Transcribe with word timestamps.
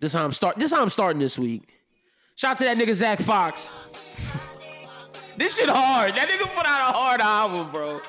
This 0.00 0.14
how 0.14 0.24
I'm 0.24 0.32
start. 0.32 0.58
This 0.58 0.72
how 0.72 0.82
I'm 0.82 0.88
starting 0.90 1.20
this 1.20 1.38
week. 1.38 1.68
Shout 2.34 2.52
out 2.52 2.58
to 2.58 2.64
that 2.64 2.78
nigga 2.78 2.94
Zach 2.94 3.20
Fox. 3.20 3.70
this 5.36 5.58
shit 5.58 5.68
hard. 5.68 6.14
That 6.14 6.28
nigga 6.28 6.52
put 6.54 6.66
out 6.66 6.90
a 6.90 6.92
hard 6.96 7.20
album, 7.20 7.70
bro. 7.70 8.00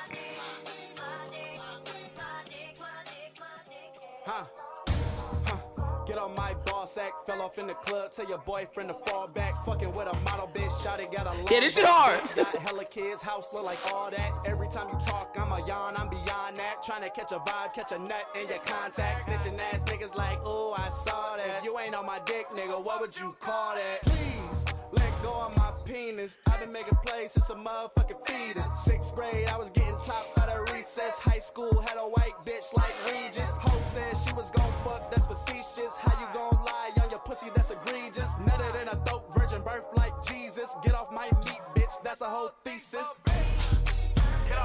Sack, 6.86 7.12
fell 7.26 7.40
off 7.42 7.58
in 7.58 7.66
the 7.66 7.74
club. 7.74 8.12
Tell 8.12 8.28
your 8.28 8.38
boyfriend 8.38 8.88
to 8.90 8.94
fall 9.06 9.28
back. 9.28 9.64
Fucking 9.64 9.94
with 9.94 10.08
a 10.08 10.16
model 10.20 10.50
bitch, 10.54 10.82
shot 10.82 11.00
it, 11.00 11.12
got 11.12 11.26
a 11.26 11.36
Yeah, 11.50 11.60
this 11.60 11.76
shit 11.76 11.84
hard. 11.86 12.20
Got 12.34 12.54
hella 12.56 12.84
kids, 12.84 13.22
house 13.22 13.52
look 13.52 13.64
like 13.64 13.78
all 13.92 14.10
that. 14.10 14.32
Every 14.44 14.68
time 14.68 14.88
you 14.88 14.98
talk, 15.06 15.34
I'm 15.38 15.52
a 15.52 15.66
yawn, 15.66 15.94
I'm 15.96 16.08
beyond 16.08 16.56
that. 16.56 16.82
Trying 16.82 17.02
to 17.02 17.10
catch 17.10 17.32
a 17.32 17.38
vibe, 17.38 17.74
catch 17.74 17.92
a 17.92 17.98
nut 17.98 18.26
in 18.40 18.48
your 18.48 18.58
contacts. 18.58 19.24
Snitching 19.24 19.58
ass 19.72 19.82
niggas 19.84 20.14
like, 20.14 20.38
ooh, 20.46 20.72
I 20.72 20.88
saw 20.88 21.36
that. 21.36 21.58
If 21.58 21.64
you 21.64 21.78
ain't 21.78 21.94
on 21.94 22.06
my 22.06 22.20
dick, 22.26 22.46
nigga, 22.48 22.82
what 22.82 23.00
would 23.00 23.18
you 23.18 23.34
call 23.40 23.74
that? 23.74 24.02
Please. 24.02 24.74
Let 24.92 25.22
go 25.22 25.32
of 25.32 25.56
my 25.56 25.71
penis. 25.84 26.38
I've 26.46 26.60
been 26.60 26.72
making 26.72 26.96
plays 27.04 27.32
since 27.32 27.50
a 27.50 27.54
motherfucking 27.54 28.26
fetus. 28.26 28.64
Sixth 28.84 29.14
grade, 29.14 29.48
I 29.48 29.56
was 29.56 29.70
getting 29.70 29.96
top 30.02 30.26
out 30.38 30.48
of 30.48 30.72
recess. 30.72 31.18
High 31.18 31.38
school 31.38 31.80
had 31.80 31.96
a 31.96 32.08
white 32.08 32.34
bitch 32.44 32.72
like 32.76 32.92
Regis. 33.06 33.50
Ho 33.60 33.80
said 33.92 34.14
she 34.26 34.34
was 34.34 34.50
gon' 34.50 34.72
fuck, 34.84 35.10
that's 35.10 35.26
facetious. 35.26 35.96
How 35.96 36.12
you 36.20 36.26
gon' 36.32 36.64
lie 36.64 36.90
on 37.02 37.10
your 37.10 37.20
pussy, 37.20 37.46
that's 37.54 37.70
egregious. 37.70 38.28
Nutted 38.46 38.82
in 38.82 38.88
a 38.88 39.04
dope 39.04 39.32
virgin 39.36 39.62
birth 39.62 39.88
like 39.96 40.12
Jesus. 40.26 40.74
Get 40.82 40.94
off 40.94 41.12
my 41.12 41.28
meat, 41.44 41.60
bitch, 41.74 42.02
that's 42.02 42.20
a 42.20 42.26
whole 42.26 42.52
thesis. 42.64 43.20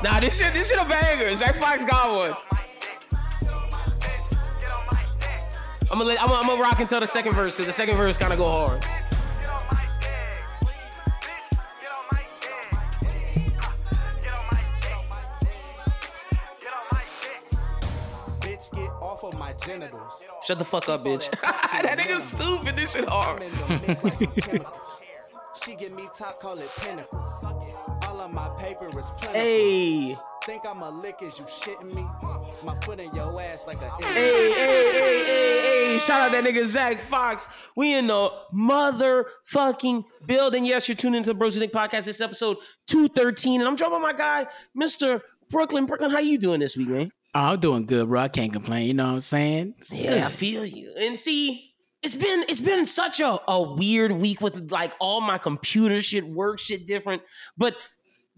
Nah, 0.03 0.19
this 0.19 0.37
shit, 0.37 0.53
this 0.53 0.69
shit 0.69 0.79
a 0.79 0.85
banger. 0.85 1.35
Zach 1.35 1.55
Fox 1.55 1.83
got 1.83 2.15
one. 2.15 2.37
I'm 5.89 5.99
gonna, 5.99 6.09
let, 6.09 6.21
I'm, 6.21 6.29
I'm 6.29 6.47
gonna 6.47 6.61
rock 6.61 6.79
until 6.81 6.99
the 6.99 7.07
second 7.07 7.33
verse 7.33 7.55
because 7.55 7.67
the 7.67 7.73
second 7.73 7.95
verse 7.95 8.17
kind 8.17 8.33
of 8.33 8.39
go 8.39 8.51
hard. 8.51 8.85
Genitals. 19.67 20.23
Shut 20.43 20.59
the 20.59 20.65
fuck 20.65 20.87
up, 20.89 21.03
bitch. 21.05 21.29
that 21.41 21.97
nigga 21.99 22.21
stupid. 22.21 22.75
This 22.75 22.91
shit 22.93 23.07
hard. 23.07 23.41
I'm 23.41 23.47
in 23.47 23.51
the 23.51 23.87
mix 23.87 24.03
like 24.03 24.13
some 24.15 24.27
chemicals. 24.41 24.81
She 25.63 25.75
give 25.75 25.91
me 25.91 26.07
top, 26.17 26.39
call 26.39 26.57
it 26.59 26.69
pinnacles. 26.79 27.43
All 27.43 28.21
of 28.21 28.31
my 28.31 28.47
paper 28.59 28.87
is 28.87 28.93
plentiful. 29.17 29.33
Hey, 29.33 30.17
Think 30.45 30.63
I'm 30.65 30.81
a 30.81 30.89
lick, 30.89 31.17
is 31.21 31.37
you 31.39 31.45
shitting 31.45 31.93
me? 31.93 32.05
My 32.63 32.79
foot 32.83 33.01
in 33.01 33.13
your 33.13 33.41
ass 33.41 33.67
like 33.67 33.81
a. 33.81 33.89
hey, 34.01 34.13
hey, 34.13 34.51
hey, 34.53 34.91
hey, 34.93 35.91
hey! 35.93 35.99
Shout 35.99 36.21
out 36.21 36.31
that 36.31 36.43
nigga 36.45 36.65
Zach 36.65 37.01
Fox. 37.01 37.49
We 37.75 37.93
in 37.95 38.07
the 38.07 38.29
motherfucking 38.53 40.05
building. 40.25 40.63
Yes, 40.63 40.87
you're 40.87 40.95
tuning 40.95 41.17
into 41.17 41.31
the 41.31 41.33
Bros 41.33 41.53
Who 41.55 41.59
Think 41.59 41.73
podcast. 41.73 42.05
This 42.05 42.21
episode 42.21 42.57
213, 42.87 43.59
and 43.59 43.67
I'm 43.67 43.75
joining 43.75 44.01
my 44.01 44.13
guy, 44.13 44.47
Mr. 44.79 45.19
Brooklyn. 45.49 45.85
Brooklyn, 45.85 46.11
how 46.11 46.19
you 46.19 46.37
doing 46.37 46.61
this 46.61 46.77
week, 46.77 46.87
man? 46.89 47.11
Oh, 47.37 47.51
I'm 47.51 47.59
doing 47.59 47.85
good, 47.85 48.09
bro. 48.09 48.19
I 48.19 48.29
can't 48.29 48.51
complain. 48.51 48.87
You 48.87 48.95
know 48.95 49.05
what 49.05 49.13
I'm 49.13 49.21
saying? 49.21 49.75
Yeah, 49.91 50.25
I 50.25 50.31
feel 50.31 50.65
you. 50.65 50.91
And 50.99 51.19
see, 51.19 51.71
it's 52.01 52.15
been 52.15 52.45
it's 52.49 52.59
been 52.59 52.83
such 52.87 53.19
a, 53.19 53.37
a 53.47 53.75
weird 53.75 54.11
week 54.11 54.41
with 54.41 54.71
like 54.71 54.95
all 54.99 55.21
my 55.21 55.37
computer 55.37 56.01
shit, 56.01 56.27
work 56.27 56.57
shit 56.57 56.87
different. 56.87 57.21
But 57.55 57.75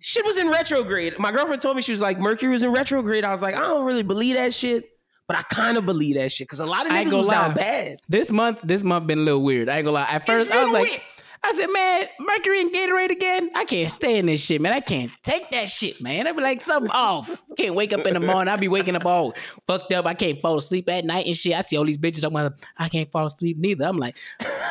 shit 0.01 0.25
was 0.25 0.37
in 0.37 0.49
retrograde. 0.49 1.17
My 1.17 1.31
girlfriend 1.31 1.61
told 1.61 1.77
me 1.77 1.81
she 1.81 1.93
was 1.93 2.01
like, 2.01 2.19
Mercury 2.19 2.51
was 2.51 2.61
in 2.61 2.73
retrograde. 2.73 3.23
I 3.23 3.31
was 3.31 3.41
like, 3.41 3.55
I 3.55 3.59
don't 3.59 3.85
really 3.85 4.03
believe 4.03 4.35
that 4.35 4.53
shit. 4.53 4.83
But 5.29 5.37
I 5.37 5.43
kind 5.43 5.77
of 5.77 5.85
believe 5.85 6.15
that 6.15 6.33
shit 6.33 6.47
because 6.47 6.59
a 6.59 6.65
lot 6.65 6.85
of 6.85 6.91
niggas 6.91 7.15
was 7.15 7.27
down 7.29 7.53
bad. 7.53 7.99
This 8.09 8.29
month, 8.31 8.59
this 8.65 8.83
month 8.83 9.07
been 9.07 9.19
a 9.19 9.21
little 9.21 9.43
weird. 9.43 9.69
I 9.69 9.77
ain't 9.77 9.85
gonna 9.85 9.93
lie. 9.93 10.07
At 10.09 10.25
first, 10.25 10.51
I 10.51 10.65
was 10.65 10.73
like, 10.73 10.89
weird. 10.89 11.01
I 11.41 11.53
said, 11.53 11.67
man, 11.67 12.05
Mercury 12.19 12.61
and 12.61 12.71
Gatorade 12.73 13.11
again. 13.11 13.49
I 13.55 13.63
can't 13.65 13.89
stand 13.89 14.27
this 14.27 14.43
shit, 14.43 14.61
man. 14.61 14.73
I 14.73 14.81
can't 14.81 15.11
take 15.23 15.49
that 15.51 15.69
shit, 15.69 16.01
man. 16.01 16.27
I 16.27 16.31
be 16.33 16.41
like, 16.41 16.61
something 16.61 16.91
off. 16.91 17.43
Can't 17.57 17.75
wake 17.75 17.93
up 17.93 18.05
in 18.05 18.13
the 18.13 18.19
morning. 18.19 18.51
I 18.51 18.57
be 18.57 18.67
waking 18.67 18.95
up 18.95 19.05
all 19.05 19.33
fucked 19.67 19.93
up. 19.93 20.05
I 20.05 20.13
can't 20.13 20.41
fall 20.41 20.57
asleep 20.57 20.89
at 20.89 21.05
night 21.05 21.25
and 21.25 21.35
shit. 21.35 21.53
I 21.55 21.61
see 21.61 21.77
all 21.77 21.85
these 21.85 21.97
bitches 21.97 22.23
I'm 22.25 22.33
like, 22.33 22.51
I 22.77 22.89
can't 22.89 23.09
fall 23.11 23.25
asleep 23.25 23.57
neither. 23.57 23.85
I'm 23.85 23.97
like, 23.97 24.17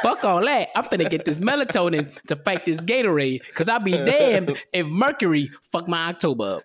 fuck 0.03 0.25
all 0.25 0.45
that. 0.45 0.69
I'm 0.77 0.85
finna 0.85 1.09
get 1.09 1.25
this 1.25 1.39
melatonin 1.39 2.21
to 2.25 2.37
fight 2.37 2.65
this 2.65 2.83
Gatorade. 2.83 3.43
Cause 3.55 3.69
I'll 3.69 3.81
be 3.81 3.93
damned 3.93 4.63
if 4.73 4.87
Mercury 4.87 5.51
fuck 5.63 5.89
my 5.89 6.09
October 6.09 6.57
up. 6.57 6.63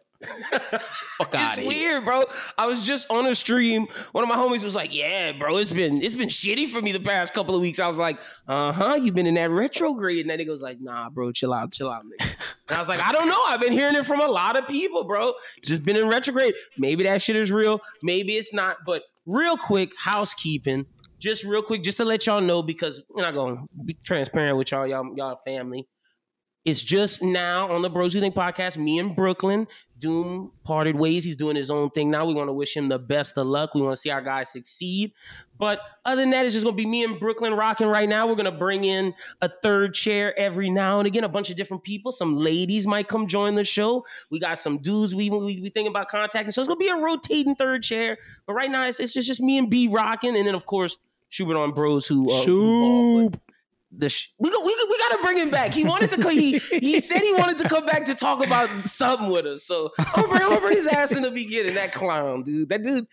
Fuck 1.18 1.36
out 1.36 1.58
It's 1.58 1.68
of 1.68 1.72
here. 1.74 1.92
weird, 1.94 2.06
bro. 2.06 2.24
I 2.58 2.66
was 2.68 2.86
just 2.86 3.10
on 3.12 3.26
a 3.26 3.36
stream. 3.36 3.88
One 4.12 4.24
of 4.24 4.30
my 4.30 4.36
homies 4.36 4.64
was 4.64 4.76
like, 4.76 4.94
"Yeah, 4.96 5.32
bro, 5.34 5.58
it's 5.58 5.72
been 5.72 6.02
it's 6.02 6.16
been 6.16 6.30
shitty 6.30 6.70
for 6.70 6.82
me 6.82 6.92
the 6.92 7.00
past 7.00 7.34
couple 7.34 7.56
of 7.56 7.62
weeks." 7.62 7.80
I 7.80 7.88
was 7.88 7.98
like, 7.98 8.20
"Uh 8.48 8.72
huh, 8.72 8.96
you've 9.02 9.16
been 9.16 9.28
in 9.28 9.36
that 9.36 9.50
retrograde." 9.50 10.22
And 10.22 10.30
then 10.30 10.40
he 10.40 10.46
goes 10.46 10.62
like, 10.62 10.80
"Nah, 10.82 11.10
bro, 11.10 11.32
chill 11.32 11.54
out, 11.54 11.72
chill 11.74 11.90
out, 11.90 12.04
nigga." 12.06 12.36
And 12.70 12.78
I 12.78 12.80
was 12.80 12.88
like, 12.88 13.02
"I 13.06 13.12
don't 13.12 13.28
know. 13.28 13.40
I've 13.48 13.60
been 13.60 13.74
hearing 13.74 13.96
it 13.96 14.06
from 14.06 14.22
a 14.22 14.28
lot 14.28 14.56
of 14.58 14.68
people, 14.68 15.04
bro. 15.04 15.34
Just 15.64 15.84
been 15.84 15.98
in 15.98 16.08
retrograde. 16.08 16.54
Maybe 16.78 17.04
that 17.04 17.22
shit 17.22 17.36
is 17.36 17.52
real. 17.52 17.82
Maybe 18.04 18.34
it's 18.34 18.54
not. 18.54 18.78
But 18.86 19.04
real 19.26 19.58
quick, 19.58 19.92
housekeeping." 20.00 20.86
Just 21.20 21.46
real 21.46 21.62
quick, 21.62 21.84
just 21.84 21.96
to 22.00 22.04
let 22.04 22.26
y'all 22.26 22.42
know, 22.42 22.62
because 22.62 23.02
we're 23.10 23.22
not 23.24 23.34
gonna 23.34 23.62
be 23.86 23.94
transparent 24.04 24.58
with 24.58 24.72
y'all, 24.72 24.86
y'all, 24.86 25.10
y'all 25.16 25.38
family. 25.46 25.88
It's 26.66 26.82
just 26.82 27.22
now 27.22 27.70
on 27.70 27.82
the 27.82 27.90
Bros 27.90 28.14
Who 28.14 28.22
Think 28.22 28.36
podcast. 28.36 28.78
Me 28.78 28.98
and 28.98 29.14
Brooklyn, 29.14 29.68
Doom 30.00 30.54
parted 30.64 30.96
ways. 30.96 31.26
He's 31.26 31.36
doing 31.36 31.58
his 31.58 31.70
own 31.70 31.90
thing 31.90 32.10
now. 32.10 32.26
We 32.26 32.34
want 32.34 32.48
to 32.48 32.54
wish 32.54 32.76
him 32.76 32.88
the 32.88 33.00
best 33.00 33.38
of 33.38 33.48
luck. 33.48 33.76
We 33.76 33.82
want 33.82 33.94
to 33.94 34.00
see 34.00 34.12
our 34.12 34.22
guys 34.22 34.50
succeed. 34.50 35.12
But 35.58 35.82
other 36.06 36.22
than 36.22 36.30
that, 36.30 36.46
it's 36.46 36.54
just 36.54 36.64
gonna 36.64 36.76
be 36.76 36.86
me 36.86 37.04
and 37.04 37.20
Brooklyn 37.20 37.54
rocking 37.54 37.88
right 37.88 38.08
now. 38.08 38.28
We're 38.28 38.36
gonna 38.36 38.52
bring 38.52 38.86
in 38.86 39.14
a 39.42 39.50
third 39.50 39.94
chair 39.94 40.38
every 40.40 40.70
now 40.70 41.00
and 41.00 41.08
again. 41.08 41.26
A 41.26 41.30
bunch 41.30 41.50
of 41.50 41.58
different 41.58 41.84
people. 41.84 42.14
Some 42.14 42.38
ladies 42.38 42.88
might 42.88 43.10
come 43.10 43.28
join 43.28 43.56
the 43.56 43.66
show. 43.66 44.06
We 44.30 44.40
got 44.40 44.58
some 44.58 44.78
dudes 44.78 45.14
we 45.14 45.30
we, 45.30 45.60
we 45.60 45.70
thinking 45.70 45.88
about 45.88 46.08
contacting. 46.08 46.52
So 46.52 46.62
it's 46.62 46.70
gonna 46.70 46.78
be 46.78 46.88
a 46.88 46.96
rotating 46.96 47.56
third 47.56 47.84
chair. 47.84 48.18
But 48.46 48.54
right 48.54 48.72
now, 48.72 48.86
it's, 48.86 49.02
it's 49.02 49.14
just, 49.14 49.28
just 49.28 49.42
me 49.42 49.58
and 49.58 49.70
B 49.70 49.90
rocking, 49.90 50.38
and 50.38 50.48
then 50.48 50.56
of 50.56 50.66
course 50.66 50.98
Schubert 51.28 51.58
on 51.58 51.72
Bros 51.72 52.08
who 52.08 52.32
uh, 52.32 52.44
who 52.44 53.32
the 53.98 54.10
sh- 54.10 54.30
we 54.40 54.50
go, 54.50 54.60
we 54.60 54.88
we 54.90 54.98
got 54.98 55.12
to 55.12 55.20
bring 55.22 55.38
him 55.38 55.50
back. 55.50 55.72
He 55.72 55.84
wanted 55.84 56.12
to 56.12 56.30
he 56.30 56.58
he 56.58 57.00
said 57.00 57.22
he 57.22 57.34
wanted 57.34 57.60
to 57.60 57.70
come 57.70 57.86
back 57.86 58.06
to 58.06 58.16
talk 58.16 58.44
about 58.46 58.70
something 58.88 59.30
with 59.30 59.46
us. 59.46 59.64
So 59.64 59.92
I'm 60.16 60.30
gonna 60.30 60.60
bring, 60.60 60.76
his 60.76 60.88
ass 60.88 61.16
in 61.16 61.24
the 61.24 61.32
beginning. 61.32 61.76
That 61.76 61.94
clown, 61.94 62.44
dude. 62.44 62.70
That 62.70 62.84
dude. 62.84 63.08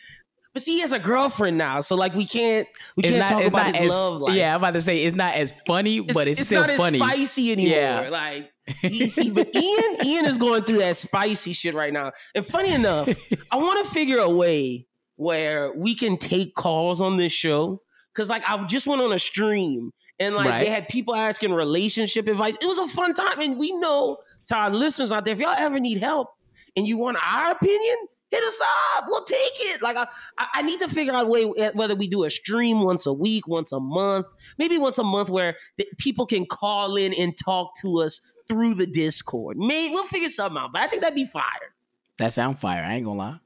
But 0.52 0.62
see, 0.62 0.74
he 0.74 0.80
has 0.80 0.91
a 0.91 0.98
girlfriend 0.98 1.58
now, 1.58 1.80
so 1.80 1.94
like 1.94 2.14
we 2.14 2.24
can't 2.24 2.66
we 2.96 3.04
can't 3.04 3.28
talk 3.28 3.44
about 3.44 3.76
his 3.76 3.91
as, 3.91 3.96
love 3.96 4.20
life. 4.20 4.34
Yeah, 4.34 4.50
I'm 4.50 4.56
about 4.56 4.74
to 4.74 4.80
say 4.80 5.04
it's 5.04 5.16
not 5.16 5.34
as 5.34 5.54
funny, 5.66 6.00
but 6.00 6.26
it's, 6.26 6.41
still 6.41 6.62
not 6.62 6.70
funny. 6.72 7.00
as 7.00 7.08
spicy 7.08 7.52
anymore. 7.52 7.78
Yeah. 7.78 8.08
Like 8.10 8.52
he, 8.80 9.06
see, 9.06 9.30
but 9.30 9.54
Ian 9.54 9.97
Ian 10.04 10.26
is 10.26 10.38
going 10.38 10.64
through 10.64 10.78
that 10.78 10.97
spicy 10.97 11.52
shit 11.52 11.74
right 11.74 11.92
now. 11.92 12.12
And 12.34 12.44
funny 12.44 12.72
enough, 12.72 13.08
I 13.52 13.56
want 13.56 13.86
to 13.86 13.92
figure 13.92 14.18
a 14.18 14.30
way 14.30 14.86
where 15.16 15.72
we 15.76 15.94
can 15.94 16.16
take 16.16 16.54
calls 16.54 17.00
on 17.00 17.16
this 17.16 17.32
show. 17.32 17.82
Cause 18.16 18.28
like 18.28 18.42
I 18.44 18.62
just 18.64 18.88
went 18.88 19.00
on 19.00 19.12
a 19.12 19.20
stream 19.20 19.92
and 20.20 20.34
like 20.36 20.47
Right. 20.50 20.64
they 20.64 20.70
had 20.70 20.88
people 20.88 21.14
asking 21.16 21.53
relationship 21.53 22.28
advice. 22.28 22.56
It 22.60 22.66
was 22.66 22.78
a 22.78 22.88
fun 22.88 23.14
time, 23.14 23.41
and 23.41 23.58
we 23.58 23.72
know 23.72 24.19
to 24.47 24.54
our 24.54 24.70
listeners 24.70 25.10
out 25.10 25.25
there, 25.25 25.34
if 25.34 25.41
y'all 25.41 25.54
ever 25.56 25.81
need 25.81 25.98
help 25.98 26.28
and 26.76 26.86
you 26.86 26.98
want 26.98 27.16
our 27.26 27.50
opinion, 27.53 27.97
hit 28.30 28.42
us 28.44 28.60
up. 28.97 29.04
We'll 29.09 29.25
take 29.25 29.53
it. 29.56 29.82
Like 29.82 29.97
I, 29.97 30.06
I 30.54 30.62
need 30.62 30.78
to 30.80 30.88
figure 30.88 31.12
out 31.12 31.25
a 31.25 31.28
way 31.28 31.50
eh, 31.59 31.70
whether 31.75 31.94
we 31.97 32.06
do 32.06 32.25
a 32.25 32.30
stream 32.30 32.82
once 32.82 33.06
a 33.06 33.12
week, 33.12 33.48
once 33.48 33.72
a 33.72 33.80
month, 33.80 34.26
maybe 34.59 34.78
once 34.78 34.98
a 34.98 35.03
month, 35.03 35.30
where 35.30 35.56
the, 35.78 35.86
people 35.98 36.26
can 36.26 36.47
call 36.47 36.94
in 36.97 37.12
and 37.14 37.34
talk 37.36 37.72
to 37.80 38.00
us 38.00 38.20
through 38.47 38.75
the 38.75 38.86
Discord. 38.86 39.56
Maybe 39.56 39.92
we'll 39.94 40.04
figure 40.04 40.28
something 40.28 40.59
out. 40.60 40.70
But 40.72 40.82
I 40.82 40.86
think 40.86 41.03
that'd 41.03 41.16
be 41.16 41.25
fire. 41.26 41.75
That 42.19 42.32
sound 42.32 42.59
fire. 42.59 42.84
I 42.84 42.94
ain't 42.97 43.04
gonna 43.04 43.19
lie. 43.19 43.41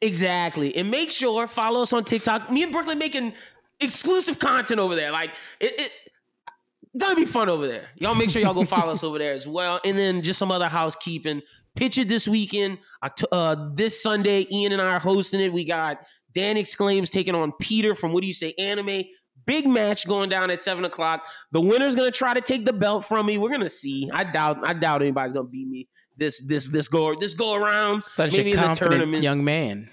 Exactly. 0.00 0.76
And 0.76 0.90
make 0.90 1.10
sure 1.10 1.46
follow 1.46 1.82
us 1.82 1.92
on 1.92 2.04
TikTok. 2.04 2.50
Me 2.50 2.62
and 2.62 2.72
Brooklyn 2.72 2.98
making 2.98 3.32
exclusive 3.80 4.38
content 4.38 4.80
over 4.80 4.94
there. 4.94 5.12
Like 5.12 5.30
it, 5.60 5.74
it 5.78 5.92
gonna 6.96 7.14
be 7.16 7.24
fun 7.24 7.48
over 7.48 7.66
there. 7.66 7.88
Y'all 7.96 8.14
make 8.14 8.30
sure 8.30 8.42
y'all 8.42 8.54
go 8.54 8.64
follow 8.64 8.92
us 8.92 9.04
over 9.04 9.18
there 9.18 9.32
as 9.32 9.46
well. 9.46 9.80
And 9.84 9.96
then 9.98 10.22
just 10.22 10.38
some 10.38 10.50
other 10.50 10.68
housekeeping. 10.68 11.42
Picture 11.74 12.04
this 12.04 12.26
weekend. 12.26 12.78
Uh, 13.30 13.68
this 13.74 14.02
Sunday, 14.02 14.46
Ian 14.50 14.72
and 14.72 14.80
I 14.80 14.94
are 14.94 14.98
hosting 14.98 15.40
it. 15.40 15.52
We 15.52 15.64
got 15.64 15.98
Dan 16.32 16.56
exclaims 16.56 17.10
taking 17.10 17.34
on 17.34 17.52
Peter 17.60 17.94
from 17.94 18.12
What 18.12 18.22
Do 18.22 18.26
You 18.26 18.32
Say 18.34 18.54
Anime. 18.58 19.04
Big 19.44 19.68
match 19.68 20.06
going 20.08 20.28
down 20.28 20.50
at 20.50 20.60
seven 20.60 20.84
o'clock. 20.84 21.26
The 21.52 21.60
winner's 21.60 21.94
gonna 21.94 22.10
try 22.10 22.34
to 22.34 22.40
take 22.40 22.64
the 22.64 22.72
belt 22.72 23.04
from 23.04 23.26
me. 23.26 23.38
We're 23.38 23.50
gonna 23.50 23.68
see. 23.68 24.10
I 24.12 24.24
doubt. 24.24 24.58
I 24.64 24.72
doubt 24.72 25.02
anybody's 25.02 25.32
gonna 25.32 25.46
beat 25.48 25.68
me 25.68 25.88
this 26.16 26.40
this 26.46 26.70
this 26.70 26.88
go 26.88 27.14
this 27.14 27.34
go 27.34 27.54
around. 27.54 28.02
Such 28.02 28.36
Maybe 28.36 28.52
a 28.52 28.56
confident 28.56 28.92
tournament. 28.92 29.22
young 29.22 29.44
man. 29.44 29.90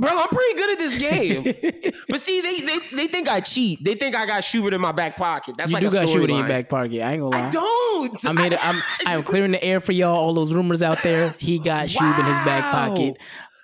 Bro, 0.00 0.10
I'm 0.10 0.28
pretty 0.28 0.54
good 0.54 0.70
at 0.72 0.78
this 0.78 0.96
game. 0.96 1.92
but 2.08 2.20
see, 2.20 2.40
they, 2.40 2.60
they 2.60 2.78
they 2.96 3.06
think 3.06 3.28
I 3.28 3.40
cheat. 3.40 3.84
They 3.84 3.94
think 3.94 4.16
I 4.16 4.24
got 4.24 4.42
Schubert 4.42 4.72
in 4.72 4.80
my 4.80 4.92
back 4.92 5.16
pocket. 5.16 5.56
That's 5.58 5.70
you 5.70 5.74
like 5.74 5.82
do 5.82 5.90
got 5.90 6.08
shoot 6.08 6.30
in 6.30 6.36
your 6.36 6.48
back 6.48 6.70
pocket. 6.70 7.02
I 7.02 7.12
ain't 7.12 7.20
gonna 7.20 7.36
lie. 7.36 7.48
I 7.48 7.50
don't. 7.50 8.24
I'm 8.26 8.36
here. 8.38 8.50
To, 8.50 8.64
I'm 8.64 8.82
I'm 9.06 9.22
clearing 9.22 9.50
the 9.50 9.62
air 9.62 9.78
for 9.80 9.92
y'all. 9.92 10.16
All 10.16 10.32
those 10.32 10.54
rumors 10.54 10.80
out 10.80 11.02
there. 11.02 11.34
He 11.38 11.58
got 11.58 11.88
Shub 11.88 12.18
in 12.18 12.24
his 12.24 12.38
back 12.38 12.72
pocket. 12.72 13.18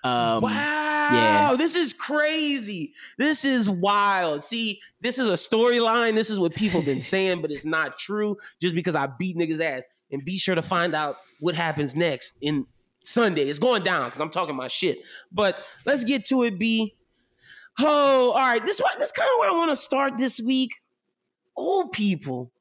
Um, 0.04 0.42
wow. 0.42 0.86
Yeah. 1.12 1.54
this 1.56 1.74
is 1.74 1.92
crazy. 1.92 2.92
This 3.18 3.44
is 3.44 3.68
wild. 3.70 4.44
See, 4.44 4.80
this 5.00 5.18
is 5.18 5.28
a 5.28 5.34
storyline. 5.34 6.14
This 6.14 6.30
is 6.30 6.38
what 6.38 6.54
people 6.54 6.82
been 6.82 7.00
saying, 7.00 7.40
but 7.40 7.50
it's 7.50 7.64
not 7.64 7.98
true 7.98 8.36
just 8.60 8.74
because 8.74 8.94
I 8.94 9.08
beat 9.18 9.36
niggas' 9.36 9.60
ass. 9.60 9.84
And 10.12 10.24
be 10.24 10.38
sure 10.38 10.54
to 10.54 10.62
find 10.62 10.94
out 10.94 11.16
what 11.40 11.56
happens 11.56 11.96
next 11.96 12.34
in 12.40 12.66
Sunday. 13.06 13.42
It's 13.44 13.58
going 13.58 13.82
down 13.82 14.06
because 14.06 14.20
I'm 14.20 14.30
talking 14.30 14.56
my 14.56 14.68
shit. 14.68 14.98
But 15.32 15.56
let's 15.84 16.04
get 16.04 16.26
to 16.26 16.42
it, 16.42 16.58
B. 16.58 16.94
Oh, 17.78 18.32
all 18.32 18.34
right. 18.34 18.64
This 18.64 18.80
what 18.80 18.98
this 18.98 19.12
kind 19.12 19.28
of 19.34 19.40
where 19.40 19.50
I 19.50 19.52
want 19.52 19.70
to 19.70 19.76
start 19.76 20.18
this 20.18 20.40
week. 20.40 20.72
Old 21.56 21.92
people, 21.92 22.52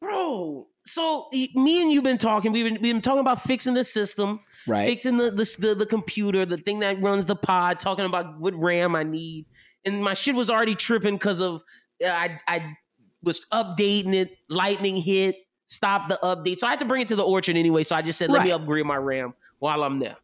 bro. 0.00 0.68
So 0.84 1.28
me 1.32 1.82
and 1.82 1.90
you've 1.90 2.04
been 2.04 2.18
talking. 2.18 2.52
We've 2.52 2.64
been, 2.64 2.80
we've 2.80 2.94
been 2.94 3.02
talking 3.02 3.20
about 3.20 3.42
fixing 3.42 3.74
the 3.74 3.84
system 3.84 4.40
Right. 4.68 4.88
fixing 4.88 5.16
the, 5.16 5.30
the 5.30 5.56
the 5.60 5.74
the 5.76 5.86
computer, 5.86 6.44
the 6.44 6.56
thing 6.56 6.80
that 6.80 7.00
runs 7.00 7.26
the 7.26 7.36
pod, 7.36 7.78
talking 7.78 8.04
about 8.04 8.40
what 8.40 8.54
RAM 8.56 8.96
I 8.96 9.04
need, 9.04 9.46
and 9.84 10.02
my 10.02 10.14
shit 10.14 10.34
was 10.34 10.50
already 10.50 10.74
tripping 10.74 11.14
because 11.14 11.40
of 11.40 11.62
uh, 12.04 12.08
I 12.08 12.38
I 12.48 12.76
was 13.22 13.46
updating 13.52 14.12
it, 14.14 14.36
lightning 14.48 14.96
hit, 14.96 15.36
stopped 15.66 16.08
the 16.08 16.18
update, 16.22 16.58
so 16.58 16.66
I 16.66 16.70
had 16.70 16.80
to 16.80 16.84
bring 16.84 17.02
it 17.02 17.08
to 17.08 17.16
the 17.16 17.22
orchard 17.22 17.56
anyway. 17.56 17.84
So 17.84 17.94
I 17.94 18.02
just 18.02 18.18
said, 18.18 18.28
let 18.28 18.42
me 18.42 18.50
upgrade 18.50 18.86
my 18.86 18.96
RAM 18.96 19.34
while 19.58 19.82
I'm 19.82 19.98
there. 19.98 20.16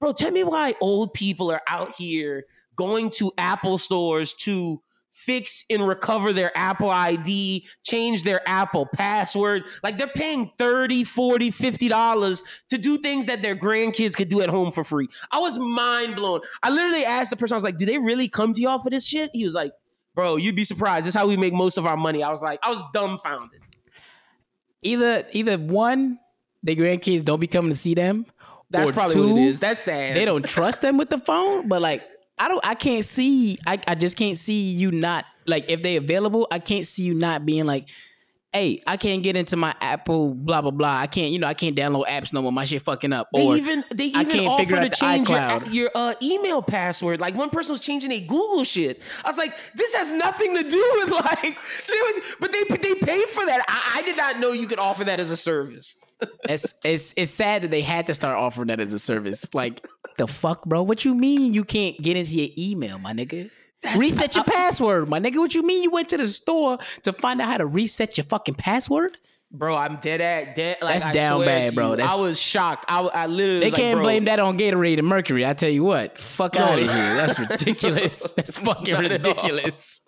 Bro, 0.00 0.14
tell 0.14 0.30
me 0.30 0.44
why 0.44 0.74
old 0.80 1.12
people 1.12 1.50
are 1.50 1.62
out 1.68 1.94
here 1.94 2.46
going 2.76 3.10
to 3.10 3.30
Apple 3.36 3.76
stores 3.76 4.32
to 4.32 4.80
fix 5.10 5.64
and 5.68 5.86
recover 5.86 6.32
their 6.32 6.56
Apple 6.56 6.88
ID, 6.88 7.66
change 7.84 8.22
their 8.22 8.40
Apple 8.48 8.86
password. 8.94 9.64
Like 9.82 9.98
they're 9.98 10.06
paying 10.06 10.50
30, 10.56 11.04
40, 11.04 11.50
50 11.50 11.88
dollars 11.88 12.44
to 12.70 12.78
do 12.78 12.96
things 12.96 13.26
that 13.26 13.42
their 13.42 13.56
grandkids 13.56 14.16
could 14.16 14.28
do 14.28 14.40
at 14.40 14.48
home 14.48 14.70
for 14.70 14.84
free. 14.84 15.08
I 15.30 15.40
was 15.40 15.58
mind 15.58 16.16
blown. 16.16 16.40
I 16.62 16.70
literally 16.70 17.04
asked 17.04 17.30
the 17.30 17.36
person 17.36 17.54
I 17.54 17.58
was 17.58 17.64
like, 17.64 17.76
"Do 17.76 17.84
they 17.84 17.98
really 17.98 18.28
come 18.28 18.54
to 18.54 18.62
y'all 18.62 18.78
for 18.78 18.90
this 18.90 19.06
shit?" 19.06 19.30
He 19.34 19.44
was 19.44 19.54
like, 19.54 19.72
"Bro, 20.14 20.36
you'd 20.36 20.56
be 20.56 20.64
surprised. 20.64 21.06
This 21.06 21.14
is 21.14 21.18
how 21.20 21.26
we 21.26 21.36
make 21.36 21.52
most 21.52 21.76
of 21.76 21.86
our 21.86 21.96
money." 21.96 22.22
I 22.22 22.30
was 22.30 22.42
like, 22.42 22.60
I 22.62 22.70
was 22.70 22.82
dumbfounded. 22.94 23.60
Either 24.82 25.26
either 25.32 25.58
one, 25.58 26.18
their 26.62 26.76
grandkids 26.76 27.24
don't 27.24 27.40
be 27.40 27.46
coming 27.46 27.70
to 27.70 27.76
see 27.76 27.94
them. 27.94 28.26
That's 28.70 28.90
or 28.90 28.92
probably 28.92 29.14
two, 29.14 29.34
what 29.34 29.42
it 29.42 29.46
is. 29.46 29.60
That's 29.60 29.80
sad. 29.80 30.16
They 30.16 30.24
don't 30.24 30.44
trust 30.44 30.80
them 30.80 30.96
with 30.96 31.10
the 31.10 31.18
phone, 31.18 31.68
but 31.68 31.82
like 31.82 32.02
I 32.38 32.48
don't 32.48 32.64
I 32.66 32.74
can't 32.74 33.04
see 33.04 33.58
I, 33.66 33.78
I 33.86 33.94
just 33.94 34.16
can't 34.16 34.38
see 34.38 34.70
you 34.70 34.90
not 34.92 35.24
like 35.46 35.70
if 35.70 35.82
they 35.82 35.96
available, 35.96 36.46
I 36.50 36.58
can't 36.58 36.86
see 36.86 37.02
you 37.04 37.14
not 37.14 37.44
being 37.44 37.66
like, 37.66 37.88
hey, 38.52 38.82
I 38.86 38.96
can't 38.96 39.22
get 39.22 39.36
into 39.36 39.56
my 39.56 39.74
Apple 39.80 40.34
blah 40.34 40.62
blah 40.62 40.70
blah. 40.70 40.98
I 40.98 41.06
can't, 41.06 41.32
you 41.32 41.38
know, 41.38 41.46
I 41.46 41.54
can't 41.54 41.76
download 41.76 42.06
apps 42.06 42.32
no 42.32 42.42
more. 42.42 42.52
My 42.52 42.64
shit 42.64 42.82
fucking 42.82 43.12
up. 43.12 43.28
They 43.34 43.46
or 43.46 43.56
even 43.56 43.84
they 43.94 44.12
I 44.14 44.22
even 44.22 44.26
can't 44.26 44.46
offer 44.48 44.62
figure 44.62 44.76
to 44.76 44.86
out 44.86 44.92
change 44.92 45.28
your, 45.28 45.64
your 45.68 45.90
uh, 45.94 46.14
email 46.22 46.62
password. 46.62 47.20
Like 47.20 47.36
one 47.36 47.50
person 47.50 47.72
was 47.72 47.80
changing 47.80 48.12
a 48.12 48.20
Google 48.20 48.64
shit. 48.64 49.00
I 49.24 49.28
was 49.28 49.38
like, 49.38 49.54
this 49.74 49.94
has 49.94 50.12
nothing 50.12 50.56
to 50.56 50.62
do 50.68 50.92
with 50.96 51.10
like, 51.10 51.58
but 52.40 52.52
they 52.52 52.64
they 52.64 52.94
pay 52.94 53.22
for 53.26 53.46
that. 53.46 53.64
I, 53.68 53.98
I 53.98 54.02
did 54.02 54.16
not 54.16 54.40
know 54.40 54.52
you 54.52 54.66
could 54.66 54.78
offer 54.78 55.04
that 55.04 55.20
as 55.20 55.30
a 55.30 55.36
service. 55.36 55.98
it's 56.48 56.74
it's 56.84 57.14
it's 57.16 57.30
sad 57.30 57.62
that 57.62 57.70
they 57.70 57.80
had 57.80 58.06
to 58.08 58.14
start 58.14 58.36
offering 58.36 58.68
that 58.68 58.80
as 58.80 58.92
a 58.92 58.98
service. 58.98 59.52
Like 59.54 59.86
the 60.18 60.26
fuck, 60.26 60.64
bro? 60.64 60.82
What 60.82 61.04
you 61.04 61.14
mean 61.14 61.54
you 61.54 61.64
can't 61.64 62.00
get 62.00 62.16
into 62.16 62.34
your 62.34 62.48
email, 62.58 62.98
my 62.98 63.12
nigga? 63.12 63.50
Reset 63.98 64.34
your 64.34 64.44
password, 64.44 65.08
my 65.08 65.18
nigga. 65.20 65.36
What 65.36 65.54
you 65.54 65.62
mean 65.62 65.82
you 65.82 65.90
went 65.90 66.08
to 66.10 66.16
the 66.16 66.28
store 66.28 66.78
to 67.02 67.12
find 67.14 67.40
out 67.40 67.48
how 67.48 67.56
to 67.58 67.66
reset 67.66 68.16
your 68.18 68.24
fucking 68.24 68.54
password? 68.54 69.16
Bro, 69.52 69.76
I'm 69.76 69.96
dead 69.96 70.20
at 70.20 70.54
dead. 70.54 70.76
Like, 70.80 70.94
That's 70.94 71.06
I 71.06 71.12
down 71.12 71.44
bad, 71.44 71.74
bro. 71.74 71.96
That's- 71.96 72.12
I 72.12 72.20
was 72.20 72.40
shocked. 72.40 72.84
I, 72.88 73.00
I 73.00 73.26
literally 73.26 73.60
They 73.60 73.70
can't 73.72 73.96
bro, 73.96 74.04
blame 74.04 74.26
that 74.26 74.38
on 74.38 74.56
Gatorade 74.56 74.98
and 74.98 75.06
Mercury. 75.08 75.44
I 75.44 75.54
tell 75.54 75.68
you 75.70 75.82
what, 75.82 76.18
fuck 76.18 76.54
No, 76.54 76.64
out 76.64 76.78
of 76.78 76.84
here. 76.84 76.88
That's 77.16 77.38
ridiculous. 77.50 78.32
That's 78.32 78.58
fucking 78.58 78.94
Not 78.94 79.10
ridiculous. 79.10 80.02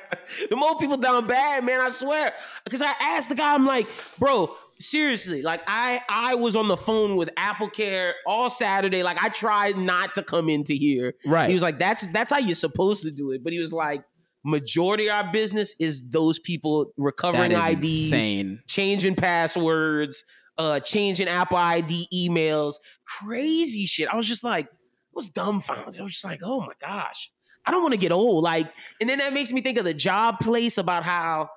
the 0.50 0.56
more 0.56 0.76
people 0.78 0.96
down 0.96 1.28
bad, 1.28 1.62
man. 1.64 1.80
I 1.80 1.90
swear. 1.90 2.32
Because 2.64 2.82
I 2.82 2.92
asked 3.00 3.28
the 3.28 3.36
guy, 3.36 3.54
I'm 3.54 3.66
like, 3.66 3.86
bro, 4.18 4.52
seriously. 4.80 5.42
Like 5.42 5.62
I, 5.66 6.00
I 6.08 6.34
was 6.34 6.56
on 6.56 6.68
the 6.68 6.76
phone 6.76 7.16
with 7.16 7.30
Apple 7.36 7.68
Care 7.68 8.14
all 8.26 8.50
Saturday. 8.50 9.02
Like 9.02 9.22
I 9.22 9.28
tried 9.28 9.76
not 9.76 10.14
to 10.14 10.22
come 10.22 10.48
into 10.48 10.74
here. 10.74 11.14
Right. 11.26 11.48
He 11.48 11.54
was 11.54 11.62
like, 11.62 11.78
that's 11.78 12.06
that's 12.12 12.30
how 12.30 12.38
you're 12.38 12.54
supposed 12.54 13.02
to 13.04 13.10
do 13.10 13.32
it. 13.32 13.42
But 13.42 13.52
he 13.52 13.58
was 13.58 13.72
like, 13.72 14.04
majority 14.44 15.08
of 15.08 15.14
our 15.14 15.32
business 15.32 15.74
is 15.78 16.10
those 16.10 16.38
people 16.38 16.92
recovering 16.96 17.52
IDs, 17.52 18.12
insane. 18.12 18.60
changing 18.66 19.14
passwords, 19.14 20.24
uh, 20.56 20.80
changing 20.80 21.28
Apple 21.28 21.58
ID 21.58 22.08
emails, 22.14 22.74
crazy 23.04 23.86
shit. 23.86 24.08
I 24.08 24.16
was 24.16 24.26
just 24.26 24.44
like, 24.44 24.66
I 24.66 25.14
was 25.14 25.28
dumbfounded. 25.28 26.00
I 26.00 26.02
was 26.02 26.12
just 26.12 26.24
like, 26.24 26.40
oh 26.44 26.60
my 26.60 26.74
gosh. 26.80 27.30
I 27.66 27.70
don't 27.70 27.82
want 27.82 27.92
to 27.92 27.98
get 27.98 28.12
old. 28.12 28.44
Like, 28.44 28.72
and 28.98 29.10
then 29.10 29.18
that 29.18 29.34
makes 29.34 29.52
me 29.52 29.60
think 29.60 29.76
of 29.76 29.84
the 29.84 29.92
job 29.92 30.40
place 30.40 30.78
about 30.78 31.04
how 31.04 31.50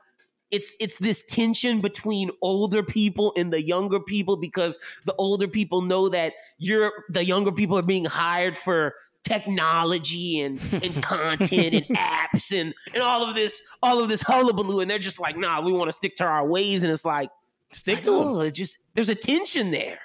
it's 0.52 0.74
it's 0.80 0.98
this 1.00 1.22
tension 1.26 1.82
between 1.82 2.30
older 2.42 2.84
people 2.84 3.34
and 3.38 3.52
the 3.54 3.62
younger 3.62 4.00
people 4.00 4.38
because 4.38 4.78
the 5.06 5.14
older 5.18 5.48
people 5.48 5.82
know 5.82 6.10
that 6.10 6.34
you're 6.58 6.92
the 7.10 7.24
younger 7.26 7.52
people 7.52 7.78
are 7.78 7.82
being 7.84 8.06
hired 8.06 8.58
for 8.58 8.94
technology 9.24 10.40
and 10.42 10.60
and 10.84 11.04
content 11.04 11.74
and 11.74 11.98
apps 11.98 12.54
and 12.60 12.74
and 12.94 13.04
all 13.04 13.24
of 13.28 13.36
this 13.36 13.62
all 13.84 14.02
of 14.02 14.10
this 14.10 14.22
hullabaloo 14.22 14.80
and 14.82 14.90
they're 14.90 15.00
just 15.00 15.20
like 15.20 15.38
nah 15.38 15.62
we 15.62 15.72
want 15.72 15.88
to 15.88 15.94
stick 15.94 16.16
to 16.16 16.24
our 16.24 16.46
ways 16.48 16.84
and 16.84 16.92
it's 16.92 17.06
like 17.06 17.30
Stick 17.74 17.96
like, 17.98 18.04
to 18.04 18.12
'em. 18.12 18.18
oh, 18.28 18.40
it 18.42 18.54
just 18.54 18.80
there's 18.96 19.10
a 19.10 19.16
tension 19.16 19.72
there 19.72 20.00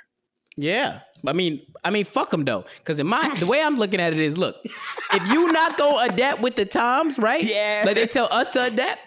Yeah. 0.56 1.00
I 1.26 1.32
mean, 1.32 1.60
I 1.84 1.90
mean, 1.90 2.04
fuck 2.04 2.30
them 2.30 2.44
though. 2.44 2.64
Because 2.78 3.00
in 3.00 3.06
my 3.08 3.34
the 3.40 3.46
way 3.46 3.60
I'm 3.60 3.76
looking 3.78 4.00
at 4.00 4.12
it 4.12 4.20
is, 4.20 4.38
look, 4.38 4.54
if 4.64 5.32
you 5.32 5.50
not 5.50 5.76
gonna 5.76 6.12
adapt 6.12 6.40
with 6.40 6.54
the 6.54 6.64
times, 6.64 7.18
right? 7.18 7.42
Yeah. 7.56 7.82
Like 7.84 7.96
they 7.96 8.06
tell 8.06 8.28
us 8.30 8.46
to 8.48 8.66
adapt. 8.66 9.00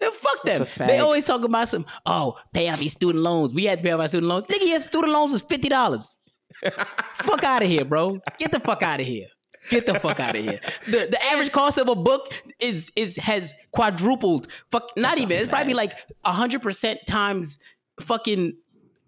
Fuck 0.00 0.42
them. 0.42 0.66
They 0.86 0.98
always 0.98 1.24
talk 1.24 1.44
about 1.44 1.68
some, 1.68 1.86
oh, 2.04 2.38
pay 2.52 2.68
off 2.68 2.82
your 2.82 2.90
student 2.90 3.22
loans. 3.22 3.54
We 3.54 3.64
had 3.64 3.78
to 3.78 3.84
pay 3.84 3.92
off 3.92 4.00
our 4.00 4.08
student 4.08 4.28
loans. 4.28 4.46
Nigga, 4.46 4.68
your 4.68 4.80
student 4.80 5.12
loans 5.12 5.32
was 5.32 5.42
fifty 5.42 5.68
dollars. 5.68 6.18
fuck 7.14 7.44
out 7.44 7.62
of 7.62 7.68
here, 7.68 7.84
bro. 7.84 8.20
Get 8.38 8.52
the 8.52 8.60
fuck 8.60 8.82
out 8.82 9.00
of 9.00 9.06
here. 9.06 9.26
Get 9.70 9.86
the 9.86 9.94
fuck 9.94 10.20
out 10.20 10.36
of 10.36 10.42
here. 10.42 10.60
The 10.84 11.08
the 11.10 11.18
average 11.32 11.50
cost 11.52 11.78
of 11.78 11.88
a 11.88 11.94
book 11.94 12.32
is 12.60 12.90
is 12.94 13.16
has 13.16 13.54
quadrupled. 13.72 14.48
Fuck, 14.70 14.90
not 14.96 15.10
That's 15.10 15.20
even. 15.20 15.38
It's 15.38 15.48
probably 15.48 15.74
like 15.74 15.92
hundred 16.24 16.62
percent 16.62 17.00
times 17.06 17.58
fucking 18.00 18.56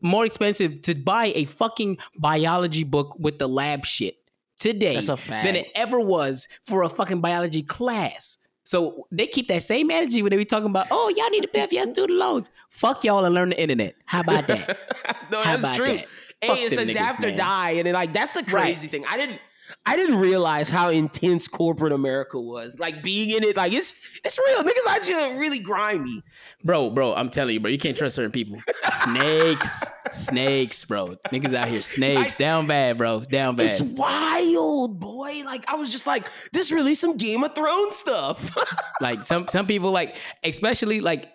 more 0.01 0.25
expensive 0.25 0.83
to 0.83 0.95
buy 0.95 1.33
a 1.35 1.45
fucking 1.45 1.99
biology 2.21 2.85
book 2.85 3.17
with 3.19 3.39
the 3.39 3.49
lab 3.49 3.85
shit 3.85 4.17
today 4.59 5.01
than 5.01 5.57
it 5.57 5.69
ever 5.75 6.01
was 6.01 6.49
for 6.65 6.83
a 6.83 6.89
fucking 6.89 7.21
biology 7.21 7.63
class. 7.63 8.39
So 8.69 9.07
they 9.11 9.27
keep 9.27 9.49
that 9.49 9.63
same 9.63 9.91
energy 9.91 10.23
when 10.23 10.29
they 10.29 10.37
be 10.37 10.45
talking 10.45 10.69
about, 10.69 10.89
oh, 10.91 11.09
y'all 11.17 11.31
need 11.31 11.41
to 11.41 11.49
pay 11.49 11.63
off 11.63 11.73
your 11.73 11.87
student 11.87 12.19
loans. 12.19 12.51
Fuck 12.69 13.03
y'all 13.03 13.25
and 13.25 13.35
learn 13.35 13.49
the 13.49 13.59
internet. 13.59 13.95
How 14.05 14.21
about 14.21 14.47
that? 14.49 14.77
no, 15.33 15.43
How 15.43 15.53
that's 15.57 15.63
about 15.63 15.77
true. 15.77 15.87
that? 15.87 16.07
Hey, 16.43 16.49
Fuck 16.49 16.59
it's 16.61 16.77
adapt 16.77 17.21
niggas, 17.23 17.25
or 17.25 17.29
man. 17.29 17.37
die, 17.39 17.71
and 17.71 17.93
like 17.93 18.13
that's 18.13 18.35
the 18.35 18.41
Right. 18.41 18.65
crazy 18.65 18.89
thing. 18.89 19.07
I 19.09 19.17
didn't, 19.17 19.41
I 19.87 19.97
didn't 19.97 20.19
realize 20.19 20.71
how 20.71 20.89
intense 20.91 21.49
corporate 21.49 21.93
America 21.93 22.41
was. 22.41 22.79
Like 22.79 23.03
being 23.03 23.31
in 23.37 23.43
it, 23.43 23.57
like 23.57 23.73
it's 23.73 23.95
it's 24.25 24.39
real. 24.39 24.63
Niggas 24.63 24.89
out 24.91 25.05
here 25.05 25.39
really 25.39 25.61
grimy. 25.61 26.23
bro, 26.65 26.91
bro, 26.91 27.15
I'm 27.15 27.31
telling 27.31 27.55
you, 27.55 27.61
bro, 27.61 27.71
you 27.71 27.79
can't 27.79 27.97
trust 27.97 28.17
certain 28.17 28.31
people. 28.33 28.59
Snakes, 28.85 29.85
snakes, 30.11 30.85
bro. 30.85 31.17
Niggas 31.33 31.55
out 31.55 31.69
here, 31.69 31.83
snakes, 31.83 32.21
Like- 32.31 32.37
down 32.39 32.67
bad, 32.67 32.99
bro, 32.99 33.21
down 33.21 33.57
bad. 33.57 33.67
It's 33.67 33.81
wild, 33.81 34.99
boy. 35.01 35.43
Like 35.45 35.65
I 35.69 35.75
was 35.77 35.91
just 35.91 36.07
like, 36.07 36.27
this 36.53 36.71
really 36.73 36.95
some 36.95 37.17
Game 37.17 37.43
of 37.45 37.55
Thrones 37.55 37.95
stuff. 37.97 38.55
Like 39.01 39.21
some 39.21 39.47
some 39.47 39.67
people, 39.69 39.93
like 39.93 40.17
especially 40.43 41.01
like, 41.01 41.29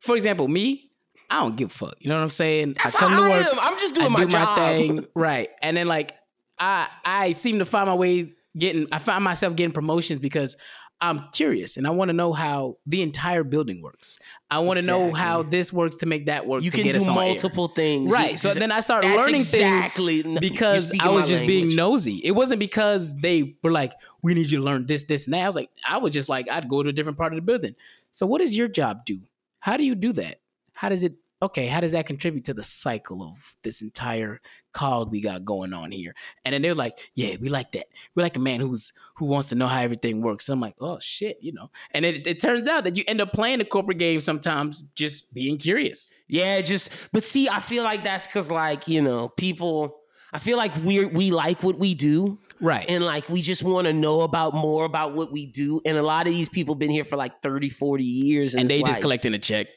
for 0.00 0.16
example, 0.16 0.46
me, 0.48 0.90
I 1.30 1.40
don't 1.40 1.56
give 1.56 1.70
a 1.70 1.72
fuck. 1.72 1.94
You 2.00 2.10
know 2.10 2.16
what 2.18 2.24
I'm 2.24 2.30
saying? 2.30 2.74
That's 2.74 2.94
I 2.94 2.98
come 2.98 3.12
how 3.12 3.20
to 3.26 3.32
I 3.32 3.38
work. 3.38 3.46
am. 3.54 3.58
I'm 3.60 3.78
just 3.78 3.94
doing 3.94 4.08
I 4.08 4.10
my 4.10 4.20
do 4.24 4.30
job. 4.32 4.48
my 4.48 4.54
thing, 4.56 5.06
right? 5.14 5.48
And 5.62 5.76
then 5.78 5.88
like 5.88 6.12
I 6.60 6.88
I 7.04 7.32
seem 7.32 7.58
to 7.58 7.64
find 7.64 7.86
my 7.88 7.94
way 7.94 8.32
getting. 8.56 8.86
I 8.92 8.98
find 8.98 9.24
myself 9.24 9.56
getting 9.56 9.72
promotions 9.72 10.20
because 10.20 10.56
I'm 11.02 11.24
curious 11.32 11.78
and 11.78 11.86
I 11.86 11.90
want 11.90 12.10
to 12.10 12.12
know 12.12 12.34
how 12.34 12.76
the 12.84 13.00
entire 13.00 13.42
building 13.42 13.80
works. 13.80 14.18
I 14.50 14.58
want 14.58 14.80
to 14.80 14.84
know 14.86 15.12
how 15.14 15.42
this 15.42 15.72
works 15.72 15.96
to 15.96 16.06
make 16.06 16.26
that 16.26 16.46
work. 16.46 16.62
You 16.62 16.70
to 16.70 16.76
can 16.76 16.84
get 16.84 16.92
do 16.92 16.98
us 16.98 17.08
on 17.08 17.16
air. 17.16 17.24
multiple 17.24 17.68
things. 17.68 18.12
Right. 18.12 18.32
You- 18.32 18.36
So 18.36 18.52
then 18.52 18.70
I 18.70 18.80
start 18.80 19.04
learning 19.06 19.36
exactly- 19.36 20.20
things 20.22 20.40
because 20.40 20.92
I 21.00 21.08
was 21.08 21.26
just 21.26 21.46
being 21.46 21.74
nosy. 21.74 22.20
It 22.22 22.32
wasn't 22.32 22.60
because 22.60 23.14
they 23.16 23.56
were 23.62 23.70
like, 23.70 23.94
we 24.22 24.34
need 24.34 24.50
you 24.50 24.58
to 24.58 24.64
learn 24.64 24.84
this, 24.84 25.04
this, 25.04 25.24
and 25.24 25.32
that. 25.32 25.42
I 25.44 25.46
was 25.46 25.56
like, 25.56 25.70
I 25.88 25.96
was 25.96 26.12
just 26.12 26.28
like, 26.28 26.50
I'd 26.50 26.68
go 26.68 26.82
to 26.82 26.90
a 26.90 26.92
different 26.92 27.16
part 27.16 27.32
of 27.32 27.36
the 27.38 27.42
building. 27.42 27.74
So 28.10 28.26
what 28.26 28.42
does 28.42 28.54
your 28.54 28.68
job 28.68 29.06
do? 29.06 29.20
How 29.60 29.78
do 29.78 29.84
you 29.84 29.94
do 29.94 30.12
that? 30.12 30.40
How 30.74 30.90
does 30.90 31.02
it 31.02 31.14
okay, 31.42 31.66
how 31.66 31.80
does 31.80 31.92
that 31.92 32.06
contribute 32.06 32.44
to 32.46 32.54
the 32.54 32.62
cycle 32.62 33.22
of 33.22 33.54
this 33.62 33.82
entire 33.82 34.40
cog 34.72 35.10
we 35.10 35.20
got 35.20 35.44
going 35.44 35.72
on 35.72 35.90
here? 35.90 36.14
And 36.44 36.52
then 36.52 36.62
they're 36.62 36.74
like, 36.74 37.10
Yeah, 37.14 37.36
we 37.40 37.48
like 37.48 37.72
that. 37.72 37.86
We 38.14 38.22
like 38.22 38.36
a 38.36 38.40
man 38.40 38.60
who's 38.60 38.92
who 39.16 39.26
wants 39.26 39.48
to 39.50 39.54
know 39.54 39.66
how 39.66 39.80
everything 39.80 40.22
works. 40.22 40.48
And 40.48 40.54
I'm 40.54 40.60
like, 40.60 40.76
oh 40.80 40.98
shit, 41.00 41.38
you 41.40 41.52
know. 41.52 41.70
And 41.92 42.04
it, 42.04 42.26
it 42.26 42.40
turns 42.40 42.68
out 42.68 42.84
that 42.84 42.96
you 42.96 43.04
end 43.06 43.20
up 43.20 43.32
playing 43.32 43.58
the 43.58 43.64
corporate 43.64 43.98
game 43.98 44.20
sometimes 44.20 44.82
just 44.94 45.34
being 45.34 45.58
curious. 45.58 46.12
Yeah, 46.28 46.60
just 46.60 46.90
but 47.12 47.24
see, 47.24 47.48
I 47.48 47.60
feel 47.60 47.84
like 47.84 48.04
that's 48.04 48.26
because 48.26 48.50
like 48.50 48.88
you 48.88 49.02
know 49.02 49.28
people. 49.28 49.96
I 50.32 50.38
feel 50.38 50.56
like 50.56 50.72
we 50.84 51.04
we 51.06 51.32
like 51.32 51.64
what 51.64 51.76
we 51.76 51.92
do, 51.94 52.38
Right. 52.60 52.88
And 52.88 53.04
like 53.04 53.28
we 53.28 53.42
just 53.42 53.62
want 53.62 53.86
to 53.86 53.92
know 53.92 54.20
about 54.20 54.54
more 54.54 54.84
about 54.84 55.14
what 55.14 55.32
we 55.32 55.46
do. 55.46 55.80
And 55.84 55.96
a 55.96 56.02
lot 56.02 56.26
of 56.26 56.32
these 56.32 56.48
people 56.48 56.74
been 56.74 56.90
here 56.90 57.04
for 57.04 57.16
like 57.16 57.42
30, 57.42 57.70
40 57.70 58.04
years. 58.04 58.54
And, 58.54 58.62
and 58.62 58.70
they 58.70 58.80
it's 58.80 58.84
just 58.84 58.96
like, 58.96 59.02
collecting 59.02 59.34
a 59.34 59.38
check. 59.38 59.68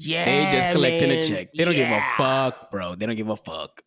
Yeah. 0.00 0.24
They 0.24 0.56
just 0.56 0.70
collecting 0.70 1.08
man. 1.08 1.18
a 1.18 1.22
check. 1.22 1.52
They 1.52 1.64
don't 1.64 1.74
give 1.74 1.90
a 1.90 2.00
fuck, 2.16 2.70
bro. 2.70 2.94
They 2.94 3.04
don't 3.06 3.16
give 3.16 3.28
a 3.28 3.36
fuck. 3.36 3.82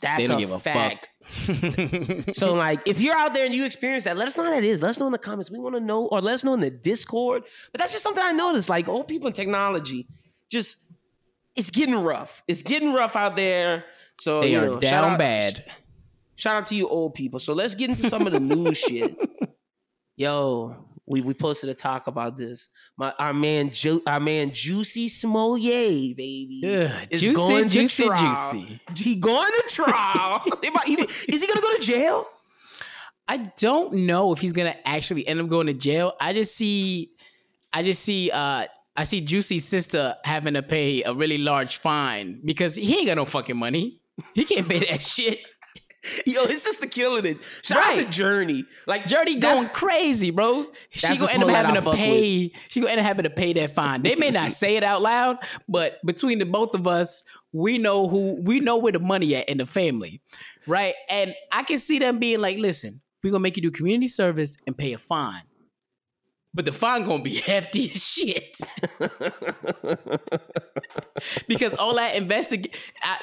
That's 0.00 0.22
they 0.22 0.28
don't 0.28 0.36
a 0.36 0.40
give 0.40 0.50
a 0.50 0.58
fact. 0.60 1.10
fuck. 1.22 2.26
So 2.34 2.54
like 2.54 2.86
if 2.86 3.00
you're 3.00 3.16
out 3.16 3.34
there 3.34 3.44
and 3.46 3.54
you 3.54 3.64
experience 3.64 4.04
that, 4.04 4.16
let 4.16 4.28
us 4.28 4.36
know 4.36 4.44
how 4.44 4.50
that 4.50 4.64
is. 4.64 4.82
Let 4.82 4.90
us 4.90 4.98
know 5.00 5.06
in 5.06 5.12
the 5.12 5.18
comments. 5.18 5.50
We 5.50 5.58
want 5.58 5.74
to 5.76 5.80
know, 5.80 6.06
or 6.06 6.20
let 6.20 6.34
us 6.34 6.44
know 6.44 6.54
in 6.54 6.60
the 6.60 6.70
Discord. 6.70 7.42
But 7.72 7.80
that's 7.80 7.92
just 7.92 8.04
something 8.04 8.22
I 8.24 8.32
noticed. 8.32 8.68
Like 8.68 8.88
old 8.88 9.08
people 9.08 9.26
in 9.28 9.32
technology, 9.32 10.06
just 10.50 10.84
it's 11.56 11.70
getting 11.70 11.96
rough. 11.96 12.42
It's 12.46 12.62
getting 12.62 12.92
rough 12.92 13.16
out 13.16 13.34
there. 13.36 13.84
So 14.20 14.40
they 14.40 14.52
you 14.52 14.58
are 14.60 14.66
know, 14.66 14.72
shout 14.74 14.80
down 14.82 15.12
out- 15.12 15.18
bad. 15.18 15.64
Shout 16.36 16.54
out 16.54 16.66
to 16.68 16.76
you 16.76 16.88
old 16.88 17.14
people. 17.14 17.40
So 17.40 17.52
let's 17.52 17.74
get 17.74 17.90
into 17.90 18.08
some 18.08 18.24
of 18.26 18.32
the 18.32 18.38
new 18.40 18.72
shit. 18.84 19.16
Yo, 20.16 20.76
we, 21.08 21.22
we 21.22 21.32
posted 21.32 21.70
a 21.70 21.74
talk 21.74 22.06
about 22.06 22.36
this. 22.36 22.68
My 22.98 23.14
our 23.18 23.32
man 23.32 23.70
Ju- 23.70 24.02
our 24.06 24.20
man 24.20 24.50
Jussie 24.50 25.08
Smollett, 25.08 26.16
baby. 26.16 26.60
Ugh, 26.64 27.08
is 27.10 27.22
juicy, 27.22 27.34
going 27.34 27.64
to 27.64 27.70
juicy, 27.70 28.04
trial. 28.04 28.52
juicy. 28.52 28.80
He 28.96 29.16
going 29.16 29.50
to 29.50 29.74
trial. 29.74 30.42
Is 31.28 31.40
he 31.40 31.46
gonna 31.46 31.60
go 31.60 31.76
to 31.76 31.80
jail? 31.80 32.26
I 33.26 33.52
don't 33.58 33.92
know 34.06 34.32
if 34.32 34.40
he's 34.40 34.52
gonna 34.52 34.76
actually 34.84 35.26
end 35.26 35.40
up 35.40 35.48
going 35.48 35.66
to 35.68 35.74
jail. 35.74 36.12
I 36.20 36.32
just 36.32 36.54
see, 36.56 37.12
I 37.72 37.82
just 37.82 38.02
see, 38.02 38.30
uh, 38.30 38.66
I 38.96 39.04
see 39.04 39.20
Juicy's 39.20 39.64
sister 39.64 40.16
having 40.24 40.54
to 40.54 40.62
pay 40.62 41.02
a 41.04 41.14
really 41.14 41.38
large 41.38 41.78
fine 41.78 42.40
because 42.44 42.74
he 42.74 42.98
ain't 42.98 43.06
got 43.06 43.16
no 43.16 43.24
fucking 43.24 43.56
money. 43.56 44.00
He 44.34 44.44
can't 44.44 44.68
pay 44.68 44.80
that 44.80 45.00
shit. 45.14 45.38
Yo, 46.26 46.46
his 46.46 46.62
sister 46.62 46.86
killing 46.86 47.26
it. 47.26 47.38
Shout 47.62 47.78
out 47.78 47.96
to 47.98 48.04
Jurnee. 48.04 48.64
Like 48.86 49.04
Jurnee 49.04 49.40
going 49.40 49.68
crazy, 49.68 50.30
bro. 50.30 50.66
She 50.90 51.16
gonna 51.18 51.32
end 51.32 51.44
up 51.44 51.50
having 51.50 51.82
to 51.82 51.90
pay. 51.92 52.52
She 52.68 52.80
gonna 52.80 52.92
end 52.92 53.00
up 53.00 53.06
having 53.06 53.24
to 53.24 53.30
pay 53.30 53.52
that 53.54 53.70
fine. 53.74 54.02
They 54.02 54.16
may 54.16 54.30
not 54.30 54.52
say 54.52 54.76
it 54.76 54.84
out 54.84 55.02
loud, 55.02 55.38
but 55.68 55.94
between 56.04 56.38
the 56.38 56.46
both 56.46 56.74
of 56.74 56.86
us, 56.86 57.24
we 57.52 57.78
know 57.78 58.08
who 58.08 58.40
we 58.42 58.60
know 58.60 58.76
where 58.76 58.92
the 58.92 59.00
money 59.00 59.34
at 59.34 59.48
in 59.48 59.58
the 59.58 59.66
family, 59.66 60.20
right? 60.66 60.94
And 61.08 61.34
I 61.52 61.62
can 61.62 61.78
see 61.78 61.98
them 61.98 62.18
being 62.18 62.40
like, 62.40 62.58
"Listen, 62.58 63.00
we're 63.22 63.30
gonna 63.30 63.42
make 63.42 63.56
you 63.56 63.62
do 63.62 63.70
community 63.70 64.08
service 64.08 64.56
and 64.66 64.76
pay 64.76 64.92
a 64.92 64.98
fine." 64.98 65.42
But 66.58 66.64
the 66.64 66.72
fine 66.72 67.04
gonna 67.04 67.22
be 67.22 67.36
hefty 67.52 67.88
as 67.88 68.04
shit. 68.04 68.58
because 71.46 71.72
all 71.76 71.94
that 71.94 72.16
investigate, 72.16 72.76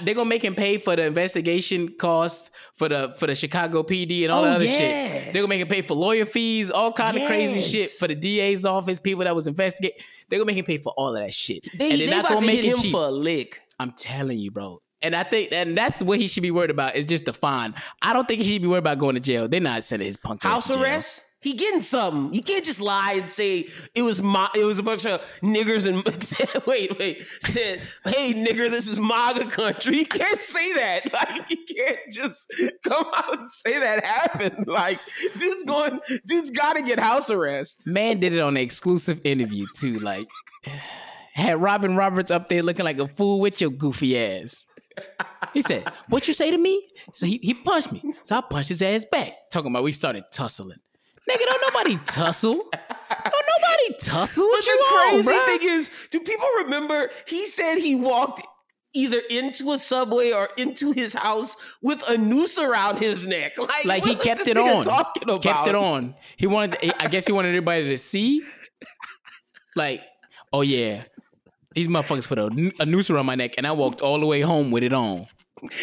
they're 0.03 0.15
gonna 0.15 0.29
make 0.29 0.41
him 0.43 0.55
pay 0.55 0.77
for 0.77 0.95
the 0.95 1.03
investigation 1.05 1.89
costs 1.99 2.49
for 2.75 2.87
the 2.87 3.13
for 3.17 3.27
the 3.27 3.35
Chicago 3.35 3.83
PD 3.83 4.23
and 4.23 4.31
all 4.31 4.43
Oh, 4.43 4.45
that 4.45 4.55
other 4.55 4.63
yeah. 4.63 4.69
shit. 4.77 5.33
They're 5.33 5.41
gonna 5.41 5.47
make 5.49 5.59
him 5.59 5.67
pay 5.67 5.81
for 5.81 5.95
lawyer 5.95 6.23
fees, 6.23 6.71
all 6.71 6.93
kind 6.93 7.17
of 7.17 7.27
crazy 7.27 7.59
shit 7.59 7.89
for 7.89 8.07
the 8.07 8.15
DA's 8.15 8.63
office, 8.65 8.99
people 8.99 9.25
that 9.25 9.35
was 9.35 9.47
investigating. 9.47 9.99
They're 10.29 10.39
gonna 10.39 10.47
make 10.47 10.57
him 10.57 10.63
pay 10.65 10.77
for 10.77 10.93
all 10.95 11.13
of 11.13 11.21
that 11.21 11.33
shit, 11.33 11.67
They, 11.77 11.91
and 11.91 11.99
they're 11.99 12.07
they 12.07 12.13
not 12.15 12.19
about 12.21 12.29
gonna 12.35 12.41
to 12.41 12.47
make 12.47 12.63
him 12.63 12.77
cheap. 12.77 12.93
for 12.93 13.05
a 13.07 13.11
lick. 13.11 13.59
I'm 13.79 13.91
telling 13.91 14.37
you, 14.39 14.49
bro. 14.51 14.79
And 15.01 15.13
I 15.13 15.23
think, 15.23 15.51
and 15.51 15.77
that's 15.77 16.01
what 16.01 16.19
he 16.19 16.27
should 16.27 16.41
be 16.43 16.51
worried 16.51 16.69
about 16.71 16.95
is 16.95 17.05
just 17.05 17.25
the 17.25 17.33
fine. 17.33 17.75
I 18.01 18.13
don't 18.13 18.27
think 18.29 18.41
he 18.41 18.47
should 18.53 18.61
be 18.61 18.67
worried 18.69 18.79
about 18.79 18.97
going 18.97 19.15
to 19.15 19.19
jail. 19.19 19.49
They're 19.49 19.59
not 19.59 19.83
sending 19.83 20.07
his 20.07 20.15
punk 20.15 20.45
ass 20.45 20.51
House 20.51 20.67
to 20.67 20.73
jail. 20.75 20.83
arrest? 20.83 21.23
He 21.45 21.53
getting 21.53 21.79
something. 21.79 22.33
You 22.33 22.41
can't 22.41 22.65
just 22.65 22.81
lie 22.81 23.17
and 23.17 23.29
say 23.29 23.67
it 23.93 24.01
was 24.01 24.19
my 24.19 24.49
it 24.55 24.63
was 24.65 24.79
a 24.79 24.83
bunch 24.83 25.05
of 25.05 25.21
niggers 25.43 25.85
and 25.87 26.03
wait, 26.65 26.97
wait, 26.97 27.23
said, 27.41 27.83
hey 28.03 28.33
nigger, 28.33 28.67
this 28.67 28.87
is 28.87 28.99
MAGA 28.99 29.51
country. 29.51 29.99
You 29.99 30.07
can't 30.07 30.39
say 30.39 30.73
that. 30.73 31.01
Like 31.13 31.51
you 31.51 31.57
can't 31.57 31.99
just 32.11 32.51
come 32.83 33.05
out 33.15 33.37
and 33.39 33.51
say 33.51 33.79
that 33.79 34.03
happened. 34.03 34.65
Like, 34.75 34.99
dude's 35.37 35.63
going, 35.63 35.99
dude's 36.25 36.49
gotta 36.49 36.81
get 36.81 36.97
house 36.97 37.29
arrest. 37.29 37.85
Man 37.85 38.19
did 38.19 38.33
it 38.33 38.39
on 38.39 38.57
an 38.57 38.63
exclusive 38.63 39.21
interview 39.23 39.67
too. 39.75 39.99
Like 39.99 40.27
had 41.33 41.61
Robin 41.61 41.95
Roberts 41.95 42.31
up 42.31 42.47
there 42.47 42.63
looking 42.63 42.85
like 42.85 42.97
a 42.97 43.07
fool 43.07 43.39
with 43.39 43.61
your 43.61 43.69
goofy 43.69 44.17
ass. 44.17 44.65
He 45.53 45.61
said, 45.61 45.87
"What 46.09 46.27
you 46.27 46.33
say 46.33 46.49
to 46.49 46.57
me?" 46.57 46.83
So 47.13 47.27
he, 47.27 47.39
he 47.43 47.53
punched 47.53 47.91
me. 47.91 48.01
So 48.23 48.35
I 48.35 48.41
punched 48.41 48.69
his 48.69 48.81
ass 48.81 49.05
back. 49.05 49.33
Talking 49.51 49.69
about 49.69 49.83
we 49.83 49.91
started 49.91 50.23
tussling. 50.33 50.79
Nigga, 51.29 51.45
don't 51.45 51.73
nobody 51.73 51.97
tussle. 52.05 52.55
Don't 52.55 53.45
nobody 53.59 53.97
tussle. 54.01 54.45
What 54.45 54.59
But 54.63 54.67
you 54.67 54.77
the 54.77 54.95
crazy 54.95 55.29
bruh? 55.29 55.45
thing 55.59 55.69
is, 55.69 55.89
do 56.11 56.19
people 56.19 56.47
remember 56.57 57.09
he 57.27 57.45
said 57.45 57.77
he 57.77 57.95
walked 57.95 58.41
either 58.93 59.19
into 59.29 59.71
a 59.71 59.77
subway 59.79 60.31
or 60.31 60.49
into 60.57 60.91
his 60.91 61.13
house 61.13 61.57
with 61.81 62.07
a 62.09 62.17
noose 62.17 62.57
around 62.59 62.99
his 62.99 63.25
neck? 63.25 63.53
Like, 63.57 63.85
like 63.85 64.03
he 64.05 64.15
kept 64.15 64.47
it 64.47 64.57
on. 64.57 64.83
Talking 64.83 65.23
about? 65.23 65.41
Kept 65.41 65.67
it 65.67 65.75
on. 65.75 66.15
He 66.37 66.45
wanted. 66.47 66.93
I 66.99 67.07
guess 67.07 67.25
he 67.25 67.31
wanted 67.33 67.49
everybody 67.49 67.85
to 67.89 67.97
see. 67.97 68.41
Like, 69.75 70.01
oh 70.53 70.61
yeah, 70.61 71.03
these 71.73 71.87
motherfuckers 71.87 72.27
put 72.27 72.37
a, 72.39 72.45
a 72.79 72.85
noose 72.85 73.09
around 73.09 73.25
my 73.25 73.35
neck, 73.35 73.55
and 73.57 73.65
I 73.67 73.71
walked 73.73 74.01
all 74.01 74.19
the 74.19 74.25
way 74.25 74.41
home 74.41 74.71
with 74.71 74.83
it 74.83 74.93
on. 74.93 75.27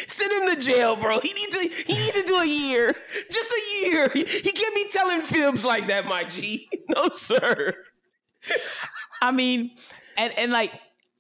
Send 0.06 0.32
him 0.32 0.54
to 0.54 0.60
jail, 0.60 0.96
bro. 0.96 1.18
He 1.20 1.32
needs 1.32 1.58
to. 1.58 1.68
He 1.86 1.92
needs 1.92 2.12
to 2.12 2.22
do 2.26 2.36
a 2.36 2.46
year, 2.46 2.94
just 3.30 3.52
a 3.52 3.86
year. 3.86 4.08
He, 4.14 4.24
can't 4.24 4.74
be 4.74 4.86
telling 4.90 5.22
fibs 5.22 5.64
like 5.64 5.88
that, 5.88 6.06
my 6.06 6.24
G. 6.24 6.68
No, 6.94 7.08
sir. 7.08 7.74
I 9.22 9.30
mean, 9.30 9.70
and 10.18 10.32
and 10.36 10.52
like 10.52 10.72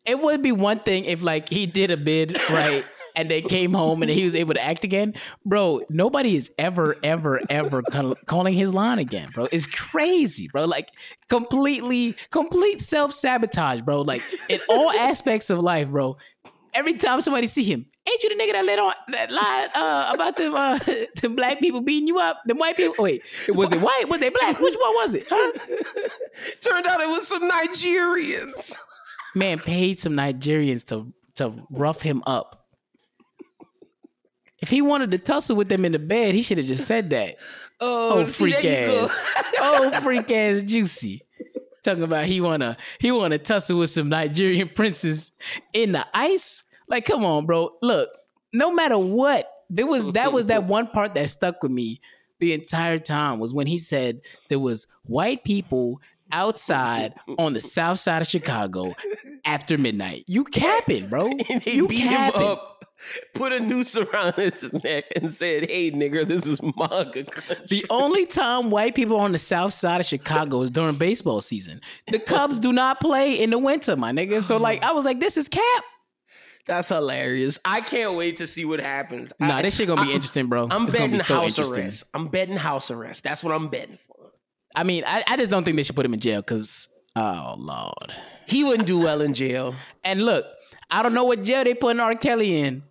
it 0.04 0.20
would 0.20 0.42
be 0.42 0.52
one 0.52 0.80
thing 0.80 1.04
if 1.04 1.22
like 1.22 1.48
he 1.48 1.66
did 1.66 1.90
a 1.90 1.96
bid 1.96 2.38
right. 2.50 2.84
And 3.14 3.30
they 3.30 3.42
came 3.42 3.74
home 3.74 4.00
and 4.00 4.10
he 4.10 4.24
was 4.24 4.34
able 4.34 4.54
to 4.54 4.62
act 4.62 4.84
again, 4.84 5.12
bro. 5.44 5.82
Nobody 5.90 6.34
is 6.34 6.50
ever, 6.56 6.96
ever, 7.02 7.42
ever 7.50 7.82
call- 7.82 8.16
calling 8.24 8.54
his 8.54 8.72
line 8.72 8.98
again, 8.98 9.28
bro. 9.34 9.48
It's 9.52 9.66
crazy, 9.66 10.48
bro. 10.48 10.64
Like 10.64 10.88
completely, 11.28 12.16
complete 12.30 12.80
self 12.80 13.12
sabotage, 13.12 13.82
bro. 13.82 14.00
Like 14.00 14.22
in 14.48 14.60
all 14.66 14.90
aspects 14.92 15.50
of 15.50 15.58
life, 15.58 15.88
bro. 15.88 16.16
Every 16.74 16.94
time 16.94 17.20
somebody 17.20 17.46
see 17.48 17.64
him, 17.64 17.84
ain't 18.08 18.22
you 18.22 18.30
the 18.30 18.34
nigga 18.34 18.52
that 18.52 18.64
let 18.64 18.78
on 18.78 18.92
that 19.08 19.30
lied 19.30 19.68
uh, 19.74 20.10
about 20.14 20.36
them 20.36 20.54
uh, 20.54 20.78
them 21.20 21.36
black 21.36 21.60
people 21.60 21.82
beating 21.82 22.08
you 22.08 22.18
up? 22.18 22.40
Them 22.46 22.56
white 22.58 22.76
people? 22.76 22.94
Wait, 23.04 23.22
was 23.48 23.70
it 23.72 23.80
white? 23.80 24.04
Was 24.08 24.20
they 24.20 24.30
black? 24.30 24.58
Which 24.58 24.74
one 24.80 24.94
was 24.94 25.14
it? 25.14 25.24
Huh? 25.28 25.58
Turned 26.60 26.86
out 26.86 27.00
it 27.00 27.08
was 27.08 27.28
some 27.28 27.48
Nigerians. 27.48 28.74
man 29.34 29.58
paid 29.58 30.00
some 30.00 30.14
Nigerians 30.14 30.86
to 30.86 31.12
to 31.36 31.52
rough 31.70 32.00
him 32.02 32.22
up. 32.26 32.66
If 34.60 34.70
he 34.70 34.80
wanted 34.80 35.10
to 35.10 35.18
tussle 35.18 35.56
with 35.56 35.68
them 35.68 35.84
in 35.84 35.92
the 35.92 35.98
bed, 35.98 36.34
he 36.34 36.42
should 36.42 36.58
have 36.58 36.66
just 36.66 36.86
said 36.86 37.10
that. 37.10 37.36
Oh, 37.80 38.20
Oh, 38.20 38.26
freak 38.26 38.56
there 38.60 38.82
you 38.84 38.92
go. 38.92 39.04
ass. 39.04 39.34
oh, 39.58 39.90
freak 40.02 40.30
ass 40.30 40.62
juicy. 40.62 41.22
Talking 41.82 42.04
about 42.04 42.24
he 42.26 42.40
wanna 42.40 42.76
he 42.98 43.10
wanna 43.10 43.38
tussle 43.38 43.78
with 43.78 43.90
some 43.90 44.08
Nigerian 44.08 44.68
princes 44.74 45.32
in 45.72 45.92
the 45.92 46.06
ice. 46.14 46.64
Like, 46.88 47.04
come 47.04 47.24
on, 47.24 47.46
bro. 47.46 47.70
Look, 47.82 48.08
no 48.52 48.72
matter 48.72 48.98
what, 48.98 49.50
there 49.70 49.86
was 49.86 50.06
that 50.12 50.32
was 50.32 50.46
that 50.46 50.64
one 50.64 50.86
part 50.88 51.14
that 51.14 51.28
stuck 51.30 51.62
with 51.62 51.72
me 51.72 52.00
the 52.38 52.52
entire 52.52 52.98
time 52.98 53.38
was 53.38 53.54
when 53.54 53.66
he 53.66 53.78
said 53.78 54.20
there 54.48 54.58
was 54.58 54.86
white 55.04 55.44
people 55.44 56.00
outside 56.32 57.14
on 57.38 57.52
the 57.52 57.60
south 57.60 57.98
side 58.00 58.20
of 58.22 58.28
Chicago 58.28 58.94
after 59.44 59.78
midnight. 59.78 60.24
You 60.26 60.44
capping, 60.44 61.08
bro. 61.08 61.30
You 61.66 61.86
beat 61.88 62.00
him 62.00 62.08
capping. 62.08 62.42
up, 62.42 62.84
put 63.34 63.52
a 63.52 63.60
noose 63.60 63.96
around 63.96 64.34
his 64.34 64.72
neck, 64.84 65.06
and 65.16 65.32
said, 65.32 65.70
"Hey, 65.70 65.90
nigger, 65.90 66.26
this 66.26 66.46
is 66.46 66.60
MAGA 66.62 67.24
country." 67.24 67.66
The 67.68 67.84
only 67.90 68.26
time 68.26 68.70
white 68.70 68.94
people 68.94 69.16
on 69.16 69.32
the 69.32 69.38
south 69.38 69.72
side 69.72 70.00
of 70.00 70.06
Chicago 70.06 70.62
is 70.62 70.70
during 70.70 70.96
baseball 70.96 71.40
season. 71.40 71.80
The 72.06 72.18
Cubs 72.18 72.58
do 72.58 72.72
not 72.72 73.00
play 73.00 73.40
in 73.40 73.50
the 73.50 73.58
winter, 73.58 73.96
my 73.96 74.12
nigga. 74.12 74.42
So 74.42 74.56
like 74.56 74.84
I 74.84 74.92
was 74.92 75.04
like, 75.04 75.20
this 75.20 75.36
is 75.36 75.48
cap. 75.48 75.84
That's 76.66 76.88
hilarious. 76.88 77.58
I 77.64 77.80
can't 77.80 78.14
wait 78.14 78.38
to 78.38 78.46
see 78.46 78.64
what 78.64 78.78
happens. 78.78 79.32
Nah, 79.40 79.56
I, 79.56 79.62
this 79.62 79.76
shit 79.76 79.88
gonna 79.88 80.04
be 80.04 80.12
interesting, 80.12 80.46
bro. 80.46 80.68
I'm 80.70 80.84
it's 80.84 80.92
betting 80.92 81.10
be 81.10 81.18
so 81.18 81.34
house 81.34 81.58
interesting. 81.58 81.84
arrest. 81.84 82.04
I'm 82.14 82.28
betting 82.28 82.56
house 82.56 82.90
arrest. 82.90 83.24
That's 83.24 83.42
what 83.42 83.52
I'm 83.52 83.68
betting 83.68 83.98
for. 84.06 84.30
I 84.74 84.84
mean, 84.84 85.02
I, 85.06 85.24
I 85.26 85.36
just 85.36 85.50
don't 85.50 85.64
think 85.64 85.76
they 85.76 85.82
should 85.82 85.96
put 85.96 86.06
him 86.06 86.14
in 86.14 86.20
jail 86.20 86.40
because 86.40 86.88
oh 87.16 87.56
lord. 87.58 88.14
He 88.46 88.64
wouldn't 88.64 88.86
do 88.86 88.98
well 88.98 89.20
in 89.20 89.34
jail. 89.34 89.74
And 90.04 90.24
look, 90.24 90.44
I 90.90 91.02
don't 91.02 91.14
know 91.14 91.24
what 91.24 91.42
jail 91.42 91.64
they 91.64 91.74
putting 91.74 92.00
R. 92.00 92.14
Kelly 92.14 92.60
in. 92.60 92.82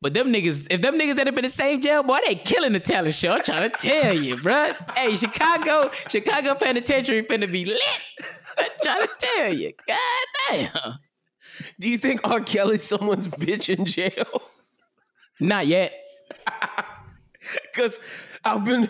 But 0.00 0.14
them 0.14 0.32
niggas, 0.32 0.66
if 0.70 0.82
them 0.82 0.98
niggas 0.98 1.16
had 1.16 1.24
been 1.26 1.38
in 1.38 1.44
the 1.44 1.50
same 1.50 1.80
jail, 1.80 2.02
boy, 2.02 2.18
they 2.26 2.34
killing 2.34 2.72
the 2.72 2.80
talent 2.80 3.14
show. 3.14 3.32
I'm 3.32 3.42
trying 3.42 3.70
to 3.70 3.76
tell 3.76 4.14
you, 4.14 4.36
bruh. 4.36 4.74
Hey, 4.96 5.14
Chicago, 5.16 5.90
Chicago 6.08 6.54
Penitentiary 6.54 7.22
finna 7.22 7.50
be 7.50 7.64
lit. 7.64 7.80
I'm 8.58 8.70
trying 8.82 9.02
to 9.02 9.14
tell 9.18 9.52
you. 9.52 9.72
God 9.86 10.26
damn. 10.50 10.94
Do 11.80 11.88
you 11.88 11.98
think 11.98 12.20
R. 12.28 12.40
Kelly's 12.40 12.84
someone's 12.84 13.28
bitch 13.28 13.74
in 13.74 13.86
jail? 13.86 14.42
Not 15.40 15.66
yet. 15.66 15.92
Because 17.72 18.00
I've 18.44 18.64
been 18.64 18.88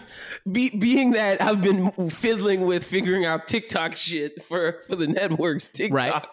be, 0.51 0.71
being 0.71 1.11
that 1.11 1.43
I've 1.43 1.61
been 1.61 1.91
fiddling 2.09 2.63
with 2.65 2.85
figuring 2.85 3.27
out 3.27 3.49
TikTok 3.49 3.95
shit 3.95 4.43
for 4.43 4.83
for 4.89 4.97
the 4.97 5.07
networks 5.07 5.67
TikTok. 5.69 5.93
Right. 5.95 6.27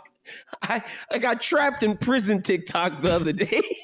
I 0.62 0.84
I 1.12 1.18
got 1.18 1.42
trapped 1.42 1.84
in 1.84 1.98
prison 1.98 2.42
TikTok 2.42 3.02
the 3.02 3.14
other 3.14 3.34
day. 3.34 3.62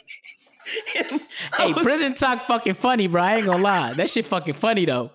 Hey, 1.58 1.74
was- 1.74 1.84
prison 1.84 2.14
talk 2.14 2.46
fucking 2.48 2.76
funny, 2.76 3.08
bro. 3.08 3.22
I 3.22 3.36
ain't 3.38 3.46
gonna 3.46 3.64
lie. 3.64 3.94
That 3.94 4.10
shit 4.10 4.26
fucking 4.26 4.54
funny 4.56 4.86
though. 4.86 5.12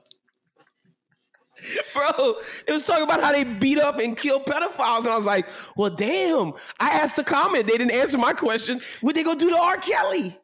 bro, 1.95 2.35
it 2.69 2.73
was 2.73 2.85
talking 2.85 3.05
about 3.05 3.23
how 3.23 3.33
they 3.33 3.45
beat 3.45 3.79
up 3.79 3.99
and 3.99 4.17
kill 4.17 4.41
pedophiles, 4.41 5.01
and 5.01 5.09
I 5.09 5.17
was 5.17 5.25
like, 5.27 5.47
well, 5.77 5.91
damn. 5.91 6.53
I 6.81 6.91
asked 6.91 7.19
a 7.19 7.25
comment, 7.25 7.67
they 7.67 7.77
didn't 7.79 7.93
answer 7.95 8.19
my 8.19 8.33
question. 8.33 8.81
What 9.01 9.15
they 9.15 9.23
gonna 9.25 9.39
do 9.41 9.51
to 9.51 9.57
R. 9.57 9.77
Kelly? 9.79 10.37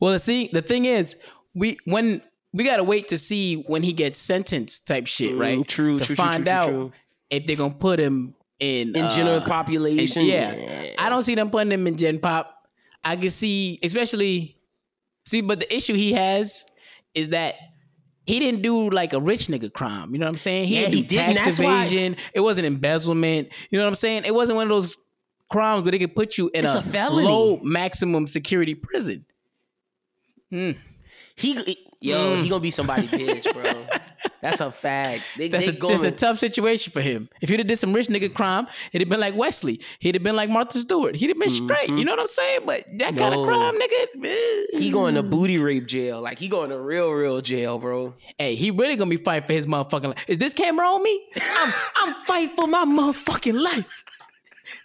Well, 0.00 0.18
see, 0.18 0.48
the 0.52 0.62
thing 0.62 0.84
is, 0.86 1.16
we 1.54 1.78
when 1.84 2.22
we 2.52 2.64
gotta 2.64 2.82
wait 2.84 3.08
to 3.08 3.18
see 3.18 3.62
when 3.66 3.82
he 3.82 3.92
gets 3.92 4.18
sentenced, 4.18 4.86
type 4.88 5.06
shit, 5.06 5.34
Mm, 5.34 5.40
right? 5.40 5.68
true, 5.68 5.98
To 5.98 6.04
true, 6.04 6.16
find 6.16 6.44
true, 6.46 6.52
out 6.52 6.68
true. 6.68 6.92
if 7.30 7.46
they're 7.46 7.56
gonna 7.56 7.74
put 7.74 8.00
him 8.00 8.34
in 8.58 8.96
In 8.96 9.04
uh, 9.04 9.10
general 9.14 9.36
in- 9.36 9.42
population, 9.42 10.24
yeah. 10.24 10.94
I 10.98 11.08
don't 11.10 11.22
see 11.22 11.34
them 11.34 11.50
putting 11.50 11.70
him 11.70 11.86
in 11.86 11.96
Gen 11.96 12.18
Pop. 12.18 12.54
I 13.06 13.16
can 13.16 13.30
see, 13.30 13.78
especially, 13.82 14.56
see, 15.24 15.40
but 15.40 15.60
the 15.60 15.74
issue 15.74 15.94
he 15.94 16.12
has 16.12 16.64
is 17.14 17.28
that 17.30 17.54
he 18.26 18.40
didn't 18.40 18.62
do 18.62 18.90
like 18.90 19.12
a 19.12 19.20
rich 19.20 19.46
nigga 19.46 19.72
crime. 19.72 20.12
You 20.12 20.18
know 20.18 20.26
what 20.26 20.30
I'm 20.30 20.38
saying? 20.38 20.66
He 20.66 20.74
Yeah, 20.74 20.88
didn't 20.88 20.92
do 20.92 20.96
he 20.96 21.02
didn't. 21.04 21.36
tax 21.36 21.56
That's 21.56 21.58
why- 21.60 22.16
It 22.34 22.40
wasn't 22.40 22.66
embezzlement. 22.66 23.48
You 23.70 23.78
know 23.78 23.84
what 23.84 23.88
I'm 23.90 23.94
saying? 23.94 24.24
It 24.26 24.34
wasn't 24.34 24.56
one 24.56 24.64
of 24.64 24.70
those 24.70 24.96
crimes 25.48 25.84
where 25.84 25.92
they 25.92 25.98
could 26.00 26.14
put 26.16 26.36
you 26.36 26.50
in 26.52 26.64
It's 26.64 26.74
a, 26.74 26.80
a 26.80 27.10
low 27.10 27.58
maximum 27.62 28.26
security 28.26 28.74
prison. 28.74 29.24
Hmm. 30.50 30.72
He, 31.36 31.76
yo, 32.00 32.42
he 32.42 32.48
gonna 32.48 32.60
be 32.60 32.70
somebody 32.70 33.06
bitch, 33.08 33.52
bro. 33.52 33.86
That's 34.40 34.60
a 34.60 34.70
fact. 34.70 35.22
They, 35.36 35.48
That's 35.48 35.66
they 35.66 35.76
a, 35.76 35.80
that's 35.80 36.02
a 36.02 36.10
tough 36.10 36.38
situation 36.38 36.92
for 36.92 37.00
him. 37.00 37.28
If 37.40 37.48
he'd 37.48 37.58
have 37.58 37.66
did 37.66 37.78
some 37.78 37.92
rich 37.92 38.06
nigga 38.06 38.32
crime, 38.32 38.66
it'd 38.92 39.02
have 39.06 39.08
been 39.10 39.20
like 39.20 39.36
Wesley. 39.36 39.80
He'd 39.98 40.14
have 40.14 40.22
been 40.22 40.36
like 40.36 40.48
Martha 40.48 40.78
Stewart. 40.78 41.16
He'd 41.16 41.28
have 41.28 41.38
been 41.38 41.66
great. 41.66 41.88
You 41.90 42.04
know 42.04 42.12
what 42.12 42.20
I'm 42.20 42.26
saying? 42.26 42.60
But 42.64 42.84
that 42.98 43.16
kind 43.16 43.34
of 43.34 43.44
crime, 43.46 43.74
nigga. 43.74 44.24
eh. 44.24 44.78
he 44.78 44.90
going 44.90 45.14
to 45.16 45.22
booty 45.22 45.58
rape 45.58 45.86
jail. 45.86 46.20
Like 46.20 46.38
he 46.38 46.48
going 46.48 46.70
to 46.70 46.78
real, 46.80 47.10
real 47.10 47.40
jail, 47.40 47.78
bro. 47.78 48.14
Hey, 48.38 48.54
he 48.54 48.70
really 48.70 48.96
gonna 48.96 49.10
be 49.10 49.16
fighting 49.16 49.46
for 49.46 49.52
his 49.52 49.66
motherfucking 49.66 50.08
life. 50.08 50.24
Is 50.28 50.38
this 50.38 50.54
camera 50.54 50.86
on 50.88 51.02
me? 51.02 51.26
I'm 51.40 51.72
I'm 51.96 52.14
fighting 52.14 52.56
for 52.56 52.66
my 52.66 52.84
motherfucking 52.84 53.60
life. 53.60 54.04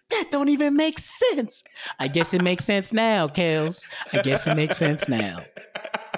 That 0.09 0.25
don't 0.31 0.49
even 0.49 0.75
make 0.75 0.99
sense. 0.99 1.63
I 1.97 2.07
guess 2.09 2.33
it 2.33 2.41
makes 2.41 2.65
sense 2.65 2.91
now, 2.91 3.27
Kels. 3.27 3.85
I 4.11 4.21
guess 4.21 4.45
it 4.47 4.55
makes 4.55 4.75
sense 4.77 5.07
now. 5.07 5.39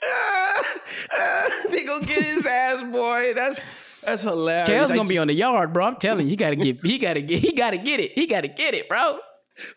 they 1.70 1.84
gonna 1.84 2.06
get 2.06 2.22
his 2.22 2.46
ass, 2.46 2.82
boy. 2.84 3.32
That's 3.34 3.62
that's 4.02 4.22
hilarious. 4.22 4.90
I 4.90 4.96
gonna 4.96 5.08
be 5.08 5.18
on 5.18 5.26
the 5.26 5.34
yard, 5.34 5.72
bro. 5.72 5.86
I'm 5.86 5.96
telling 5.96 6.26
you, 6.26 6.30
he 6.30 6.36
gotta 6.36 6.56
get, 6.56 6.84
he 6.84 6.98
gotta 6.98 7.20
get, 7.20 7.40
he 7.40 7.52
gotta 7.52 7.78
get 7.78 8.00
it. 8.00 8.12
He 8.12 8.26
gotta 8.26 8.48
get 8.48 8.74
it, 8.74 8.88
bro. 8.88 9.18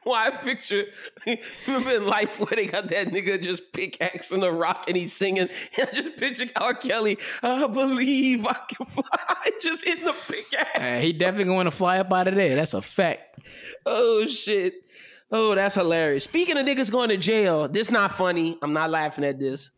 Why 0.04 0.28
I 0.28 0.30
picture 0.30 0.86
remember 1.68 1.96
in 1.96 2.06
life 2.06 2.40
where 2.40 2.56
they 2.56 2.68
got 2.68 2.88
that 2.90 3.08
nigga 3.08 3.42
just 3.42 3.74
pickaxing 3.74 4.44
a 4.44 4.52
rock 4.52 4.86
and 4.88 4.96
he's 4.96 5.14
singing. 5.14 5.50
And 5.80 5.90
I 5.90 5.94
just 5.94 6.18
picture 6.18 6.46
R. 6.60 6.76
Kelly. 6.76 7.18
I 7.42 7.66
believe 7.66 8.46
I 8.46 8.58
can 8.68 8.86
fly. 8.86 9.52
Just 9.60 9.84
hitting 9.86 10.06
the 10.06 10.16
pickaxe. 10.28 10.80
Uh, 10.80 11.00
he 11.02 11.14
definitely 11.14 11.46
gonna 11.46 11.56
want 11.56 11.68
to 11.68 11.72
fly 11.72 11.98
up 11.98 12.14
out 12.14 12.28
of 12.28 12.36
there. 12.36 12.56
That's 12.56 12.76
a 12.76 12.82
fact. 12.82 13.40
Oh 13.86 14.28
shit. 14.28 14.76
Oh, 15.32 15.56
that's 15.56 15.76
hilarious. 15.76 16.26
Speaking 16.26 16.58
of 16.58 16.66
niggas 16.66 16.92
going 16.92 17.10
to 17.10 17.18
jail, 17.18 17.68
this 17.68 17.90
not 17.90 18.12
funny. 18.12 18.58
I'm 18.62 18.74
not 18.74 18.90
laughing 18.90 19.24
at 19.24 19.40
this. 19.40 19.72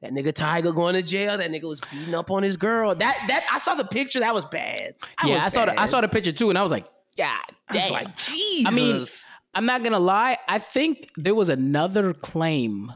That 0.00 0.12
nigga 0.12 0.32
Tiger 0.32 0.72
going 0.72 0.94
to 0.94 1.02
jail. 1.02 1.36
That 1.38 1.50
nigga 1.50 1.68
was 1.68 1.80
beating 1.80 2.14
up 2.14 2.30
on 2.30 2.42
his 2.44 2.56
girl. 2.56 2.94
That 2.94 3.18
that 3.28 3.44
I 3.52 3.58
saw 3.58 3.74
the 3.74 3.84
picture. 3.84 4.20
That 4.20 4.32
was 4.34 4.44
bad. 4.44 4.94
That 5.00 5.26
yeah, 5.28 5.34
was 5.34 5.42
I 5.44 5.48
saw 5.48 5.64
the, 5.64 5.80
I 5.80 5.86
saw 5.86 6.00
the 6.00 6.08
picture 6.08 6.32
too, 6.32 6.50
and 6.50 6.58
I 6.58 6.62
was 6.62 6.70
like, 6.70 6.86
God 7.16 7.42
I 7.68 7.74
was 7.74 7.82
damn. 7.82 7.92
like, 7.92 8.16
Jesus. 8.16 8.72
I 8.72 8.76
mean, 8.76 9.04
I'm 9.54 9.66
not 9.66 9.82
gonna 9.82 9.98
lie. 9.98 10.36
I 10.48 10.58
think 10.60 11.08
there 11.16 11.34
was 11.34 11.48
another 11.48 12.14
claim 12.14 12.92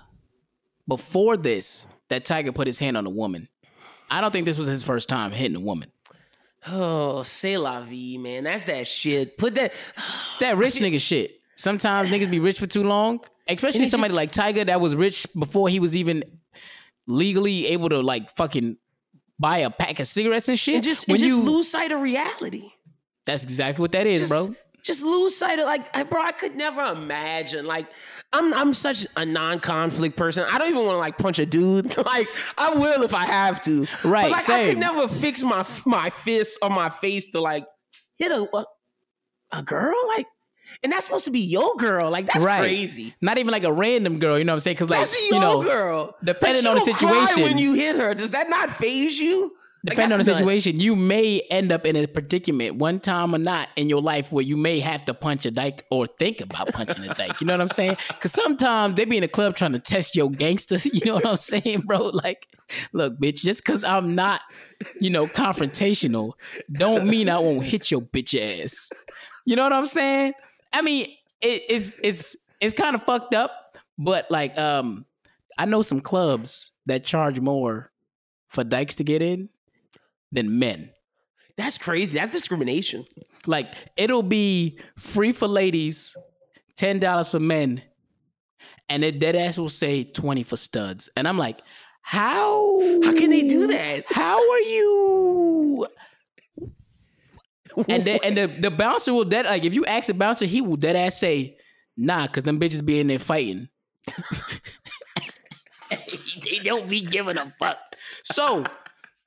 before 0.86 1.36
this 1.36 1.86
that 2.08 2.24
Tiger 2.24 2.52
put 2.52 2.66
his 2.66 2.78
hand 2.78 2.96
on 2.96 3.04
a 3.06 3.10
woman. 3.10 3.48
I 4.10 4.20
don't 4.20 4.30
think 4.30 4.46
this 4.46 4.58
was 4.58 4.66
his 4.68 4.82
first 4.82 5.08
time 5.08 5.32
hitting 5.32 5.56
a 5.56 5.60
woman. 5.60 5.90
oh, 6.68 7.22
c'est 7.24 7.56
la 7.56 7.80
vie, 7.80 8.18
man. 8.18 8.44
That's 8.44 8.64
that 8.66 8.86
shit. 8.86 9.38
Put 9.38 9.56
that. 9.56 9.72
It's 10.28 10.36
that 10.36 10.56
rich 10.56 10.74
nigga 10.74 11.00
shit. 11.00 11.40
Sometimes 11.56 12.10
niggas 12.10 12.30
be 12.30 12.38
rich 12.38 12.58
for 12.60 12.66
too 12.66 12.84
long, 12.84 13.20
especially 13.48 13.86
somebody 13.86 14.10
just- 14.10 14.16
like 14.16 14.30
Tiger 14.30 14.64
that 14.64 14.80
was 14.80 14.94
rich 14.94 15.26
before 15.36 15.68
he 15.68 15.80
was 15.80 15.96
even 15.96 16.22
legally 17.06 17.66
able 17.68 17.88
to 17.88 18.00
like 18.00 18.30
fucking 18.30 18.76
buy 19.38 19.58
a 19.58 19.70
pack 19.70 20.00
of 20.00 20.06
cigarettes 20.06 20.48
and 20.48 20.58
shit. 20.58 20.76
And 20.76 20.84
just, 20.84 21.08
and 21.08 21.18
just 21.18 21.36
you, 21.36 21.42
lose 21.42 21.68
sight 21.70 21.90
of 21.92 22.00
reality. 22.00 22.70
that's 23.26 23.42
exactly 23.42 23.82
what 23.82 23.92
that 23.92 24.06
is, 24.06 24.20
just, 24.20 24.30
bro. 24.32 24.54
Just 24.84 25.02
lose 25.04 25.36
sight 25.36 25.58
of 25.58 25.64
like, 25.66 25.96
I- 25.96 26.02
bro. 26.04 26.20
I 26.20 26.32
could 26.32 26.56
never 26.56 26.82
imagine. 26.82 27.66
Like, 27.66 27.86
I'm 28.32 28.52
I'm 28.54 28.72
such 28.72 29.06
a 29.16 29.24
non-conflict 29.24 30.16
person. 30.16 30.44
I 30.50 30.58
don't 30.58 30.70
even 30.70 30.84
want 30.84 30.94
to 30.94 30.98
like 30.98 31.18
punch 31.18 31.38
a 31.38 31.46
dude. 31.46 31.96
like, 32.06 32.28
I 32.58 32.74
will 32.74 33.02
if 33.02 33.14
I 33.14 33.26
have 33.26 33.60
to. 33.62 33.86
Right, 34.04 34.30
But, 34.30 34.30
like, 34.32 34.48
I 34.50 34.64
could 34.70 34.78
never 34.78 35.06
fix 35.08 35.42
my 35.42 35.66
my 35.84 36.10
fist 36.10 36.58
on 36.62 36.72
my 36.72 36.88
face 36.88 37.28
to 37.32 37.40
like 37.40 37.64
hit 38.18 38.32
a 38.32 38.48
a, 38.56 38.64
a 39.52 39.62
girl. 39.62 39.94
Like, 40.16 40.26
and 40.82 40.92
that's 40.92 41.04
supposed 41.06 41.24
to 41.26 41.30
be 41.30 41.40
your 41.40 41.74
girl. 41.76 42.10
Like, 42.10 42.26
that's 42.26 42.44
right. 42.44 42.60
crazy. 42.60 43.14
Not 43.20 43.38
even 43.38 43.52
like 43.52 43.64
a 43.64 43.72
random 43.72 44.18
girl, 44.18 44.38
you 44.38 44.44
know 44.44 44.52
what 44.52 44.56
I'm 44.56 44.60
saying? 44.60 44.74
Because 44.76 44.90
like 44.90 45.00
That's 45.00 45.14
your 45.30 45.34
you 45.34 45.40
know, 45.40 45.62
girl. 45.62 46.16
depending 46.24 46.64
Like, 46.64 46.70
on 46.80 46.86
the 46.86 46.92
situation- 46.94 47.42
when 47.42 47.58
you 47.58 47.74
hit 47.74 47.96
her, 47.96 48.14
does 48.14 48.32
that 48.32 48.48
not 48.50 48.70
phase 48.70 49.18
you? 49.18 49.52
Like, 49.84 49.96
depending 49.96 50.12
on 50.12 50.24
the 50.24 50.30
nuts. 50.30 50.38
situation, 50.38 50.78
you 50.78 50.94
may 50.94 51.40
end 51.50 51.72
up 51.72 51.84
in 51.84 51.96
a 51.96 52.06
predicament 52.06 52.76
one 52.76 53.00
time 53.00 53.34
or 53.34 53.38
not 53.38 53.68
in 53.74 53.88
your 53.88 54.00
life 54.00 54.30
where 54.30 54.44
you 54.44 54.56
may 54.56 54.78
have 54.78 55.04
to 55.06 55.14
punch 55.14 55.44
a 55.44 55.50
dyke 55.50 55.84
or 55.90 56.06
think 56.06 56.40
about 56.40 56.72
punching 56.72 57.02
a 57.04 57.12
dyke. 57.14 57.40
You 57.40 57.48
know 57.48 57.54
what 57.54 57.60
I'm 57.62 57.68
saying? 57.68 57.96
Because 58.06 58.30
sometimes 58.30 58.94
they 58.94 59.04
be 59.06 59.16
in 59.16 59.22
the 59.22 59.28
club 59.28 59.56
trying 59.56 59.72
to 59.72 59.80
test 59.80 60.14
your 60.14 60.30
gangsters. 60.30 60.86
You 60.92 61.00
know 61.06 61.14
what 61.14 61.26
I'm 61.26 61.36
saying, 61.36 61.80
bro? 61.80 62.10
Like, 62.14 62.46
look, 62.92 63.18
bitch, 63.18 63.42
just 63.42 63.64
because 63.66 63.82
I'm 63.82 64.14
not, 64.14 64.40
you 65.00 65.10
know, 65.10 65.26
confrontational, 65.26 66.34
don't 66.70 67.06
mean 67.08 67.28
I 67.28 67.40
won't 67.40 67.64
hit 67.64 67.90
your 67.90 68.02
bitch 68.02 68.38
ass. 68.62 68.90
You 69.44 69.56
know 69.56 69.64
what 69.64 69.72
I'm 69.72 69.86
saying? 69.88 70.34
I 70.72 70.82
mean, 70.82 71.06
it, 71.40 71.62
it's 71.68 71.98
it's 72.02 72.36
it's 72.60 72.74
kind 72.74 72.94
of 72.94 73.02
fucked 73.02 73.34
up, 73.34 73.76
but 73.98 74.30
like, 74.30 74.56
um, 74.58 75.06
I 75.58 75.64
know 75.64 75.82
some 75.82 76.00
clubs 76.00 76.72
that 76.86 77.04
charge 77.04 77.40
more 77.40 77.90
for 78.48 78.64
dykes 78.64 78.96
to 78.96 79.04
get 79.04 79.22
in 79.22 79.48
than 80.30 80.58
men. 80.58 80.90
That's 81.56 81.78
crazy. 81.78 82.18
That's 82.18 82.30
discrimination. 82.30 83.04
Like 83.46 83.72
it'll 83.96 84.22
be 84.22 84.78
free 84.96 85.32
for 85.32 85.48
ladies, 85.48 86.16
ten 86.76 86.98
dollars 86.98 87.30
for 87.30 87.40
men, 87.40 87.82
and 88.88 89.04
it 89.04 89.18
dead 89.18 89.36
ass 89.36 89.58
will 89.58 89.68
say 89.68 90.04
twenty 90.04 90.42
for 90.42 90.56
studs. 90.56 91.10
And 91.16 91.28
I'm 91.28 91.38
like, 91.38 91.60
how? 92.02 92.80
How 93.04 93.14
can 93.14 93.30
they 93.30 93.46
do 93.46 93.68
that? 93.68 94.04
How 94.08 94.36
are 94.36 94.60
you? 94.60 95.86
And 97.88 98.04
the, 98.04 98.24
and 98.24 98.36
the 98.36 98.46
the 98.46 98.70
bouncer 98.70 99.12
will 99.14 99.24
dead 99.24 99.46
like 99.46 99.64
if 99.64 99.74
you 99.74 99.84
ask 99.86 100.06
the 100.06 100.14
bouncer, 100.14 100.44
he 100.46 100.60
will 100.60 100.76
dead 100.76 100.96
ass 100.96 101.18
say, 101.18 101.56
nah, 101.96 102.26
cause 102.26 102.42
them 102.44 102.58
bitches 102.60 102.84
be 102.84 103.00
in 103.00 103.06
there 103.08 103.18
fighting. 103.18 103.68
they 105.90 106.58
don't 106.62 106.88
be 106.88 107.00
giving 107.00 107.36
a 107.36 107.44
fuck. 107.58 107.78
So 108.24 108.64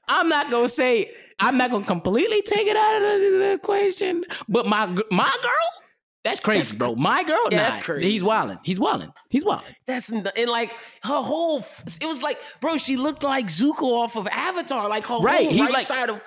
I'm 0.07 0.29
not 0.29 0.49
gonna 0.51 0.69
say 0.69 1.11
I'm 1.39 1.57
not 1.57 1.71
gonna 1.71 1.85
completely 1.85 2.41
take 2.41 2.67
it 2.67 2.75
out 2.75 2.95
of 3.01 3.01
the, 3.01 3.37
the 3.39 3.53
equation. 3.53 4.23
But 4.47 4.65
my 4.67 4.85
my 5.11 5.37
girl, 5.41 5.83
that's 6.23 6.39
crazy, 6.39 6.75
bro. 6.77 6.95
My 6.95 7.23
girl, 7.23 7.37
Yeah, 7.51 7.57
nah, 7.57 7.63
that's 7.63 7.77
crazy. 7.83 8.09
He's 8.11 8.23
wilding. 8.23 8.57
He's 8.63 8.79
wilding. 8.79 9.11
He's 9.29 9.45
wilding. 9.45 9.75
That's 9.85 10.09
and 10.09 10.23
like 10.49 10.71
her 11.03 11.21
whole. 11.21 11.59
It 12.01 12.05
was 12.05 12.21
like, 12.23 12.37
bro, 12.61 12.77
she 12.77 12.97
looked 12.97 13.23
like 13.23 13.47
Zuko 13.47 13.83
off 14.03 14.15
of 14.15 14.27
Avatar. 14.27 14.89
Like 14.89 15.05
her 15.05 15.17
Right, 15.19 15.45
whole 15.45 15.53
he 15.53 15.61
right 15.61 15.73
like- 15.73 15.87
side 15.87 16.09
of. 16.09 16.21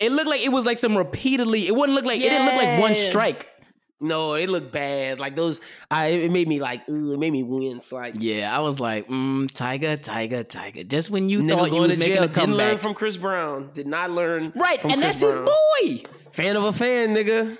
It 0.00 0.12
looked 0.12 0.28
like 0.28 0.42
it 0.42 0.50
was 0.50 0.66
like 0.66 0.78
some 0.78 0.96
repeatedly. 0.96 1.66
It 1.66 1.74
wouldn't 1.74 1.94
look 1.94 2.04
like 2.04 2.18
it 2.18 2.28
didn't 2.28 2.46
look 2.46 2.62
like 2.62 2.80
one 2.80 2.94
strike. 2.94 3.52
No, 3.98 4.34
it 4.34 4.50
looked 4.50 4.72
bad. 4.72 5.18
Like 5.18 5.36
those, 5.36 5.60
I 5.90 6.08
it 6.08 6.30
made 6.30 6.48
me 6.48 6.60
like, 6.60 6.88
ooh, 6.90 7.14
it 7.14 7.18
made 7.18 7.32
me 7.32 7.42
wince. 7.42 7.92
Like 7.92 8.14
Yeah, 8.18 8.54
I 8.54 8.60
was 8.60 8.78
like, 8.78 9.08
mm, 9.08 9.50
Tiger, 9.52 9.96
Tiger, 9.96 10.44
Tiger. 10.44 10.84
Just 10.84 11.10
when 11.10 11.30
you 11.30 11.48
thought 11.48 11.56
you 11.56 11.62
were 11.62 11.68
going 11.70 11.80
was 11.82 11.92
to 11.92 11.96
making 11.98 12.14
jail 12.14 12.24
a 12.24 12.28
didn't 12.28 12.56
learn 12.56 12.58
comeback, 12.58 12.82
from 12.82 12.92
Chris 12.94 13.16
Brown. 13.16 13.70
Did 13.72 13.86
not 13.86 14.10
learn. 14.10 14.52
right? 14.54 14.82
And 14.84 15.00
Chris 15.00 15.18
that's 15.18 15.20
his 15.20 15.38
boy. 15.38 16.10
Fan 16.32 16.56
of 16.56 16.64
a 16.64 16.72
fan, 16.74 17.14
nigga. 17.14 17.56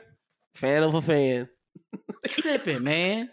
Fan 0.55 0.83
of 0.83 0.95
a 0.95 1.01
fan. 1.01 1.49
Tripping, 2.29 2.85
man. 2.85 3.31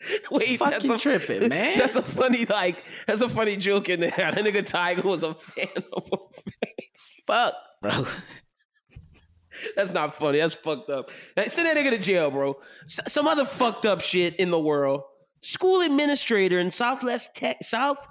Wait, 0.30 0.58
Fucking 0.58 0.88
that's 0.88 0.88
a, 0.88 0.98
tripping, 0.98 1.48
man. 1.48 1.78
That's 1.78 1.94
a 1.94 2.02
funny 2.02 2.44
like. 2.46 2.82
That's 3.06 3.20
a 3.20 3.28
funny 3.28 3.56
joke 3.56 3.88
in 3.88 4.00
there. 4.00 4.10
That 4.16 4.34
nigga 4.38 4.66
Tiger 4.66 5.02
was 5.02 5.22
a 5.22 5.34
fan 5.34 5.68
of 5.92 6.08
a 6.12 6.16
fan. 6.40 6.86
Fuck, 7.26 7.54
bro. 7.80 8.06
That's 9.76 9.92
not 9.92 10.14
funny. 10.14 10.38
That's 10.38 10.54
fucked 10.54 10.90
up. 10.90 11.10
Send 11.36 11.66
that 11.66 11.76
nigga 11.76 11.90
to 11.90 11.98
jail, 11.98 12.30
bro. 12.30 12.56
S- 12.84 13.00
some 13.12 13.26
other 13.26 13.44
fucked 13.44 13.84
up 13.84 14.00
shit 14.00 14.36
in 14.36 14.50
the 14.50 14.60
world. 14.60 15.02
School 15.40 15.80
administrator 15.80 16.60
in 16.60 16.70
Southwest 16.70 17.34
Tech, 17.34 17.62
South 17.62 18.06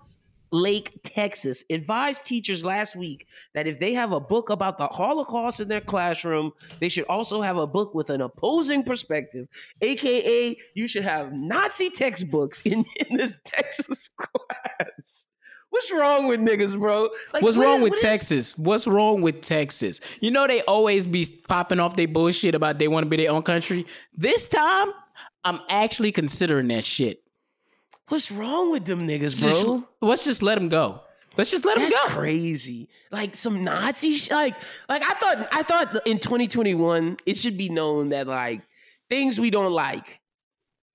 Lake, 0.51 0.99
Texas, 1.03 1.63
advised 1.69 2.25
teachers 2.25 2.65
last 2.65 2.95
week 2.95 3.27
that 3.53 3.67
if 3.67 3.79
they 3.79 3.93
have 3.93 4.11
a 4.11 4.19
book 4.19 4.49
about 4.49 4.77
the 4.79 4.87
Holocaust 4.87 5.59
in 5.59 5.67
their 5.67 5.81
classroom, 5.81 6.51
they 6.79 6.89
should 6.89 7.05
also 7.05 7.41
have 7.41 7.57
a 7.57 7.67
book 7.67 7.93
with 7.93 8.09
an 8.09 8.21
opposing 8.21 8.83
perspective, 8.83 9.47
aka 9.81 10.55
you 10.73 10.87
should 10.87 11.03
have 11.03 11.31
Nazi 11.33 11.89
textbooks 11.91 12.63
in, 12.63 12.83
in 13.09 13.17
this 13.17 13.37
Texas 13.45 14.09
class. 14.17 15.27
What's 15.71 15.91
wrong 15.93 16.27
with 16.27 16.39
niggas, 16.39 16.77
bro? 16.77 17.09
Like, 17.33 17.43
What's 17.43 17.57
what 17.57 17.63
wrong 17.65 17.75
is- 17.77 17.83
with 17.83 17.91
what 17.91 17.97
is- 17.97 18.03
Texas? 18.03 18.57
What's 18.57 18.87
wrong 18.87 19.21
with 19.21 19.41
Texas? 19.41 19.99
You 20.19 20.31
know 20.31 20.47
they 20.47 20.61
always 20.63 21.05
be 21.07 21.25
popping 21.47 21.79
off 21.79 21.95
their 21.95 22.07
bullshit 22.07 22.55
about 22.55 22.79
they 22.79 22.87
want 22.87 23.03
to 23.05 23.09
be 23.09 23.17
their 23.17 23.31
own 23.31 23.43
country. 23.43 23.85
This 24.13 24.47
time, 24.47 24.87
I'm 25.43 25.59
actually 25.69 26.11
considering 26.11 26.67
that 26.69 26.83
shit. 26.83 27.21
What's 28.07 28.31
wrong 28.31 28.71
with 28.71 28.85
them 28.85 29.07
niggas, 29.07 29.35
Just- 29.35 29.65
bro? 29.65 29.83
let's 30.01 30.25
just 30.25 30.41
let 30.41 30.55
them 30.55 30.69
go. 30.69 31.01
Let's 31.37 31.51
just 31.51 31.63
let 31.63 31.75
them 31.75 31.83
That's 31.89 31.97
go. 32.09 32.15
crazy. 32.15 32.89
Like 33.11 33.35
some 33.35 33.63
Nazi 33.63 34.17
sh- 34.17 34.31
like 34.31 34.55
like 34.89 35.03
I 35.03 35.13
thought 35.13 35.47
I 35.53 35.63
thought 35.63 36.07
in 36.07 36.17
2021 36.19 37.17
it 37.25 37.37
should 37.37 37.55
be 37.57 37.69
known 37.69 38.09
that 38.09 38.27
like 38.27 38.61
things 39.09 39.39
we 39.39 39.49
don't 39.51 39.71
like 39.71 40.19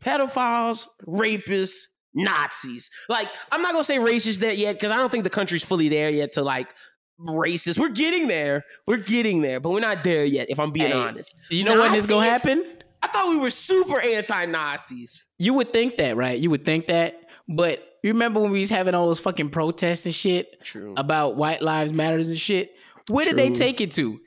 pedophiles, 0.04 0.86
rapists, 1.06 1.88
Nazis. 2.14 2.90
Like 3.08 3.28
I'm 3.52 3.62
not 3.62 3.72
to 3.76 3.84
say 3.84 3.98
racist 3.98 4.40
that 4.40 4.56
yet 4.56 4.78
cuz 4.80 4.90
I 4.90 4.96
don't 4.96 5.10
think 5.10 5.24
the 5.24 5.30
country's 5.30 5.64
fully 5.64 5.88
there 5.88 6.10
yet 6.10 6.32
to 6.32 6.42
like 6.42 6.68
racist. 7.20 7.78
We're 7.78 7.88
getting 7.90 8.28
there. 8.28 8.64
We're 8.86 8.96
getting 8.98 9.42
there, 9.42 9.60
but 9.60 9.70
we're 9.70 9.80
not 9.80 10.04
there 10.04 10.24
yet 10.24 10.50
if 10.50 10.58
I'm 10.58 10.70
being 10.72 10.90
Hey, 10.90 10.92
honest. 10.92 11.34
You 11.50 11.64
know 11.64 11.80
when 11.80 11.92
this 11.92 12.08
gonna 12.08 12.26
happen? 12.26 12.64
I 13.02 13.06
thought 13.08 13.28
we 13.28 13.36
were 13.38 13.50
super 13.50 14.00
anti-Nazis. 14.00 15.26
You 15.38 15.52
would 15.54 15.72
think 15.72 15.98
that, 15.98 16.16
right? 16.16 16.38
You 16.38 16.50
would 16.50 16.64
think 16.64 16.86
that. 16.88 17.20
But 17.48 17.86
you 18.02 18.12
remember 18.12 18.40
when 18.40 18.50
we 18.50 18.60
was 18.60 18.70
having 18.70 18.94
all 18.94 19.06
those 19.06 19.20
fucking 19.20 19.50
protests 19.50 20.06
and 20.06 20.14
shit 20.14 20.62
True. 20.62 20.94
about 20.96 21.36
white 21.36 21.60
lives 21.60 21.92
matters 21.92 22.30
and 22.30 22.38
shit? 22.38 22.72
Where 23.08 23.26
did 23.26 23.36
they 23.36 23.50
take 23.50 23.82
it 23.82 23.90
to? 23.92 24.18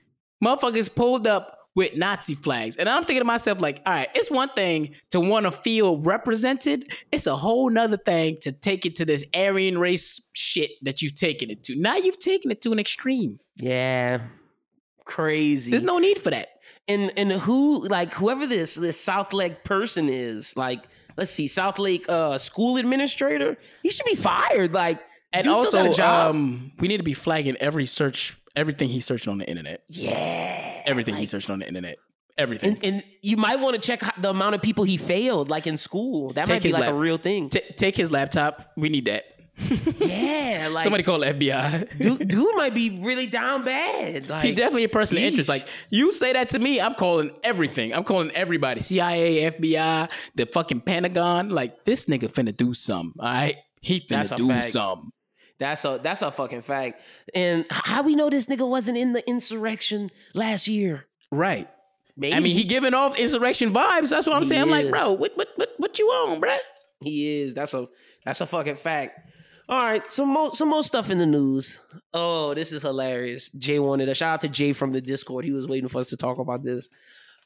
Motherfuckers 0.43 0.93
pulled 0.93 1.25
up 1.25 1.56
with 1.77 1.95
Nazi 1.95 2.33
flags. 2.35 2.75
And 2.75 2.89
I'm 2.89 3.03
thinking 3.03 3.21
to 3.21 3.25
myself, 3.25 3.61
like, 3.61 3.81
all 3.85 3.93
right, 3.93 4.09
it's 4.15 4.31
one 4.31 4.49
thing 4.49 4.95
to 5.11 5.19
want 5.19 5.45
to 5.45 5.51
feel 5.51 5.99
represented. 5.99 6.91
It's 7.11 7.27
a 7.27 7.35
whole 7.37 7.69
nother 7.69 7.97
thing 7.97 8.39
to 8.41 8.51
take 8.51 8.85
it 8.87 8.95
to 8.97 9.05
this 9.05 9.23
Aryan 9.33 9.77
race 9.77 10.27
shit 10.33 10.71
that 10.81 11.03
you've 11.03 11.13
taken 11.15 11.51
it 11.51 11.63
to. 11.65 11.75
Now 11.75 11.95
you've 11.95 12.19
taken 12.19 12.49
it 12.49 12.61
to 12.63 12.71
an 12.71 12.79
extreme. 12.79 13.39
Yeah. 13.55 14.21
Crazy. 15.05 15.69
There's 15.71 15.83
no 15.83 15.99
need 15.99 16.17
for 16.17 16.31
that. 16.31 16.49
and 16.87 17.11
and 17.15 17.31
who 17.31 17.87
like 17.87 18.11
whoever 18.13 18.47
this 18.47 18.75
this 18.75 18.99
South 18.99 19.31
Lake 19.31 19.63
person 19.63 20.09
is, 20.09 20.57
like 20.57 20.83
let's 21.15 21.31
see, 21.31 21.47
South 21.47 21.77
Lake 21.79 22.05
uh 22.09 22.37
school 22.39 22.77
administrator, 22.77 23.55
he 23.83 23.91
should 23.91 24.05
be 24.05 24.15
fired. 24.15 24.73
Like 24.73 24.99
And 25.31 25.47
also, 25.47 25.91
um, 26.01 26.71
we 26.79 26.87
need 26.87 26.97
to 26.97 27.03
be 27.03 27.13
flagging 27.13 27.55
every 27.59 27.85
search, 27.85 28.37
everything 28.57 28.89
he's 28.89 29.05
searching 29.05 29.31
on 29.31 29.37
the 29.37 29.47
internet. 29.49 29.83
yeah, 29.89 30.81
Everything 30.85 31.15
he's 31.15 31.29
searching 31.29 31.53
on 31.53 31.59
the 31.59 31.67
internet. 31.67 31.97
Everything. 32.37 32.75
and, 32.75 32.85
and 32.85 33.03
you 33.23 33.35
might 33.37 33.59
want 33.59 33.75
to 33.75 33.81
check 33.81 34.01
the 34.21 34.29
amount 34.29 34.53
of 34.55 34.61
people 34.61 34.83
he 34.83 34.97
failed, 34.97 35.49
like 35.49 35.65
in 35.65 35.75
school. 35.77 36.29
That 36.31 36.47
might 36.47 36.61
be 36.61 36.71
like 36.71 36.89
a 36.89 36.93
real 36.93 37.17
thing. 37.17 37.49
T- 37.49 37.61
take 37.75 37.95
his 37.95 38.11
laptop. 38.11 38.73
We 38.77 38.89
need 38.89 39.05
that. 39.05 39.23
yeah, 39.99 40.69
like 40.71 40.83
Somebody 40.83 41.01
call 41.01 41.17
the 41.19 41.33
FBI. 41.33 41.97
dude, 41.97 42.27
dude 42.27 42.55
might 42.57 42.75
be 42.75 42.99
really 43.01 43.25
down 43.25 43.63
bad. 43.65 44.29
Like 44.29 44.43
he 44.45 44.51
definitely 44.53 44.83
a 44.83 44.89
person 44.89 45.17
of 45.17 45.23
interest. 45.23 45.49
Like 45.49 45.67
you 45.89 46.11
say 46.11 46.33
that 46.33 46.49
to 46.49 46.59
me, 46.59 46.79
I'm 46.79 46.93
calling 46.93 47.31
everything. 47.43 47.91
I'm 47.91 48.03
calling 48.03 48.29
everybody. 48.35 48.81
CIA, 48.81 49.49
FBI, 49.49 50.11
the 50.35 50.45
fucking 50.45 50.81
Pentagon. 50.81 51.49
Like 51.49 51.85
this 51.85 52.05
nigga 52.05 52.29
finna 52.31 52.55
do 52.55 52.75
something. 52.75 53.19
All 53.19 53.25
right, 53.25 53.55
he 53.81 53.99
finna 53.99 54.07
That's 54.09 54.31
do 54.31 54.61
something. 54.61 55.09
That's 55.59 55.83
a 55.85 55.99
that's 56.01 56.21
a 56.21 56.31
fucking 56.31 56.61
fact. 56.61 57.01
And 57.33 57.65
how 57.69 58.03
we 58.03 58.15
know 58.15 58.29
this 58.29 58.45
nigga 58.45 58.67
wasn't 58.67 58.97
in 58.97 59.13
the 59.13 59.27
insurrection 59.27 60.09
last 60.33 60.67
year? 60.67 61.07
Right. 61.31 61.67
Maybe 62.15 62.35
I 62.35 62.39
mean, 62.39 62.55
he 62.55 62.63
giving 62.63 62.93
off 62.93 63.19
insurrection 63.19 63.73
vibes. 63.73 64.09
That's 64.09 64.25
what 64.25 64.35
I'm 64.35 64.43
He 64.43 64.49
saying. 64.49 64.63
I'm 64.63 64.69
like, 64.69 64.89
bro, 64.89 65.11
what 65.11 65.35
what 65.35 65.49
what 65.55 65.69
what 65.77 65.99
you 65.99 66.05
on, 66.07 66.41
bruh? 66.41 66.57
He 67.01 67.41
is. 67.41 67.53
That's 67.53 67.73
a 67.73 67.87
that's 68.25 68.41
a 68.41 68.45
fucking 68.45 68.75
fact. 68.75 69.31
All 69.69 69.79
right, 69.79 70.09
some 70.09 70.29
more 70.29 70.55
some 70.55 70.69
more 70.69 70.83
stuff 70.83 71.09
in 71.09 71.17
the 71.17 71.25
news. 71.25 71.81
Oh, 72.13 72.53
this 72.53 72.71
is 72.71 72.81
hilarious. 72.81 73.49
Jay 73.49 73.79
wanted 73.79 74.09
a 74.09 74.15
shout 74.15 74.29
out 74.29 74.41
to 74.41 74.47
Jay 74.47 74.73
from 74.73 74.93
the 74.93 75.01
Discord. 75.01 75.43
He 75.43 75.51
was 75.51 75.67
waiting 75.67 75.89
for 75.89 75.99
us 75.99 76.09
to 76.09 76.17
talk 76.17 76.37
about 76.37 76.63
this. 76.63 76.89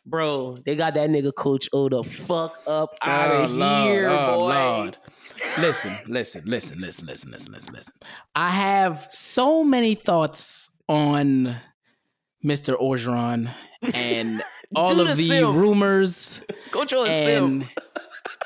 Bro, 0.06 0.60
they 0.66 0.76
got 0.76 0.94
that 0.96 1.10
nigga 1.10 1.34
Coach 1.34 1.68
O 1.74 1.90
the 1.90 2.04
fuck 2.04 2.60
up 2.66 2.96
out 3.02 3.32
of 3.32 3.52
oh, 3.54 3.84
here, 3.84 4.10
oh, 4.10 4.38
boy. 4.38 4.92
Listen, 5.60 5.98
listen, 6.08 6.44
listen, 6.46 6.80
listen, 6.80 7.06
listen, 7.06 7.32
listen, 7.32 7.52
listen, 7.54 7.74
listen. 7.74 7.94
I 8.36 8.50
have 8.50 9.06
so 9.10 9.64
many 9.64 9.96
thoughts 9.96 10.70
on 10.88 11.56
Mr. 12.44 12.80
Orgeron 12.80 13.54
and 13.94 14.42
all 14.76 15.00
of 15.00 15.08
the 15.08 15.16
simp. 15.16 15.54
rumors. 15.56 16.42
O 16.74 16.82
and 17.06 17.64
sim. 17.64 17.70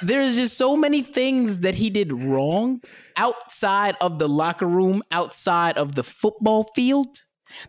there's 0.02 0.36
just 0.36 0.58
so 0.58 0.76
many 0.76 1.02
things 1.02 1.60
that 1.62 1.76
he 1.76 1.90
did 1.90 2.12
wrong 2.12 2.82
outside 3.18 3.96
of 4.02 4.18
the 4.20 4.28
locker 4.28 4.68
room, 4.68 5.04
outside 5.12 5.78
of 5.78 5.96
the 5.96 6.04
football 6.04 6.64
field, 6.76 7.20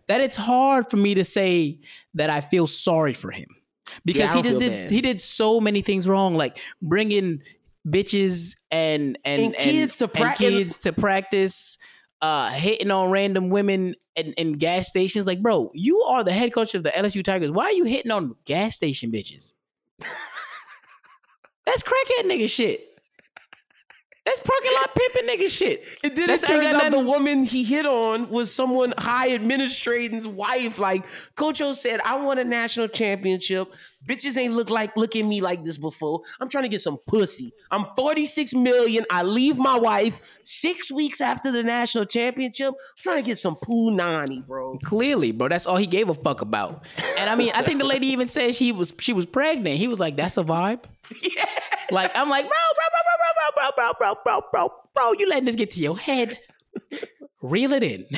that 0.09 0.21
it's 0.21 0.37
hard 0.37 0.89
for 0.91 0.97
me 0.97 1.15
to 1.15 1.25
say 1.25 1.79
that 2.15 2.31
I 2.31 2.41
feel 2.41 2.67
sorry 2.67 3.13
for 3.13 3.31
him 3.31 3.47
because 4.05 4.31
Yeah, 4.31 4.37
he 4.37 4.43
just 4.43 4.59
did 4.59 4.79
bad. 4.79 4.91
he 4.91 5.01
did 5.01 5.21
so 5.21 5.61
many 5.61 5.83
things 5.83 6.09
wrong, 6.09 6.35
like 6.35 6.59
bringing 6.83 7.43
bitches 7.87 8.57
and 8.71 9.19
and, 9.25 9.43
And 9.43 9.55
kids 9.55 9.97
to 9.97 10.11
and 10.15 10.37
kids 10.37 10.77
to 10.79 10.93
practice. 10.93 11.79
Uh, 12.23 12.49
hitting 12.49 12.91
on 12.91 13.11
random 13.11 13.51
women 13.51 13.95
in, 14.17 14.33
in 14.33 14.55
gas 14.55 14.89
stations, 14.89 15.27
like, 15.27 15.43
bro, 15.43 15.71
you 15.75 16.01
are 16.01 16.25
the 16.25 16.33
head 16.33 16.51
coach 16.51 16.75
of 16.75 16.83
the 16.83 16.89
LSU 16.89 17.23
Tigers. 17.23 17.51
Why 17.51 17.65
are 17.65 17.73
you 17.73 17.85
hitting 17.85 18.11
on 18.11 18.35
gas 18.47 18.75
station 18.75 19.13
bitches? 19.13 19.53
That's 21.67 21.83
crackhead 21.83 22.25
nigga 22.25 22.49
shit. 22.49 22.86
That's 24.27 24.41
parking 24.41 24.73
lot 24.75 24.93
pimping 24.93 25.29
nigga 25.29 25.49
shit. 25.49 25.85
It 26.03 26.17
That's 26.17 26.51
ain't 26.51 26.63
turns 26.65 26.75
out 26.75 26.91
the 26.91 26.99
woman 26.99 27.45
he 27.45 27.63
hit 27.63 27.87
on 27.87 28.29
was 28.29 28.53
someone 28.53 28.93
high 28.99 29.29
administrating's 29.29 30.27
wife. 30.27 30.81
Like 30.81 31.07
Coach 31.37 31.61
O 31.61 31.73
said, 31.73 32.01
I 32.05 32.17
won 32.17 32.39
a 32.39 32.45
national 32.45 32.89
championship. 32.89 33.73
Bitches 34.05 34.37
ain't 34.37 34.55
look 34.55 34.69
like 34.69 34.97
look 34.97 35.15
at 35.15 35.25
me 35.25 35.41
like 35.41 35.63
this 35.63 35.79
before. 35.79 36.23
I'm 36.41 36.49
trying 36.49 36.65
to 36.65 36.69
get 36.69 36.81
some 36.81 36.99
pussy. 37.07 37.53
I'm 37.71 37.87
46 37.97 38.53
million. 38.55 39.05
I 39.13 39.23
leave 39.23 39.59
my 39.59 39.79
wife 39.79 40.21
six 40.43 40.91
weeks 40.91 41.21
after 41.21 41.53
the 41.53 41.63
national 41.63 42.05
championship. 42.07 42.71
I'm 42.71 42.75
trying 42.97 43.23
to 43.23 43.27
get 43.27 43.39
some 43.39 43.55
poo 43.55 43.93
nani, 43.93 44.43
bro. 44.43 44.79
Clearly, 44.83 45.31
bro, 45.31 45.49
that's 45.49 45.67
all 45.67 45.77
he 45.77 45.87
gave 45.87 46.09
a 46.09 46.15
fuck 46.15 46.41
about. 46.41 46.85
And 47.17 47.31
I 47.31 47.37
mean, 47.37 47.53
I 47.55 47.63
think 47.63 47.79
the 47.79 47.87
lady 47.87 48.09
even 48.09 48.27
said 48.27 48.57
she 48.57 48.73
was 48.73 48.93
she 48.99 49.13
was 49.13 49.25
pregnant. 49.25 49.79
He 49.79 49.87
was 49.87 50.01
like, 50.01 50.17
"That's 50.17 50.37
a 50.37 50.43
vibe." 50.43 50.83
Yeah. 51.23 51.45
Like 51.91 52.11
I'm 52.17 52.29
like, 52.29 52.43
bro, 52.43 52.51
bro, 52.51 52.87
bro, 52.91 53.01
bro, 53.05 53.16
bro, 53.55 53.71
bro, 53.77 53.93
bro, 53.99 54.15
bro, 54.15 54.15
bro, 54.25 54.41
bro, 54.53 54.69
bro. 54.95 55.13
You 55.19 55.29
letting 55.29 55.45
this 55.45 55.57
get 55.57 55.71
to 55.71 55.81
your 55.81 55.99
head? 55.99 56.39
Reel 57.43 57.73
it 57.73 57.83
in. 57.83 58.07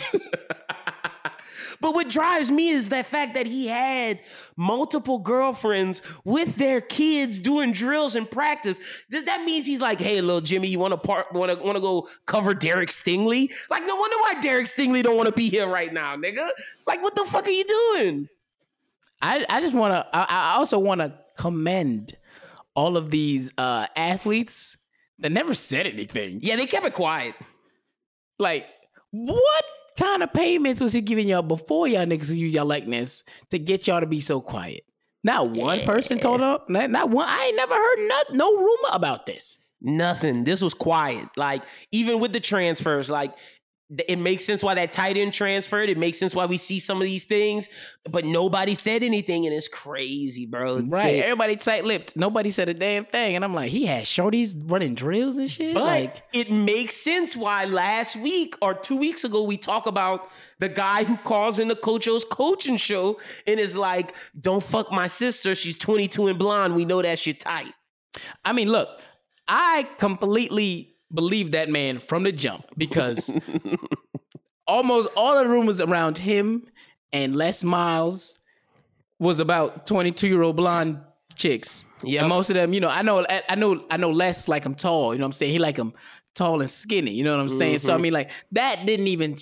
But 1.80 1.94
what 1.94 2.08
drives 2.08 2.50
me 2.50 2.70
is 2.70 2.88
that 2.88 3.06
fact 3.06 3.34
that 3.34 3.46
he 3.46 3.68
had 3.68 4.20
multiple 4.56 5.18
girlfriends 5.18 6.02
with 6.24 6.56
their 6.56 6.80
kids 6.80 7.38
doing 7.38 7.72
drills 7.72 8.16
and 8.16 8.28
practice. 8.28 8.80
Does 9.10 9.24
that 9.24 9.44
means 9.44 9.64
he's 9.64 9.80
like, 9.80 10.00
hey, 10.00 10.20
little 10.20 10.40
Jimmy, 10.40 10.68
you 10.68 10.78
want 10.78 10.92
to 10.92 10.98
part, 10.98 11.32
want 11.32 11.56
to 11.56 11.64
want 11.64 11.76
to 11.76 11.80
go 11.80 12.08
cover 12.26 12.52
Derek 12.52 12.90
Stingley? 12.90 13.50
Like, 13.70 13.84
no 13.86 13.94
wonder 13.94 14.16
why 14.20 14.40
Derek 14.40 14.66
Stingley 14.66 15.02
don't 15.02 15.16
want 15.16 15.28
to 15.28 15.34
be 15.34 15.48
here 15.48 15.68
right 15.68 15.92
now, 15.92 16.16
nigga. 16.16 16.48
Like, 16.86 17.02
what 17.02 17.14
the 17.14 17.24
fuck 17.24 17.46
are 17.46 17.50
you 17.50 17.64
doing? 17.64 18.28
I 19.22 19.46
I 19.48 19.60
just 19.60 19.74
want 19.74 19.92
to. 19.92 20.06
I, 20.12 20.26
I 20.28 20.56
also 20.56 20.78
want 20.78 21.00
to 21.00 21.14
commend 21.36 22.16
all 22.74 22.96
of 22.96 23.10
these 23.10 23.52
uh 23.56 23.86
athletes 23.94 24.76
that 25.18 25.32
never 25.32 25.54
said 25.54 25.86
anything. 25.86 26.40
Yeah, 26.42 26.56
they 26.56 26.66
kept 26.66 26.86
it 26.86 26.92
quiet. 26.92 27.34
Like, 28.38 28.66
what 29.10 29.64
kind 29.98 30.22
of 30.22 30.32
payments 30.32 30.80
was 30.80 30.92
he 30.92 31.00
giving 31.00 31.28
y'all 31.28 31.42
before 31.42 31.88
y'all 31.88 32.06
niggas 32.06 32.34
use 32.36 32.52
y'all 32.52 32.64
likeness 32.64 33.24
to 33.50 33.58
get 33.58 33.86
y'all 33.86 34.00
to 34.00 34.06
be 34.06 34.20
so 34.20 34.40
quiet? 34.40 34.84
Not 35.24 35.50
one 35.50 35.80
person 35.80 36.18
told 36.18 36.40
her. 36.40 36.60
Not, 36.68 36.90
not 36.90 37.10
one. 37.10 37.26
I 37.28 37.46
ain't 37.46 37.56
never 37.56 37.74
heard 37.74 38.08
not, 38.08 38.26
no 38.34 38.56
rumor 38.56 38.88
about 38.92 39.26
this. 39.26 39.58
Nothing. 39.80 40.44
This 40.44 40.62
was 40.62 40.74
quiet. 40.74 41.28
Like 41.36 41.62
even 41.92 42.20
with 42.20 42.32
the 42.32 42.40
transfers, 42.40 43.10
like 43.10 43.34
it 44.06 44.18
makes 44.18 44.44
sense 44.44 44.62
why 44.62 44.74
that 44.74 44.92
tight 44.92 45.16
end 45.16 45.32
transferred. 45.32 45.88
It 45.88 45.96
makes 45.96 46.18
sense 46.18 46.34
why 46.34 46.44
we 46.44 46.58
see 46.58 46.78
some 46.78 46.98
of 46.98 47.04
these 47.04 47.24
things, 47.24 47.70
but 48.04 48.26
nobody 48.26 48.74
said 48.74 49.02
anything, 49.02 49.46
and 49.46 49.54
it's 49.54 49.68
crazy, 49.68 50.44
bro. 50.44 50.80
Right. 50.80 51.22
Everybody 51.22 51.56
tight 51.56 51.86
lipped. 51.86 52.14
Nobody 52.14 52.50
said 52.50 52.68
a 52.68 52.74
damn 52.74 53.06
thing. 53.06 53.34
And 53.34 53.44
I'm 53.44 53.54
like, 53.54 53.70
he 53.70 53.86
had 53.86 54.04
shorties 54.04 54.54
running 54.70 54.94
drills 54.94 55.38
and 55.38 55.50
shit. 55.50 55.72
But 55.72 55.84
like, 55.84 56.22
it 56.34 56.50
makes 56.50 56.96
sense 56.96 57.34
why 57.34 57.64
last 57.64 58.16
week 58.16 58.56
or 58.60 58.74
two 58.74 58.96
weeks 58.96 59.24
ago 59.24 59.44
we 59.44 59.56
talk 59.56 59.86
about 59.86 60.28
the 60.58 60.68
guy 60.68 61.04
who 61.04 61.16
calls 61.16 61.58
in 61.58 61.68
the 61.68 61.76
Coach 61.76 62.06
O's 62.08 62.24
coaching 62.24 62.76
show 62.76 63.18
and 63.46 63.58
is 63.58 63.76
like, 63.76 64.14
"Don't 64.38 64.62
fuck 64.62 64.92
my 64.92 65.06
sister. 65.06 65.54
She's 65.54 65.78
22 65.78 66.26
and 66.26 66.38
blonde. 66.38 66.74
We 66.74 66.84
know 66.84 67.00
that 67.00 67.18
shit 67.18 67.40
tight." 67.40 67.72
I 68.44 68.52
mean, 68.52 68.68
look, 68.70 68.88
I 69.46 69.88
completely 69.98 70.97
believed 71.12 71.52
that 71.52 71.68
man 71.68 72.00
from 72.00 72.22
the 72.22 72.32
jump 72.32 72.64
because 72.76 73.30
almost 74.66 75.08
all 75.16 75.42
the 75.42 75.48
rumors 75.48 75.80
around 75.80 76.18
him 76.18 76.66
and 77.12 77.34
Les 77.34 77.64
Miles 77.64 78.38
was 79.18 79.40
about 79.40 79.86
22 79.86 80.28
year 80.28 80.42
old 80.42 80.56
blonde 80.56 81.00
chicks. 81.34 81.84
Yeah. 82.02 82.20
And 82.20 82.28
most 82.28 82.50
of 82.50 82.54
them, 82.54 82.72
you 82.72 82.80
know, 82.80 82.88
I 82.90 83.02
know, 83.02 83.24
I, 83.48 83.54
know, 83.56 83.84
I 83.90 83.96
know 83.96 84.10
less 84.10 84.46
like 84.48 84.66
I'm 84.66 84.74
tall. 84.74 85.12
You 85.12 85.18
know 85.18 85.24
what 85.24 85.28
I'm 85.28 85.32
saying? 85.32 85.52
He 85.52 85.58
like 85.58 85.76
him 85.76 85.92
tall 86.34 86.60
and 86.60 86.70
skinny. 86.70 87.12
You 87.12 87.24
know 87.24 87.32
what 87.32 87.40
I'm 87.40 87.48
saying? 87.48 87.78
So 87.78 87.92
I 87.92 87.94
mm-hmm. 87.96 88.02
mean, 88.02 88.12
like 88.12 88.30
that 88.52 88.86
didn't 88.86 89.08
even 89.08 89.36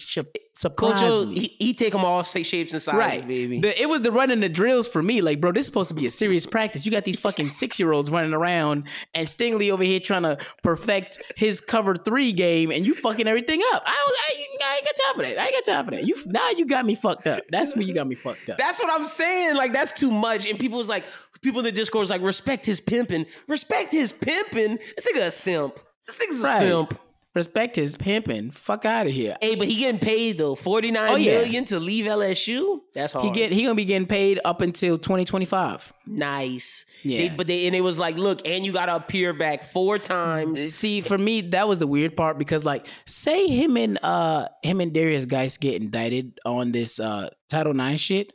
surprise 0.57 1.01
Coach 1.01 1.29
me. 1.29 1.35
he, 1.38 1.57
he 1.66 1.75
take 1.75 1.92
them 1.92 2.05
all 2.05 2.23
shapes 2.23 2.73
and 2.73 2.81
sizes, 2.83 2.99
Right, 2.99 3.27
baby. 3.27 3.61
The, 3.61 3.81
it 3.81 3.88
was 3.88 4.01
the 4.01 4.11
running 4.11 4.40
the 4.40 4.49
drills 4.49 4.88
for 4.88 5.03
me. 5.03 5.21
Like, 5.21 5.40
bro, 5.40 5.53
this 5.53 5.61
is 5.62 5.66
supposed 5.66 5.88
to 5.90 5.95
be 5.95 6.07
a 6.07 6.11
serious 6.11 6.47
practice. 6.47 6.87
You 6.87 6.92
got 6.92 7.05
these 7.05 7.21
fucking 7.21 7.51
six 7.51 7.79
year 7.79 7.92
olds 7.92 8.11
running 8.11 8.33
around, 8.35 8.85
and 9.14 9.27
Stingley 9.29 9.71
over 9.71 9.83
here 9.85 10.01
trying 10.01 10.23
to 10.23 10.38
perfect 10.62 11.23
his 11.37 11.61
cover 11.61 11.95
three 11.95 12.33
game, 12.33 12.71
and 12.71 12.87
you 12.87 12.95
fucking 12.95 13.27
everything 13.29 13.61
up. 13.75 13.83
I, 13.87 13.90
I, 13.90 14.47
I 14.62 14.77
ain't 14.79 14.85
got 14.85 14.95
time 15.07 15.14
for 15.16 15.23
that. 15.23 15.40
I 15.40 15.47
ain't 15.47 15.55
got 15.66 15.73
time 15.73 15.85
for 15.85 15.90
that. 15.92 16.05
You 16.07 16.16
now 16.27 16.51
you 16.51 16.66
got 16.66 16.87
me 16.87 16.95
fucked 16.95 17.27
up. 17.27 17.42
That's 17.51 17.75
where 17.77 17.85
you 17.85 17.95
got 17.95 18.07
me 18.07 18.14
fucked 18.14 18.49
up. 18.51 18.59
That's 18.59 18.79
what 18.81 18.90
I'm 18.92 19.07
saying. 19.07 19.57
Like 19.57 19.73
that's 19.73 19.92
too 19.92 20.11
much. 20.11 20.47
And 20.49 20.59
people 20.59 20.79
was 20.79 20.88
like, 20.88 21.05
people 21.42 21.61
in 21.61 21.64
the 21.66 21.73
Discord 21.73 22.01
was 22.03 22.11
like, 22.11 22.23
respect 22.23 22.64
his 22.66 22.81
pimping. 22.81 23.27
Respect 23.47 23.92
his 23.92 24.11
pimping. 24.12 24.79
This 24.97 25.07
nigga 25.07 25.27
a 25.27 25.31
simp. 25.31 25.79
This 26.07 26.19
nigga's 26.19 26.40
a 26.40 26.45
Right. 26.45 26.59
simp. 26.61 26.99
Respect 27.37 27.77
his 27.77 27.96
pimping. 27.96 28.51
Fuck 28.51 28.87
out 28.87 29.07
of 29.07 29.12
here. 29.12 29.37
Hey, 29.42 29.55
but 29.57 29.68
he 29.68 29.77
getting 29.77 30.01
paid 30.01 30.38
though. 30.38 30.55
Forty 30.55 30.90
nine 30.90 31.11
Oh, 31.11 31.18
million 31.18 31.53
yeah. 31.53 31.61
to 31.64 31.79
leave 31.79 32.07
LSU. 32.07 32.81
That's 32.94 33.12
hard. 33.12 33.27
He 33.27 33.31
get 33.31 33.53
he 33.53 33.62
gonna 33.62 33.75
be 33.75 33.85
getting 33.85 34.09
paid 34.09 34.40
up 34.44 34.62
until 34.62 34.96
2025. 34.96 35.92
nice. 36.07 36.87
Yeah. 37.03 37.18
They, 37.18 37.29
but 37.37 37.46
they 37.46 37.66
and 37.66 37.77
it 37.77 37.83
was 37.83 37.99
like, 37.99 38.16
look, 38.16 38.40
and 38.49 38.64
you 38.64 38.72
gotta 38.72 38.96
appear 38.96 39.35
back 39.35 39.64
four 39.70 39.99
times. 39.99 40.75
See, 40.75 41.03
for 41.03 41.18
me, 41.18 41.42
that 41.42 41.68
was 41.68 41.79
the 41.79 41.87
weird 41.87 42.16
part 42.16 42.38
because, 42.38 42.64
like, 42.64 42.87
say 43.07 43.46
him 43.46 43.77
and 43.77 43.99
uh 44.03 44.49
him 44.62 44.81
and 44.81 44.92
Derrius 44.92 45.29
Guice 45.29 45.59
get 45.59 45.81
indicted 45.81 46.38
on 46.46 46.72
this 46.72 46.99
uh 46.99 47.29
Title 47.51 47.79
IX 47.79 48.01
shit. 48.01 48.33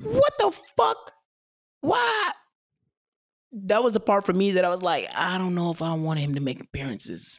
What 0.00 0.32
the 0.38 0.50
fuck? 0.76 1.12
Why? 1.80 2.30
That 3.52 3.82
was 3.82 3.92
the 3.92 4.00
part 4.00 4.24
for 4.24 4.32
me 4.32 4.52
that 4.52 4.64
I 4.64 4.68
was 4.68 4.82
like, 4.82 5.08
I 5.14 5.38
don't 5.38 5.54
know 5.54 5.70
if 5.70 5.82
I 5.82 5.92
want 5.94 6.20
him 6.20 6.34
to 6.34 6.40
make 6.40 6.60
appearances. 6.60 7.38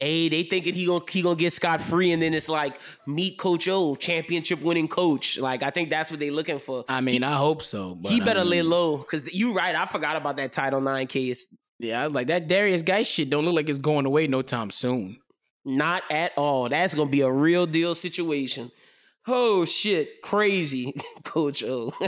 Hey, 0.00 0.28
they 0.28 0.42
thinking 0.42 0.74
he 0.74 0.86
gonna 0.86 1.04
he 1.08 1.22
gonna 1.22 1.36
get 1.36 1.52
scot 1.52 1.80
free, 1.80 2.12
and 2.12 2.20
then 2.20 2.34
it's 2.34 2.48
like 2.48 2.78
meet 3.06 3.38
Coach 3.38 3.68
O, 3.68 3.94
championship 3.94 4.60
winning 4.60 4.88
coach. 4.88 5.38
Like 5.38 5.62
I 5.62 5.70
think 5.70 5.88
that's 5.88 6.10
what 6.10 6.20
they 6.20 6.30
looking 6.30 6.58
for. 6.58 6.84
I 6.88 7.00
mean, 7.00 7.22
I 7.22 7.34
hope 7.36 7.62
so. 7.62 7.94
But 7.94 8.12
he 8.12 8.20
I 8.20 8.24
better 8.24 8.40
mean, 8.40 8.50
lay 8.50 8.62
low 8.62 8.98
because 8.98 9.32
you 9.32 9.54
right. 9.54 9.74
I 9.74 9.86
forgot 9.86 10.16
about 10.16 10.36
that 10.36 10.52
Title 10.52 10.80
Nine 10.80 11.06
case. 11.06 11.46
Yeah, 11.78 12.02
I 12.02 12.06
was 12.06 12.14
like 12.14 12.26
that 12.26 12.48
Darius 12.48 12.82
guy 12.82 13.02
shit 13.02 13.30
don't 13.30 13.44
look 13.44 13.54
like 13.54 13.68
it's 13.68 13.78
going 13.78 14.04
away 14.04 14.26
no 14.26 14.42
time 14.42 14.70
soon. 14.70 15.18
Not 15.64 16.02
at 16.10 16.32
all. 16.36 16.68
That's 16.68 16.94
gonna 16.94 17.08
be 17.08 17.22
a 17.22 17.30
real 17.30 17.64
deal 17.64 17.94
situation. 17.94 18.70
Oh 19.26 19.64
shit, 19.64 20.20
crazy, 20.22 20.92
Coach 21.24 21.62
O. 21.62 21.92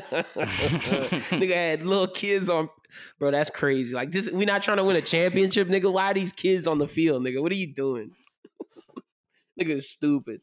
nigga 1.32 1.54
had 1.54 1.86
little 1.86 2.08
kids 2.08 2.50
on, 2.50 2.68
bro. 3.18 3.30
That's 3.30 3.50
crazy. 3.50 3.94
Like 3.94 4.12
this, 4.12 4.30
we're 4.30 4.46
not 4.46 4.62
trying 4.62 4.78
to 4.78 4.84
win 4.84 4.96
a 4.96 5.02
championship, 5.02 5.68
nigga. 5.68 5.92
Why 5.92 6.10
are 6.10 6.14
these 6.14 6.32
kids 6.32 6.66
on 6.66 6.78
the 6.78 6.88
field, 6.88 7.24
nigga? 7.24 7.42
What 7.42 7.52
are 7.52 7.56
you 7.56 7.72
doing? 7.72 8.12
nigga 9.60 9.70
is 9.70 9.90
stupid. 9.90 10.40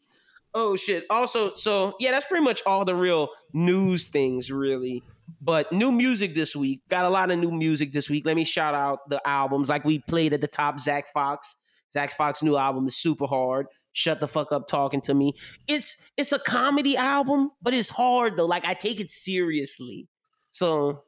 Oh 0.54 0.76
shit. 0.76 1.06
Also, 1.10 1.54
so 1.56 1.96
yeah, 2.00 2.12
that's 2.12 2.26
pretty 2.26 2.44
much 2.44 2.62
all 2.66 2.86
the 2.86 2.96
real 2.96 3.30
news 3.54 4.08
things, 4.08 4.52
really. 4.52 5.04
But 5.42 5.72
new 5.72 5.92
music 5.92 6.36
this 6.36 6.56
week. 6.56 6.82
Got 6.90 7.06
a 7.06 7.10
lot 7.10 7.32
of 7.32 7.40
new 7.40 7.52
music 7.52 7.92
this 7.92 8.10
week. 8.10 8.26
Let 8.26 8.36
me 8.36 8.46
shout 8.46 8.76
out 8.76 9.10
the 9.10 9.26
albums. 9.28 9.70
Like 9.70 9.84
we 9.84 10.00
played 10.00 10.34
at 10.34 10.42
the 10.42 10.48
top, 10.48 10.80
Zach 10.80 11.12
Fox. 11.14 11.56
Zach 11.92 12.12
Fox's 12.12 12.44
new 12.44 12.58
album 12.58 12.88
is 12.88 12.96
super 12.96 13.26
hard. 13.26 13.68
Shut 13.94 14.20
the 14.20 14.28
fuck 14.28 14.52
up 14.52 14.68
talking 14.68 15.02
to 15.02 15.14
me. 15.14 15.34
It's 15.68 15.98
it's 16.18 16.32
a 16.32 16.40
comedy 16.40 16.98
album, 16.98 17.52
but 17.62 17.74
it's 17.74 17.90
hard 17.90 18.38
though. 18.38 18.46
Like 18.46 18.66
I 18.66 18.74
take 18.74 19.00
it 19.00 19.12
seriously. 19.12 20.08
So 20.52 21.04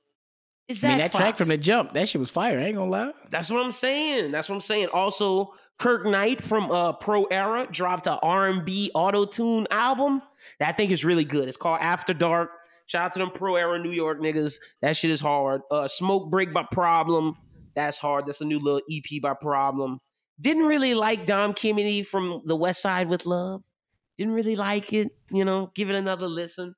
it's 0.68 0.84
I 0.84 0.90
mean, 0.90 0.98
that 1.00 1.12
track 1.12 1.38
from 1.38 1.48
the 1.50 1.58
jump, 1.58 1.94
that 1.94 2.08
shit 2.08 2.20
was 2.20 2.32
fire. 2.32 2.60
I 2.60 2.64
ain't 2.64 2.76
gonna 2.76 2.90
lie. 2.90 3.12
That's 3.30 3.52
what 3.52 3.64
I'm 3.64 3.72
saying. 3.72 4.32
That's 4.32 4.50
what 4.50 4.56
I'm 4.56 4.62
saying. 4.62 4.88
Also, 4.94 5.54
Kirk 5.78 6.06
Knight 6.06 6.42
from 6.42 6.72
uh, 6.72 6.94
Pro 6.94 7.26
Era 7.26 7.68
dropped 7.70 8.08
a 8.08 8.18
R&B 8.20 8.92
auto 8.96 9.26
tune 9.26 9.68
album 9.72 10.22
that 10.60 10.70
I 10.70 10.72
think 10.72 10.92
is 10.92 11.04
really 11.06 11.26
good. 11.26 11.48
It's 11.48 11.58
called 11.58 11.80
After 11.82 12.14
Dark. 12.14 12.50
Shout 12.88 13.04
out 13.04 13.14
to 13.14 13.20
them 13.20 13.32
Pro 13.32 13.56
Era 13.56 13.78
New 13.80 13.92
York 13.92 14.20
niggas. 14.22 14.60
That 14.82 14.96
shit 14.96 15.12
is 15.12 15.20
hard. 15.22 15.62
Uh, 15.72 15.88
Smoke 15.88 16.30
Break 16.32 16.54
by 16.54 16.66
Problem. 16.72 17.36
That's 17.76 17.98
hard. 17.98 18.26
That's 18.26 18.42
a 18.42 18.46
new 18.46 18.60
little 18.60 18.82
EP 18.92 19.22
by 19.22 19.34
Problem. 19.34 20.00
Didn't 20.40 20.64
really 20.66 20.94
like 20.94 21.26
Dom 21.26 21.54
Kennedy 21.54 22.04
from 22.04 22.42
The 22.46 22.56
West 22.56 22.82
Side 22.82 23.10
with 23.10 23.26
Love. 23.26 23.64
Didn't 24.18 24.34
really 24.34 24.56
like 24.56 24.94
it. 24.94 25.10
You 25.30 25.46
know, 25.46 25.72
give 25.76 25.90
it 25.90 25.96
another 25.96 26.28
listen. 26.28 26.74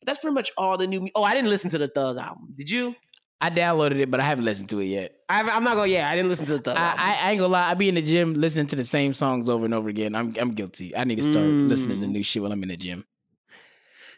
But 0.00 0.06
that's 0.06 0.18
pretty 0.18 0.34
much 0.34 0.50
all 0.56 0.76
the 0.76 0.86
new. 0.86 1.00
mu- 1.02 1.08
Oh, 1.14 1.22
I 1.22 1.34
didn't 1.34 1.50
listen 1.50 1.70
to 1.70 1.78
the 1.78 1.88
Thug 1.88 2.16
album. 2.16 2.54
Did 2.56 2.70
you? 2.70 2.96
I 3.42 3.48
downloaded 3.48 3.96
it, 3.98 4.10
but 4.10 4.20
I 4.20 4.24
haven't 4.24 4.44
listened 4.44 4.68
to 4.68 4.80
it 4.80 4.84
yet. 4.86 5.14
I, 5.28 5.40
I'm 5.40 5.64
not 5.64 5.74
gonna. 5.76 5.86
Yeah, 5.88 6.10
I 6.10 6.14
didn't 6.14 6.28
listen 6.28 6.46
to 6.46 6.54
the 6.58 6.60
Thug. 6.62 6.76
I. 6.76 6.94
I, 6.96 7.18
I 7.28 7.30
ain't 7.30 7.40
gonna 7.40 7.52
lie. 7.52 7.70
I 7.70 7.74
be 7.74 7.88
in 7.88 7.94
the 7.94 8.02
gym 8.02 8.34
listening 8.34 8.66
to 8.66 8.76
the 8.76 8.84
same 8.84 9.14
songs 9.14 9.48
over 9.48 9.64
and 9.64 9.72
over 9.72 9.88
again. 9.88 10.14
I'm 10.14 10.32
I'm 10.38 10.50
guilty. 10.52 10.94
I 10.96 11.04
need 11.04 11.16
to 11.16 11.22
start 11.22 11.46
Mm. 11.46 11.68
listening 11.68 12.00
to 12.02 12.06
new 12.06 12.22
shit 12.22 12.42
while 12.42 12.52
I'm 12.52 12.62
in 12.62 12.68
the 12.68 12.76
gym. 12.76 13.06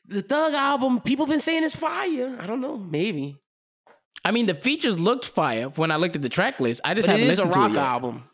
the 0.06 0.22
Thug 0.22 0.54
album, 0.54 1.00
people 1.00 1.26
been 1.26 1.38
saying 1.40 1.62
it's 1.64 1.76
fire. 1.76 2.36
I 2.40 2.46
don't 2.46 2.60
know, 2.60 2.76
maybe. 2.78 3.36
I 4.24 4.30
mean, 4.32 4.46
the 4.46 4.54
features 4.54 4.98
looked 5.00 5.24
fire 5.24 5.66
when 5.70 5.90
I 5.90 5.96
looked 5.96 6.16
at 6.16 6.22
the 6.22 6.28
track 6.28 6.58
list. 6.60 6.80
I 6.84 6.94
just 6.94 7.06
But 7.06 7.12
haven't 7.12 7.30
is 7.30 7.38
a 7.38 7.42
listened 7.42 7.52
to 7.54 7.58
rock 7.58 7.70
it 7.70 7.74
yet. 7.74 7.82
album. 7.86 8.24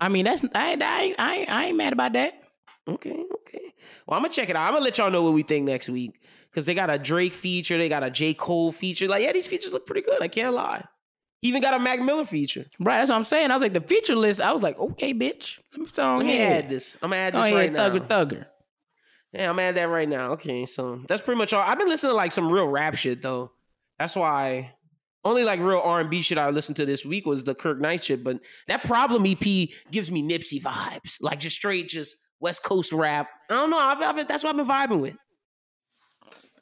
I 0.00 0.08
mean, 0.08 0.24
that's 0.24 0.44
I 0.54 0.72
ain't- 0.72 0.82
I 0.82 1.14
I 1.18 1.46
I 1.48 1.64
ain't 1.66 1.76
mad 1.76 1.92
about 1.92 2.12
that. 2.14 2.40
Okay, 2.86 3.24
okay. 3.40 3.72
Well, 4.06 4.16
I'm 4.16 4.22
gonna 4.22 4.32
check 4.32 4.48
it 4.50 4.56
out. 4.56 4.66
I'm 4.66 4.72
gonna 4.74 4.84
let 4.84 4.98
y'all 4.98 5.10
know 5.10 5.22
what 5.22 5.32
we 5.32 5.42
think 5.42 5.64
next 5.66 5.88
week 5.88 6.12
because 6.54 6.66
they 6.66 6.74
got 6.74 6.88
a 6.88 6.98
Drake 6.98 7.34
feature, 7.34 7.76
they 7.76 7.88
got 7.88 8.04
a 8.04 8.10
J 8.10 8.32
Cole 8.32 8.70
feature. 8.70 9.08
Like, 9.08 9.24
yeah, 9.24 9.32
these 9.32 9.46
features 9.46 9.72
look 9.72 9.86
pretty 9.86 10.02
good. 10.02 10.22
I 10.22 10.28
can't 10.28 10.54
lie. 10.54 10.84
Even 11.42 11.60
got 11.60 11.74
a 11.74 11.80
Mac 11.80 12.00
Miller 12.00 12.24
feature. 12.24 12.64
Right, 12.78 12.98
that's 12.98 13.10
what 13.10 13.16
I'm 13.16 13.24
saying. 13.24 13.50
I 13.50 13.54
was 13.54 13.62
like, 13.62 13.72
the 13.72 13.80
feature 13.80 14.14
list. 14.14 14.40
I 14.40 14.52
was 14.52 14.62
like, 14.62 14.78
okay, 14.78 15.12
bitch. 15.12 15.58
Let 15.72 15.80
me, 15.80 15.86
Let 15.96 16.26
me 16.26 16.40
add 16.40 16.70
this. 16.70 16.96
I'm 17.02 17.10
gonna 17.10 17.22
add 17.22 17.32
this 17.34 17.52
right 17.52 17.72
now. 17.72 17.90
thugger, 17.90 17.98
thugger. 18.06 18.46
Yeah, 19.32 19.50
I'm 19.50 19.56
gonna 19.56 19.62
add 19.62 19.74
that 19.74 19.88
right 19.88 20.08
now. 20.08 20.32
Okay, 20.32 20.64
so 20.64 21.02
that's 21.08 21.20
pretty 21.20 21.38
much 21.38 21.52
all. 21.52 21.60
I've 21.60 21.76
been 21.76 21.88
listening 21.88 22.12
to 22.12 22.16
like 22.16 22.30
some 22.30 22.52
real 22.52 22.68
rap 22.68 22.94
shit 22.94 23.20
though. 23.20 23.50
That's 23.98 24.14
why 24.14 24.74
only 25.24 25.42
like 25.42 25.58
real 25.58 25.80
R 25.80 26.00
and 26.00 26.08
B 26.08 26.22
shit 26.22 26.38
I 26.38 26.50
listened 26.50 26.76
to 26.76 26.86
this 26.86 27.04
week 27.04 27.26
was 27.26 27.42
the 27.44 27.54
Kirk 27.54 27.80
Knight 27.80 28.04
shit. 28.04 28.22
But 28.22 28.38
that 28.68 28.84
Problem 28.84 29.26
EP 29.26 29.68
gives 29.90 30.10
me 30.10 30.22
Nipsey 30.22 30.62
vibes, 30.62 31.16
like 31.20 31.40
just 31.40 31.56
straight, 31.56 31.88
just 31.88 32.16
West 32.40 32.62
Coast 32.62 32.92
rap. 32.92 33.28
I 33.50 33.54
don't 33.54 33.70
know. 33.70 33.78
I've, 33.78 34.00
I've, 34.00 34.28
that's 34.28 34.44
what 34.44 34.50
I've 34.50 34.56
been 34.56 34.66
vibing 34.66 35.00
with. 35.00 35.16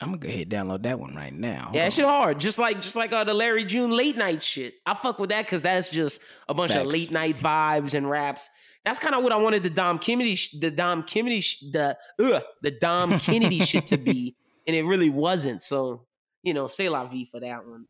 I'm 0.02 0.08
gonna 0.08 0.18
go 0.18 0.28
ahead 0.28 0.40
and 0.42 0.52
download 0.52 0.82
that 0.82 0.98
one 0.98 1.14
right 1.14 1.32
now. 1.32 1.64
Hold 1.64 1.74
Yeah, 1.76 1.84
that 1.84 1.92
shit 1.92 2.04
hard. 2.04 2.40
Just 2.40 2.58
like 2.58 2.80
just 2.80 2.96
like 2.96 3.12
uh, 3.12 3.24
the 3.24 3.34
Larry 3.34 3.64
June 3.64 3.90
late 3.90 4.16
night 4.16 4.42
shit. 4.42 4.74
I 4.84 4.94
fuck 4.94 5.18
with 5.18 5.30
that 5.30 5.44
because 5.46 5.62
that's 5.62 5.90
just 5.90 6.20
a 6.48 6.54
bunch 6.54 6.74
of 6.74 6.86
late 6.86 7.10
night 7.12 7.36
vibes 7.36 7.94
and 7.94 8.08
raps. 8.08 8.50
That's 8.84 8.98
kind 8.98 9.14
of 9.14 9.22
what 9.22 9.32
I 9.32 9.36
wanted 9.36 9.62
the 9.62 9.70
Dom 9.70 9.98
Kennedy, 10.00 10.34
sh- 10.34 10.56
the 10.58 10.70
Dom 10.70 11.04
Kennedy, 11.04 11.40
sh- 11.40 11.60
the 11.72 11.96
ugh, 12.18 12.42
the 12.62 12.72
Dom 12.72 13.18
Kennedy 13.20 13.60
shit 13.60 13.86
to 13.88 13.96
be, 13.96 14.34
and 14.66 14.74
it 14.74 14.84
really 14.84 15.10
wasn't. 15.10 15.62
So 15.62 16.06
you 16.42 16.52
know, 16.52 16.66
say 16.66 16.88
la 16.88 17.04
vie 17.06 17.26
for 17.30 17.38
that 17.40 17.64
one. 17.66 17.86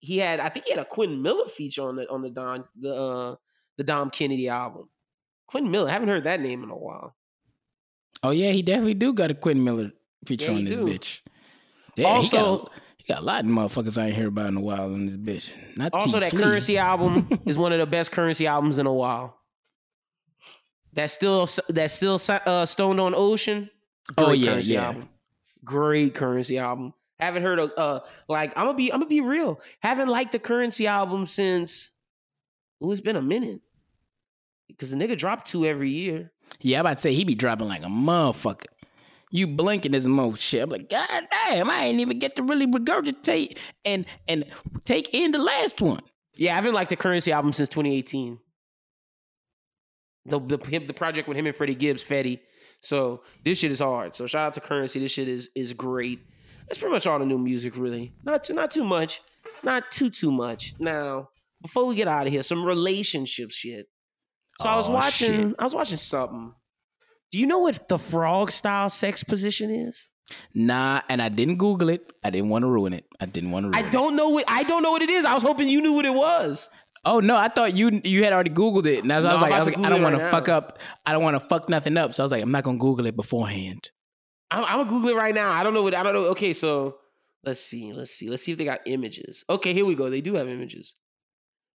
He 0.00 0.18
had, 0.18 0.40
I 0.40 0.48
think 0.48 0.66
he 0.66 0.72
had 0.72 0.80
a 0.80 0.84
Quentin 0.84 1.22
Miller 1.22 1.46
feature 1.46 1.82
on 1.88 1.96
the 1.96 2.10
on 2.10 2.20
the 2.22 2.30
Dom 2.30 2.64
the 2.78 2.94
uh, 2.94 3.34
the 3.76 3.84
Dom 3.84 4.10
Kennedy 4.10 4.48
album. 4.48 4.88
Quentin 5.46 5.70
Miller, 5.70 5.90
haven't 5.90 6.08
heard 6.08 6.24
that 6.24 6.40
name 6.40 6.64
in 6.64 6.70
a 6.70 6.76
while. 6.76 7.14
Oh 8.22 8.30
yeah, 8.30 8.50
he 8.50 8.62
definitely 8.62 8.94
do 8.94 9.12
got 9.12 9.30
a 9.30 9.34
Quentin 9.34 9.62
Miller 9.62 9.92
feature 10.26 10.50
Yeah, 10.50 10.56
on 10.58 10.64
this 10.64 10.76
do. 10.76 10.86
bitch. 10.86 11.20
Yeah, 11.96 12.06
Also- 12.08 12.36
he 12.36 12.42
got, 12.42 12.68
a, 12.68 12.70
he 12.98 13.04
got 13.12 13.18
a 13.22 13.24
lot 13.24 13.44
of 13.44 13.50
motherfuckers 13.50 14.00
I 14.00 14.06
ain't 14.06 14.16
hear 14.16 14.28
about 14.28 14.46
in 14.46 14.56
a 14.56 14.60
while 14.60 14.84
on 14.94 15.06
this 15.06 15.16
bitch. 15.16 15.52
Not 15.76 15.92
Also, 15.92 16.18
that 16.20 16.30
T-Flea. 16.30 16.42
currency 16.42 16.78
album 16.92 17.28
is 17.46 17.56
one 17.58 17.72
of 17.72 17.78
the 17.78 17.86
best 17.86 18.12
currency 18.12 18.46
albums 18.46 18.78
in 18.78 18.86
a 18.86 18.92
while. 18.92 19.36
That's 20.92 21.12
still 21.12 21.48
that's 21.68 21.92
still 21.92 22.20
uh, 22.28 22.66
stoned 22.66 23.00
on 23.00 23.14
ocean. 23.16 23.68
Oh, 24.16 24.26
Great 24.26 24.38
yeah, 24.40 24.50
currency 24.52 24.72
yeah. 24.74 24.82
album. 24.86 25.08
Great 25.64 26.14
currency 26.14 26.58
album. 26.58 26.94
Haven't 27.18 27.42
heard 27.42 27.58
of 27.58 27.72
uh 27.76 28.00
like 28.28 28.52
I'm 28.56 28.66
gonna 28.66 28.76
be 28.76 28.92
I'm 28.92 29.00
gonna 29.00 29.08
be 29.08 29.20
real. 29.20 29.60
Haven't 29.80 30.08
liked 30.08 30.32
the 30.32 30.38
currency 30.38 30.86
album 30.86 31.26
since 31.26 31.90
oh 32.80 32.92
it's 32.92 33.00
been 33.00 33.16
a 33.16 33.22
minute 33.22 33.60
because 34.68 34.90
the 34.90 34.96
nigga 34.96 35.16
dropped 35.16 35.46
two 35.46 35.64
every 35.64 35.90
year. 35.90 36.30
Yeah, 36.60 36.78
I'm 36.78 36.82
about 36.86 36.98
to 36.98 37.00
say 37.00 37.14
he 37.14 37.24
be 37.24 37.34
dropping 37.34 37.66
like 37.68 37.82
a 37.82 37.86
motherfucker. 37.86 38.66
You 39.34 39.48
blinking 39.48 39.90
this 39.90 40.06
mo 40.06 40.34
shit. 40.34 40.62
I'm 40.62 40.70
like, 40.70 40.88
God 40.88 41.08
damn, 41.48 41.68
I 41.68 41.86
ain't 41.86 41.98
even 41.98 42.20
get 42.20 42.36
to 42.36 42.44
really 42.44 42.68
regurgitate 42.68 43.58
and 43.84 44.06
and 44.28 44.44
take 44.84 45.12
in 45.12 45.32
the 45.32 45.40
last 45.40 45.80
one. 45.80 46.02
Yeah, 46.36 46.52
I 46.52 46.54
haven't 46.54 46.72
liked 46.74 46.90
the 46.90 46.96
currency 46.96 47.32
album 47.32 47.52
since 47.52 47.68
2018. 47.68 48.38
The 50.26 50.38
the 50.38 50.58
him, 50.70 50.86
the 50.86 50.94
project 50.94 51.26
with 51.26 51.36
him 51.36 51.46
and 51.46 51.54
Freddie 51.56 51.74
Gibbs, 51.74 52.04
Fetti. 52.04 52.38
So 52.80 53.22
this 53.44 53.58
shit 53.58 53.72
is 53.72 53.80
hard. 53.80 54.14
So 54.14 54.26
shout 54.28 54.46
out 54.46 54.54
to 54.54 54.60
Currency. 54.60 55.00
This 55.00 55.10
shit 55.10 55.26
is 55.26 55.50
is 55.56 55.72
great. 55.72 56.20
That's 56.68 56.78
pretty 56.78 56.92
much 56.94 57.06
all 57.06 57.18
the 57.18 57.26
new 57.26 57.38
music, 57.38 57.76
really. 57.76 58.12
Not 58.24 58.44
too 58.44 58.54
not 58.54 58.70
too 58.70 58.84
much. 58.84 59.20
Not 59.64 59.90
too 59.90 60.10
too 60.10 60.30
much. 60.30 60.74
Now, 60.78 61.30
before 61.60 61.86
we 61.86 61.94
get 61.96 62.06
out 62.08 62.26
of 62.26 62.32
here, 62.32 62.42
some 62.44 62.64
relationship 62.64 63.50
shit. 63.50 63.86
So 64.60 64.68
I 64.68 64.76
was 64.76 64.88
Oh, 64.88 64.92
watching. 64.92 65.48
shit. 65.48 65.54
I 65.58 65.64
was 65.64 65.74
watching 65.74 65.96
something. 65.96 66.52
Do 67.34 67.40
you 67.40 67.48
know 67.48 67.58
what 67.58 67.88
the 67.88 67.98
frog 67.98 68.52
style 68.52 68.88
sex 68.88 69.24
position 69.24 69.68
is? 69.68 70.08
Nah, 70.54 71.00
and 71.08 71.20
I 71.20 71.28
didn't 71.28 71.56
Google 71.56 71.88
it. 71.88 72.12
I 72.22 72.30
didn't 72.30 72.48
want 72.48 72.62
to 72.62 72.68
ruin 72.68 72.92
it. 72.92 73.06
I 73.18 73.26
didn't 73.26 73.50
want 73.50 73.72
to 73.72 73.76
I 73.76 73.80
ruin 73.80 73.88
it. 73.88 73.92
don't 73.92 74.14
know 74.14 74.28
what 74.28 74.44
I 74.46 74.62
don't 74.62 74.84
know 74.84 74.92
what 74.92 75.02
it 75.02 75.10
is. 75.10 75.24
I 75.24 75.34
was 75.34 75.42
hoping 75.42 75.66
you 75.66 75.82
knew 75.82 75.94
what 75.94 76.06
it 76.06 76.14
was. 76.14 76.70
Oh 77.04 77.18
no, 77.18 77.36
I 77.36 77.48
thought 77.48 77.74
you 77.74 78.00
you 78.04 78.22
had 78.22 78.32
already 78.32 78.50
Googled 78.50 78.86
it, 78.86 79.02
and 79.02 79.12
I 79.12 79.16
was, 79.16 79.24
No, 79.24 79.32
I'm 79.32 79.40
like, 79.40 79.52
I, 79.52 79.58
was 79.58 79.66
like, 79.66 79.78
I 79.78 79.88
don't 79.88 80.02
it 80.02 80.04
want 80.04 80.16
to 80.16 80.30
fuck 80.30 80.48
up. 80.48 80.78
I 81.04 81.10
don't 81.10 81.24
want 81.24 81.34
to 81.34 81.40
fuck 81.40 81.68
nothing 81.68 81.96
up. 81.96 82.14
So 82.14 82.22
I 82.22 82.24
was 82.24 82.30
like, 82.30 82.40
I'm 82.40 82.52
not 82.52 82.62
gonna 82.62 82.78
Google 82.78 83.04
it 83.06 83.16
beforehand. 83.16 83.90
I'm, 84.52 84.62
I'm 84.62 84.76
gonna 84.76 84.88
Google 84.88 85.08
it 85.08 85.16
right 85.16 85.34
now. 85.34 85.50
I 85.50 85.64
don't 85.64 85.74
know 85.74 85.82
what 85.82 85.92
I 85.92 86.04
don't 86.04 86.12
know. 86.12 86.26
Okay, 86.26 86.52
so 86.52 86.98
let's 87.42 87.58
see. 87.58 87.92
Let's 87.92 88.12
see. 88.12 88.30
Let's 88.30 88.44
see 88.44 88.52
if 88.52 88.58
they 88.58 88.64
got 88.64 88.82
images. 88.86 89.44
Okay, 89.50 89.72
here 89.72 89.84
we 89.84 89.96
go. 89.96 90.08
They 90.08 90.20
do 90.20 90.34
have 90.34 90.46
images. 90.48 90.94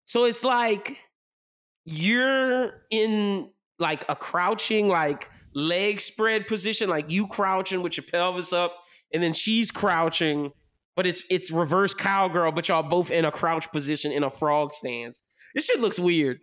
So 0.05 0.23
it's 0.23 0.45
like 0.45 0.99
you're 1.83 2.75
in 2.91 3.49
like 3.77 4.05
a 4.07 4.15
crouching, 4.15 4.87
like 4.87 5.29
leg 5.53 5.99
spread 5.99 6.47
position, 6.47 6.89
like 6.89 7.11
you 7.11 7.27
crouching 7.27 7.81
with 7.81 7.97
your 7.97 8.05
pelvis 8.11 8.53
up, 8.53 8.75
and 9.13 9.21
then 9.21 9.33
she's 9.33 9.71
crouching, 9.71 10.51
but 10.95 11.07
it's 11.07 11.23
it's 11.29 11.51
reverse 11.51 11.93
cowgirl, 11.93 12.51
but 12.51 12.67
y'all 12.67 12.83
both 12.83 13.11
in 13.11 13.25
a 13.25 13.31
crouch 13.31 13.71
position 13.71 14.11
in 14.11 14.23
a 14.23 14.29
frog 14.29 14.73
stance. 14.73 15.23
This 15.55 15.65
shit 15.65 15.79
looks 15.79 15.99
weird. 15.99 16.39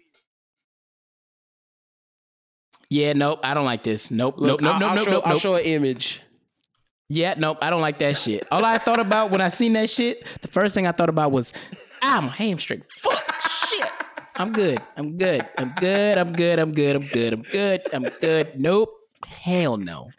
Yeah, 2.88 3.14
nope, 3.14 3.40
I 3.42 3.55
don't 3.55 3.64
like 3.64 3.83
this. 3.83 4.11
Nope, 4.11 4.37
Look, 4.38 4.61
nope, 4.61 4.75
I'll, 4.75 4.81
nope, 4.81 4.90
I'll 4.90 4.97
nope, 4.97 5.05
show, 5.05 5.11
nope, 5.11 5.27
I'll 5.27 5.38
show 5.38 5.55
an 5.57 5.64
image. 5.64 6.23
Yeah, 7.09 7.35
nope, 7.37 7.59
I 7.62 7.71
don't 7.71 7.81
like 7.81 7.99
that 8.01 8.16
shit. 8.16 8.47
All 8.51 8.64
I 8.64 8.79
thought 8.79 9.01
about 9.01 9.31
when 9.31 9.40
I 9.40 9.49
seen 9.49 9.73
that 9.75 9.90
shit, 9.90 10.25
the 10.42 10.49
first 10.49 10.75
thing 10.75 10.87
I 10.87 10.92
thought 10.92 11.09
about 11.09 11.33
was, 11.33 11.53
ah, 12.03 12.21
my 12.23 12.29
hamstring. 12.29 12.83
Fuck. 12.88 13.36
I'm 14.38 14.53
good. 14.53 14.83
I'm 14.96 15.16
good. 15.16 15.49
I'm 15.57 15.72
good. 15.81 16.18
I'm 16.18 16.33
good. 16.33 16.59
I'm 16.59 16.72
good. 16.72 16.96
I'm 16.96 17.03
good. 17.03 17.33
I'm 17.33 17.42
good. 17.42 17.83
I'm 17.92 18.03
good. 18.20 18.61
Nope. 18.61 18.90
Hell 19.27 19.79
no. 19.79 20.11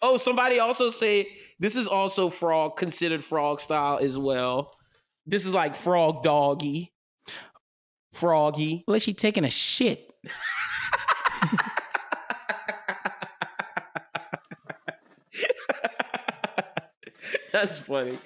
Oh, 0.00 0.16
somebody 0.16 0.58
also 0.58 0.90
say 0.90 1.28
this 1.60 1.76
is 1.76 1.86
also 1.86 2.28
frog 2.28 2.76
considered 2.76 3.22
frog 3.22 3.60
style 3.60 3.98
as 3.98 4.18
well. 4.18 4.74
This 5.26 5.46
is 5.46 5.54
like 5.54 5.76
frog 5.76 6.24
doggy, 6.24 6.92
froggy. 8.12 8.84
Well, 8.88 8.98
she 8.98 9.12
taking 9.12 9.44
a 9.44 9.50
shit. 9.50 10.12
That's 17.52 17.78
funny. 17.78 18.18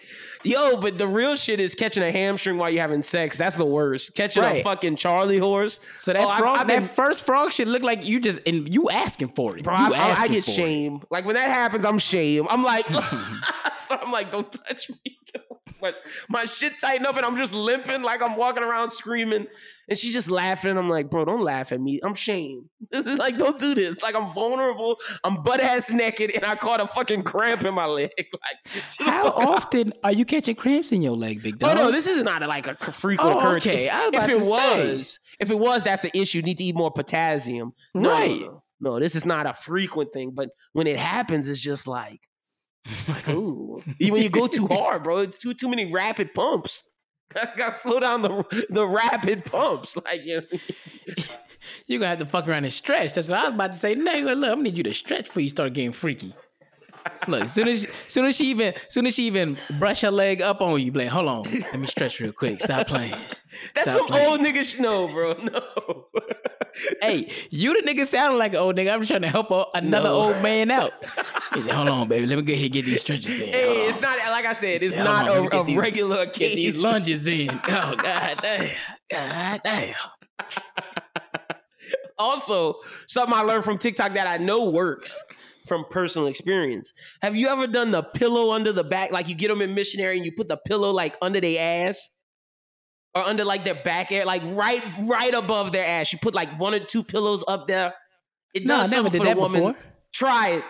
Yo, 0.44 0.80
but 0.80 0.96
the 0.98 1.08
real 1.08 1.34
shit 1.34 1.58
is 1.58 1.74
catching 1.74 2.02
a 2.04 2.12
hamstring 2.12 2.56
while 2.56 2.70
you're 2.70 2.80
having 2.80 3.02
sex. 3.02 3.36
That's 3.36 3.56
the 3.56 3.64
worst. 3.64 4.14
Catching 4.14 4.44
a 4.44 4.62
fucking 4.62 4.94
Charlie 4.96 5.38
horse. 5.38 5.80
So 5.98 6.12
that 6.12 6.22
Oh, 6.24 6.36
frog, 6.36 6.58
I've 6.60 6.66
been- 6.68 6.82
that 6.82 6.88
first 6.90 7.26
frog 7.26 7.52
shit 7.52 7.66
look 7.66 7.82
like 7.82 8.06
you 8.06 8.20
just 8.20 8.40
and 8.46 8.72
you 8.72 8.88
asking 8.90 9.28
for 9.28 9.56
it. 9.58 9.64
Bro, 9.64 9.74
I, 9.74 9.88
I- 9.88 10.14
I 10.22 10.28
get 10.28 10.44
for 10.44 10.50
it. 10.50 10.54
shame. 10.54 11.00
Like 11.10 11.24
when 11.24 11.34
that 11.34 11.48
happens, 11.48 11.84
I'm 11.84 11.98
shame. 11.98 12.46
I'm 12.48 12.62
like, 12.62 12.86
so 13.76 13.98
I'm 14.00 14.12
like, 14.12 14.30
don't 14.30 14.50
touch 14.52 14.88
me. 14.90 15.18
but 15.80 15.96
my 16.28 16.44
shit 16.44 16.78
tighten 16.80 17.06
up 17.06 17.16
and 17.16 17.26
I'm 17.26 17.36
just 17.36 17.52
limping, 17.52 18.02
like 18.02 18.22
I'm 18.22 18.36
walking 18.36 18.62
around 18.62 18.90
screaming. 18.90 19.46
And 19.88 19.96
she's 19.96 20.12
just 20.12 20.30
laughing. 20.30 20.76
I'm 20.76 20.88
like, 20.88 21.10
bro, 21.10 21.24
don't 21.24 21.42
laugh 21.44 21.70
at 21.70 21.80
me. 21.80 22.00
I'm 22.02 22.14
shame. 22.14 22.70
This 22.90 23.06
is 23.06 23.18
like, 23.18 23.36
don't 23.38 23.58
do 23.58 23.74
this. 23.74 24.02
Like 24.02 24.14
I'm 24.14 24.32
vulnerable. 24.32 24.96
I'm 25.24 25.42
butt 25.42 25.60
ass 25.60 25.90
naked, 25.92 26.32
and 26.34 26.44
I 26.44 26.54
caught 26.56 26.80
a 26.80 26.86
fucking 26.86 27.22
cramp 27.22 27.64
in 27.64 27.74
my 27.74 27.86
leg. 27.86 28.10
Like, 28.18 28.82
How 29.00 29.28
often 29.28 29.92
are 30.04 30.12
you 30.12 30.24
catching 30.24 30.54
cramps 30.56 30.92
in 30.92 31.02
your 31.02 31.16
leg, 31.16 31.42
big 31.42 31.56
Oh 31.62 31.68
dog? 31.68 31.76
no, 31.76 31.90
this 31.92 32.06
is 32.06 32.22
not 32.22 32.42
like 32.46 32.66
a 32.68 32.74
frequent 32.92 33.34
Oh, 33.36 33.38
occurrence. 33.38 33.66
okay. 33.66 33.88
If, 33.88 34.12
was 34.12 34.22
if 34.22 34.28
it 34.28 34.34
to 34.34 34.40
say. 34.42 34.96
was, 34.96 35.20
if 35.40 35.50
it 35.50 35.58
was, 35.58 35.84
that's 35.84 36.04
an 36.04 36.10
issue. 36.14 36.38
You 36.38 36.42
need 36.44 36.58
to 36.58 36.64
eat 36.64 36.74
more 36.76 36.90
potassium. 36.90 37.72
No, 37.94 38.02
no, 38.02 38.10
Right. 38.10 38.40
No, 38.40 38.62
no, 38.80 39.00
this 39.00 39.14
is 39.16 39.24
not 39.24 39.46
a 39.46 39.52
frequent 39.54 40.12
thing. 40.12 40.32
But 40.34 40.50
when 40.72 40.86
it 40.86 40.96
happens, 40.98 41.48
it's 41.48 41.60
just 41.60 41.86
like 41.88 42.20
it's 42.84 43.08
like 43.08 43.28
ooh. 43.30 43.80
when 44.00 44.22
you 44.22 44.30
go 44.30 44.46
too 44.46 44.66
hard, 44.68 45.02
bro, 45.02 45.18
it's 45.18 45.38
too 45.38 45.54
too 45.54 45.68
many 45.68 45.90
rapid 45.92 46.34
pumps. 46.34 46.84
I 47.34 47.48
gotta 47.56 47.74
slow 47.74 48.00
down 48.00 48.22
the 48.22 48.66
the 48.70 48.86
rapid 48.86 49.44
pumps. 49.44 49.96
Like 50.04 50.24
you 50.24 50.42
know, 50.42 50.58
You're 51.86 51.98
gonna 51.98 52.10
have 52.10 52.18
to 52.20 52.26
fuck 52.26 52.46
around 52.46 52.64
and 52.64 52.72
stretch. 52.72 53.14
That's 53.14 53.28
what 53.28 53.40
I 53.40 53.44
was 53.46 53.54
about 53.54 53.72
to 53.72 53.78
say 53.78 53.94
next. 53.96 54.24
Like, 54.24 54.36
look, 54.36 54.50
I'm 54.50 54.58
gonna 54.58 54.62
need 54.62 54.78
you 54.78 54.84
to 54.84 54.92
stretch 54.94 55.26
before 55.26 55.42
you 55.42 55.48
start 55.48 55.72
getting 55.72 55.92
freaky. 55.92 56.32
Look, 57.28 57.48
soon 57.48 57.68
as 57.68 57.88
soon 57.88 58.24
as 58.26 58.36
she 58.36 58.46
even 58.46 58.74
soon 58.88 59.06
as 59.06 59.14
she 59.14 59.24
even 59.24 59.56
brush 59.78 60.00
her 60.02 60.10
leg 60.10 60.42
up 60.42 60.60
on 60.60 60.80
you, 60.80 60.92
be 60.92 61.00
like, 61.00 61.08
hold 61.08 61.28
on, 61.28 61.42
let 61.42 61.78
me 61.78 61.86
stretch 61.86 62.20
real 62.20 62.32
quick. 62.32 62.60
Stop 62.60 62.86
playing. 62.88 63.14
that's 63.74 63.90
Stop 63.90 63.98
some 64.00 64.06
playing. 64.08 64.28
old 64.28 64.40
nigga. 64.40 64.64
Sh- 64.64 64.78
no, 64.78 65.08
bro, 65.08 65.32
no. 65.34 66.06
Hey, 67.00 67.30
you 67.50 67.80
the 67.80 67.88
nigga 67.88 68.04
sounding 68.06 68.38
like 68.38 68.52
an 68.52 68.58
old 68.58 68.76
nigga. 68.76 68.92
I'm 68.92 69.02
trying 69.04 69.22
to 69.22 69.28
help 69.28 69.50
a, 69.50 69.64
another 69.74 70.08
No. 70.10 70.14
old 70.34 70.42
man 70.42 70.70
out. 70.70 70.92
He 71.54 71.60
said, 71.62 71.72
hold 71.72 71.88
on, 71.88 72.08
baby, 72.08 72.26
let 72.26 72.36
me 72.36 72.42
go 72.42 72.52
ahead 72.52 72.64
and 72.64 72.72
get 72.74 72.84
these 72.84 73.00
stretches 73.00 73.40
in. 73.40 73.48
Hey, 73.48 73.86
it's 73.88 74.00
not 74.02 74.18
like 74.30 74.44
I 74.44 74.52
said. 74.52 74.82
It's 74.82 74.98
not 74.98 75.26
on, 75.28 75.50
a, 75.52 75.60
a 75.60 75.64
these- 75.64 75.78
regular 75.78 76.26
Get 76.26 76.36
occasion. 76.36 76.56
these 76.56 76.82
lunges 76.82 77.26
in. 77.26 77.48
Oh 77.68 77.94
god 77.96 78.38
damn. 78.42 78.70
God 79.10 79.60
damn. 79.64 79.94
also 82.18 82.74
something 83.06 83.34
I 83.34 83.42
learned 83.42 83.64
from 83.64 83.78
TikTok 83.78 84.14
that 84.14 84.26
I 84.26 84.36
know 84.38 84.68
works 84.70 85.18
from 85.66 85.84
personal 85.90 86.28
experience. 86.28 86.92
Have 87.22 87.36
you 87.36 87.48
ever 87.48 87.66
done 87.66 87.90
the 87.90 88.02
pillow 88.02 88.52
under 88.52 88.72
the 88.72 88.84
back? 88.84 89.10
Like 89.12 89.28
you 89.28 89.34
get 89.34 89.48
them 89.48 89.60
in 89.62 89.74
missionary 89.74 90.16
and 90.16 90.24
you 90.24 90.32
put 90.36 90.48
the 90.48 90.56
pillow 90.66 90.90
like 90.90 91.16
under 91.22 91.40
their 91.40 91.88
ass 91.88 92.10
or 93.16 93.22
under 93.22 93.44
like 93.44 93.64
their 93.64 93.74
back 93.74 94.12
air, 94.12 94.24
like 94.24 94.42
right 94.44 94.82
right 95.00 95.34
above 95.34 95.72
their 95.72 95.86
ass. 95.86 96.12
You 96.12 96.18
put 96.20 96.34
like 96.34 96.58
one 96.60 96.74
or 96.74 96.80
two 96.80 97.02
pillows 97.02 97.42
up 97.48 97.66
there. 97.66 97.94
It 98.54 98.64
No, 98.64 98.76
I 98.76 98.78
does 98.82 98.90
never 98.92 99.04
something 99.10 99.12
did 99.12 99.18
for 99.18 99.24
that 99.26 99.34
the 99.36 99.40
woman. 99.40 99.72
before. 99.72 99.84
Try 100.12 100.48
it. 100.50 100.64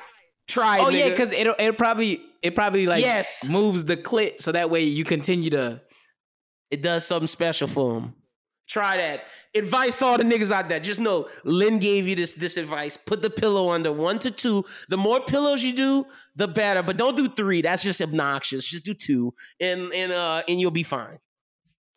Try 0.48 0.78
it. 0.78 0.82
Oh 0.84 0.88
yeah, 0.90 1.08
because 1.10 1.32
it 1.32 1.46
it 1.58 1.76
probably 1.76 2.22
it 2.42 2.54
probably 2.54 2.86
like 2.86 3.02
Yes. 3.02 3.44
moves 3.44 3.84
the 3.84 3.96
clit 3.96 4.40
so 4.40 4.52
that 4.52 4.70
way 4.70 4.82
you 4.84 5.04
continue 5.04 5.50
to 5.50 5.82
it 6.70 6.82
does 6.82 7.06
something 7.06 7.26
special 7.26 7.68
for 7.68 7.94
them. 7.94 8.14
Try 8.68 8.96
that. 8.96 9.22
Advice 9.54 9.96
to 9.98 10.04
all 10.04 10.18
the 10.18 10.24
niggas 10.24 10.50
out 10.50 10.68
there. 10.68 10.80
Just 10.80 11.00
know 11.00 11.28
Lynn 11.44 11.78
gave 11.78 12.08
you 12.08 12.16
this 12.16 12.32
this 12.34 12.56
advice. 12.56 12.96
Put 12.96 13.22
the 13.22 13.30
pillow 13.30 13.70
under 13.70 13.92
one 13.92 14.18
to 14.20 14.30
two. 14.32 14.64
The 14.88 14.96
more 14.96 15.20
pillows 15.20 15.62
you 15.62 15.72
do, 15.72 16.04
the 16.34 16.48
better. 16.48 16.82
But 16.82 16.96
don't 16.96 17.16
do 17.16 17.28
three. 17.28 17.62
That's 17.62 17.82
just 17.84 18.00
obnoxious. 18.02 18.64
Just 18.64 18.84
do 18.84 18.92
two, 18.94 19.32
and 19.60 19.92
and 19.92 20.10
uh 20.12 20.42
and 20.48 20.60
you'll 20.60 20.72
be 20.72 20.82
fine. 20.82 21.18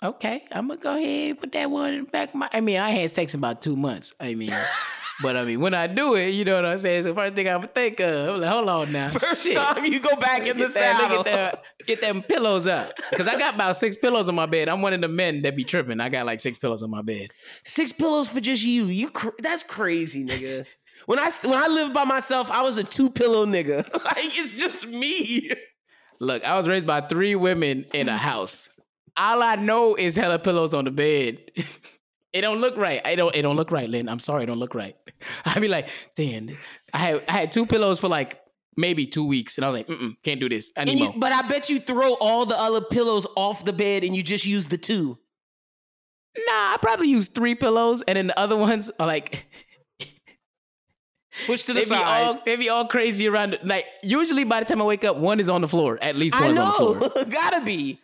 Okay, 0.01 0.45
I'm 0.51 0.67
gonna 0.69 0.79
go 0.79 0.95
ahead 0.95 1.29
and 1.31 1.39
put 1.39 1.51
that 1.51 1.69
one 1.69 1.93
in 1.93 2.05
the 2.05 2.09
back 2.09 2.29
of 2.29 2.35
my. 2.35 2.49
I 2.53 2.62
mean, 2.62 2.79
I 2.79 2.91
had 2.91 3.12
sex 3.12 3.33
in 3.33 3.39
about 3.41 3.62
two 3.62 3.75
months. 3.75 4.13
I 4.17 4.33
mean, 4.33 4.51
but 5.21 5.35
I 5.35 5.43
mean, 5.43 5.59
when 5.59 5.73
I 5.73 5.88
do 5.88 6.15
it, 6.15 6.29
you 6.29 6.45
know 6.45 6.55
what 6.55 6.65
I'm 6.65 6.77
saying. 6.77 7.03
So 7.03 7.13
first 7.13 7.35
thing 7.35 7.49
I'm 7.49 7.55
gonna 7.57 7.67
think 7.67 7.99
of, 7.99 8.35
I'm 8.35 8.39
like, 8.41 8.49
hold 8.49 8.69
on 8.69 8.91
now. 8.93 9.09
First 9.09 9.43
Shit. 9.43 9.57
time 9.57 9.83
you 9.83 9.99
go 9.99 10.15
back 10.15 10.47
in 10.47 10.57
the 10.57 10.65
Get 10.67 10.73
that- 10.75 10.97
saddle. 10.99 11.23
Get, 11.23 11.33
that, 11.33 11.63
get 11.85 11.99
them 12.01 12.23
pillows 12.23 12.65
up, 12.65 12.93
cause 13.17 13.27
I 13.27 13.38
got 13.38 13.55
about 13.55 13.75
six 13.75 13.97
pillows 13.97 14.29
on 14.29 14.35
my 14.35 14.45
bed. 14.45 14.69
I'm 14.69 14.81
one 14.81 14.93
of 14.93 15.01
the 15.01 15.09
men 15.09 15.41
that 15.41 15.57
be 15.57 15.65
tripping. 15.65 15.99
I 15.99 16.07
got 16.07 16.25
like 16.25 16.39
six 16.39 16.57
pillows 16.57 16.81
on 16.81 16.89
my 16.89 17.01
bed. 17.01 17.27
Six 17.65 17.91
pillows 17.91 18.29
for 18.29 18.39
just 18.39 18.63
you. 18.63 18.85
You 18.85 19.09
cr- 19.09 19.29
that's 19.39 19.63
crazy, 19.63 20.23
nigga. 20.25 20.65
When 21.05 21.17
I 21.17 21.29
when 21.43 21.53
I 21.57 21.67
lived 21.67 21.93
by 21.93 22.03
myself, 22.03 22.51
I 22.51 22.62
was 22.62 22.77
a 22.77 22.83
two 22.83 23.09
pillow 23.09 23.45
nigga. 23.45 23.91
like 24.05 24.17
it's 24.17 24.53
just 24.53 24.85
me. 24.85 25.49
Look, 26.19 26.43
I 26.43 26.55
was 26.57 26.67
raised 26.67 26.85
by 26.85 26.99
three 27.01 27.35
women 27.35 27.85
in 27.93 28.09
a 28.09 28.17
house. 28.17 28.69
All 29.17 29.41
I 29.43 29.56
know 29.56 29.95
is 29.95 30.15
hella 30.15 30.39
pillows 30.39 30.74
on 30.74 30.86
the 30.86 30.91
bed. 30.91 31.39
it 32.34 32.41
don't 32.41 32.60
look 32.62 32.78
right. 32.78 33.02
I 33.06 33.15
don't. 33.15 33.36
It 33.36 33.41
don't 33.41 33.56
look 33.56 33.72
right, 33.72 33.89
Lynn. 33.89 34.08
I'm 34.10 34.19
sorry, 34.19 34.43
it 34.43 34.48
don't 34.48 34.60
look 34.60 34.76
right. 34.76 34.95
I 35.45 35.60
be 35.60 35.67
like, 35.67 35.89
damn. 36.15 36.50
I 36.93 36.98
had 36.98 37.24
I 37.28 37.32
had 37.34 37.52
two 37.52 37.65
pillows 37.65 38.00
for 38.00 38.08
like 38.08 38.39
maybe 38.78 39.06
two 39.06 39.28
weeks, 39.28 39.58
and 39.58 39.65
I 39.65 39.67
was 39.69 39.76
like, 39.78 39.88
Mm-mm, 39.88 40.15
can't 40.24 40.39
do 40.39 40.48
this. 40.50 40.72
I 40.78 40.86
need 40.86 41.00
you, 41.00 41.06
more. 41.10 41.15
but 41.17 41.32
I 41.34 41.41
bet 41.48 41.69
you 41.69 41.80
throw 41.80 42.13
all 42.22 42.45
the 42.45 42.56
other 42.58 42.82
pillows 42.82 43.28
off 43.36 43.65
the 43.65 43.74
bed 43.74 44.04
and 44.04 44.15
you 44.15 44.24
just 44.24 44.45
use 44.45 44.67
the 44.67 44.78
two. 44.78 45.17
Nah, 46.38 46.43
I 46.74 46.78
probably 46.82 47.10
use 47.10 47.28
three 47.28 47.56
pillows, 47.56 48.02
and 48.04 48.15
then 48.15 48.28
the 48.28 48.39
other 48.39 48.56
ones 48.56 48.89
are 49.00 49.08
like 49.08 49.45
Push 51.45 51.63
to 51.63 51.67
the 51.74 51.80
they 51.80 51.80
be 51.82 51.86
side. 51.86 52.24
all 52.24 52.41
they 52.45 52.56
be 52.58 52.69
all 52.69 52.86
crazy 52.86 53.28
around. 53.28 53.52
the- 53.54 53.60
Like 53.63 53.86
usually 54.04 54.43
by 54.43 54.60
the 54.60 54.65
time 54.65 54.82
I 54.82 54.86
wake 54.86 55.04
up, 55.06 55.17
one 55.17 55.39
is 55.39 55.48
on 55.50 55.62
the 55.62 55.67
floor. 55.67 55.98
At 56.02 56.15
least 56.15 56.36
I 56.36 56.48
one's 56.48 56.58
on 56.58 57.00
the 57.00 57.10
floor. 57.10 57.26
gotta 57.26 57.63
be. 57.63 58.00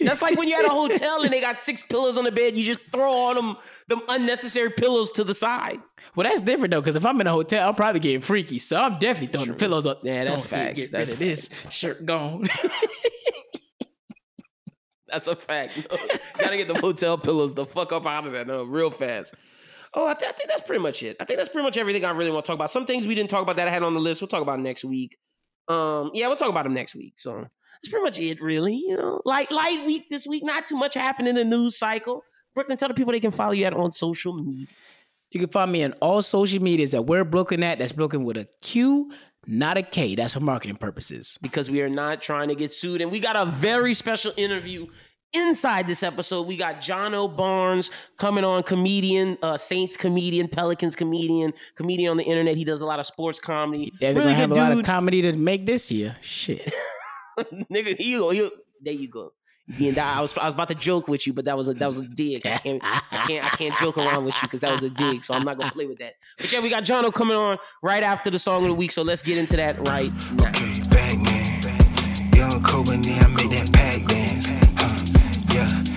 That's 0.00 0.20
like 0.20 0.38
when 0.38 0.48
you're 0.48 0.58
at 0.58 0.66
a 0.66 0.70
hotel 0.70 1.22
and 1.22 1.32
they 1.32 1.40
got 1.40 1.58
six 1.58 1.82
pillows 1.82 2.18
on 2.18 2.24
the 2.24 2.32
bed. 2.32 2.56
You 2.56 2.64
just 2.64 2.80
throw 2.92 3.10
on 3.10 3.34
them 3.36 3.56
them 3.88 4.02
unnecessary 4.08 4.70
pillows 4.70 5.10
to 5.12 5.24
the 5.24 5.34
side. 5.34 5.78
Well, 6.14 6.28
that's 6.28 6.40
different 6.42 6.72
though, 6.72 6.80
because 6.80 6.96
if 6.96 7.06
I'm 7.06 7.20
in 7.20 7.26
a 7.26 7.30
hotel, 7.30 7.68
I'm 7.68 7.74
probably 7.74 8.00
getting 8.00 8.20
freaky. 8.20 8.58
So 8.58 8.78
I'm 8.78 8.98
definitely 8.98 9.28
throwing 9.28 9.48
the 9.48 9.54
pillows 9.54 9.86
up. 9.86 10.00
Yeah, 10.02 10.24
that's 10.24 10.44
facts. 10.44 10.76
Get 10.78 10.84
rid 10.84 10.92
That's 10.92 11.12
of 11.12 11.18
this 11.18 11.66
shirt 11.70 12.04
gone. 12.04 12.48
That's 15.08 15.26
a 15.26 15.36
fact. 15.36 15.86
No, 15.90 15.96
gotta 16.38 16.56
get 16.56 16.68
the 16.68 16.78
hotel 16.78 17.16
pillows 17.16 17.54
the 17.54 17.64
fuck 17.64 17.92
up 17.92 18.06
out 18.06 18.26
of 18.26 18.32
there, 18.32 18.44
no, 18.44 18.64
real 18.64 18.90
fast. 18.90 19.34
Oh, 19.94 20.06
I, 20.06 20.12
th- 20.12 20.28
I 20.28 20.32
think 20.34 20.50
that's 20.50 20.60
pretty 20.60 20.82
much 20.82 21.02
it. 21.02 21.16
I 21.18 21.24
think 21.24 21.38
that's 21.38 21.48
pretty 21.48 21.64
much 21.64 21.78
everything 21.78 22.04
I 22.04 22.10
really 22.10 22.30
want 22.30 22.44
to 22.44 22.48
talk 22.48 22.56
about. 22.56 22.70
Some 22.70 22.84
things 22.84 23.06
we 23.06 23.14
didn't 23.14 23.30
talk 23.30 23.42
about 23.42 23.56
that 23.56 23.68
I 23.68 23.70
had 23.70 23.82
on 23.82 23.94
the 23.94 24.00
list. 24.00 24.20
We'll 24.20 24.28
talk 24.28 24.42
about 24.42 24.60
next 24.60 24.84
week. 24.84 25.16
Um, 25.66 26.10
yeah, 26.12 26.26
we'll 26.26 26.36
talk 26.36 26.50
about 26.50 26.64
them 26.64 26.74
next 26.74 26.94
week. 26.94 27.14
So 27.16 27.46
that's 27.82 27.88
pretty 27.90 28.04
much 28.04 28.18
it, 28.18 28.42
really. 28.42 28.76
You 28.76 28.96
know, 28.96 29.20
light 29.24 29.50
light 29.52 29.84
week 29.86 30.08
this 30.10 30.26
week. 30.26 30.44
Not 30.44 30.66
too 30.66 30.76
much 30.76 30.94
happened 30.94 31.28
in 31.28 31.34
the 31.34 31.44
news 31.44 31.76
cycle. 31.76 32.22
Brooklyn, 32.54 32.76
tell 32.76 32.88
the 32.88 32.94
people 32.94 33.12
they 33.12 33.20
can 33.20 33.30
follow 33.30 33.52
you 33.52 33.64
at 33.64 33.72
on 33.74 33.92
social 33.92 34.32
media. 34.32 34.66
You 35.30 35.40
can 35.40 35.48
find 35.48 35.70
me 35.70 35.84
on 35.84 35.92
all 36.00 36.22
social 36.22 36.62
medias 36.62 36.90
that 36.92 37.02
we're 37.02 37.24
Brooklyn 37.24 37.62
at. 37.62 37.78
That's 37.78 37.92
Brooklyn 37.92 38.24
with 38.24 38.36
a 38.38 38.48
Q, 38.62 39.12
not 39.46 39.76
a 39.76 39.82
K. 39.82 40.14
That's 40.14 40.34
for 40.34 40.40
marketing 40.40 40.76
purposes. 40.76 41.38
because 41.42 41.70
we 41.70 41.82
are 41.82 41.88
not 41.88 42.22
trying 42.22 42.48
to 42.48 42.54
get 42.54 42.72
sued. 42.72 43.00
And 43.00 43.12
we 43.12 43.20
got 43.20 43.36
a 43.36 43.44
very 43.44 43.94
special 43.94 44.32
interview 44.36 44.86
inside 45.34 45.86
this 45.86 46.02
episode. 46.02 46.46
We 46.46 46.56
got 46.56 46.80
John 46.80 47.14
O. 47.14 47.28
Barnes 47.28 47.90
coming 48.16 48.42
on, 48.44 48.62
comedian, 48.62 49.36
uh, 49.42 49.58
Saints 49.58 49.96
comedian, 49.96 50.48
Pelicans 50.48 50.96
comedian, 50.96 51.52
comedian 51.76 52.10
on 52.10 52.16
the 52.16 52.24
internet. 52.24 52.56
He 52.56 52.64
does 52.64 52.80
a 52.80 52.86
lot 52.86 52.98
of 52.98 53.06
sports 53.06 53.38
comedy. 53.38 53.92
Yeah, 54.00 54.12
they're 54.12 54.22
really 54.22 54.32
gonna 54.32 54.40
have 54.40 54.50
a 54.50 54.54
lot 54.54 54.72
of 54.72 54.82
comedy 54.84 55.22
to 55.22 55.32
make 55.34 55.66
this 55.66 55.92
year. 55.92 56.16
Shit. 56.22 56.72
Nigga, 57.72 57.96
you 57.98 58.20
go, 58.20 58.30
you, 58.30 58.50
there 58.80 58.94
you 58.94 59.08
go. 59.08 59.32
I 59.70 60.20
was 60.20 60.36
I 60.38 60.46
was 60.46 60.54
about 60.54 60.68
to 60.68 60.74
joke 60.74 61.08
with 61.08 61.26
you, 61.26 61.34
but 61.34 61.44
that 61.44 61.56
was 61.56 61.68
a 61.68 61.74
that 61.74 61.86
was 61.86 61.98
a 61.98 62.08
dig. 62.08 62.46
I 62.46 62.56
can't 62.56 62.82
I 62.82 63.00
can't 63.26 63.44
I 63.44 63.50
can't 63.50 63.76
joke 63.76 63.98
around 63.98 64.24
with 64.24 64.34
you 64.36 64.48
because 64.48 64.60
that 64.62 64.72
was 64.72 64.82
a 64.82 64.88
dig. 64.88 65.24
So 65.24 65.34
I'm 65.34 65.44
not 65.44 65.58
gonna 65.58 65.70
play 65.70 65.84
with 65.84 65.98
that. 65.98 66.14
But 66.38 66.50
yeah, 66.50 66.60
we 66.60 66.70
got 66.70 66.84
John 66.84 67.04
O 67.04 67.12
coming 67.12 67.36
on 67.36 67.58
right 67.82 68.02
after 68.02 68.30
the 68.30 68.38
song 68.38 68.62
of 68.62 68.68
the 68.68 68.74
week. 68.74 68.92
So 68.92 69.02
let's 69.02 69.20
get 69.20 69.36
into 69.36 69.56
that 69.56 69.76
right 69.86 70.10
now. 70.36 70.48
Okay, 70.48 70.72
Batman. 70.90 71.48
Young 72.34 72.64
I 72.64 73.28
made 73.28 73.50
that 73.50 73.70
pack 73.72 74.06
dance. 74.06 74.48
Huh, 74.78 75.54
yeah. 75.54 75.87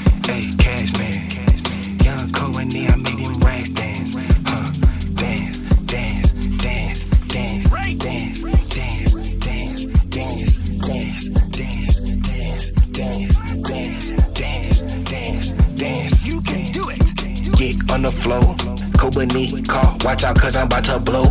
Dance. 15.82 16.24
You 16.24 16.40
can 16.42 16.62
do 16.70 16.94
it. 16.94 17.02
Get 17.58 17.74
on 17.90 18.06
the 18.06 18.14
floor. 18.14 18.54
Kobe 19.02 19.26
knee, 19.34 19.50
call. 19.66 19.98
Watch 20.06 20.24
out, 20.24 20.38
cause 20.38 20.56
I'm 20.56 20.68
about 20.70 20.86
to 20.86 21.00
blow. 21.02 21.26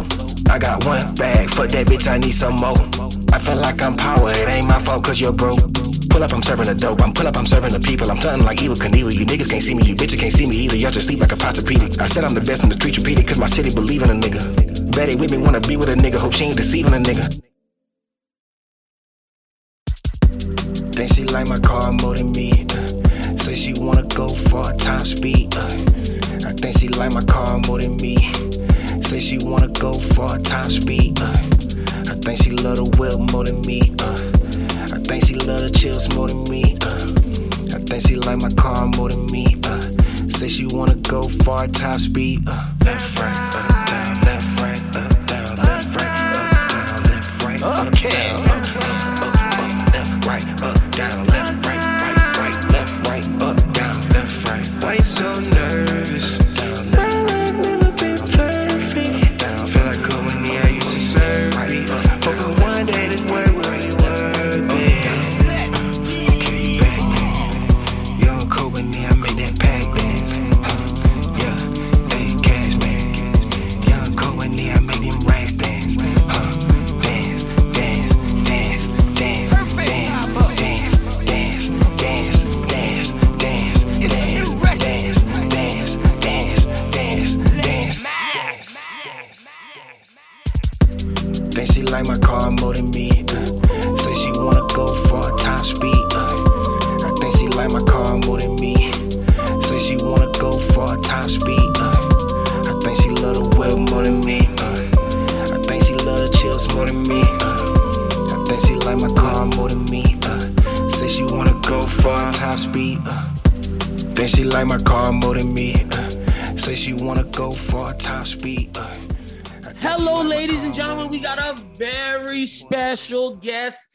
I 0.51 0.59
got 0.59 0.83
one 0.85 1.15
bag, 1.15 1.49
fuck 1.51 1.71
that 1.71 1.87
bitch, 1.87 2.11
I 2.11 2.19
need 2.19 2.35
some 2.35 2.59
more. 2.59 2.75
I 3.31 3.39
feel 3.39 3.63
like 3.63 3.81
I'm 3.81 3.95
power, 3.95 4.35
it 4.35 4.51
ain't 4.51 4.67
my 4.67 4.81
fault 4.83 5.05
cause 5.07 5.21
you're 5.21 5.31
broke. 5.31 5.63
Pull 6.11 6.25
up, 6.25 6.35
I'm 6.35 6.43
serving 6.43 6.67
the 6.67 6.75
dope. 6.75 7.01
I'm 7.01 7.15
pull 7.15 7.29
up, 7.29 7.37
I'm 7.37 7.47
serving 7.47 7.71
the 7.71 7.79
people. 7.79 8.11
I'm 8.11 8.19
something 8.19 8.45
like 8.45 8.59
Evel 8.59 8.75
Knievel. 8.75 9.15
You 9.15 9.25
niggas 9.25 9.51
can't 9.55 9.63
see 9.63 9.75
me, 9.75 9.85
you 9.85 9.95
bitches 9.95 10.19
can't 10.19 10.33
see 10.33 10.47
me 10.47 10.57
either. 10.67 10.75
Y'all 10.75 10.91
just 10.91 11.07
sleep 11.07 11.21
like 11.21 11.31
a 11.31 11.39
Posturepedic. 11.39 12.01
I 12.01 12.07
said 12.11 12.25
I'm 12.25 12.35
the 12.35 12.43
best 12.43 12.65
in 12.65 12.71
the 12.71 12.75
street, 12.75 12.99
repeat 12.99 13.21
it, 13.21 13.29
cause 13.29 13.39
my 13.39 13.47
city 13.47 13.71
believe 13.71 14.03
in 14.03 14.11
a 14.11 14.19
nigga. 14.19 14.43
Betty 14.97 15.15
with 15.15 15.31
me, 15.31 15.39
wanna 15.39 15.61
be 15.61 15.77
with 15.77 15.91
a 15.91 15.95
nigga. 15.95 16.19
Hope 16.19 16.35
she 16.35 16.51
ain't 16.51 16.57
deceiving 16.57 16.93
a 16.93 16.99
nigga. 16.99 17.23
Think 20.91 21.07
she 21.15 21.23
like 21.31 21.47
my 21.47 21.59
car 21.63 21.93
more 22.03 22.17
than 22.19 22.33
me. 22.33 22.67
Uh, 23.61 23.63
she 23.63 23.73
wanna 23.77 24.03
go 24.05 24.27
for 24.27 24.71
a 24.71 24.77
top 24.77 25.01
speed. 25.01 25.55
Uh, 25.55 25.67
I 26.49 26.53
think 26.53 26.79
she 26.79 26.89
like 26.89 27.13
my 27.13 27.21
car 27.23 27.59
more 27.67 27.79
than 27.79 27.97
me. 27.97 28.17
Say 29.03 29.21
she 29.21 29.39
wanna 29.43 29.69
go 29.69 29.93
for 29.93 30.35
a 30.35 30.39
top 30.39 30.67
speed. 30.67 31.21
Uh, 31.21 31.29
I 32.09 32.17
think 32.17 32.43
she 32.43 32.53
love 32.53 32.77
the 32.77 32.89
whip 32.97 33.19
more 33.33 33.45
than 33.45 33.61
me. 33.63 33.81
Uh, 34.01 34.17
I 34.97 34.99
think 35.05 35.25
she 35.27 35.35
love 35.35 35.61
the 35.61 35.71
chills 35.71 36.09
more 36.17 36.29
than 36.29 36.43
me. 36.49 36.77
Uh, 36.89 37.77
I 37.77 37.81
think 37.85 38.01
she 38.07 38.17
like 38.17 38.41
my 38.41 38.51
car 38.51 38.87
more 38.97 39.11
than 39.11 39.27
me. 39.27 39.45
Uh, 39.65 39.81
say 40.31 40.49
she 40.49 40.67
wanna 40.73 40.97
go 40.97 41.23
for 41.45 41.65
a 41.65 41.69
top 41.69 41.97
speed. 41.97 42.41
Uh, 42.47 42.71
left, 42.85 43.19
right, 43.21 43.37
up, 43.61 43.87
down, 43.87 44.21
left, 44.25 44.61
right, 44.63 44.81
up, 44.97 45.27
down, 45.27 45.57
left, 45.61 45.97
right, 45.97 46.33
up, 46.33 46.49
down, 46.65 47.05
left, 47.13 47.45
right, 47.45 47.63
up, 47.63 47.93
down, 47.93 48.41
up, 48.49 48.65
up, 48.81 49.37
up, 49.61 49.93
left, 49.93 50.25
right, 50.25 50.49
up, 50.63 50.81
down, 50.93 51.30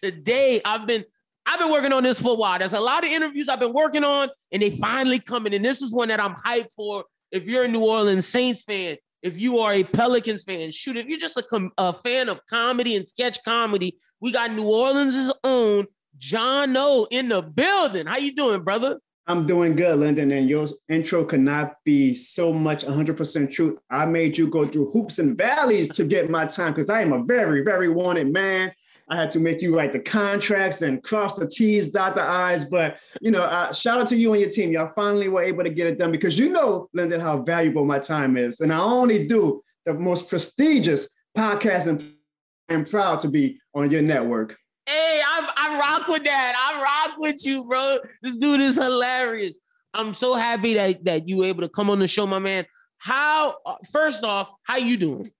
today. 0.01 0.61
I've 0.65 0.87
been 0.87 1.03
I've 1.45 1.59
been 1.59 1.71
working 1.71 1.93
on 1.93 2.03
this 2.03 2.19
for 2.19 2.31
a 2.31 2.35
while. 2.35 2.57
There's 2.57 2.73
a 2.73 2.79
lot 2.79 3.03
of 3.03 3.09
interviews 3.09 3.49
I've 3.49 3.59
been 3.59 3.73
working 3.73 4.03
on, 4.03 4.29
and 4.51 4.61
they 4.61 4.71
finally 4.71 5.19
coming. 5.19 5.53
And 5.53 5.63
this 5.63 5.81
is 5.81 5.93
one 5.93 6.07
that 6.07 6.19
I'm 6.19 6.35
hyped 6.35 6.73
for. 6.73 7.05
If 7.31 7.47
you're 7.47 7.65
a 7.65 7.67
New 7.67 7.85
Orleans 7.85 8.27
Saints 8.27 8.63
fan, 8.63 8.97
if 9.21 9.39
you 9.39 9.59
are 9.59 9.73
a 9.73 9.83
Pelicans 9.83 10.43
fan, 10.43 10.71
shoot, 10.71 10.97
if 10.97 11.07
you're 11.07 11.19
just 11.19 11.37
a, 11.37 11.43
com- 11.43 11.71
a 11.77 11.93
fan 11.93 12.29
of 12.29 12.39
comedy 12.47 12.95
and 12.95 13.07
sketch 13.07 13.43
comedy, 13.43 13.97
we 14.19 14.31
got 14.31 14.51
New 14.51 14.67
Orleans' 14.67 15.31
own 15.43 15.85
John 16.17 16.75
O 16.77 17.07
in 17.11 17.29
the 17.29 17.41
building. 17.41 18.07
How 18.07 18.17
you 18.17 18.33
doing, 18.33 18.63
brother? 18.63 18.99
I'm 19.27 19.45
doing 19.45 19.75
good, 19.75 19.97
Lyndon, 19.97 20.31
and 20.31 20.47
your 20.47 20.67
intro 20.87 21.25
could 21.25 21.39
not 21.39 21.77
be 21.83 22.13
so 22.13 22.53
much 22.53 22.85
100% 22.85 23.51
true. 23.51 23.79
I 23.89 24.05
made 24.05 24.37
you 24.37 24.47
go 24.47 24.67
through 24.67 24.91
hoops 24.91 25.17
and 25.17 25.35
valleys 25.35 25.89
to 25.89 26.05
get 26.05 26.29
my 26.29 26.45
time 26.45 26.73
because 26.73 26.91
I 26.91 27.01
am 27.01 27.11
a 27.11 27.23
very, 27.23 27.63
very 27.63 27.89
wanted 27.89 28.31
man. 28.31 28.71
I 29.07 29.15
had 29.15 29.31
to 29.33 29.39
make 29.39 29.61
you 29.61 29.75
write 29.75 29.93
the 29.93 29.99
contracts 29.99 30.81
and 30.81 31.03
cross 31.03 31.37
the 31.37 31.47
T's, 31.47 31.91
dot 31.91 32.15
the 32.15 32.21
I's. 32.21 32.65
But, 32.65 32.97
you 33.21 33.29
know, 33.29 33.43
uh, 33.43 33.71
shout 33.71 33.99
out 33.99 34.07
to 34.07 34.15
you 34.15 34.33
and 34.33 34.41
your 34.41 34.49
team. 34.49 34.71
Y'all 34.71 34.91
finally 34.95 35.27
were 35.27 35.43
able 35.43 35.63
to 35.63 35.69
get 35.69 35.87
it 35.87 35.99
done 35.99 36.11
because 36.11 36.39
you 36.39 36.49
know, 36.49 36.89
Lyndon, 36.93 37.21
how 37.21 37.43
valuable 37.43 37.85
my 37.85 37.99
time 37.99 38.35
is. 38.35 38.61
And 38.61 38.73
I 38.73 38.79
only 38.79 39.27
do 39.27 39.61
the 39.85 39.93
most 39.93 40.27
prestigious 40.27 41.07
podcast, 41.37 41.87
and 41.87 42.13
I'm 42.69 42.85
proud 42.85 43.19
to 43.21 43.27
be 43.29 43.59
on 43.75 43.91
your 43.91 44.01
network. 44.01 44.57
Hey, 44.87 45.21
I'm 45.27 45.45
I 45.55 45.79
rock 45.79 46.07
with 46.07 46.23
that. 46.23 46.53
I 46.57 46.81
rock 46.81 47.17
with 47.19 47.45
you, 47.45 47.65
bro. 47.65 47.97
This 48.21 48.37
dude 48.37 48.61
is 48.61 48.75
hilarious. 48.75 49.57
I'm 49.93 50.13
so 50.13 50.35
happy 50.35 50.73
that 50.75 51.03
that 51.05 51.27
you 51.27 51.39
were 51.39 51.45
able 51.45 51.61
to 51.61 51.69
come 51.69 51.89
on 51.89 51.99
the 51.99 52.07
show, 52.07 52.25
my 52.25 52.39
man. 52.39 52.65
How 52.97 53.57
uh, 53.65 53.75
first 53.91 54.23
off, 54.23 54.49
how 54.63 54.77
you 54.77 54.97
doing? 54.97 55.31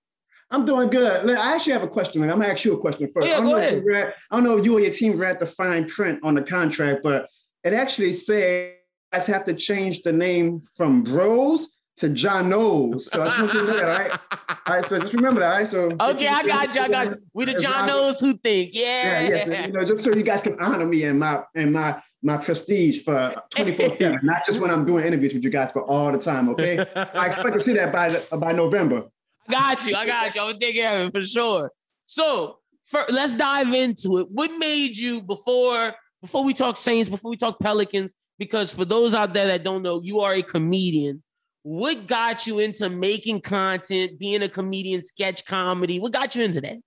I'm 0.51 0.63
doing 0.65 0.89
good. 0.89 1.29
I 1.37 1.55
actually 1.55 1.73
have 1.73 1.83
a 1.83 1.87
question. 1.87 2.21
I'm 2.23 2.29
gonna 2.29 2.47
ask 2.47 2.63
you 2.65 2.73
a 2.73 2.77
question 2.79 3.07
first. 3.13 3.27
Oh, 3.27 3.29
yeah, 3.29 3.37
I 3.37 3.41
don't 3.41 3.45
go 3.45 3.51
know 3.51 3.57
if 3.57 3.63
ahead. 3.71 3.83
you 3.83 3.89
read- 3.91 4.13
I 4.31 4.35
don't 4.35 4.43
know 4.43 4.57
if 4.57 4.65
you 4.65 4.77
or 4.77 4.79
your 4.79 4.91
team 4.91 5.17
read 5.17 5.39
the 5.39 5.45
fine 5.45 5.87
print 5.87 6.19
on 6.23 6.35
the 6.35 6.41
contract, 6.41 7.01
but 7.03 7.27
it 7.63 7.73
actually 7.73 8.13
says 8.13 8.71
you 8.73 9.17
guys 9.17 9.25
have 9.27 9.43
to 9.45 9.53
change 9.53 10.03
the 10.03 10.13
name 10.13 10.59
from 10.77 11.03
Bros 11.03 11.77
to 11.97 12.09
John 12.09 12.49
Knows. 12.49 13.09
So 13.09 13.21
I 13.23 13.27
just 13.27 13.39
want 13.39 13.53
you 13.53 13.61
to 13.61 13.67
know 13.67 13.77
that, 13.77 13.83
right? 13.85 14.19
All 14.67 14.75
right, 14.75 14.89
so 14.89 14.99
just 14.99 15.13
remember 15.13 15.39
that, 15.41 15.51
all 15.51 15.57
right? 15.57 15.67
So 15.67 15.91
Okay, 16.09 16.27
I 16.27 16.41
got 16.43 16.73
you. 16.75 16.81
I 16.81 16.89
got. 16.89 17.13
We 17.33 17.45
the 17.45 17.53
John 17.59 17.87
knows 17.87 18.19
who 18.19 18.33
think. 18.33 18.71
Yeah, 18.73 19.27
Yeah. 19.27 19.45
yeah. 19.47 19.65
You 19.67 19.73
know, 19.73 19.85
just 19.85 20.03
so 20.03 20.11
you 20.11 20.23
guys 20.23 20.41
can 20.43 20.59
honor 20.59 20.85
me 20.87 21.03
and 21.03 21.19
my 21.19 21.43
and 21.53 21.71
my 21.71 22.01
my 22.23 22.37
prestige 22.37 23.03
for 23.03 23.33
24 23.51 23.97
7 23.97 24.19
not 24.23 24.43
just 24.45 24.59
when 24.59 24.71
I'm 24.71 24.83
doing 24.85 25.05
interviews 25.05 25.33
with 25.35 25.43
you 25.43 25.51
guys, 25.51 25.71
but 25.71 25.81
all 25.81 26.11
the 26.11 26.17
time. 26.17 26.49
Okay, 26.49 26.79
I 26.95 27.27
expect 27.27 27.53
to 27.53 27.61
see 27.61 27.73
that 27.73 27.93
by 27.93 28.09
the, 28.09 28.37
by 28.37 28.51
November. 28.53 29.03
I 29.47 29.51
got 29.51 29.85
you. 29.85 29.95
I 29.95 30.05
got 30.05 30.35
you. 30.35 30.41
I'm 30.41 30.47
gonna 30.49 30.59
take 30.59 30.75
care 30.75 31.01
of 31.01 31.07
it 31.07 31.13
for 31.13 31.25
sure. 31.25 31.71
So 32.05 32.59
for, 32.85 33.05
let's 33.09 33.35
dive 33.35 33.73
into 33.73 34.19
it. 34.19 34.27
What 34.31 34.51
made 34.57 34.97
you 34.97 35.21
before 35.21 35.93
before 36.21 36.43
we 36.43 36.53
talk 36.53 36.77
Saints, 36.77 37.09
before 37.09 37.29
we 37.29 37.37
talk 37.37 37.59
Pelicans? 37.59 38.13
Because 38.37 38.73
for 38.73 38.85
those 38.85 39.13
out 39.13 39.33
there 39.33 39.47
that 39.47 39.63
don't 39.63 39.81
know, 39.81 40.01
you 40.03 40.19
are 40.19 40.33
a 40.33 40.41
comedian. 40.41 41.23
What 41.63 42.07
got 42.07 42.45
you 42.45 42.59
into 42.59 42.89
making 42.89 43.41
content, 43.41 44.19
being 44.19 44.43
a 44.43 44.49
comedian, 44.49 45.01
sketch 45.01 45.45
comedy? 45.45 45.99
What 45.99 46.11
got 46.11 46.35
you 46.35 46.43
into 46.43 46.61
that? 46.61 46.77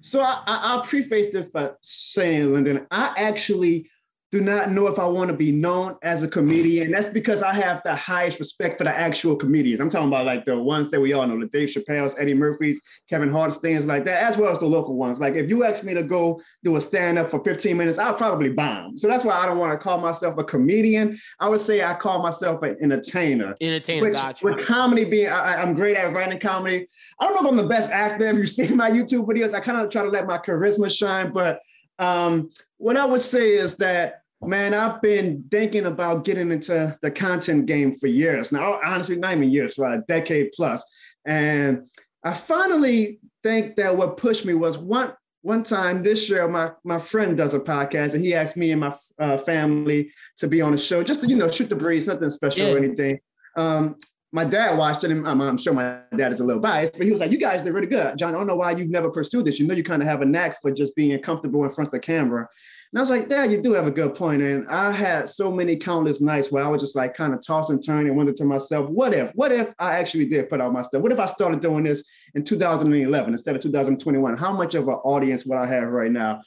So 0.00 0.20
I, 0.20 0.42
I, 0.46 0.60
I'll 0.62 0.82
preface 0.82 1.32
this 1.32 1.48
by 1.48 1.70
saying, 1.80 2.52
Lyndon, 2.52 2.86
I 2.90 3.14
actually 3.16 3.90
do 4.30 4.42
not 4.42 4.70
know 4.70 4.88
if 4.88 4.98
I 4.98 5.06
want 5.06 5.28
to 5.28 5.36
be 5.36 5.50
known 5.50 5.96
as 6.02 6.22
a 6.22 6.28
comedian. 6.28 6.90
That's 6.90 7.08
because 7.08 7.42
I 7.42 7.54
have 7.54 7.80
the 7.82 7.94
highest 7.94 8.38
respect 8.38 8.76
for 8.76 8.84
the 8.84 8.90
actual 8.90 9.34
comedians. 9.34 9.80
I'm 9.80 9.88
talking 9.88 10.08
about 10.08 10.26
like 10.26 10.44
the 10.44 10.58
ones 10.58 10.90
that 10.90 11.00
we 11.00 11.14
all 11.14 11.26
know, 11.26 11.40
the 11.40 11.46
Dave 11.46 11.70
Chappelle's, 11.70 12.14
Eddie 12.18 12.34
Murphy's, 12.34 12.82
Kevin 13.08 13.30
Hart 13.30 13.54
stands 13.54 13.86
like 13.86 14.04
that, 14.04 14.22
as 14.22 14.36
well 14.36 14.52
as 14.52 14.58
the 14.58 14.66
local 14.66 14.96
ones. 14.96 15.18
Like 15.18 15.34
if 15.34 15.48
you 15.48 15.64
ask 15.64 15.82
me 15.82 15.94
to 15.94 16.02
go 16.02 16.42
do 16.62 16.76
a 16.76 16.80
stand-up 16.80 17.30
for 17.30 17.42
15 17.42 17.74
minutes, 17.74 17.98
I'll 17.98 18.14
probably 18.14 18.50
bomb. 18.50 18.98
So 18.98 19.08
that's 19.08 19.24
why 19.24 19.32
I 19.32 19.46
don't 19.46 19.58
want 19.58 19.72
to 19.72 19.78
call 19.78 19.98
myself 19.98 20.36
a 20.36 20.44
comedian. 20.44 21.18
I 21.40 21.48
would 21.48 21.60
say 21.60 21.82
I 21.82 21.94
call 21.94 22.22
myself 22.22 22.62
an 22.62 22.76
entertainer. 22.82 23.56
Entertainer, 23.62 24.02
With, 24.02 24.12
gotcha. 24.12 24.44
with 24.44 24.66
comedy 24.66 25.04
being, 25.04 25.28
I, 25.28 25.62
I'm 25.62 25.72
great 25.72 25.96
at 25.96 26.12
writing 26.12 26.38
comedy. 26.38 26.86
I 27.18 27.24
don't 27.24 27.34
know 27.34 27.48
if 27.48 27.52
I'm 27.52 27.56
the 27.56 27.68
best 27.68 27.90
actor. 27.90 28.26
If 28.26 28.36
you 28.36 28.46
see 28.46 28.68
my 28.74 28.90
YouTube 28.90 29.26
videos, 29.26 29.54
I 29.54 29.60
kind 29.60 29.80
of 29.80 29.90
try 29.90 30.02
to 30.02 30.10
let 30.10 30.26
my 30.26 30.36
charisma 30.36 30.90
shine. 30.90 31.32
But 31.32 31.60
um, 31.98 32.50
what 32.76 32.96
I 32.96 33.04
would 33.04 33.20
say 33.20 33.56
is 33.56 33.76
that, 33.76 34.22
man, 34.40 34.74
I've 34.74 35.02
been 35.02 35.44
thinking 35.50 35.86
about 35.86 36.24
getting 36.24 36.52
into 36.52 36.96
the 37.02 37.10
content 37.10 37.66
game 37.66 37.96
for 37.96 38.06
years. 38.06 38.52
Now, 38.52 38.78
honestly, 38.84 39.16
not 39.16 39.32
even 39.32 39.50
years, 39.50 39.78
right? 39.78 39.98
a 39.98 40.02
decade 40.06 40.52
plus. 40.54 40.84
And 41.24 41.88
I 42.24 42.32
finally 42.32 43.20
think 43.42 43.76
that 43.76 43.96
what 43.96 44.16
pushed 44.16 44.44
me 44.44 44.54
was 44.54 44.78
one 44.78 45.12
one 45.42 45.62
time 45.62 46.02
this 46.02 46.28
year, 46.28 46.48
my 46.48 46.72
my 46.84 46.98
friend 46.98 47.36
does 47.36 47.54
a 47.54 47.60
podcast, 47.60 48.14
and 48.14 48.24
he 48.24 48.34
asked 48.34 48.56
me 48.56 48.72
and 48.72 48.80
my 48.80 48.94
uh, 49.18 49.38
family 49.38 50.10
to 50.38 50.48
be 50.48 50.60
on 50.60 50.72
the 50.72 50.78
show, 50.78 51.04
just 51.04 51.20
to 51.20 51.28
you 51.28 51.36
know 51.36 51.48
shoot 51.48 51.68
the 51.68 51.76
breeze, 51.76 52.06
nothing 52.06 52.30
special 52.30 52.74
or 52.74 52.78
anything. 52.78 53.20
Um, 53.56 53.96
my 54.32 54.44
dad 54.44 54.76
watched 54.76 55.04
it, 55.04 55.10
and 55.10 55.26
I'm, 55.26 55.40
I'm 55.40 55.56
sure 55.56 55.72
my 55.72 56.00
dad 56.16 56.32
is 56.32 56.40
a 56.40 56.44
little 56.44 56.60
biased, 56.60 56.98
but 56.98 57.06
he 57.06 57.10
was 57.10 57.20
like, 57.20 57.30
"You 57.30 57.38
guys 57.38 57.62
did 57.62 57.72
really 57.72 57.86
good, 57.86 58.18
John. 58.18 58.34
I 58.34 58.38
don't 58.38 58.46
know 58.46 58.56
why 58.56 58.72
you've 58.72 58.90
never 58.90 59.10
pursued 59.10 59.46
this. 59.46 59.58
You 59.58 59.66
know, 59.66 59.74
you 59.74 59.82
kind 59.82 60.02
of 60.02 60.08
have 60.08 60.22
a 60.22 60.26
knack 60.26 60.60
for 60.60 60.70
just 60.70 60.94
being 60.94 61.18
comfortable 61.20 61.64
in 61.64 61.70
front 61.70 61.88
of 61.88 61.92
the 61.92 62.00
camera." 62.00 62.48
And 62.92 62.98
I 62.98 63.02
was 63.02 63.10
like, 63.10 63.28
Dad, 63.28 63.52
you 63.52 63.60
do 63.60 63.74
have 63.74 63.86
a 63.86 63.90
good 63.90 64.14
point. 64.14 64.40
And 64.40 64.66
I 64.68 64.90
had 64.90 65.28
so 65.28 65.50
many 65.50 65.76
countless 65.76 66.22
nights 66.22 66.50
where 66.50 66.64
I 66.64 66.68
was 66.68 66.80
just 66.80 66.96
like 66.96 67.14
kind 67.14 67.34
of 67.34 67.44
toss 67.46 67.68
and 67.68 67.84
turn 67.84 68.06
and 68.06 68.16
wonder 68.16 68.32
to 68.32 68.44
myself, 68.44 68.88
what 68.88 69.12
if, 69.12 69.30
what 69.32 69.52
if 69.52 69.74
I 69.78 69.98
actually 69.98 70.24
did 70.24 70.48
put 70.48 70.62
out 70.62 70.72
my 70.72 70.80
stuff? 70.80 71.02
What 71.02 71.12
if 71.12 71.20
I 71.20 71.26
started 71.26 71.60
doing 71.60 71.84
this 71.84 72.02
in 72.34 72.44
2011 72.44 73.32
instead 73.34 73.54
of 73.54 73.60
2021? 73.60 74.38
How 74.38 74.52
much 74.52 74.74
of 74.74 74.88
an 74.88 74.94
audience 74.94 75.44
would 75.44 75.58
I 75.58 75.66
have 75.66 75.88
right 75.88 76.10
now? 76.10 76.40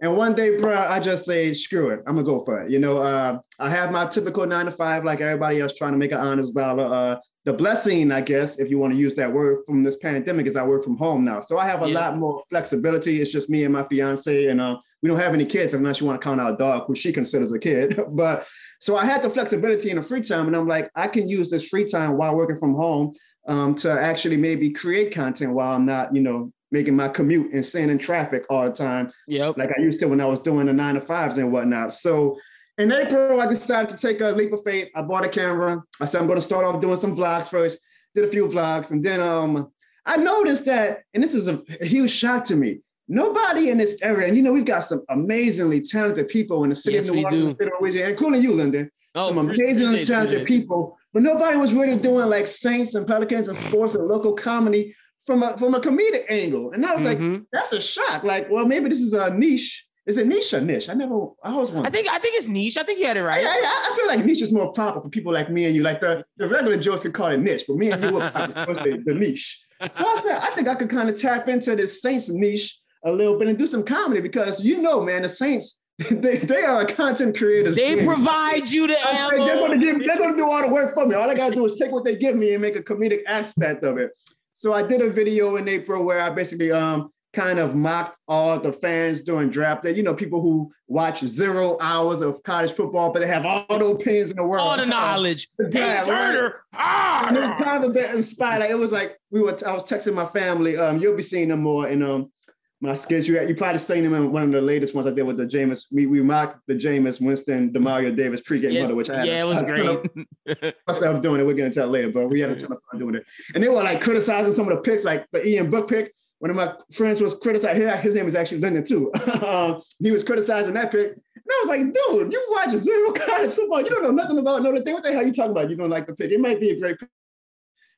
And 0.00 0.14
one 0.16 0.34
day, 0.34 0.56
bro, 0.58 0.76
I 0.76 1.00
just 1.00 1.24
say, 1.24 1.54
screw 1.54 1.88
it. 1.90 2.00
I'm 2.06 2.16
gonna 2.16 2.26
go 2.26 2.44
for 2.44 2.62
it. 2.62 2.70
You 2.70 2.78
know, 2.78 2.98
uh, 2.98 3.38
I 3.58 3.70
have 3.70 3.90
my 3.90 4.06
typical 4.06 4.46
nine 4.46 4.66
to 4.66 4.70
five, 4.70 5.04
like 5.04 5.20
everybody 5.22 5.60
else, 5.60 5.72
trying 5.74 5.92
to 5.92 5.98
make 5.98 6.12
an 6.12 6.18
honest 6.18 6.54
dollar. 6.54 6.84
Uh, 6.84 7.16
the 7.46 7.52
blessing, 7.52 8.12
I 8.12 8.20
guess, 8.20 8.58
if 8.58 8.68
you 8.68 8.78
want 8.78 8.92
to 8.92 8.98
use 8.98 9.14
that 9.14 9.32
word 9.32 9.58
from 9.64 9.82
this 9.82 9.96
pandemic, 9.96 10.46
is 10.46 10.56
I 10.56 10.64
work 10.64 10.84
from 10.84 10.96
home 10.98 11.24
now. 11.24 11.40
So 11.40 11.58
I 11.58 11.66
have 11.66 11.82
a 11.86 11.88
Yeah. 11.88 12.00
lot 12.00 12.18
more 12.18 12.42
flexibility. 12.50 13.22
It's 13.22 13.30
just 13.30 13.48
me 13.48 13.64
and 13.64 13.72
my 13.72 13.84
fiance, 13.84 14.46
and 14.46 14.60
uh, 14.60 14.76
we 15.02 15.08
don't 15.08 15.18
have 15.18 15.32
any 15.32 15.46
kids 15.46 15.72
unless 15.72 16.00
you 16.00 16.06
want 16.06 16.20
to 16.20 16.24
count 16.24 16.40
our 16.40 16.56
dog, 16.56 16.86
who 16.86 16.94
she 16.94 17.12
considers 17.12 17.50
a 17.52 17.58
kid. 17.58 17.98
but 18.10 18.46
so 18.80 18.96
I 18.98 19.06
had 19.06 19.22
the 19.22 19.30
flexibility 19.30 19.88
in 19.88 19.96
the 19.96 20.02
free 20.02 20.20
time, 20.20 20.46
and 20.48 20.56
I'm 20.56 20.68
like, 20.68 20.90
I 20.94 21.08
can 21.08 21.26
use 21.26 21.48
this 21.48 21.66
free 21.68 21.88
time 21.88 22.18
while 22.18 22.34
working 22.34 22.56
from 22.56 22.74
home 22.74 23.12
um, 23.46 23.74
to 23.76 23.90
actually 23.92 24.36
maybe 24.36 24.70
create 24.70 25.14
content 25.14 25.54
while 25.54 25.72
I'm 25.72 25.86
not, 25.86 26.14
you 26.14 26.20
know, 26.20 26.52
making 26.76 26.94
my 26.94 27.08
commute 27.08 27.52
and 27.54 27.64
staying 27.64 27.88
in 27.88 27.98
traffic 27.98 28.44
all 28.50 28.64
the 28.64 28.70
time 28.70 29.10
Yep. 29.28 29.56
like 29.56 29.70
I 29.76 29.80
used 29.80 29.98
to 30.00 30.06
when 30.08 30.20
I 30.20 30.26
was 30.26 30.40
doing 30.40 30.66
the 30.66 30.72
nine 30.74 30.94
to 30.96 31.00
fives 31.00 31.38
and 31.38 31.50
whatnot. 31.50 31.92
So 31.94 32.38
in 32.76 32.92
April, 32.92 33.40
I 33.40 33.46
decided 33.46 33.88
to 33.94 33.96
take 33.96 34.20
a 34.20 34.28
leap 34.32 34.52
of 34.52 34.62
faith. 34.62 34.88
I 34.94 35.00
bought 35.00 35.24
a 35.24 35.28
camera. 35.28 35.82
I 35.98 36.04
said 36.04 36.20
I'm 36.20 36.26
going 36.26 36.42
to 36.42 36.48
start 36.50 36.66
off 36.66 36.78
doing 36.82 36.96
some 36.96 37.16
vlogs 37.16 37.48
first. 37.48 37.78
Did 38.14 38.24
a 38.24 38.28
few 38.28 38.46
vlogs, 38.48 38.90
and 38.92 39.02
then 39.02 39.20
um, 39.20 39.70
I 40.04 40.16
noticed 40.18 40.64
that, 40.66 41.02
and 41.14 41.22
this 41.24 41.34
is 41.34 41.48
a, 41.48 41.62
a 41.80 41.86
huge 41.86 42.10
shock 42.10 42.44
to 42.46 42.56
me. 42.56 42.80
Nobody 43.08 43.70
in 43.70 43.78
this 43.78 43.98
area, 44.02 44.26
and 44.28 44.36
you 44.36 44.42
know, 44.42 44.52
we've 44.52 44.64
got 44.74 44.80
some 44.84 45.02
amazingly 45.08 45.80
talented 45.80 46.28
people 46.28 46.64
in 46.64 46.70
the 46.70 46.74
city 46.74 46.96
Yes, 46.96 47.08
of 47.08 47.14
New 47.14 47.24
Orleans, 47.24 47.56
city 47.58 47.70
of 47.70 47.80
Louisiana, 47.80 48.10
including 48.10 48.42
you, 48.42 48.52
Lyndon. 48.52 48.90
Oh, 49.14 49.28
some 49.28 49.38
amazingly 49.38 50.04
talented 50.04 50.46
people, 50.46 50.98
but 51.14 51.22
nobody 51.22 51.56
was 51.56 51.72
really 51.72 51.96
doing 51.96 52.28
like 52.28 52.46
Saints 52.46 52.94
and 52.94 53.06
Pelicans 53.06 53.48
and 53.48 53.56
sports 53.56 53.94
and 53.94 54.06
local 54.06 54.34
comedy 54.34 54.94
from 55.26 55.42
a 55.42 55.56
from 55.58 55.74
a 55.74 55.80
comedic 55.80 56.24
angle. 56.28 56.70
And 56.72 56.84
I 56.86 56.94
was 56.94 57.04
like, 57.04 57.18
Mhm. 57.18 57.46
that's 57.52 57.72
a 57.72 57.80
shock. 57.80 58.22
Like, 58.24 58.48
well, 58.50 58.64
maybe 58.66 58.88
this 58.88 59.00
is 59.00 59.12
a 59.12 59.30
niche. 59.30 59.84
Is 60.06 60.16
it 60.18 60.28
niche 60.28 60.54
or 60.54 60.60
niche? 60.60 60.88
I 60.88 60.94
never, 60.94 61.14
I 61.42 61.50
always 61.50 61.70
wanted. 61.72 61.88
I 61.88 61.90
think 61.90 62.08
I 62.08 62.18
think 62.18 62.36
it's 62.36 62.46
niche. 62.46 62.76
I 62.76 62.84
think 62.84 63.00
you 63.00 63.06
had 63.06 63.16
it 63.16 63.24
right. 63.24 63.44
I, 63.44 63.50
I, 63.50 63.90
I 63.92 63.96
feel 63.96 64.06
like 64.06 64.24
niche 64.24 64.40
is 64.42 64.52
more 64.52 64.72
proper 64.72 65.00
for 65.00 65.08
people 65.08 65.32
like 65.32 65.50
me 65.50 65.64
and 65.64 65.74
you. 65.74 65.82
Like 65.82 66.00
the, 66.00 66.24
the 66.36 66.48
regular 66.48 66.76
Joes 66.76 67.02
could 67.02 67.12
call 67.12 67.26
it 67.32 67.38
niche, 67.38 67.64
but 67.66 67.76
me 67.76 67.90
and 67.90 68.02
you 68.02 68.20
are 68.20 68.30
probably 68.36 68.54
supposed 68.54 68.78
to 68.78 68.84
say 68.84 68.98
the 69.04 69.14
niche. 69.14 69.62
So 69.92 70.06
I 70.06 70.20
said, 70.22 70.38
I 70.38 70.50
think 70.54 70.68
I 70.68 70.74
could 70.76 70.88
kind 70.90 71.08
of 71.10 71.20
tap 71.20 71.48
into 71.48 71.74
this 71.76 72.00
Saints 72.00 72.28
niche 72.28 72.78
a 73.04 73.10
little 73.12 73.36
bit 73.38 73.48
and 73.48 73.58
do 73.58 73.66
some 73.66 73.82
comedy 73.82 74.20
because 74.20 74.64
you 74.64 74.80
know, 74.80 75.02
man, 75.02 75.22
the 75.22 75.28
Saints, 75.28 75.80
they, 76.10 76.36
they 76.36 76.62
are 76.62 76.82
a 76.82 76.86
content 76.86 77.36
creators. 77.36 77.74
They 77.74 78.04
provide 78.04 78.68
you 78.70 78.86
the 78.86 78.94
I 79.04 79.28
they're 79.32 79.40
ammo. 79.40 79.66
gonna 79.66 79.78
give, 79.78 80.06
they're 80.06 80.18
gonna 80.18 80.36
do 80.36 80.48
all 80.48 80.62
the 80.62 80.68
work 80.72 80.94
for 80.94 81.04
me. 81.04 81.14
All 81.16 81.28
I 81.28 81.34
gotta 81.34 81.54
do 81.54 81.64
is 81.66 81.74
take 81.80 81.90
what 81.90 82.04
they 82.04 82.14
give 82.16 82.36
me 82.36 82.52
and 82.52 82.62
make 82.62 82.76
a 82.76 82.82
comedic 82.82 83.20
aspect 83.26 83.82
of 83.82 83.98
it. 83.98 84.10
So 84.56 84.72
I 84.72 84.82
did 84.82 85.02
a 85.02 85.10
video 85.10 85.56
in 85.56 85.68
April 85.68 86.02
where 86.02 86.18
I 86.18 86.30
basically 86.30 86.72
um 86.72 87.10
kind 87.34 87.58
of 87.58 87.74
mocked 87.74 88.16
all 88.26 88.58
the 88.58 88.72
fans 88.72 89.20
during 89.20 89.50
draft 89.50 89.82
day. 89.82 89.94
You 89.94 90.02
know, 90.02 90.14
people 90.14 90.40
who 90.40 90.72
watch 90.88 91.20
zero 91.20 91.76
hours 91.82 92.22
of 92.22 92.42
college 92.42 92.72
football, 92.72 93.12
but 93.12 93.18
they 93.20 93.26
have 93.26 93.44
all 93.44 93.66
the 93.68 93.84
opinions 93.84 94.30
in 94.30 94.36
the 94.36 94.44
world. 94.44 94.66
All 94.66 94.78
the 94.78 94.86
knowledge. 94.86 95.46
Yeah, 95.58 95.68
Hey, 95.70 95.96
right. 95.98 96.06
Turner. 96.06 96.54
And 96.72 97.36
it 97.36 97.40
was 97.40 97.50
Ah. 97.52 97.62
kind 97.62 97.84
of 97.84 97.90
a 97.90 97.92
bit 97.92 98.14
inspired. 98.14 98.60
Like, 98.60 98.70
it 98.70 98.78
was 98.78 98.92
like 98.92 99.18
we 99.30 99.42
were. 99.42 99.54
I 99.66 99.74
was 99.74 99.84
texting 99.84 100.14
my 100.14 100.24
family. 100.24 100.78
Um, 100.78 100.98
you'll 101.00 101.16
be 101.16 101.22
seeing 101.22 101.48
them 101.48 101.60
more 101.60 101.86
in 101.88 102.02
um 102.02 102.32
my 102.80 102.94
skits. 102.94 103.26
You 103.26 103.40
you 103.46 103.54
probably 103.54 103.78
seen 103.78 104.04
them 104.04 104.14
in 104.14 104.32
one 104.32 104.42
of 104.42 104.50
the 104.50 104.60
latest 104.60 104.94
ones 104.94 105.06
I 105.06 105.10
did 105.10 105.22
with 105.22 105.36
the 105.36 105.46
Jameis. 105.46 105.86
We 105.90 106.06
we 106.06 106.22
mocked 106.22 106.60
the 106.66 106.74
Jameis 106.74 107.20
Winston 107.20 107.72
Demario 107.72 108.14
Davis 108.14 108.40
pregame 108.40 108.72
Yes, 108.72 108.82
huddle, 108.82 108.96
which 108.96 109.10
I 109.10 109.18
had 109.18 109.26
yeah, 109.26 109.42
it 109.42 109.46
was 109.46 109.58
of 109.58 109.66
great. 109.66 110.74
myself 110.86 111.22
doing 111.22 111.40
it. 111.40 111.44
We're 111.44 111.54
gonna 111.54 111.70
tell 111.70 111.88
later, 111.88 112.10
but 112.10 112.28
we 112.28 112.40
had 112.40 112.50
a 112.50 112.56
ton 112.56 112.72
of 112.72 112.78
fun 112.90 113.00
doing 113.00 113.14
it. 113.14 113.24
And 113.54 113.62
they 113.62 113.68
were 113.68 113.76
like 113.82 114.00
criticizing 114.00 114.52
some 114.52 114.68
of 114.68 114.76
the 114.76 114.82
picks, 114.82 115.04
like 115.04 115.26
the 115.32 115.46
Ian 115.46 115.70
Book 115.70 115.88
pick. 115.88 116.12
One 116.38 116.50
of 116.50 116.56
my 116.56 116.74
friends 116.92 117.22
was 117.22 117.34
criticizing. 117.34 117.82
His, 117.82 118.00
his 118.02 118.14
name 118.14 118.26
is 118.26 118.34
actually 118.34 118.60
Lyndon 118.60 118.84
too. 118.84 119.10
um, 119.42 119.80
he 119.98 120.10
was 120.10 120.22
criticizing 120.22 120.74
that 120.74 120.92
pick, 120.92 121.12
and 121.12 121.44
I 121.50 121.64
was 121.64 121.68
like, 121.68 121.80
"Dude, 121.80 122.30
you 122.30 122.46
watch 122.50 122.70
zero 122.72 123.12
college 123.12 123.52
football. 123.52 123.80
You 123.80 123.88
don't 123.88 124.02
know 124.02 124.10
nothing 124.10 124.38
about 124.38 124.62
Notre 124.62 124.82
Dame. 124.82 124.94
What 124.94 125.02
the 125.02 125.12
hell 125.12 125.22
are 125.22 125.26
you 125.26 125.32
talking 125.32 125.52
about? 125.52 125.70
You 125.70 125.76
don't 125.76 125.88
like 125.88 126.06
the 126.06 126.14
pick? 126.14 126.30
It 126.30 126.40
might 126.40 126.60
be 126.60 126.70
a 126.70 126.78
great 126.78 126.98
pick." 126.98 127.08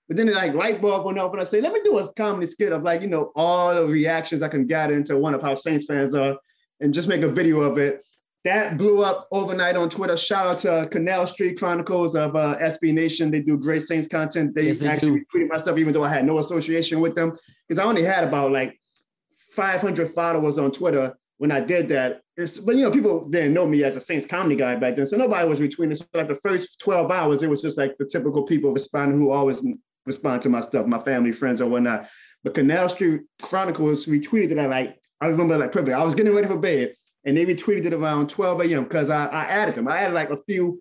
But 0.08 0.16
then 0.16 0.28
it 0.28 0.34
like 0.34 0.54
light 0.54 0.80
bulb 0.80 1.04
went 1.04 1.18
off, 1.18 1.32
and 1.32 1.40
I 1.40 1.44
say, 1.44 1.60
"Let 1.60 1.72
me 1.72 1.80
do 1.84 1.98
a 1.98 2.12
comedy 2.14 2.46
skit 2.46 2.72
of 2.72 2.82
like 2.82 3.02
you 3.02 3.08
know 3.08 3.30
all 3.36 3.74
the 3.74 3.84
reactions 3.84 4.42
I 4.42 4.48
can 4.48 4.66
gather 4.66 4.94
into 4.94 5.16
one 5.18 5.34
of 5.34 5.42
how 5.42 5.54
Saints 5.54 5.84
fans 5.84 6.14
are, 6.14 6.36
and 6.80 6.94
just 6.94 7.08
make 7.08 7.22
a 7.22 7.28
video 7.28 7.60
of 7.60 7.78
it." 7.78 8.02
that 8.44 8.78
blew 8.78 9.02
up 9.02 9.28
overnight 9.30 9.76
on 9.76 9.90
Twitter. 9.90 10.16
Shout 10.16 10.46
out 10.46 10.58
to 10.60 10.88
Canal 10.90 11.26
Street 11.26 11.58
Chronicles 11.58 12.14
of 12.14 12.36
uh, 12.36 12.56
SB 12.58 12.94
Nation. 12.94 13.30
They 13.30 13.40
do 13.40 13.56
great 13.58 13.82
Saints 13.82 14.08
content. 14.08 14.54
They 14.54 14.66
Yes, 14.66 14.78
they 14.78 14.88
actually 14.88 15.24
tweeted 15.34 15.48
my 15.48 15.58
stuff, 15.58 15.76
even 15.76 15.92
though 15.92 16.04
I 16.04 16.08
had 16.08 16.24
no 16.24 16.38
association 16.38 17.00
with 17.00 17.14
them, 17.14 17.36
because 17.66 17.78
I 17.78 17.84
only 17.84 18.02
had 18.04 18.24
about 18.24 18.52
like 18.52 18.80
500 19.50 20.08
followers 20.10 20.56
on 20.56 20.70
Twitter 20.70 21.14
when 21.38 21.50
I 21.50 21.60
did 21.60 21.88
that. 21.88 22.22
It's, 22.36 22.58
but 22.58 22.76
you 22.76 22.82
know, 22.82 22.90
people 22.90 23.28
didn't 23.28 23.54
know 23.54 23.66
me 23.66 23.82
as 23.82 23.96
a 23.96 24.00
Saints 24.00 24.24
comedy 24.24 24.56
guy 24.56 24.76
back 24.76 24.96
then, 24.96 25.06
so 25.06 25.16
nobody 25.16 25.46
was 25.48 25.60
retweeting. 25.60 25.96
So 25.96 26.04
like 26.14 26.28
the 26.28 26.36
first 26.36 26.80
12 26.80 27.10
hours, 27.10 27.42
it 27.42 27.50
was 27.50 27.60
just 27.60 27.76
like 27.76 27.98
the 27.98 28.06
typical 28.06 28.44
people 28.44 28.72
responding 28.72 29.18
who 29.18 29.30
always 29.30 29.62
respond 30.08 30.42
to 30.42 30.48
my 30.48 30.60
stuff, 30.60 30.86
my 30.86 30.98
family, 30.98 31.30
friends, 31.32 31.60
or 31.60 31.68
whatnot. 31.68 32.08
But 32.42 32.54
Canal 32.54 32.88
Street 32.88 33.22
Chronicles 33.42 34.06
retweeted 34.06 34.50
it 34.52 34.58
at 34.58 34.70
like 34.70 34.98
I 35.20 35.26
remember 35.26 35.56
like 35.58 35.72
perfect. 35.72 35.96
I 35.96 36.04
was 36.04 36.14
getting 36.14 36.34
ready 36.34 36.48
for 36.48 36.56
bed 36.58 36.94
and 37.24 37.36
they 37.36 37.44
retweeted 37.46 37.84
it 37.86 37.92
around 37.92 38.28
12 38.30 38.60
a.m. 38.62 38.84
because 38.84 39.10
I, 39.10 39.26
I 39.26 39.44
added 39.44 39.74
them. 39.74 39.88
I 39.88 39.98
added 39.98 40.14
like 40.14 40.30
a 40.30 40.38
few. 40.48 40.80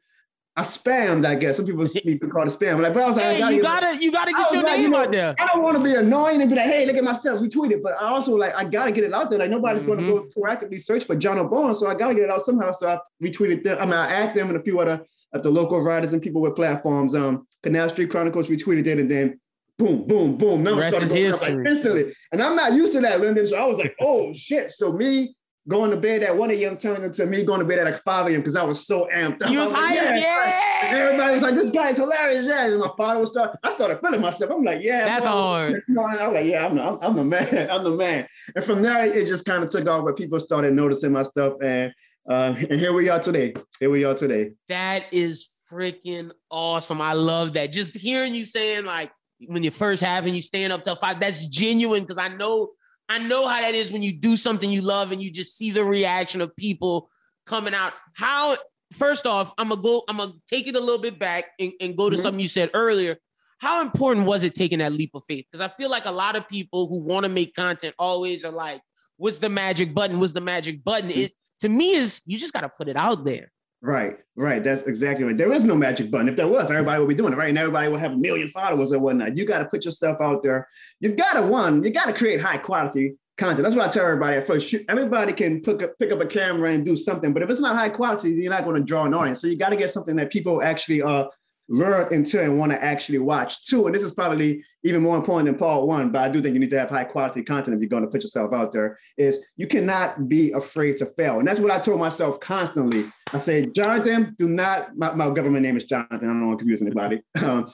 I 0.55 0.61
spammed, 0.61 1.23
I 1.25 1.35
guess. 1.35 1.57
Some 1.57 1.65
people 1.67 1.85
speak 1.87 2.19
call 2.31 2.43
it 2.43 2.47
spam. 2.47 2.81
Like, 2.81 2.93
but 2.93 3.03
I 3.03 3.07
was 3.07 3.15
like, 3.17 3.25
I 3.25 3.33
Hey, 3.33 3.55
you 3.55 3.61
gotta 3.61 3.97
you 4.03 4.11
gotta 4.11 4.31
get 4.31 4.51
your 4.51 4.63
like, 4.63 4.73
name 4.73 4.83
you 4.83 4.89
know, 4.89 4.99
out 4.99 5.11
there. 5.11 5.35
I 5.39 5.47
don't 5.47 5.61
want 5.63 5.77
to 5.77 5.83
be 5.83 5.93
annoying 5.95 6.41
and 6.41 6.49
be 6.49 6.55
like, 6.55 6.65
hey, 6.65 6.85
look 6.85 6.95
at 6.95 7.03
my 7.03 7.13
stuff, 7.13 7.39
retweet 7.39 7.71
it. 7.71 7.83
But 7.83 7.93
I 8.01 8.07
also 8.09 8.35
like, 8.35 8.53
I 8.55 8.63
gotta 8.63 8.91
get 8.91 9.03
it 9.03 9.13
out 9.13 9.29
there. 9.29 9.37
Like 9.39 9.51
nobody's 9.51 9.83
going 9.83 9.99
to 9.99 10.05
go 10.05 10.13
Mm-hmm. 10.21 10.39
proactively 10.39 10.79
search 10.81 11.03
for 11.03 11.15
John 11.15 11.37
O'Bone, 11.37 11.75
so 11.75 11.87
I 11.87 11.93
gotta 11.95 12.15
get 12.15 12.23
it 12.25 12.29
out 12.31 12.41
somehow. 12.41 12.71
So 12.71 12.87
I 12.89 12.99
retweeted 13.23 13.63
them. 13.63 13.77
I 13.79 13.85
mean, 13.85 13.93
I 13.95 14.07
added 14.11 14.35
them 14.35 14.49
and 14.49 14.57
a 14.57 14.63
few 14.63 14.79
other 14.79 15.03
the 15.43 15.49
local 15.49 15.81
writers 15.81 16.13
and 16.13 16.21
people 16.21 16.41
with 16.41 16.55
platforms. 16.55 17.15
Um, 17.15 17.47
Canal 17.63 17.89
Street 17.89 18.09
Chronicles 18.09 18.47
retweeted 18.47 18.87
it, 18.87 18.99
and 18.99 19.09
then 19.09 19.39
boom, 19.77 20.05
boom, 20.07 20.37
boom. 20.37 20.63
Numbers 20.63 20.89
started 20.89 21.11
is 21.15 21.39
going 21.39 21.59
up 21.59 21.63
like 21.63 21.71
instantly. 21.73 22.13
And 22.31 22.41
I'm 22.41 22.55
not 22.55 22.73
used 22.73 22.93
to 22.93 23.01
that, 23.01 23.19
Lyndon. 23.21 23.45
So 23.45 23.57
I 23.57 23.65
was 23.65 23.77
like, 23.77 23.95
oh 24.01 24.33
shit. 24.33 24.71
So 24.71 24.91
me 24.91 25.35
going 25.67 25.91
to 25.91 25.97
bed 25.97 26.23
at 26.23 26.35
1 26.35 26.51
a.m. 26.51 26.77
turned 26.77 27.03
into 27.03 27.25
me 27.25 27.43
going 27.43 27.59
to 27.59 27.65
bed 27.65 27.79
at 27.79 27.85
like 27.85 28.01
5 28.03 28.27
a.m. 28.27 28.39
because 28.39 28.55
I 28.55 28.63
was 28.63 28.87
so 28.87 29.07
amped. 29.13 29.41
up. 29.41 29.51
You 29.51 29.59
I 29.59 29.63
was 29.63 29.71
like, 29.73 29.91
And 29.91 30.19
yeah. 30.21 30.89
everybody 30.93 31.33
was 31.33 31.41
like, 31.41 31.55
this 31.55 31.69
guy's 31.71 31.97
hilarious. 31.97 32.45
Yeah. 32.45 32.67
And 32.67 32.79
my 32.79 32.89
father 32.95 33.19
was 33.19 33.31
start. 33.31 33.57
I 33.63 33.71
started 33.71 33.99
feeling 33.99 34.21
myself. 34.21 34.51
I'm 34.51 34.63
like, 34.63 34.81
yeah. 34.81 35.05
That's 35.05 35.25
bro. 35.25 35.33
hard. 35.33 35.73
You 35.87 35.93
know, 35.93 36.03
I'm 36.03 36.33
like, 36.33 36.45
yeah, 36.45 36.65
I'm 36.65 36.75
the, 36.75 36.83
I'm, 36.83 36.97
I'm 37.01 37.15
the 37.15 37.23
man. 37.25 37.69
I'm 37.71 37.83
the 37.83 37.91
man. 37.91 38.27
And 38.55 38.63
from 38.63 38.81
there, 38.81 39.05
it 39.05 39.27
just 39.27 39.45
kind 39.45 39.63
of 39.63 39.69
took 39.69 39.87
off 39.87 40.03
where 40.03 40.13
people 40.13 40.39
started 40.39 40.73
noticing 40.73 41.11
my 41.11 41.23
stuff. 41.23 41.55
And 41.61 41.93
uh, 42.29 42.55
and 42.69 42.79
here 42.79 42.93
we 42.93 43.09
are 43.09 43.19
today. 43.19 43.53
Here 43.79 43.89
we 43.89 44.03
are 44.03 44.13
today. 44.15 44.51
That 44.69 45.05
is 45.11 45.49
freaking 45.71 46.31
awesome. 46.49 47.01
I 47.01 47.13
love 47.13 47.53
that. 47.53 47.71
Just 47.71 47.97
hearing 47.97 48.33
you 48.33 48.45
saying 48.45 48.85
like 48.85 49.11
when 49.45 49.63
you 49.63 49.71
first 49.71 50.01
having 50.03 50.33
you 50.33 50.41
stand 50.41 50.73
up 50.73 50.83
till 50.83 50.95
five, 50.95 51.19
that's 51.19 51.45
genuine 51.45 52.01
because 52.03 52.17
I 52.17 52.29
know 52.29 52.71
I 53.09 53.19
know 53.19 53.47
how 53.47 53.61
that 53.61 53.73
is 53.75 53.91
when 53.91 54.03
you 54.03 54.11
do 54.11 54.35
something 54.35 54.69
you 54.69 54.81
love 54.81 55.11
and 55.11 55.21
you 55.21 55.31
just 55.31 55.57
see 55.57 55.71
the 55.71 55.85
reaction 55.85 56.41
of 56.41 56.53
people 56.57 57.09
coming 57.45 57.73
out. 57.73 57.93
How 58.15 58.57
first 58.93 59.25
off, 59.25 59.51
I'm 59.57 59.69
gonna 59.69 59.81
go, 59.81 60.03
I'm 60.09 60.17
gonna 60.17 60.33
take 60.49 60.67
it 60.67 60.75
a 60.75 60.79
little 60.79 61.01
bit 61.01 61.17
back 61.19 61.45
and, 61.59 61.71
and 61.79 61.95
go 61.95 62.09
to 62.09 62.17
Mhm. 62.17 62.21
something 62.21 62.39
you 62.39 62.49
said 62.49 62.69
earlier. 62.73 63.17
How 63.59 63.81
important 63.81 64.25
was 64.25 64.43
it 64.43 64.53
taking 64.55 64.79
that 64.79 64.91
leap 64.91 65.11
of 65.13 65.23
faith? 65.27 65.45
Because 65.49 65.61
I 65.61 65.69
feel 65.73 65.89
like 65.89 66.05
a 66.05 66.11
lot 66.11 66.35
of 66.35 66.47
people 66.49 66.87
who 66.87 67.01
want 67.01 67.23
to 67.23 67.29
make 67.29 67.55
content 67.55 67.95
always 67.97 68.43
are 68.45 68.51
like, 68.51 68.81
what's 69.15 69.39
the 69.39 69.49
magic 69.49 69.93
button? 69.93 70.19
What's 70.19 70.33
the 70.33 70.41
magic 70.41 70.83
button? 70.83 71.09
It 71.09 71.31
to 71.61 71.69
me 71.69 71.91
is 71.91 72.21
you 72.25 72.37
just 72.37 72.53
gotta 72.53 72.69
put 72.69 72.87
it 72.87 72.95
out 72.95 73.25
there. 73.25 73.51
Right, 73.81 74.17
right. 74.35 74.63
That's 74.63 74.81
exactly 74.83 75.23
right. 75.23 75.37
There 75.37 75.51
is 75.51 75.63
no 75.63 75.75
magic 75.75 76.09
button. 76.09 76.27
If 76.27 76.35
there 76.35 76.47
was, 76.47 76.71
everybody 76.71 76.99
would 76.99 77.09
be 77.09 77.15
doing 77.15 77.33
it, 77.33 77.35
right? 77.35 77.49
And 77.49 77.57
everybody 77.57 77.89
would 77.89 77.99
have 77.99 78.13
a 78.13 78.17
million 78.17 78.47
followers 78.47 78.91
or 78.91 78.97
whatnot. 78.97 79.37
You 79.37 79.45
got 79.45 79.59
to 79.59 79.65
put 79.65 79.85
your 79.85 79.91
stuff 79.91 80.17
out 80.19 80.41
there. 80.41 80.67
You've 80.99 81.15
got 81.15 81.33
to 81.33 81.43
one, 81.43 81.83
you 81.83 81.91
got 81.91 82.07
to 82.07 82.13
create 82.13 82.41
high 82.41 82.57
quality 82.57 83.17
content. 83.37 83.63
That's 83.63 83.75
what 83.75 83.87
I 83.87 83.91
tell 83.91 84.05
everybody 84.05 84.37
at 84.37 84.47
first. 84.47 84.73
Everybody 84.89 85.31
can 85.33 85.61
pick 85.61 85.83
up, 85.83 85.93
pick 85.99 86.11
up 86.11 86.21
a 86.21 86.25
camera 86.25 86.71
and 86.71 86.83
do 86.83 86.97
something, 86.97 87.33
but 87.33 87.43
if 87.43 87.49
it's 87.51 87.59
not 87.59 87.75
high 87.75 87.89
quality, 87.89 88.31
you're 88.31 88.51
not 88.51 88.63
going 88.63 88.77
to 88.77 88.83
draw 88.83 89.05
an 89.05 89.13
audience. 89.13 89.41
So 89.41 89.47
you 89.47 89.57
got 89.57 89.69
to 89.69 89.77
get 89.77 89.91
something 89.91 90.15
that 90.15 90.31
people 90.31 90.63
actually 90.63 91.03
uh 91.03 91.25
learn 91.69 92.13
into 92.13 92.41
and 92.41 92.57
want 92.57 92.71
to 92.71 92.83
actually 92.83 93.19
watch 93.19 93.65
too. 93.65 93.85
And 93.85 93.95
this 93.95 94.03
is 94.03 94.13
probably 94.13 94.63
even 94.83 95.01
more 95.01 95.17
important 95.17 95.47
than 95.47 95.59
part 95.59 95.85
one, 95.85 96.11
but 96.11 96.21
I 96.21 96.29
do 96.29 96.41
think 96.41 96.53
you 96.53 96.59
need 96.59 96.69
to 96.69 96.79
have 96.79 96.89
high 96.89 97.03
quality 97.03 97.43
content 97.43 97.75
if 97.75 97.81
you're 97.81 97.89
going 97.89 98.03
to 98.03 98.09
put 98.09 98.23
yourself 98.23 98.53
out 98.53 98.71
there. 98.71 98.97
Is 99.17 99.45
you 99.57 99.67
cannot 99.67 100.29
be 100.29 100.51
afraid 100.51 100.97
to 100.97 101.05
fail, 101.05 101.39
and 101.39 101.47
that's 101.47 101.59
what 101.59 101.71
I 101.71 101.79
told 101.79 101.99
myself 101.99 102.39
constantly. 102.39 103.05
I 103.33 103.41
say, 103.41 103.65
Jonathan, 103.65 104.35
do 104.37 104.47
not. 104.47 104.95
My, 104.97 105.13
my 105.13 105.29
government 105.29 105.63
name 105.63 105.77
is 105.77 105.83
Jonathan. 105.83 106.29
I 106.29 106.33
don't 106.33 106.47
want 106.47 106.59
to 106.59 106.63
confuse 106.63 106.81
anybody. 106.81 107.21
Um, 107.43 107.71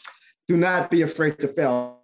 do 0.49 0.57
not 0.57 0.91
be 0.91 1.03
afraid 1.03 1.39
to 1.39 1.47
fail. 1.47 2.02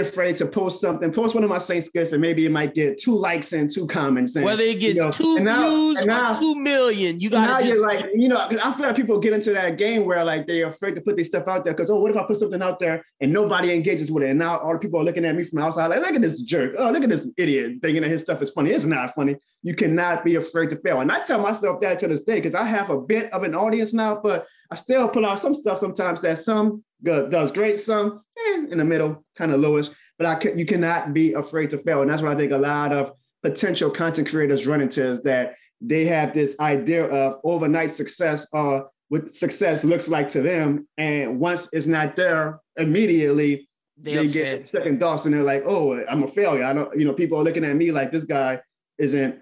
Afraid 0.00 0.36
to 0.36 0.46
post 0.46 0.80
something. 0.80 1.12
Post 1.12 1.34
one 1.34 1.44
of 1.44 1.50
my 1.50 1.58
Saints 1.58 1.86
skits, 1.86 2.12
and 2.12 2.20
maybe 2.20 2.44
it 2.46 2.50
might 2.50 2.74
get 2.74 2.98
two 2.98 3.16
likes 3.16 3.52
and 3.52 3.70
two 3.70 3.86
comments. 3.86 4.36
And, 4.36 4.44
Whether 4.44 4.62
it 4.64 4.80
gets 4.80 4.96
you 4.96 5.04
know, 5.04 5.10
two 5.10 5.36
and 5.36 5.44
now- 5.44 5.68
views 5.68 6.00
and 6.00 6.10
or 6.10 6.34
two 6.34 6.54
million, 6.56 7.18
you 7.18 7.30
now 7.30 7.46
gotta 7.46 7.66
you're 7.66 7.82
like, 7.86 8.06
you 8.14 8.28
know, 8.28 8.38
I 8.38 8.72
feel 8.72 8.86
like 8.86 8.96
people 8.96 9.18
get 9.18 9.32
into 9.32 9.52
that 9.52 9.78
game 9.78 10.04
where 10.04 10.24
like 10.24 10.46
they're 10.46 10.66
afraid 10.66 10.94
to 10.96 11.00
put 11.00 11.16
their 11.16 11.24
stuff 11.24 11.48
out 11.48 11.64
there 11.64 11.72
because 11.72 11.90
oh, 11.90 12.00
what 12.00 12.10
if 12.10 12.16
I 12.16 12.24
put 12.24 12.36
something 12.36 12.62
out 12.62 12.78
there 12.78 13.04
and 13.20 13.32
nobody 13.32 13.72
engages 13.72 14.10
with 14.10 14.24
it? 14.24 14.30
And 14.30 14.38
now 14.38 14.58
all 14.58 14.72
the 14.72 14.78
people 14.78 15.00
are 15.00 15.04
looking 15.04 15.24
at 15.24 15.34
me 15.34 15.44
from 15.44 15.60
outside, 15.60 15.86
like, 15.86 16.00
look 16.00 16.14
at 16.14 16.22
this 16.22 16.40
jerk. 16.42 16.74
Oh, 16.78 16.90
look 16.90 17.04
at 17.04 17.10
this 17.10 17.32
idiot 17.36 17.78
thinking 17.82 18.02
that 18.02 18.10
his 18.10 18.22
stuff 18.22 18.42
is 18.42 18.50
funny. 18.50 18.70
It's 18.70 18.84
not 18.84 19.14
funny. 19.14 19.36
You 19.62 19.74
cannot 19.74 20.24
be 20.24 20.36
afraid 20.36 20.70
to 20.70 20.76
fail. 20.76 21.00
And 21.00 21.10
I 21.12 21.20
tell 21.24 21.40
myself 21.40 21.80
that 21.80 21.98
to 22.00 22.08
this 22.08 22.22
day 22.22 22.36
because 22.36 22.54
I 22.54 22.64
have 22.64 22.90
a 22.90 23.00
bit 23.00 23.32
of 23.32 23.44
an 23.44 23.54
audience 23.54 23.92
now, 23.92 24.20
but 24.22 24.46
I 24.70 24.74
still 24.74 25.08
put 25.08 25.24
out 25.24 25.38
some 25.38 25.54
stuff 25.54 25.78
sometimes 25.78 26.20
that 26.22 26.38
some 26.38 26.82
does 27.02 27.52
great, 27.52 27.78
some 27.78 28.23
Eh, 28.46 28.66
in 28.70 28.78
the 28.78 28.84
middle, 28.84 29.24
kind 29.36 29.52
of 29.52 29.60
lowish. 29.60 29.90
But 30.18 30.26
I 30.26 30.34
can, 30.36 30.58
you 30.58 30.64
cannot 30.64 31.12
be 31.12 31.32
afraid 31.32 31.70
to 31.70 31.78
fail. 31.78 32.02
And 32.02 32.10
that's 32.10 32.22
what 32.22 32.32
I 32.32 32.36
think 32.36 32.52
a 32.52 32.58
lot 32.58 32.92
of 32.92 33.12
potential 33.42 33.90
content 33.90 34.28
creators 34.28 34.66
run 34.66 34.80
into 34.80 35.04
is 35.04 35.22
that 35.22 35.54
they 35.80 36.04
have 36.06 36.32
this 36.32 36.58
idea 36.60 37.04
of 37.06 37.40
overnight 37.44 37.90
success 37.90 38.46
or 38.52 38.88
what 39.08 39.34
success 39.34 39.84
looks 39.84 40.08
like 40.08 40.28
to 40.30 40.40
them. 40.40 40.88
And 40.96 41.38
once 41.38 41.68
it's 41.72 41.86
not 41.86 42.16
there, 42.16 42.60
immediately 42.76 43.68
they, 43.96 44.16
they, 44.16 44.28
get 44.28 44.68
second 44.68 44.98
thoughts 44.98 45.24
and 45.24 45.34
they're 45.34 45.42
like, 45.42 45.62
oh, 45.66 46.02
I'm 46.06 46.22
a 46.22 46.28
failure. 46.28 46.64
I 46.64 46.72
don't, 46.72 46.98
you 46.98 47.04
know, 47.04 47.12
people 47.12 47.38
are 47.38 47.44
looking 47.44 47.64
at 47.64 47.76
me 47.76 47.92
like 47.92 48.10
this 48.10 48.24
guy 48.24 48.60
isn't 48.98 49.40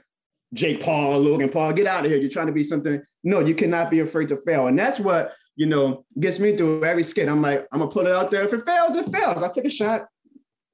Jake 0.53 0.83
Paul, 0.83 1.21
Logan 1.21 1.49
Paul. 1.49 1.73
Get 1.73 1.87
out 1.87 2.05
of 2.05 2.11
here. 2.11 2.21
You're 2.21 2.31
trying 2.31 2.49
to 2.49 2.53
be 2.53 2.65
something. 2.65 3.03
No, 3.25 3.41
you 3.41 3.55
cannot 3.55 3.91
be 3.91 4.01
afraid 4.01 4.29
to 4.29 4.37
fail. 4.39 4.67
And 4.67 4.79
that's 4.79 4.99
what, 4.99 5.33
you 5.57 5.67
know, 5.67 6.05
gets 6.19 6.39
me 6.39 6.57
through 6.57 6.85
every 6.85 7.03
skit. 7.03 7.29
I'm 7.29 7.43
like, 7.43 7.67
I'm 7.73 7.81
gonna 7.81 7.91
put 7.91 8.07
it 8.07 8.13
out 8.13 8.31
there. 8.31 8.43
If 8.43 8.53
it 8.53 8.65
fails, 8.65 8.97
it 8.97 9.11
fails. 9.11 9.43
I 9.43 9.49
take 9.49 9.65
a 9.65 9.71
shot. 9.71 10.07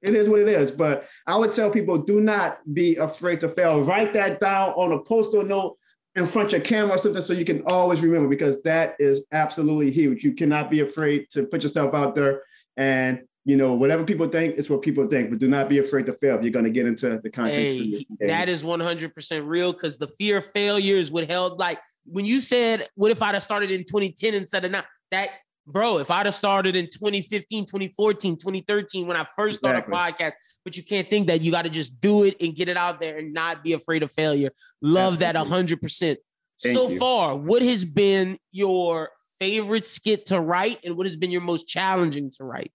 It 0.01 0.15
is 0.15 0.29
what 0.29 0.39
it 0.39 0.47
is. 0.47 0.71
But 0.71 1.07
I 1.27 1.35
would 1.35 1.53
tell 1.53 1.69
people 1.69 1.97
do 1.97 2.21
not 2.21 2.59
be 2.73 2.95
afraid 2.95 3.41
to 3.41 3.49
fail. 3.49 3.81
Write 3.81 4.13
that 4.13 4.39
down 4.39 4.69
on 4.71 4.93
a 4.93 4.99
postal 4.99 5.43
note 5.43 5.77
in 6.15 6.25
front 6.25 6.47
of 6.47 6.53
your 6.53 6.61
camera 6.61 6.95
or 6.95 6.97
something 6.97 7.21
so 7.21 7.33
you 7.33 7.45
can 7.45 7.61
always 7.65 8.01
remember 8.01 8.27
because 8.27 8.61
that 8.63 8.95
is 8.99 9.21
absolutely 9.31 9.91
huge. 9.91 10.23
You 10.23 10.33
cannot 10.33 10.71
be 10.71 10.79
afraid 10.79 11.29
to 11.31 11.45
put 11.45 11.63
yourself 11.63 11.93
out 11.93 12.15
there 12.15 12.43
and 12.77 13.21
you 13.45 13.55
know 13.55 13.73
whatever 13.73 14.03
people 14.03 14.27
think 14.27 14.55
is 14.55 14.69
what 14.69 14.81
people 14.81 15.07
think, 15.07 15.29
but 15.29 15.39
do 15.39 15.47
not 15.47 15.69
be 15.69 15.79
afraid 15.79 16.05
to 16.05 16.13
fail 16.13 16.37
if 16.37 16.43
you're 16.43 16.51
going 16.51 16.65
to 16.65 16.71
get 16.71 16.85
into 16.85 17.19
the 17.21 17.29
content. 17.29 17.57
Hey, 17.57 18.05
that 18.27 18.49
is 18.49 18.63
100% 18.63 19.47
real 19.47 19.73
because 19.73 19.97
the 19.97 20.07
fear 20.07 20.37
of 20.37 20.45
failure 20.45 20.97
is 20.97 21.11
what 21.11 21.29
held 21.29 21.59
like 21.59 21.79
when 22.05 22.25
you 22.25 22.41
said, 22.41 22.87
What 22.95 23.11
if 23.11 23.21
I'd 23.21 23.35
have 23.35 23.43
started 23.43 23.71
in 23.71 23.79
2010 23.79 24.33
instead 24.33 24.65
of 24.65 24.71
now? 24.71 24.83
That, 25.11 25.29
bro, 25.65 25.97
if 25.99 26.11
I'd 26.11 26.25
have 26.25 26.35
started 26.35 26.75
in 26.75 26.85
2015, 26.85 27.65
2014, 27.65 28.37
2013, 28.37 29.07
when 29.07 29.17
I 29.17 29.25
first 29.35 29.59
started 29.59 29.83
a 29.87 29.91
podcast, 29.91 30.33
but 30.63 30.77
you 30.77 30.83
can't 30.83 31.09
think 31.09 31.27
that 31.27 31.41
you 31.41 31.51
got 31.51 31.63
to 31.63 31.69
just 31.69 31.99
do 32.01 32.23
it 32.23 32.35
and 32.41 32.55
get 32.55 32.67
it 32.67 32.77
out 32.77 32.99
there 32.99 33.17
and 33.17 33.33
not 33.33 33.63
be 33.63 33.73
afraid 33.73 34.03
of 34.03 34.11
failure. 34.11 34.51
Love 34.81 35.19
that 35.19 35.35
Absolutely. 35.35 35.75
100%. 35.77 36.15
Thank 36.61 36.77
so 36.77 36.89
you. 36.89 36.99
far, 36.99 37.35
what 37.35 37.61
has 37.61 37.85
been 37.85 38.37
your 38.51 39.09
favorite 39.39 39.85
skit 39.85 40.25
to 40.27 40.39
write 40.39 40.79
and 40.83 40.97
what 40.97 41.05
has 41.05 41.15
been 41.15 41.31
your 41.31 41.41
most 41.41 41.67
challenging 41.67 42.29
to 42.31 42.43
write? 42.43 42.71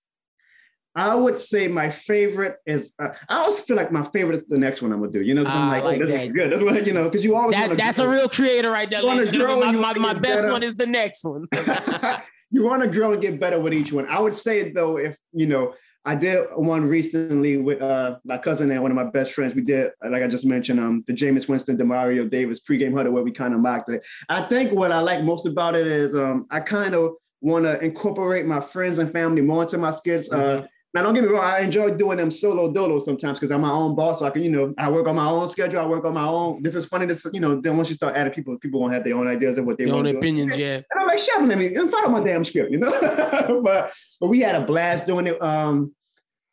I 0.96 1.14
would 1.14 1.36
say 1.36 1.66
my 1.68 1.90
favorite 1.90 2.56
is. 2.66 2.92
Uh, 2.98 3.08
I 3.28 3.38
always 3.38 3.60
feel 3.60 3.76
like 3.76 3.90
my 3.90 4.04
favorite 4.04 4.34
is 4.38 4.46
the 4.46 4.58
next 4.58 4.80
one 4.82 4.92
I'm 4.92 5.00
gonna 5.00 5.12
do. 5.12 5.22
You 5.22 5.34
know, 5.34 5.42
because 5.42 5.56
Ah, 5.56 5.62
I'm 5.64 5.70
I 5.70 5.74
like, 5.80 5.84
like 5.84 5.96
oh, 5.96 5.98
this 6.06 6.08
that. 6.10 6.22
is 6.28 6.32
good. 6.32 6.52
That's 6.52 6.62
what 6.62 6.86
you 6.86 6.92
know, 6.92 7.04
because 7.04 7.24
you 7.24 7.34
always 7.34 7.56
That, 7.56 7.76
that's 7.76 7.98
grow. 7.98 8.06
a 8.06 8.12
real 8.12 8.28
creator 8.28 8.70
right 8.70 8.88
there. 8.88 9.00
You 9.00 9.06
wanna 9.06 9.18
ladies 9.20 9.34
and 9.34 9.42
grow, 9.42 9.48
gentlemen. 9.56 9.74
you 9.74 9.80
My, 9.80 9.92
my, 9.94 10.12
my 10.12 10.20
best 10.20 10.42
better. 10.42 10.52
one 10.52 10.62
is 10.62 10.76
the 10.76 10.86
next 10.86 11.24
one. 11.24 11.46
you 12.50 12.64
want 12.64 12.82
to 12.82 12.88
grow 12.88 13.12
and 13.12 13.20
get 13.20 13.40
better 13.40 13.58
with 13.60 13.74
each 13.74 13.92
one. 13.92 14.06
I 14.08 14.20
would 14.20 14.34
say 14.34 14.70
though, 14.70 14.96
if 14.98 15.16
you 15.32 15.46
know, 15.46 15.74
I 16.04 16.14
did 16.14 16.46
one 16.54 16.84
recently 16.86 17.56
with 17.56 17.80
uh, 17.80 18.18
my 18.24 18.36
cousin 18.38 18.70
and 18.70 18.82
one 18.82 18.90
of 18.90 18.94
my 18.94 19.10
best 19.10 19.32
friends. 19.32 19.54
We 19.54 19.62
did, 19.62 19.90
uh, 20.04 20.10
like 20.10 20.22
I 20.22 20.28
just 20.28 20.44
mentioned, 20.44 20.78
um, 20.78 21.02
the 21.06 21.14
Jameis 21.14 21.48
Winston, 21.48 21.78
Demario 21.78 22.28
Davis 22.28 22.60
pregame 22.60 22.92
huddle 22.94 23.12
where 23.14 23.22
we 23.24 23.32
kind 23.32 23.54
of 23.54 23.60
mocked 23.60 23.88
it. 23.88 24.04
I 24.28 24.42
think 24.42 24.70
what 24.72 24.92
I 24.92 25.00
like 25.00 25.24
most 25.24 25.46
about 25.46 25.74
it 25.74 25.86
is 25.86 26.14
um, 26.14 26.46
I 26.50 26.60
kind 26.60 26.94
of 26.94 27.14
want 27.40 27.64
to 27.64 27.82
incorporate 27.82 28.44
my 28.46 28.60
friends 28.60 28.98
and 28.98 29.10
family 29.10 29.40
more 29.40 29.62
into 29.62 29.78
my 29.78 29.90
skits. 29.90 30.30
Uh, 30.30 30.66
now, 30.94 31.02
don't 31.02 31.12
get 31.14 31.24
me 31.24 31.28
wrong, 31.30 31.42
I 31.44 31.60
enjoy 31.60 31.90
doing 31.96 32.18
them 32.18 32.30
solo 32.30 32.72
dolo 32.72 33.00
sometimes 33.00 33.38
because 33.40 33.50
I'm 33.50 33.62
my 33.62 33.70
own 33.70 33.96
boss. 33.96 34.20
So 34.20 34.26
I 34.26 34.30
can, 34.30 34.42
you 34.42 34.50
know, 34.50 34.72
I 34.78 34.88
work 34.90 35.08
on 35.08 35.16
my 35.16 35.26
own 35.26 35.48
schedule. 35.48 35.80
I 35.80 35.86
work 35.86 36.04
on 36.04 36.14
my 36.14 36.24
own. 36.24 36.62
This 36.62 36.74
is 36.76 36.86
funny. 36.86 37.04
This, 37.06 37.26
you 37.32 37.40
know, 37.40 37.60
then 37.60 37.76
once 37.76 37.88
you 37.88 37.96
start 37.96 38.14
adding 38.16 38.32
people, 38.32 38.56
people 38.58 38.78
won't 38.80 38.92
have 38.92 39.02
their 39.02 39.16
own 39.16 39.26
ideas 39.26 39.58
of 39.58 39.64
what 39.66 39.76
they 39.76 39.84
Your 39.86 39.94
own 39.94 40.04
want 40.04 40.06
to 40.06 40.12
do. 40.12 40.18
opinions, 40.18 40.56
yeah. 40.56 40.76
And 40.76 40.84
I'm 41.00 41.06
like, 41.08 41.18
shut 41.18 41.42
up, 41.42 41.48
let 41.48 41.58
me 41.58 41.74
follow 41.88 42.08
my 42.10 42.22
damn 42.22 42.44
script, 42.44 42.70
you 42.70 42.78
know. 42.78 42.90
but 43.64 43.92
but 44.20 44.26
we 44.28 44.38
had 44.40 44.54
a 44.54 44.64
blast 44.64 45.06
doing 45.06 45.26
it. 45.26 45.42
Um, 45.42 45.92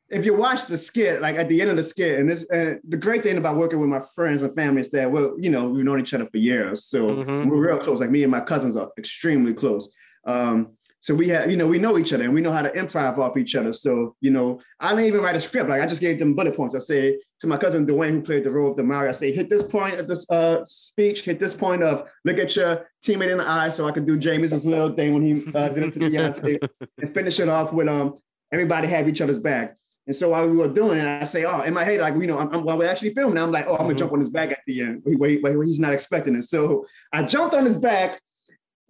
if 0.09 0.25
you 0.25 0.33
watch 0.35 0.65
the 0.65 0.75
skit, 0.75 1.21
like 1.21 1.37
at 1.37 1.47
the 1.47 1.61
end 1.61 1.69
of 1.69 1.77
the 1.77 1.83
skit, 1.83 2.19
and 2.19 2.29
this, 2.29 2.49
uh, 2.51 2.73
the 2.89 2.97
great 2.97 3.23
thing 3.23 3.37
about 3.37 3.55
working 3.55 3.79
with 3.79 3.89
my 3.89 4.01
friends 4.15 4.41
and 4.41 4.53
family 4.55 4.81
is 4.81 4.89
that 4.91 5.09
well, 5.09 5.35
you 5.39 5.49
know, 5.49 5.69
we've 5.69 5.85
known 5.85 5.99
each 6.01 6.13
other 6.13 6.25
for 6.25 6.37
years, 6.37 6.83
so 6.85 7.03
Mhm. 7.15 7.49
we're 7.49 7.67
real 7.67 7.77
close. 7.77 7.99
Like 8.01 8.09
me 8.09 8.23
and 8.23 8.31
my 8.31 8.41
cousins 8.41 8.75
are 8.75 8.89
extremely 8.97 9.53
close. 9.53 9.93
Um, 10.25 10.75
so 11.01 11.15
we 11.15 11.27
have, 11.29 11.49
you 11.49 11.57
know, 11.57 11.65
we 11.67 11.79
know 11.79 11.97
each 11.97 12.13
other 12.13 12.23
and 12.23 12.33
we 12.33 12.41
know 12.41 12.51
how 12.51 12.61
to 12.61 12.69
improv 12.71 13.17
off 13.17 13.35
each 13.35 13.55
other. 13.55 13.73
So, 13.73 14.15
you 14.21 14.29
know, 14.29 14.61
I 14.79 14.89
didn't 14.91 15.05
even 15.05 15.21
write 15.21 15.35
a 15.35 15.41
script. 15.41 15.67
Like 15.67 15.81
I 15.81 15.87
just 15.87 15.99
gave 15.99 16.19
them 16.19 16.35
bullet 16.35 16.55
points. 16.55 16.75
I 16.75 16.79
say 16.79 17.19
to 17.39 17.47
my 17.47 17.57
cousin 17.57 17.87
Dwayne, 17.87 18.11
who 18.11 18.21
played 18.21 18.43
the 18.43 18.51
role 18.51 18.71
of 18.71 18.77
Demario, 18.77 19.09
I 19.09 19.13
say, 19.13 19.31
hit 19.33 19.49
this 19.49 19.63
point 19.63 19.99
of 19.99 20.07
this 20.07 20.29
uh, 20.29 20.63
speech, 20.63 21.23
hit 21.23 21.39
this 21.39 21.55
point 21.55 21.81
of 21.81 22.07
look 22.23 22.37
at 22.37 22.55
your 22.55 22.87
teammate 23.03 23.31
in 23.31 23.39
the 23.39 23.47
eye, 23.49 23.69
so 23.69 23.87
I 23.87 23.91
could 23.91 24.05
do 24.05 24.15
Jameis's 24.17 24.63
little 24.63 24.93
thing 24.93 25.13
when 25.15 25.23
he 25.23 25.51
uh, 25.55 25.69
did 25.69 25.83
it 25.85 25.93
to 25.93 25.99
Deonte, 25.99 26.69
and 27.01 27.13
finish 27.15 27.39
it 27.39 27.49
off 27.49 27.73
with 27.73 27.87
um 27.87 28.19
everybody 28.51 28.87
have 28.87 29.09
each 29.09 29.21
other's 29.21 29.39
back. 29.39 29.75
And 30.05 30.15
so 30.15 30.29
while 30.29 30.47
we 30.47 30.55
were 30.57 30.67
doing 30.67 30.99
it, 30.99 31.05
I 31.05 31.23
say, 31.23 31.45
oh, 31.45 31.61
in 31.61 31.73
my 31.73 31.83
head, 31.83 31.99
like, 32.01 32.13
you 32.15 32.27
know, 32.27 32.37
I'm, 32.37 32.49
I'm- 32.53 32.63
while 32.63 32.77
we're 32.77 32.87
actually 32.89 33.13
filming, 33.13 33.37
I'm 33.39 33.51
like, 33.51 33.65
oh, 33.67 33.73
I'm 33.73 33.83
gonna 33.85 33.95
Mhm. 33.95 33.99
jump 33.99 34.13
on 34.13 34.19
his 34.19 34.29
back 34.29 34.51
at 34.51 34.59
the 34.67 34.81
end. 34.81 35.01
Wait, 35.05 35.41
wait, 35.41 35.41
wait, 35.57 35.67
he's 35.67 35.79
not 35.79 35.93
expecting 35.93 36.35
it. 36.35 36.43
So 36.43 36.85
I 37.11 37.23
jumped 37.23 37.55
on 37.55 37.65
his 37.65 37.77
back 37.77 38.19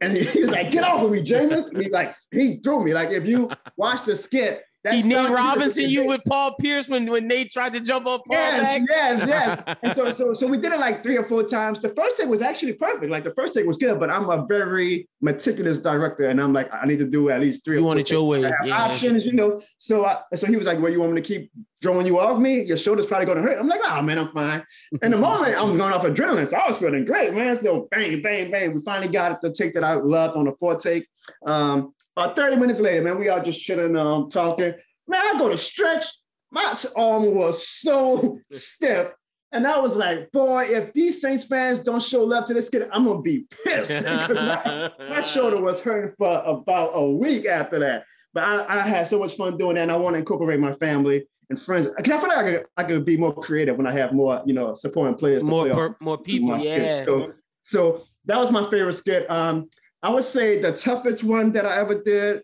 and 0.02 0.14
he, 0.14 0.24
he 0.24 0.42
was 0.42 0.50
like, 0.50 0.72
get 0.72 0.84
off 0.84 1.04
of 1.04 1.12
me, 1.12 1.22
Jameis. 1.22 1.68
And 1.72 1.82
he 1.82 1.90
like, 1.90 2.16
he 2.32 2.58
threw 2.58 2.84
me. 2.84 2.94
Like, 2.94 3.10
if 3.12 3.26
you 3.26 3.50
watch 3.78 4.04
the 4.04 4.16
skit, 4.16 4.64
He 4.90 5.04
Nate 5.04 5.30
Robinson 5.30 5.90
you 5.90 6.08
with 6.08 6.22
Paul 6.28 6.56
Pierce 6.60 6.90
when, 6.90 7.06
when 7.10 7.28
Nate 7.28 7.52
tried 7.52 7.74
to 7.74 7.80
jump 7.80 8.08
on 8.08 8.20
Paul 8.20 8.36
Yes, 8.38 8.80
back. 8.80 8.82
yes, 8.90 9.28
yes. 9.68 9.78
And 9.84 9.96
so, 9.96 10.12
so, 10.12 10.34
so 10.34 10.48
we 10.48 10.58
did 10.58 10.74
it 10.74 10.80
like 10.80 11.04
three 11.04 11.18
or 11.18 11.24
four 11.24 11.44
times. 11.44 11.80
The 11.80 11.90
first 11.90 12.18
take 12.18 12.28
was 12.28 12.42
actually 12.42 12.74
perfect. 12.74 13.12
Like 13.12 13.24
the 13.24 13.34
first 13.36 13.54
take 13.54 13.68
was 13.68 13.78
good, 13.78 14.00
but 14.00 14.10
I'm 14.10 14.30
a 14.30 14.46
very 14.48 15.08
meticulous 15.22 15.78
director, 15.78 16.30
and 16.30 16.42
I'm 16.42 16.52
like, 16.52 16.74
I 16.74 16.86
need 16.88 16.98
to 17.00 17.08
do 17.08 17.30
at 17.30 17.42
least 17.42 17.64
three. 17.64 17.78
You 17.78 17.84
want 17.84 18.00
it 18.00 18.10
your 18.10 18.28
way, 18.28 18.42
yeah. 18.42 18.84
Options, 18.86 19.24
you 19.26 19.34
know. 19.34 19.62
So, 19.78 20.06
I, 20.06 20.22
so 20.34 20.48
he 20.48 20.56
was 20.56 20.66
like, 20.66 20.80
"Well, 20.80 20.92
you 20.92 21.00
want 21.00 21.14
me 21.14 21.22
to 21.22 21.28
keep 21.28 21.52
throwing 21.84 22.08
you 22.08 22.20
off 22.20 22.40
me? 22.40 22.64
Your 22.64 22.78
shoulder's 22.78 23.06
probably 23.06 23.28
going 23.28 23.38
to 23.38 23.44
hurt." 23.44 23.60
I'm 23.60 23.68
like, 23.68 23.82
"Oh 23.84 24.02
man, 24.02 24.18
I'm 24.18 24.32
fine." 24.32 24.64
In 25.04 25.12
the 25.12 25.18
moment, 25.18 25.56
I'm 25.56 25.78
going 25.78 25.94
off 25.94 26.04
adrenaline, 26.04 26.48
so 26.48 26.58
I 26.58 26.68
was 26.68 26.80
feeling 26.80 27.06
great, 27.06 27.34
man. 27.36 27.56
So, 27.56 27.88
bang, 27.92 28.20
bang, 28.24 28.50
bang. 28.50 28.74
We 28.74 28.82
finally 28.82 29.12
got 29.12 29.42
the 29.42 29.52
take 29.52 29.76
that 29.76 29.84
I 29.84 29.94
loved 29.94 30.36
on 30.36 30.46
the 30.46 30.54
fourth 30.54 30.82
take. 30.82 31.08
Um, 31.46 31.94
about 32.16 32.36
30 32.36 32.58
minutes 32.58 32.80
later, 32.80 33.02
man, 33.04 33.18
we 33.20 33.30
all 33.30 33.42
just 33.42 33.62
chilling, 33.62 33.96
um, 33.96 34.30
talking. 34.30 34.74
Man, 35.08 35.22
I 35.36 35.38
go 35.38 35.50
to 35.50 35.58
stretch. 35.58 36.06
My 36.52 36.74
arm 36.96 37.34
was 37.34 37.68
so 37.68 38.40
stiff. 38.52 39.10
And 39.54 39.68
I 39.68 39.80
was 39.80 39.98
like, 39.98 40.32
boy, 40.32 40.64
if 40.70 40.94
these 40.94 41.20
Saints 41.20 41.44
fans 41.44 41.80
don't 41.80 42.02
show 42.02 42.24
love 42.24 42.46
to 42.46 42.54
this 42.54 42.70
kid, 42.70 42.88
I'm 42.92 43.06
gonna 43.06 43.22
be 43.22 43.46
pissed. 43.66 44.06
my, 44.06 44.92
my 45.10 45.22
shoulder 45.22 45.60
was 45.60 45.82
hurting 45.82 46.14
for 46.18 46.42
about 46.46 46.92
a 46.94 47.10
week 47.12 47.46
after 47.46 47.80
that. 47.80 48.06
But 48.34 48.44
I, 48.44 48.78
I 48.78 48.82
had 48.88 49.08
so 49.08 49.20
much 49.20 49.36
fun 49.36 49.58
doing 49.58 49.76
that, 49.76 49.82
and 49.82 49.92
I 49.92 49.98
want 49.98 50.14
to 50.14 50.20
incorporate 50.20 50.60
my 50.62 50.74
family 50.76 51.28
and 51.50 51.62
friends. 51.62 51.88
Because 51.98 52.12
I 52.14 52.18
feel 52.18 52.30
like 52.30 52.38
I 52.38 52.52
could, 52.52 52.66
I 52.78 52.84
could 52.86 53.04
be 53.04 53.18
more 53.18 53.34
creative 53.36 53.76
when 53.76 53.88
I 53.88 53.92
have 53.92 54.14
more, 54.14 54.42
you 54.46 54.54
know, 54.54 54.74
supporting 54.74 55.16
players. 55.16 55.44
to 55.44 55.50
More 55.50 55.66
play 55.66 55.74
per, 55.74 55.96
more 56.00 56.18
people, 56.18 56.48
my 56.50 56.60
skit. 56.60 56.82
yeah. 56.82 57.04
So, 57.04 57.34
so 57.62 58.04
that 58.26 58.38
was 58.38 58.52
my 58.52 58.70
favorite 58.70 58.94
skit. 58.94 59.30
Um, 59.30 59.70
I 60.04 60.10
would 60.10 60.24
say 60.24 60.60
the 60.60 60.74
toughest 60.74 61.24
one 61.24 61.52
that 61.54 61.66
I 61.66 61.80
ever 61.80 62.02
did. 62.02 62.42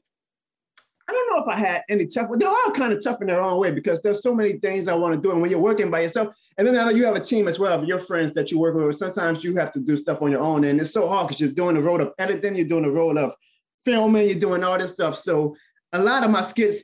I 1.10 1.14
don't 1.14 1.36
know 1.36 1.42
if 1.42 1.48
I 1.48 1.58
had 1.58 1.84
any 1.90 2.06
tough. 2.06 2.30
They're 2.38 2.50
all 2.50 2.72
kind 2.72 2.92
of 2.92 3.02
tough 3.02 3.22
in 3.22 3.28
their 3.28 3.42
own 3.42 3.60
way 3.60 3.72
because 3.72 4.02
there's 4.02 4.22
so 4.22 4.36
many 4.36 4.54
things 4.60 4.88
I 4.88 4.94
want 4.94 5.16
to 5.16 5.22
do. 5.22 5.32
And 5.32 5.42
when 5.42 5.50
you're 5.50 5.60
working 5.60 5.90
by 5.90 6.02
yourself, 6.02 6.36
and 6.58 6.68
then 6.68 6.96
you 6.96 7.06
have 7.06 7.16
a 7.16 7.22
team 7.22 7.48
as 7.48 7.60
well 7.60 7.80
of 7.80 7.88
your 7.88 7.98
friends 7.98 8.34
that 8.34 8.52
you 8.52 8.60
work 8.60 8.76
with. 8.76 8.96
Sometimes 8.96 9.44
you 9.44 9.56
have 9.56 9.72
to 9.72 9.80
do 9.80 9.96
stuff 9.96 10.22
on 10.22 10.32
your 10.32 10.42
own, 10.42 10.66
and 10.66 10.82
it's 10.82 10.92
so 10.92 11.08
hard 11.08 11.28
because 11.28 11.40
you're 11.40 11.52
doing 11.52 11.76
the 11.76 11.82
role 11.82 12.02
of 12.02 12.14
editing, 12.20 12.56
you're 12.56 12.68
doing 12.68 12.84
the 12.84 12.92
role 12.92 13.18
of 13.18 13.34
filming, 13.86 14.28
you're 14.28 14.40
doing 14.40 14.64
all 14.64 14.78
this 14.78 14.92
stuff. 14.92 15.18
So 15.18 15.56
a 15.94 16.00
lot 16.00 16.24
of 16.24 16.32
my 16.32 16.42
skits, 16.42 16.84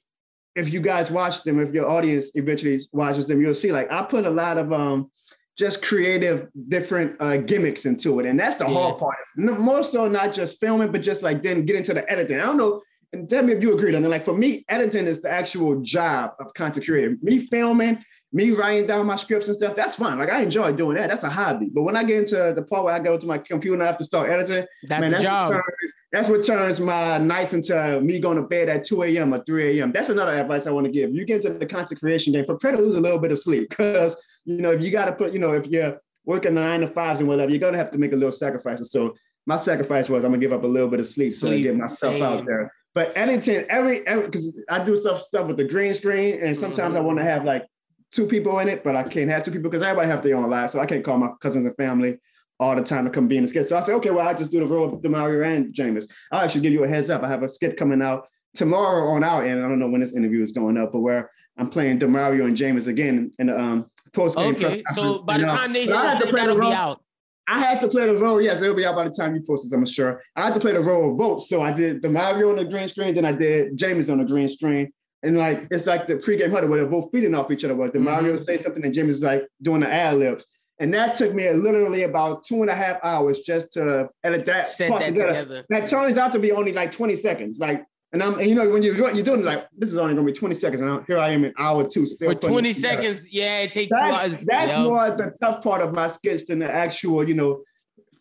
if 0.56 0.72
you 0.72 0.80
guys 0.80 1.12
watch 1.12 1.44
them, 1.44 1.60
if 1.60 1.74
your 1.74 1.90
audience 1.90 2.32
eventually 2.36 2.80
watches 2.94 3.28
them, 3.28 3.42
you'll 3.42 3.54
see 3.54 3.72
like 3.72 3.92
I 3.92 4.04
put 4.04 4.26
a 4.26 4.30
lot 4.30 4.58
of 4.58 4.72
um 4.72 5.12
just 5.58 5.84
creative 5.84 6.48
different 6.70 7.16
uh, 7.20 7.38
gimmicks 7.38 7.86
into 7.86 8.20
it, 8.20 8.26
and 8.26 8.40
that's 8.40 8.56
the 8.56 8.66
Yeah. 8.66 8.74
hard 8.74 8.98
part. 8.98 9.16
No- 9.36 9.56
More 9.56 9.84
so 9.84 10.08
not 10.08 10.34
just 10.34 10.60
filming, 10.60 10.92
but 10.92 11.02
just 11.02 11.22
like 11.22 11.44
then 11.44 11.66
get 11.66 11.76
into 11.76 11.94
the 11.94 12.10
editing. 12.12 12.40
I 12.40 12.44
don't 12.44 12.58
know. 12.58 12.82
And 13.12 13.30
tell 13.30 13.44
me 13.44 13.54
if 13.54 13.62
you 13.62 13.74
agree 13.78 13.94
on 13.96 14.04
it. 14.04 14.08
Like 14.10 14.24
for 14.24 14.36
me, 14.36 14.66
editing 14.70 15.06
is 15.06 15.22
the 15.22 15.30
actual 15.32 15.80
job 15.82 16.32
of 16.40 16.52
content 16.56 16.84
creator. 16.88 17.16
Me 17.22 17.38
filming, 17.38 18.04
me 18.36 18.50
writing 18.50 18.88
down 18.88 19.06
my 19.06 19.16
scripts 19.16 19.46
and 19.46 19.56
stuff, 19.56 19.76
that's 19.76 19.94
fun. 19.96 20.18
Like 20.18 20.32
I 20.32 20.42
enjoy 20.42 20.74
doing 20.74 20.98
that. 20.98 21.12
That's 21.12 21.22
a 21.22 21.30
hobby. 21.30 21.70
But 21.72 21.84
when 21.84 21.96
I 21.96 22.04
get 22.04 22.18
into 22.18 22.54
the 22.56 22.64
part 22.64 22.84
where 22.84 22.96
I 22.96 22.98
go 22.98 23.16
to 23.16 23.26
my 23.28 23.38
computer 23.38 23.76
and 23.76 23.84
I 23.84 23.86
have 23.86 23.98
to 23.98 24.04
start 24.04 24.32
editing, 24.32 24.66
That's 24.88 25.00
man, 25.02 25.12
that's 25.12 25.24
job. 25.24 25.50
What 25.50 25.54
turns, 25.58 25.94
that's 26.12 26.28
what 26.30 26.44
turns 26.44 26.80
my 26.80 27.20
nights 27.20 27.54
into 27.54 28.02
me 28.02 28.20
going 28.20 28.38
to 28.38 28.42
bed 28.44 28.68
at 28.70 28.84
2 28.84 29.04
a.m. 29.04 29.32
or 29.36 29.44
3 29.44 29.80
a.m. 29.80 29.92
That's 29.92 30.10
another 30.10 30.32
advice 30.32 30.66
I 30.66 30.72
want 30.72 30.86
to 30.88 30.92
give. 30.92 31.14
You 31.14 31.24
get 31.26 31.46
into 31.46 31.60
the 31.60 31.68
content 31.68 32.00
creation 32.00 32.34
game, 32.34 32.46
prepare 32.46 32.72
to 32.72 32.80
lose 32.80 32.96
a 32.96 33.00
little 33.00 33.20
bit 33.20 33.32
of 33.32 33.38
sleep. 33.38 33.70
Because, 33.70 34.16
you 34.46 34.58
know, 34.58 34.72
if 34.72 34.82
you 34.82 34.92
got 34.92 35.06
to 35.06 35.14
put, 35.14 35.34
you 35.34 35.40
know, 35.40 35.54
if 35.54 35.68
you're 35.68 36.00
working 36.26 36.54
nine 36.56 36.82
to 36.82 36.88
fives 36.88 37.20
and 37.20 37.28
whatever, 37.30 37.52
you're 37.52 37.60
going 37.60 37.74
to 37.74 37.80
have 37.80 37.92
to 37.92 37.98
make 37.98 38.14
a 38.14 38.16
little 38.16 38.32
sacrifices. 38.32 38.92
So 38.92 39.16
my 39.46 39.58
sacrifice 39.58 40.10
was 40.10 40.24
I'm 40.24 40.32
going 40.32 40.40
to 40.42 40.46
give 40.48 40.54
up 40.54 40.64
a 40.64 40.68
little 40.68 40.90
bit 40.90 41.00
of 41.00 41.08
sleep, 41.08 41.34
so 41.34 41.52
I 41.52 41.62
get 41.62 41.76
myself 41.76 42.22
out 42.22 42.46
there. 42.46 42.72
But 42.96 43.12
editing, 43.18 43.66
every, 43.70 44.06
every, 44.08 44.26
because 44.26 44.64
I 44.70 44.84
do 44.84 44.96
stuff, 44.96 45.24
stuff 45.24 45.48
with 45.48 45.58
the 45.58 45.64
green 45.66 45.94
screen, 45.94 46.40
and 46.42 46.56
sometimes 46.58 46.96
I 46.96 47.00
Mm-hmm. 47.00 47.08
want 47.08 47.20
to 47.20 47.26
have 47.26 47.44
like 47.44 47.66
two 48.12 48.28
people 48.28 48.60
in 48.60 48.70
it, 48.70 48.84
but 48.84 48.96
I 48.96 49.04
can't 49.04 49.30
have 49.32 49.44
two 49.44 49.52
people 49.52 49.70
because 49.70 49.82
everybody 49.82 50.08
have 50.08 50.22
their 50.22 50.38
own 50.38 50.50
lives. 50.50 50.74
So 50.74 50.80
I 50.80 50.86
can't 50.86 51.04
call 51.04 51.18
my 51.18 51.30
cousins 51.42 51.66
and 51.66 51.76
family 51.76 52.20
all 52.60 52.76
the 52.76 52.84
time 52.84 53.04
to 53.06 53.10
come 53.10 53.28
be 53.28 53.36
in 53.38 53.44
the 53.44 53.48
skit. 53.50 53.66
So 53.66 53.76
I 53.76 53.82
said, 53.82 53.96
okay, 53.96 54.12
well, 54.12 54.28
I 54.28 54.34
just 54.34 54.52
do 54.52 54.60
the 54.60 54.66
role 54.68 54.86
of 54.86 54.94
Demario 55.02 55.46
and 55.46 55.74
Jameis. 55.74 56.08
I'll 56.32 56.42
actually 56.42 56.62
give 56.62 56.72
you 56.72 56.84
a 56.84 56.88
heads 56.88 57.10
up. 57.10 57.24
I 57.24 57.28
have 57.28 57.42
a 57.44 57.50
skit 57.50 57.76
coming 57.76 58.02
out 58.02 58.28
tomorrow 58.54 59.10
on 59.10 59.24
our 59.24 59.44
end. 59.44 59.66
I 59.66 59.68
don't 59.68 59.80
know 59.80 59.90
when 59.90 60.02
this 60.02 60.14
interview 60.14 60.42
is 60.44 60.52
going 60.52 60.78
up, 60.78 60.92
but 60.94 61.00
where 61.00 61.32
I'm 61.58 61.70
playing 61.70 62.00
Demario 62.00 62.46
and 62.46 62.56
Jameis 62.56 62.88
again 62.88 63.32
in 63.40 63.48
the 63.48 63.60
um, 63.60 63.90
post 64.14 64.38
game. 64.38 64.56
Okay, 64.56 64.84
so 64.94 65.24
by 65.26 65.38
the 65.38 65.46
time 65.46 65.74
they 65.74 65.86
hit, 65.86 65.96
I 65.96 66.06
had 66.06 66.20
to 66.20 66.28
play 66.28 66.32
the 66.42 66.48
that'll 66.48 66.56
be 66.56 66.62
role. 66.62 66.74
out. 66.74 67.04
I 67.48 67.60
had 67.60 67.82
to 67.82 67.88
play 67.90 68.06
the 68.06 68.16
role. 68.16 68.42
Yes, 68.42 68.62
it'll 68.62 68.76
be 68.76 68.86
out 68.86 68.96
by 68.96 69.04
the 69.08 69.14
time 69.14 69.36
you 69.36 69.42
post 69.42 69.64
this, 69.64 69.74
I'm 69.74 69.86
sure. 69.86 70.22
I 70.36 70.44
had 70.46 70.54
to 70.54 70.60
play 70.62 70.72
the 70.72 70.80
role 70.80 71.12
of 71.12 71.18
both. 71.18 71.42
So 71.44 71.62
I 71.62 71.74
did 71.74 72.02
Demario 72.02 72.50
on 72.52 72.56
the 72.56 72.66
green 72.66 72.88
screen, 72.88 73.14
then 73.16 73.26
I 73.26 73.34
did 73.34 73.78
Jameis 73.78 74.10
on 74.12 74.20
the 74.20 74.24
green 74.26 74.48
screen. 74.48 74.92
And 75.24 75.38
like 75.38 75.68
it's 75.72 75.86
like 75.86 76.08
the 76.08 76.16
pregame 76.16 76.52
huddle 76.52 76.70
where 76.70 76.80
they're 76.80 76.90
both 76.90 77.10
feeding 77.12 77.34
off 77.36 77.52
each 77.52 77.64
other. 77.66 77.76
Where 77.76 77.90
the 77.90 78.00
Mhm. 78.00 78.04
Mario 78.04 78.38
say 78.38 78.58
something 78.58 78.84
and 78.86 78.94
Jameis 78.94 79.10
is 79.10 79.24
like 79.24 79.46
doing 79.62 79.82
the 79.82 79.92
ad 79.92 80.18
libs. 80.18 80.46
And 80.80 80.94
that 80.94 81.16
took 81.18 81.34
me 81.34 81.50
literally 81.52 82.04
about 82.04 82.44
two 82.46 82.62
and 82.62 82.70
a 82.70 82.76
half 82.76 82.98
hours 83.04 83.40
just 83.40 83.74
to 83.74 84.10
edit 84.24 84.46
that 84.48 84.68
Set 84.68 84.90
that 84.90 85.00
together. 85.08 85.28
together. 85.28 85.66
That 85.70 85.88
turns 85.88 86.18
out 86.18 86.32
to 86.34 86.40
be 86.40 86.52
only 86.52 86.74
like 86.74 86.92
20 86.92 87.16
seconds. 87.16 87.60
Like, 87.60 87.84
and 88.14 88.22
I'm 88.22 88.40
and 88.40 88.48
you 88.48 88.56
know 88.56 88.70
when 88.70 88.84
you're 88.84 88.96
doing- 88.96 89.16
you're 89.16 89.26
doing 89.26 89.44
like 89.44 89.68
this 89.76 89.92
is 89.92 89.98
only 89.98 90.14
gonna 90.14 90.26
be 90.26 90.32
20 90.34 90.54
seconds. 90.56 90.82
And 90.82 90.90
I'm- 90.90 91.04
here 91.08 91.18
I 91.18 91.32
am 91.32 91.44
in 91.44 91.54
hour 91.58 91.86
two 91.88 92.06
still 92.06 92.32
For 92.32 92.36
20 92.36 92.72
seconds, 92.74 93.34
yeah, 93.34 93.62
it 93.62 93.74
takes 93.74 93.90
That's, 93.90 94.46
that's 94.46 94.72
Yep. 94.72 94.82
more 94.82 95.10
the 95.12 95.34
tough 95.40 95.64
part 95.64 95.82
of 95.82 95.94
my 95.94 96.08
skits 96.08 96.46
than 96.46 96.60
the 96.60 96.72
actual, 96.72 97.28
you 97.28 97.34
know, 97.34 97.64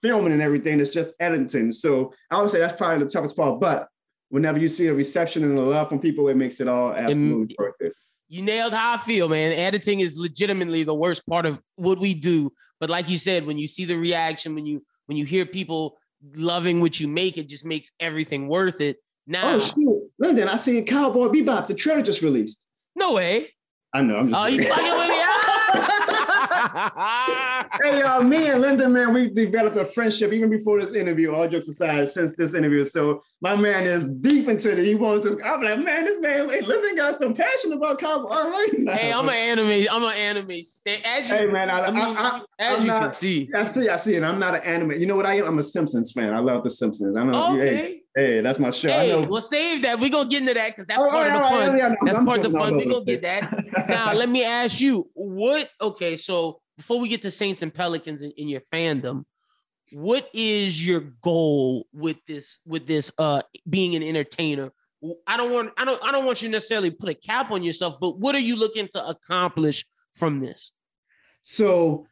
filming 0.01 0.33
and 0.33 0.43
everything. 0.43 0.81
It's 0.81 0.93
just 0.93 1.15
editing. 1.21 1.71
So 1.73 2.13
I 2.31 2.41
would 2.41 2.51
say 2.51 2.59
that's 2.59 2.77
probably 2.77 3.05
the 3.05 3.11
toughest 3.11 3.37
part. 3.37 3.61
But 3.61 3.89
whenever 4.31 4.59
you 4.59 4.69
see 4.69 4.87
a 4.87 4.95
reception 4.95 5.45
and 5.45 5.57
a 5.59 5.63
love 5.63 5.89
from 5.91 6.01
people, 6.01 6.29
it 6.29 6.37
makes 6.37 6.61
it 6.61 6.69
all 6.69 6.93
absolutely 6.93 7.55
worth 7.59 7.75
it. 7.81 7.93
You 8.29 8.41
nailed 8.43 8.73
how 8.73 8.95
I 8.95 8.97
feel, 8.97 9.29
man. 9.29 9.53
Editing 9.53 10.01
is 10.01 10.17
legitimately 10.17 10.85
the 10.85 10.95
worst 10.95 11.27
part 11.27 11.45
of 11.45 11.63
what 11.77 11.99
we 11.99 12.15
do. 12.15 12.51
But 12.81 12.89
like 12.89 13.11
you 13.11 13.19
said, 13.19 13.47
when 13.47 13.59
you 13.59 13.69
see 13.69 13.85
the 13.85 13.97
reaction, 13.99 14.55
when 14.55 14.65
you 14.65 14.83
when 15.07 15.19
you 15.19 15.27
hear 15.27 15.45
people 15.45 15.99
loving 16.35 16.81
what 16.81 16.99
you 16.99 17.09
make, 17.09 17.37
it 17.37 17.49
just 17.49 17.65
makes 17.67 17.91
everything 18.01 18.49
worth 18.49 18.81
it. 18.81 18.97
Now, 19.27 19.55
Oh 19.55 19.59
shoot, 19.61 20.11
Lyndon, 20.19 20.49
I 20.49 20.57
see 20.57 20.83
Cowboy 20.83 21.29
Bebop. 21.29 21.67
The 21.67 21.75
trailer 21.75 22.03
just 22.03 22.23
released. 22.23 22.61
no 22.97 23.15
way. 23.15 23.49
I 23.95 24.01
know. 24.01 24.17
I'm 24.17 24.29
just. 24.29 24.41
Oh, 24.41 24.47
you 24.47 24.63
fucking 24.63 24.85
with 24.85 25.09
me? 25.11 25.17
hey 27.83 28.01
y'all, 28.01 28.23
me 28.23 28.49
and 28.49 28.61
Lyndon, 28.61 28.93
man, 28.93 29.13
we 29.13 29.29
developed 29.29 29.77
a 29.77 29.85
friendship 29.85 30.33
even 30.33 30.49
before 30.51 30.81
this 30.81 30.93
interview. 30.93 31.33
All 31.35 31.47
jokes 31.49 31.69
aside, 31.69 32.09
since 32.09 32.35
this 32.37 32.55
interview, 32.55 32.85
so 32.85 33.23
my 33.41 33.55
man 33.57 33.85
is 33.85 34.07
deep 34.07 34.49
into 34.49 34.71
it. 34.73 34.79
He 34.79 34.95
wants 34.95 35.25
this. 35.27 35.37
I'm 35.45 35.63
like, 35.63 35.79
man, 35.81 36.05
this 36.05 36.21
man, 36.21 36.49
hey, 36.49 36.61
Lyndon 36.63 36.97
got 36.97 37.15
some 37.17 37.35
passion 37.35 37.73
about 37.73 37.99
Cowboy. 37.99 38.29
All 38.29 38.51
right, 38.51 38.71
hey, 38.99 39.13
I'm 39.13 39.29
an 39.29 39.35
anime. 39.35 39.87
I'm 39.91 40.03
an 40.05 40.15
anime. 40.15 40.51
As 40.51 41.29
you, 41.29 41.35
Hey 41.37 41.47
man, 41.47 41.69
I, 41.71 41.81
I 41.87 41.91
mean, 41.91 42.03
I, 42.03 42.41
as 42.59 42.77
I'm 42.77 42.81
you 42.83 42.87
not- 42.89 43.03
can 43.03 43.13
see. 43.13 43.51
I 43.55 43.63
see, 43.65 43.89
I 43.89 43.97
see 43.97 44.15
it. 44.15 44.23
I'm 44.23 44.39
not 44.39 44.55
an 44.55 44.63
anime. 44.63 44.93
You 44.93 45.07
know 45.07 45.17
what 45.17 45.27
I 45.27 45.35
am? 45.37 45.47
I'm 45.47 45.59
a 45.59 45.63
Simpsons 45.63 46.13
fan. 46.13 46.33
I 46.33 46.39
love 46.39 46.65
the 46.65 46.71
Simpsons. 46.71 47.17
I 47.17 47.25
know. 47.25 47.55
Okay. 47.57 47.77
hey, 47.77 48.02
that's 48.15 48.59
my 48.59 48.71
show. 48.71 48.89
I 48.89 48.93
Hey, 48.93 49.09
know. 49.13 49.27
we'll 49.29 49.41
save 49.41 49.83
that. 49.83 49.99
We're 49.99 50.11
gonna 50.11 50.29
get 50.29 50.43
into 50.43 50.55
that 50.55 50.69
because 50.71 50.87
that's 50.87 51.01
Oh, 51.03 51.11
part 51.11 51.27
of 51.29 51.33
the 51.35 51.39
right, 51.41 51.51
fun. 51.51 51.71
right, 51.73 51.79
yeah, 51.79 51.89
no, 51.89 51.97
That's 52.05 52.19
I'm 52.19 52.27
part 52.27 52.45
of 52.45 52.53
the 52.53 52.59
fun. 52.59 52.77
We're 52.77 52.87
gonna 52.89 53.05
get 53.05 53.23
that. 53.23 53.53
now, 53.89 54.13
let 54.15 54.29
me 54.29 54.45
ask 54.45 54.81
you, 54.81 55.11
what 55.15 55.71
okay, 55.81 56.17
so 56.17 56.61
before 56.77 57.01
we 57.01 57.09
get 57.09 57.23
to 57.23 57.31
Saints 57.31 57.63
and 57.63 57.73
Pelicans 57.73 58.23
in, 58.23 58.31
in 58.33 58.49
your 58.49 58.61
fandom, 58.73 59.25
what 59.93 60.29
is 60.33 60.85
your 60.85 61.01
goal 61.23 61.87
with 61.93 62.17
this 62.27 62.59
with 62.67 62.87
this 62.87 63.13
uh 63.19 63.43
being 63.69 63.95
an 63.95 64.03
entertainer? 64.03 64.73
I 65.27 65.37
don't 65.37 65.53
want 65.53 65.73
I 65.77 65.85
don't 65.85 66.03
I 66.05 66.13
don't 66.13 66.25
want 66.25 66.43
you 66.43 66.49
to 66.49 66.53
necessarily 66.53 66.91
put 66.91 67.09
a 67.09 67.15
cap 67.15 67.51
on 67.51 67.63
yourself, 67.63 67.97
but 68.01 68.19
what 68.19 68.35
are 68.35 68.41
you 68.41 68.57
looking 68.57 68.89
to 68.95 69.07
accomplish 69.07 69.85
from 70.15 70.41
this? 70.41 70.73
So 71.43 72.07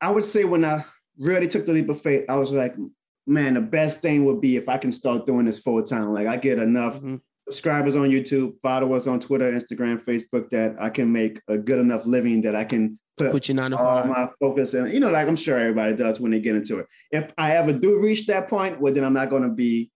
I 0.00 0.10
would 0.10 0.24
say 0.24 0.44
when 0.44 0.64
I 0.64 0.84
really 1.18 1.48
took 1.48 1.66
the 1.66 1.72
leap 1.72 1.88
of 1.88 2.00
faith, 2.00 2.24
I 2.28 2.36
was 2.36 2.50
like, 2.52 2.74
man, 3.26 3.54
the 3.54 3.60
best 3.60 4.00
thing 4.00 4.24
would 4.24 4.40
be 4.40 4.56
if 4.56 4.68
I 4.68 4.78
can 4.78 4.92
start 4.92 5.26
doing 5.26 5.46
this 5.46 5.58
full 5.58 5.82
time. 5.82 6.12
Like 6.12 6.26
I 6.26 6.36
get 6.36 6.58
enough 6.58 7.00
Mhm. 7.00 7.20
subscribers 7.48 7.96
on 7.96 8.08
YouTube, 8.10 8.58
followers 8.60 9.06
on 9.06 9.20
Twitter, 9.20 9.50
Instagram, 9.52 10.00
Facebook 10.02 10.48
that 10.50 10.76
I 10.80 10.90
can 10.90 11.12
make 11.12 11.40
a 11.48 11.58
good 11.58 11.78
enough 11.78 12.06
living 12.06 12.40
that 12.42 12.54
I 12.54 12.64
can 12.64 12.98
put 13.16 13.30
Put 13.32 13.48
your 13.48 13.56
nine 13.56 13.70
to 13.70 13.78
five. 13.78 14.06
my 14.06 14.28
focus 14.38 14.74
and 14.74 14.92
you 14.92 15.00
know, 15.00 15.10
like 15.10 15.26
I'm 15.26 15.36
sure 15.36 15.58
everybody 15.58 15.94
does 15.96 16.20
when 16.20 16.30
they 16.32 16.40
get 16.40 16.54
into 16.54 16.78
it. 16.78 16.86
If 17.10 17.32
I 17.38 17.56
ever 17.56 17.72
do 17.72 17.98
reach 18.00 18.26
that 18.26 18.48
point, 18.48 18.80
well, 18.80 18.92
then 18.92 19.04
I'm 19.04 19.14
not 19.14 19.30
gonna 19.30 19.48
be. 19.48 19.90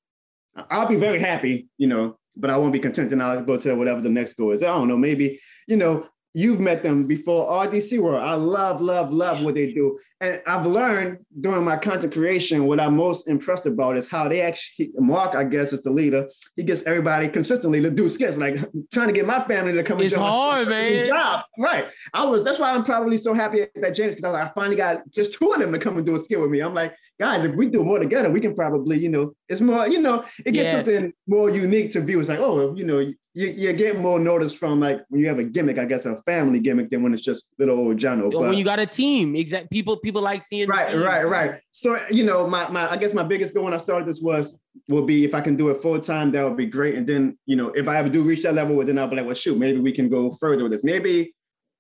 I'll 0.71 0.89
be 0.89 0.97
very 0.97 1.21
happy, 1.21 1.69
you 1.79 1.87
know, 1.87 2.17
but 2.37 2.51
I 2.51 2.57
won't 2.57 2.73
be 2.73 2.81
content, 2.81 3.13
and 3.13 3.23
I'll 3.23 3.45
go 3.45 3.57
to 3.59 3.75
whatever 3.75 4.01
the 4.01 4.09
next 4.09 4.35
goal 4.35 4.51
is. 4.51 4.63
I 4.63 4.67
don't 4.67 4.89
know, 4.89 4.97
maybe 4.99 5.39
you 5.69 5.77
know. 5.77 6.07
You've 6.33 6.61
met 6.61 6.85
them 6.85 7.09
before, 7.09 7.51
RDC 7.67 7.99
World. 7.99 8.23
I 8.23 8.35
love, 8.35 8.81
love, 8.81 9.13
love 9.13 9.43
what 9.43 9.57
they 9.57 9.73
do. 9.73 9.99
And 10.23 10.43
I've 10.47 10.67
learned 10.67 11.19
during 11.41 11.65
my 11.65 11.77
content 11.79 12.13
creation, 12.13 12.67
what 12.67 12.79
I'm 12.79 12.95
most 12.95 13.27
impressed 13.27 13.65
about 13.65 13.97
is 13.97 14.07
how 14.11 14.29
they 14.29 14.43
actually, 14.43 14.91
Mark, 14.97 15.35
I 15.35 15.45
guess, 15.45 15.73
is 15.73 15.83
the 15.83 15.91
leader. 15.91 16.29
He 16.57 16.63
gets 16.63 16.83
everybody 16.85 17.27
consistently 17.29 17.81
to 17.81 17.91
do 17.91 18.07
skits, 18.11 18.37
like 18.37 18.57
trying 18.93 19.07
to 19.07 19.15
get 19.15 19.25
my 19.27 19.41
family 19.41 19.73
to 19.73 19.83
come 19.83 19.97
and 19.97 20.05
It's 20.07 20.15
us. 20.15 20.21
hard, 20.21 20.69
man. 20.69 21.07
Job. 21.07 21.45
Right. 21.59 21.87
I 22.13 22.25
was, 22.25 22.45
that's 22.45 22.59
why 22.59 22.73
I'm 22.73 22.85
probably 22.85 23.17
so 23.17 23.33
happy 23.33 23.67
that 23.77 23.95
James, 23.95 24.15
because 24.17 24.25
I, 24.25 24.29
was 24.31 24.35
like, 24.41 24.51
I 24.51 24.53
finally 24.55 24.77
got 24.77 25.11
just 25.11 25.33
two 25.39 25.53
of 25.53 25.59
them 25.61 25.73
to 25.73 25.79
come 25.79 25.97
and 25.97 26.05
do 26.05 26.15
a 26.15 26.19
skit 26.19 26.39
with 26.39 26.51
me. 26.51 26.61
I'm 26.61 26.75
like, 26.75 26.95
guys, 27.19 27.43
if 27.45 27.55
we 27.55 27.69
do 27.69 27.83
more 27.83 27.99
together, 27.99 28.29
we 28.31 28.41
can 28.41 28.55
probably, 28.55 28.99
you 28.99 29.09
know, 29.09 29.33
it's 29.49 29.63
more, 29.63 29.89
you 29.89 30.01
know, 30.03 30.25
it 30.45 30.53
gets 30.53 30.67
Yeah. 30.67 30.73
something 30.83 31.13
more 31.27 31.49
unique 31.49 31.93
to 31.93 32.01
view. 32.03 32.21
It's 32.21 32.29
like, 32.29 32.41
oh, 32.41 32.75
you 32.77 32.85
know, 32.85 32.99
you, 33.33 33.47
you 33.47 33.73
get 33.75 33.97
more 33.97 34.19
notice 34.19 34.53
from 34.53 34.81
like 34.81 35.03
when 35.09 35.21
you 35.21 35.29
have 35.29 35.39
a 35.39 35.45
gimmick, 35.45 35.79
I 35.79 35.85
guess 35.85 36.05
a 36.05 36.21
family 36.23 36.59
gimmick 36.59 36.91
than 36.91 37.05
when 37.05 37.15
it's 37.15 37.23
just 37.23 37.47
little 37.61 37.79
old 37.79 37.97
Jono. 37.97 38.29
But- 38.33 38.41
when 38.41 38.55
you 38.55 38.65
got 38.65 38.81
a 38.81 38.87
team, 38.87 39.37
exact 39.37 39.71
people 39.71 39.97
people 39.99 40.10
like 40.19 40.43
seeing 40.43 40.67
the 40.67 40.73
right, 40.73 40.89
team. 40.89 41.03
right, 41.03 41.23
right. 41.29 41.61
So 41.73 41.99
you 42.11 42.25
know, 42.25 42.47
my 42.47 42.69
my 42.69 42.91
I 42.91 42.97
guess 42.97 43.15
my 43.15 43.23
biggest 43.23 43.55
goal 43.55 43.65
when 43.65 43.75
I 43.75 43.79
started 43.79 44.09
this 44.09 44.21
was 44.21 44.59
will 44.89 45.07
be 45.07 45.25
if 45.25 45.35
I 45.35 45.41
can 45.41 45.57
do 45.57 45.69
it 45.71 45.81
full 45.81 46.01
time, 46.01 46.33
that 46.33 46.43
would 46.43 46.57
be 46.57 46.67
great. 46.67 46.97
And 46.97 47.07
then 47.07 47.39
you 47.47 47.57
know, 47.57 47.69
if 47.69 47.87
I 47.87 47.97
ever 47.99 48.09
do 48.09 48.23
reach 48.23 48.43
that 48.43 48.55
level, 48.55 48.75
well, 48.75 48.87
then 48.87 48.99
I'll 48.99 49.09
be 49.09 49.17
like, 49.17 49.27
well, 49.27 49.35
shoot, 49.35 49.57
maybe 49.57 49.79
we 49.79 49.93
can 49.93 50.09
go 50.09 50.31
further 50.33 50.65
with 50.65 50.73
this. 50.73 50.83
Maybe 50.83 51.35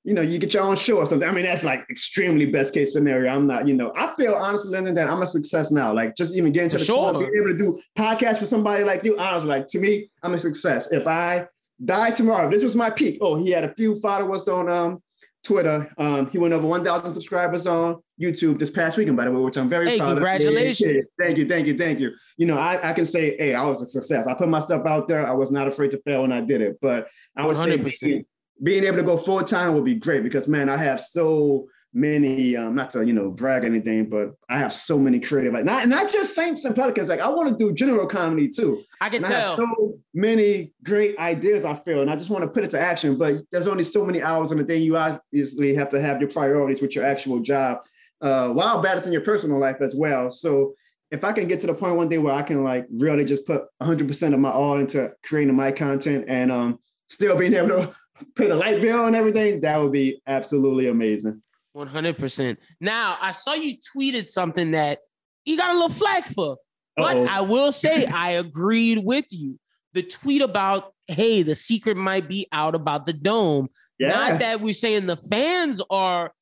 you 0.04 0.14
know, 0.14 0.22
you 0.22 0.38
get 0.38 0.54
your 0.54 0.62
own 0.62 0.76
show 0.76 0.96
or 0.96 1.06
something. 1.06 1.28
I 1.28 1.32
mean, 1.32 1.44
that's 1.44 1.62
like 1.62 1.84
extremely 1.90 2.46
best 2.46 2.72
case 2.72 2.94
scenario. 2.94 3.30
I'm 3.30 3.46
not, 3.46 3.68
you 3.68 3.74
know, 3.74 3.92
I 3.96 4.14
feel 4.16 4.34
honestly, 4.34 4.70
Lyndon, 4.70 4.94
that 4.94 5.10
I'm 5.10 5.20
a 5.20 5.28
success 5.28 5.70
now. 5.70 5.92
Like 5.92 6.16
just 6.16 6.34
even 6.34 6.52
getting 6.52 6.70
to 6.70 6.76
For 6.76 6.80
the 6.80 6.84
sure. 6.86 7.12
point, 7.12 7.30
being 7.30 7.42
able 7.42 7.52
to 7.52 7.58
do 7.58 7.82
podcasts 7.98 8.40
with 8.40 8.48
somebody 8.48 8.82
like 8.82 9.04
you, 9.04 9.18
honestly, 9.18 9.48
like 9.48 9.68
to 9.68 9.78
me, 9.78 10.10
I'm 10.22 10.32
a 10.32 10.40
success. 10.40 10.90
If 10.90 11.06
I 11.06 11.46
die 11.84 12.12
tomorrow, 12.12 12.50
this 12.50 12.62
was 12.62 12.74
my 12.74 12.88
peak. 12.88 13.18
Oh, 13.20 13.36
he 13.36 13.50
had 13.50 13.64
a 13.64 13.74
few 13.74 14.00
followers 14.00 14.48
on 14.48 14.70
um 14.70 15.02
Twitter. 15.42 15.90
Um, 15.96 16.30
he 16.30 16.38
went 16.38 16.52
over 16.52 16.66
1,000 16.66 17.12
subscribers 17.12 17.66
on 17.66 18.02
YouTube 18.20 18.58
this 18.58 18.70
past 18.70 18.96
weekend, 18.98 19.16
by 19.16 19.24
the 19.24 19.32
way, 19.32 19.40
which 19.40 19.56
I'm 19.56 19.68
very 19.68 19.88
Hey, 19.88 19.98
proud 19.98 20.10
congratulations. 20.10 20.90
of. 20.90 20.96
Yeah, 21.18 21.26
Thank 21.26 21.38
you, 21.38 21.48
thank 21.48 21.66
you, 21.66 21.78
thank 21.78 22.00
you. 22.00 22.10
You 22.36 22.46
know, 22.46 22.58
I, 22.58 22.90
I 22.90 22.92
can 22.92 23.06
say, 23.06 23.36
hey, 23.38 23.54
I 23.54 23.64
was 23.64 23.80
a 23.82 23.88
success. 23.88 24.26
I 24.26 24.34
put 24.34 24.48
my 24.48 24.58
stuff 24.58 24.84
out 24.86 25.08
there. 25.08 25.26
I 25.26 25.32
was 25.32 25.50
not 25.50 25.66
afraid 25.66 25.90
to 25.92 25.98
fail 26.02 26.22
when 26.22 26.32
I 26.32 26.40
did 26.42 26.60
it. 26.60 26.78
But 26.82 27.08
I 27.36 27.46
would 27.46 27.56
100%. 27.56 28.00
being, 28.00 28.24
being 28.62 28.84
able 28.84 28.98
to 28.98 29.02
go 29.02 29.16
full 29.16 29.42
time 29.42 29.74
would 29.74 29.84
be 29.84 29.94
great 29.94 30.22
because 30.22 30.46
man, 30.46 30.68
I 30.68 30.76
have 30.76 31.00
so 31.00 31.68
many, 31.92 32.56
um, 32.56 32.74
not 32.74 32.92
to 32.92 33.04
you 33.04 33.12
know 33.12 33.30
brag 33.30 33.64
anything, 33.64 34.08
but 34.08 34.34
I 34.48 34.58
have 34.58 34.72
so 34.72 34.98
many 34.98 35.20
creative, 35.20 35.52
like 35.52 35.64
not 35.64 35.88
not 35.88 36.10
just 36.10 36.34
Saints 36.34 36.64
and 36.64 36.74
Pelicans. 36.74 37.08
Like 37.08 37.20
I 37.20 37.28
want 37.28 37.48
to 37.48 37.56
do 37.56 37.72
general 37.72 38.06
comedy 38.06 38.48
too. 38.48 38.82
I 39.00 39.08
can 39.08 39.24
And 39.24 39.32
I 39.32 39.38
have 39.38 39.56
tell. 39.56 39.66
so 39.66 39.98
many 40.14 40.72
great 40.84 41.18
ideas. 41.18 41.64
I 41.64 41.74
feel, 41.74 42.00
and 42.02 42.10
I 42.10 42.16
just 42.16 42.30
want 42.30 42.44
to 42.44 42.48
put 42.48 42.64
it 42.64 42.70
to 42.70 42.80
action. 42.80 43.16
But 43.16 43.42
there's 43.50 43.66
only 43.66 43.84
so 43.84 44.04
many 44.04 44.22
hours 44.22 44.50
in 44.50 44.58
the 44.58 44.64
day. 44.64 44.78
You 44.78 44.96
obviously 44.96 45.74
have 45.74 45.88
to 45.90 46.00
have 46.00 46.20
your 46.20 46.30
priorities 46.30 46.80
with 46.80 46.94
your 46.94 47.04
actual 47.04 47.40
job, 47.40 47.78
uh, 48.20 48.48
while 48.50 48.80
balancing 48.82 49.12
your 49.12 49.22
personal 49.22 49.58
life 49.58 49.80
as 49.80 49.94
well. 49.94 50.30
So 50.30 50.74
if 51.10 51.24
I 51.24 51.32
can 51.32 51.48
get 51.48 51.60
to 51.60 51.66
the 51.66 51.74
point 51.74 51.96
one 51.96 52.08
day 52.08 52.18
where 52.18 52.34
I 52.34 52.42
can 52.42 52.62
like 52.62 52.86
really 52.90 53.24
just 53.24 53.46
put 53.46 53.64
100% 53.82 54.34
of 54.34 54.40
my 54.40 54.50
all 54.50 54.78
into 54.78 55.12
creating 55.24 55.56
my 55.56 55.72
content 55.72 56.26
and 56.28 56.52
um, 56.52 56.78
still 57.08 57.36
being 57.36 57.54
able 57.54 57.68
to 57.68 57.94
pay 58.36 58.46
the 58.46 58.54
light 58.54 58.80
bill 58.80 59.06
and 59.06 59.16
everything, 59.16 59.60
that 59.62 59.80
would 59.80 59.92
be 59.92 60.22
absolutely 60.26 60.88
amazing. 60.88 61.42
One 61.72 61.86
hundred 61.86 62.18
percent. 62.18 62.58
Now 62.80 63.16
I 63.20 63.32
saw 63.32 63.54
you 63.54 63.76
tweeted 63.96 64.26
something 64.26 64.72
that 64.72 64.98
you 65.44 65.56
got 65.56 65.70
a 65.70 65.74
little 65.74 65.88
flack 65.88 66.26
for, 66.26 66.56
but 66.96 67.16
Uh-oh. 67.16 67.26
I 67.28 67.40
will 67.42 67.72
say 67.72 68.06
I 68.06 68.32
agreed 68.32 68.98
with 69.04 69.26
you. 69.30 69.58
The 69.92 70.02
tweet 70.02 70.42
about 70.42 70.92
hey, 71.06 71.42
the 71.42 71.54
secret 71.54 71.96
might 71.96 72.28
be 72.28 72.46
out 72.52 72.74
about 72.74 73.04
the 73.06 73.12
dome. 73.12 73.68
Yeah. 73.98 74.08
Not 74.08 74.40
that 74.40 74.60
we're 74.60 74.72
saying 74.72 75.06
the 75.06 75.16
fans 75.16 75.80
are 75.90 76.32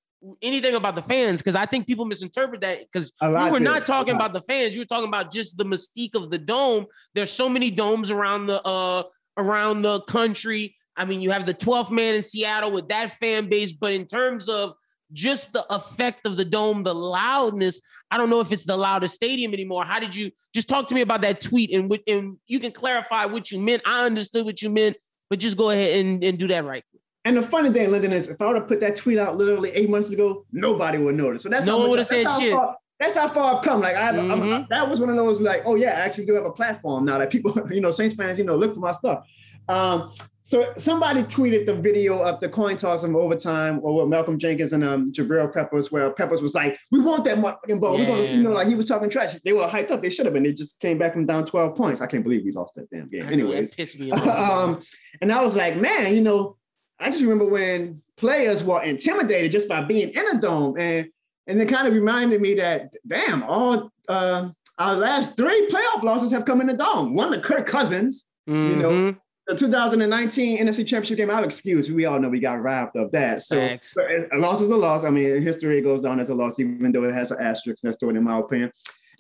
anything 0.42 0.74
about 0.74 0.94
the 0.94 1.02
fans, 1.02 1.40
because 1.40 1.54
I 1.54 1.64
think 1.64 1.86
people 1.86 2.04
misinterpret 2.04 2.60
that 2.62 2.80
because 2.80 3.12
we 3.22 3.50
were 3.50 3.60
not 3.60 3.86
talking 3.86 4.14
about 4.14 4.32
the 4.32 4.42
fans. 4.42 4.74
You 4.74 4.80
were 4.80 4.86
talking 4.86 5.08
about 5.08 5.32
just 5.32 5.56
the 5.56 5.64
mystique 5.64 6.14
of 6.14 6.30
the 6.30 6.38
dome. 6.38 6.86
There's 7.14 7.30
so 7.30 7.48
many 7.48 7.70
domes 7.70 8.10
around 8.10 8.46
the 8.46 8.62
uh 8.66 9.04
around 9.36 9.82
the 9.82 10.00
country. 10.02 10.76
I 10.96 11.04
mean, 11.04 11.20
you 11.20 11.30
have 11.30 11.46
the 11.46 11.54
12th 11.54 11.92
man 11.92 12.16
in 12.16 12.24
Seattle 12.24 12.72
with 12.72 12.88
that 12.88 13.16
fan 13.18 13.48
base, 13.48 13.72
but 13.72 13.92
in 13.92 14.04
terms 14.06 14.48
of 14.48 14.74
just 15.12 15.52
the 15.52 15.64
effect 15.70 16.26
of 16.26 16.36
the 16.36 16.44
dome, 16.44 16.82
the 16.82 16.94
loudness, 16.94 17.80
I 18.10 18.16
don't 18.18 18.30
know 18.30 18.40
if 18.40 18.52
it's 18.52 18.64
the 18.64 18.76
loudest 18.76 19.14
stadium 19.14 19.52
anymore. 19.52 19.84
How 19.84 20.00
did 20.00 20.14
you 20.14 20.30
just 20.54 20.68
talk 20.68 20.88
to 20.88 20.94
me 20.94 21.00
about 21.00 21.22
that 21.22 21.40
tweet 21.40 21.72
and 21.74 21.88
what 21.90 22.00
and 22.06 22.36
you 22.46 22.60
can 22.60 22.72
clarify 22.72 23.24
what 23.26 23.50
you 23.50 23.60
meant? 23.60 23.82
I 23.86 24.04
understood 24.06 24.44
what 24.44 24.60
you 24.62 24.70
meant, 24.70 24.96
but 25.30 25.38
just 25.38 25.56
go 25.56 25.70
ahead 25.70 26.04
and, 26.04 26.22
and 26.22 26.38
do 26.38 26.46
that 26.48 26.64
right. 26.64 26.84
And 27.24 27.36
the 27.36 27.42
funny 27.42 27.70
thing, 27.70 27.90
Lyndon, 27.90 28.12
is 28.12 28.28
if 28.30 28.40
I 28.40 28.46
would 28.46 28.56
have 28.56 28.68
put 28.68 28.80
that 28.80 28.96
tweet 28.96 29.18
out 29.18 29.36
literally 29.36 29.70
eight 29.72 29.90
months 29.90 30.12
ago, 30.12 30.46
nobody 30.52 30.98
would 30.98 31.14
notice. 31.14 31.42
So 31.42 31.48
that's 31.48 31.66
No 31.66 31.72
how 31.72 31.78
one 31.80 31.90
would've 31.90 32.08
that's 32.08 32.30
said 32.34 32.40
shit. 32.40 32.52
far- 32.54 32.76
that's 33.00 33.16
how 33.16 33.28
far 33.28 33.56
I've 33.56 33.62
come. 33.62 33.80
Like 33.80 33.94
I, 33.96 34.08
I'm- 34.08 34.40
Mhm. 34.40 34.68
that 34.68 34.88
was 34.88 34.98
one 35.00 35.08
of 35.10 35.16
those 35.16 35.40
like, 35.40 35.62
oh 35.66 35.74
yeah, 35.74 35.90
I 35.90 36.00
actually 36.00 36.26
do 36.26 36.34
have 36.34 36.44
a 36.46 36.50
platform 36.50 37.04
now 37.04 37.18
that 37.18 37.30
people, 37.30 37.54
you 37.70 37.80
know, 37.80 37.90
Saints 37.90 38.14
fans, 38.14 38.38
you 38.38 38.44
know, 38.44 38.56
look 38.56 38.74
for 38.74 38.80
my 38.80 38.92
stuff. 38.92 39.24
Um, 39.68 40.10
so 40.48 40.72
somebody 40.78 41.24
tweeted 41.24 41.66
the 41.66 41.74
video 41.74 42.22
of 42.22 42.40
the 42.40 42.48
coin 42.48 42.78
toss 42.78 43.04
in 43.04 43.14
overtime, 43.14 43.80
or 43.82 44.00
with 44.00 44.08
Malcolm 44.08 44.38
Jenkins 44.38 44.72
and 44.72 44.82
um, 44.82 45.12
Jabril 45.12 45.52
Peppers, 45.52 45.92
where 45.92 46.10
Peppers 46.10 46.40
was 46.40 46.54
like, 46.54 46.78
"We 46.90 47.00
want 47.00 47.26
that 47.26 47.36
motherfucking 47.36 47.78
ball. 47.82 47.98
We're 47.98 48.06
gonna, 48.06 48.22
you 48.22 48.42
know, 48.42 48.52
like 48.52 48.66
he 48.66 48.74
was 48.74 48.86
talking 48.86 49.10
trash. 49.10 49.34
They 49.44 49.52
were 49.52 49.66
hyped 49.66 49.90
up. 49.90 50.00
They 50.00 50.08
should 50.08 50.24
have 50.24 50.32
been. 50.32 50.44
They 50.44 50.54
just 50.54 50.80
came 50.80 50.96
back 50.96 51.12
from 51.12 51.26
down 51.26 51.44
12 51.44 51.76
points. 51.76 52.00
I 52.00 52.06
can't 52.06 52.24
believe 52.24 52.46
we 52.46 52.52
lost 52.52 52.76
that 52.76 52.88
damn 52.88 53.10
game. 53.10 53.26
I 53.26 53.32
Anyways, 53.32 53.74
pissed 53.74 54.00
me 54.00 54.10
off. 54.10 54.26
um, 54.26 54.80
and 55.20 55.30
I 55.30 55.44
was 55.44 55.54
like, 55.54 55.76
man, 55.76 56.14
you 56.14 56.22
know, 56.22 56.56
I 56.98 57.10
just 57.10 57.20
remember 57.20 57.44
when 57.44 58.02
players 58.16 58.64
were 58.64 58.82
intimidated 58.82 59.52
just 59.52 59.68
by 59.68 59.82
being 59.82 60.08
in 60.08 60.28
a 60.34 60.40
dome, 60.40 60.78
and 60.78 61.08
and 61.46 61.60
it 61.60 61.68
kind 61.68 61.86
of 61.86 61.92
reminded 61.92 62.40
me 62.40 62.54
that 62.54 62.88
damn, 63.06 63.42
all 63.42 63.92
uh, 64.08 64.48
our 64.78 64.96
last 64.96 65.36
three 65.36 65.68
playoff 65.68 66.02
losses 66.02 66.30
have 66.30 66.46
come 66.46 66.62
in 66.62 66.68
the 66.68 66.72
dome. 66.72 67.14
One 67.14 67.32
to 67.32 67.40
Kirk 67.42 67.66
Cousins, 67.66 68.26
you 68.46 68.76
know, 68.76 68.90
Mhm. 68.90 69.16
The 69.48 69.54
2019 69.54 70.58
NFC 70.58 70.86
Championship 70.86 71.16
game. 71.16 71.30
I'll 71.30 71.42
excuse. 71.42 71.90
We 71.90 72.04
all 72.04 72.20
know 72.20 72.28
we 72.28 72.38
got 72.38 72.62
robbed 72.62 72.96
of 72.96 73.10
that. 73.12 73.40
So 73.42 73.58
a 73.58 74.36
loss 74.36 74.60
is 74.60 74.70
a 74.70 74.76
loss. 74.76 75.04
I 75.04 75.10
mean, 75.10 75.40
history 75.40 75.80
goes 75.80 76.02
down 76.02 76.20
as 76.20 76.28
a 76.28 76.34
loss, 76.34 76.60
even 76.60 76.92
though 76.92 77.04
it 77.04 77.14
has 77.14 77.30
an 77.30 77.38
asterisk 77.40 77.82
next 77.82 77.96
to 77.98 78.10
it, 78.10 78.16
in 78.16 78.24
my 78.24 78.38
opinion. 78.38 78.70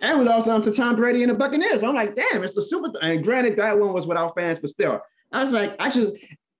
And 0.00 0.18
we 0.18 0.26
lost 0.26 0.46
um, 0.46 0.60
to 0.62 0.70
Tom 0.70 0.94
Brady 0.96 1.22
and 1.22 1.30
the 1.30 1.34
Buccaneers. 1.34 1.82
I'm 1.82 1.94
like, 1.94 2.14
damn, 2.14 2.44
it's 2.44 2.54
the 2.54 2.62
Super. 2.62 2.92
And 3.02 3.24
granted, 3.24 3.56
that 3.56 3.78
one 3.78 3.92
was 3.92 4.06
without 4.06 4.34
fans, 4.34 4.58
but 4.58 4.70
still, 4.70 5.00
I 5.32 5.40
was 5.40 5.52
like, 5.52 5.74
I 5.80 5.90
just, 5.90 6.14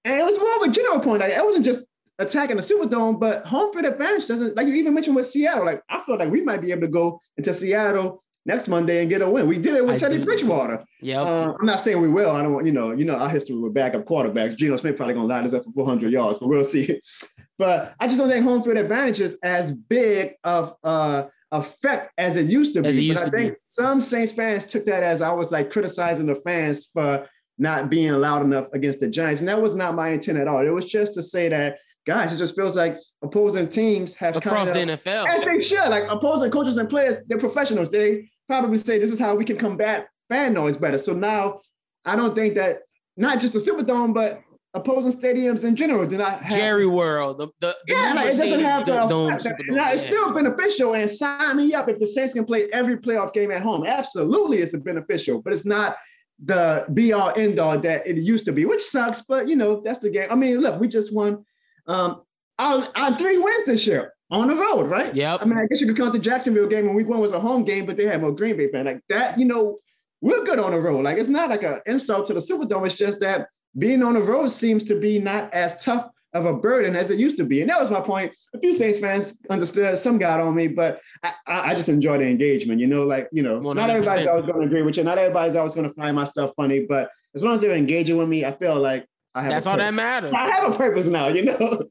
and 0.05 0.21
it 0.21 0.25
was 0.25 0.39
more 0.39 0.57
of 0.57 0.63
a 0.63 0.73
general 0.73 1.01
point. 1.01 1.21
Like, 1.21 1.35
I 1.35 1.43
wasn't 1.43 1.65
just 1.65 1.85
attacking 2.19 2.57
the 2.57 2.63
Superdome, 2.63 3.21
but 3.21 3.45
home 3.45 3.73
field 3.73 3.85
advantage 3.85 4.27
doesn't, 4.27 4.57
like 4.57 4.67
you 4.67 4.75
even 4.75 4.95
mentioned 4.95 5.15
with 5.15 5.29
Seattle. 5.29 5.67
Like, 5.67 5.83
I 5.89 6.01
feel 6.01 6.19
like 6.19 6.31
we 6.31 6.41
might 6.41 6.63
be 6.63 6.73
able 6.73 6.81
to 6.83 6.89
go 6.89 7.21
into 7.37 7.55
Seattle 7.55 8.25
next 8.49 8.67
Monday 8.67 9.01
and 9.03 9.09
get 9.11 9.23
a 9.23 9.31
win. 9.31 9.47
We 9.47 9.59
did 9.59 9.75
it 9.75 9.87
with 9.87 9.97
I 9.97 9.99
Teddy 9.99 10.19
do. 10.19 10.25
Bridgewater. 10.25 10.83
Yeah, 11.01 11.21
Uh, 11.21 11.53
I'm 11.61 11.67
not 11.67 11.79
saying 11.81 12.01
we 12.01 12.09
will. 12.09 12.31
I 12.31 12.43
don't 12.43 12.55
want, 12.55 12.67
you 12.67 12.73
know, 12.73 12.91
you 12.93 13.05
know, 13.05 13.15
our 13.15 13.29
history 13.29 13.55
with 13.57 13.75
backup 13.75 14.05
quarterbacks. 14.07 14.57
Geno 14.57 14.77
Smith 14.79 14.97
probably 14.97 15.15
gonna 15.15 15.29
line 15.29 15.45
us 15.45 15.53
up 15.53 15.65
for 15.65 15.71
400 15.73 16.11
yards, 16.11 16.39
but 16.39 16.49
we'll 16.49 16.65
see. 16.65 17.01
But 17.59 17.95
I 17.99 18.07
just 18.07 18.19
don't 18.21 18.29
think 18.31 18.45
home 18.45 18.63
field 18.63 18.77
advantage 18.77 19.21
is 19.21 19.37
as 19.43 19.73
big 19.73 20.35
of 20.45 20.75
uh 20.85 21.25
effect 21.51 22.13
as 22.17 22.37
it 22.37 22.47
used 22.47 22.73
to 22.75 22.83
be. 22.83 23.11
It 23.11 23.15
but 23.15 23.25
I 23.25 23.31
think 23.37 23.57
some 23.61 24.01
Saints 24.01 24.31
fans 24.31 24.65
took 24.65 24.87
that 24.87 25.03
as 25.03 25.23
I 25.23 25.33
was 25.33 25.51
like 25.51 25.69
criticizing 25.69 26.27
the 26.27 26.37
fans 26.37 26.87
for 26.93 27.27
not 27.59 27.91
being 27.91 28.13
loud 28.13 28.43
enough 28.43 28.69
against 28.73 29.01
the 29.01 29.09
Giants. 29.09 29.41
And 29.41 29.49
that 29.49 29.61
was 29.61 29.75
not 29.75 29.97
my 29.97 30.11
intent 30.11 30.39
at 30.39 30.47
all. 30.47 30.65
It 30.65 30.71
was 30.71 30.85
just 30.85 31.15
to 31.15 31.23
say 31.23 31.49
that 31.49 31.79
guys, 32.07 32.33
it 32.33 32.39
just 32.39 32.55
feels 32.55 32.77
like 32.77 32.97
opposing 33.23 33.67
teams 33.67 34.15
have 34.15 34.37
Across 34.37 34.71
kind 34.71 34.89
the 34.89 34.93
of, 34.95 35.03
NFL. 35.03 35.27
as 35.29 35.45
they 35.45 35.59
should. 35.59 35.89
Like 35.89 36.05
opposing 36.09 36.53
coaches 36.53 36.77
and 36.77 36.89
players, 36.89 37.25
they're 37.27 37.39
professionals. 37.39 37.91
They 37.91 38.31
probably 38.49 38.79
say 38.79 38.99
this 38.99 39.13
is 39.13 39.21
how 39.21 39.35
we 39.37 39.45
can 39.45 39.57
combat 39.57 40.09
fan 40.29 40.55
noise 40.55 40.77
better. 40.77 40.99
So 40.99 41.13
now 41.13 41.61
I 42.05 42.17
don't 42.17 42.35
think 42.35 42.57
that 42.57 42.81
not 43.17 43.41
just 43.41 43.53
the 43.53 43.61
Superdome, 43.61 44.13
but 44.15 44.43
opposing 44.75 45.13
stadiums 45.13 45.65
in 45.65 45.77
general 45.77 46.07
do 46.07 46.17
not 46.17 46.43
have 46.43 46.57
Jerry 46.57 46.87
World. 46.87 47.39
The, 47.39 47.49
the, 47.61 47.77
the 47.87 47.95
yeah, 47.95 48.13
like, 48.15 48.27
it 48.27 48.39
doesn't 48.39 48.61
have 48.61 48.85
the 48.85 49.07
Dome. 49.07 49.35
Superdome. 49.35 49.71
Now, 49.71 49.93
it's 49.93 50.05
still 50.05 50.33
beneficial 50.33 50.95
and 50.95 51.11
sign 51.11 51.57
me 51.57 51.75
up 51.75 51.89
if 51.89 51.99
the 51.99 52.07
Saints 52.07 52.33
can 52.35 52.45
play 52.45 52.71
every 52.73 52.97
playoff 52.97 53.33
game 53.33 53.51
at 53.51 53.63
home. 53.63 53.85
Absolutely, 53.87 54.59
it's 54.59 54.77
beneficial, 54.77 55.41
but 55.43 55.53
it's 55.53 55.65
not 55.65 55.97
the 56.45 56.87
be 56.95 57.13
all 57.13 57.33
end 57.37 57.59
all 57.59 57.79
that 57.79 58.07
it 58.07 58.17
used 58.17 58.45
to 58.45 58.53
be, 58.53 58.65
which 58.65 58.83
sucks. 58.83 59.23
But 59.23 59.49
you 59.49 59.57
know, 59.57 59.81
that's 59.81 59.99
the 59.99 60.11
game. 60.11 60.29
I 60.31 60.35
mean, 60.35 60.59
look, 60.59 60.81
we 60.81 60.89
just 60.89 61.15
won 61.15 61.45
um 61.87 62.23
our, 62.59 62.87
our 62.95 63.17
three 63.17 63.39
wins 63.39 63.65
this 63.67 63.87
year 63.87 64.13
on 64.31 64.49
the 64.49 64.55
road, 64.55 64.89
right? 64.89 65.15
Yeah. 65.15 65.37
I 65.41 65.45
mean, 65.45 65.59
I 65.59 65.67
guess 65.67 65.81
you 65.81 65.87
could 65.87 65.97
count 65.97 66.13
the 66.13 66.19
Jacksonville 66.19 66.67
game 66.67 66.87
when 66.87 66.95
week 66.95 67.09
one 67.09 67.21
was 67.21 67.33
a 67.33 67.41
home 67.41 67.65
game, 67.65 67.87
but 67.87 67.97
they 67.97 68.05
had 68.05 68.21
more 68.21 68.33
Green 68.33 68.57
Bay 68.57 68.69
fan. 68.69 68.85
Like 68.87 69.01
that, 69.09 69.39
you 69.39 69.47
know, 69.47 69.79
we're 70.21 70.45
good 70.45 70.59
on 70.59 70.73
the 70.73 70.81
road. 70.81 71.05
Like 71.05 71.19
it's 71.19 71.29
not 71.29 71.51
like 71.51 71.63
an 71.63 71.81
insult 71.87 72.27
to 72.27 72.35
the 72.35 72.41
Superdome. 72.41 72.87
It's 72.87 72.95
just 72.95 73.21
that 73.21 73.49
being 73.79 74.03
on 74.03 74.15
the 74.15 74.23
road 74.23 74.49
seems 74.49 74.85
to 74.85 74.99
be 74.99 75.19
not 75.19 75.53
as 75.55 75.83
tough 75.83 76.09
of 76.35 76.45
a 76.45 76.53
burden 76.53 76.95
as 76.95 77.11
it 77.11 77.19
used 77.19 77.39
to 77.39 77.45
be. 77.45 77.63
And 77.63 77.71
that 77.71 77.81
was 77.81 77.91
my 77.91 78.01
point. 78.01 78.35
A 78.55 78.61
few 78.61 78.75
Saints 78.75 78.99
fans 78.99 79.39
understood, 79.49 79.97
some 79.97 80.19
got 80.19 80.41
on 80.41 80.55
me, 80.55 80.69
but 80.69 81.01
I, 81.23 81.33
I, 81.47 81.75
just 81.75 81.89
enjoy 81.89 82.19
the 82.19 82.27
engagement. 82.27 82.81
You 82.81 82.87
know, 82.87 83.05
like, 83.05 83.29
you 83.33 83.43
know, 83.43 83.59
not 83.59 83.89
everybody's 83.89 84.27
always 84.27 84.45
going 84.45 84.61
to 84.61 84.67
agree 84.67 84.83
with 84.83 84.99
you. 84.99 85.05
Not 85.05 85.17
everybody's 85.17 85.57
always 85.57 85.73
going 85.73 85.89
to 85.89 85.95
find 85.95 86.15
my 86.15 86.25
stuff 86.25 86.53
funny, 86.55 86.85
but 86.87 87.11
as 87.35 87.43
long 87.43 87.55
as 87.55 87.61
they're 87.61 87.75
engaging 87.75 88.19
with 88.19 88.29
me, 88.29 88.45
I 88.45 88.53
feel 88.53 88.77
like 88.77 89.07
I 89.35 89.43
have 89.43 89.51
That's 89.51 89.67
all 89.67 89.79
that 89.79 89.95
matters. 89.95 90.35
I 90.35 90.51
have 90.51 90.73
a 90.73 90.77
purpose 90.77 91.07
now, 91.07 91.29
you 91.29 91.45
know. 91.45 91.85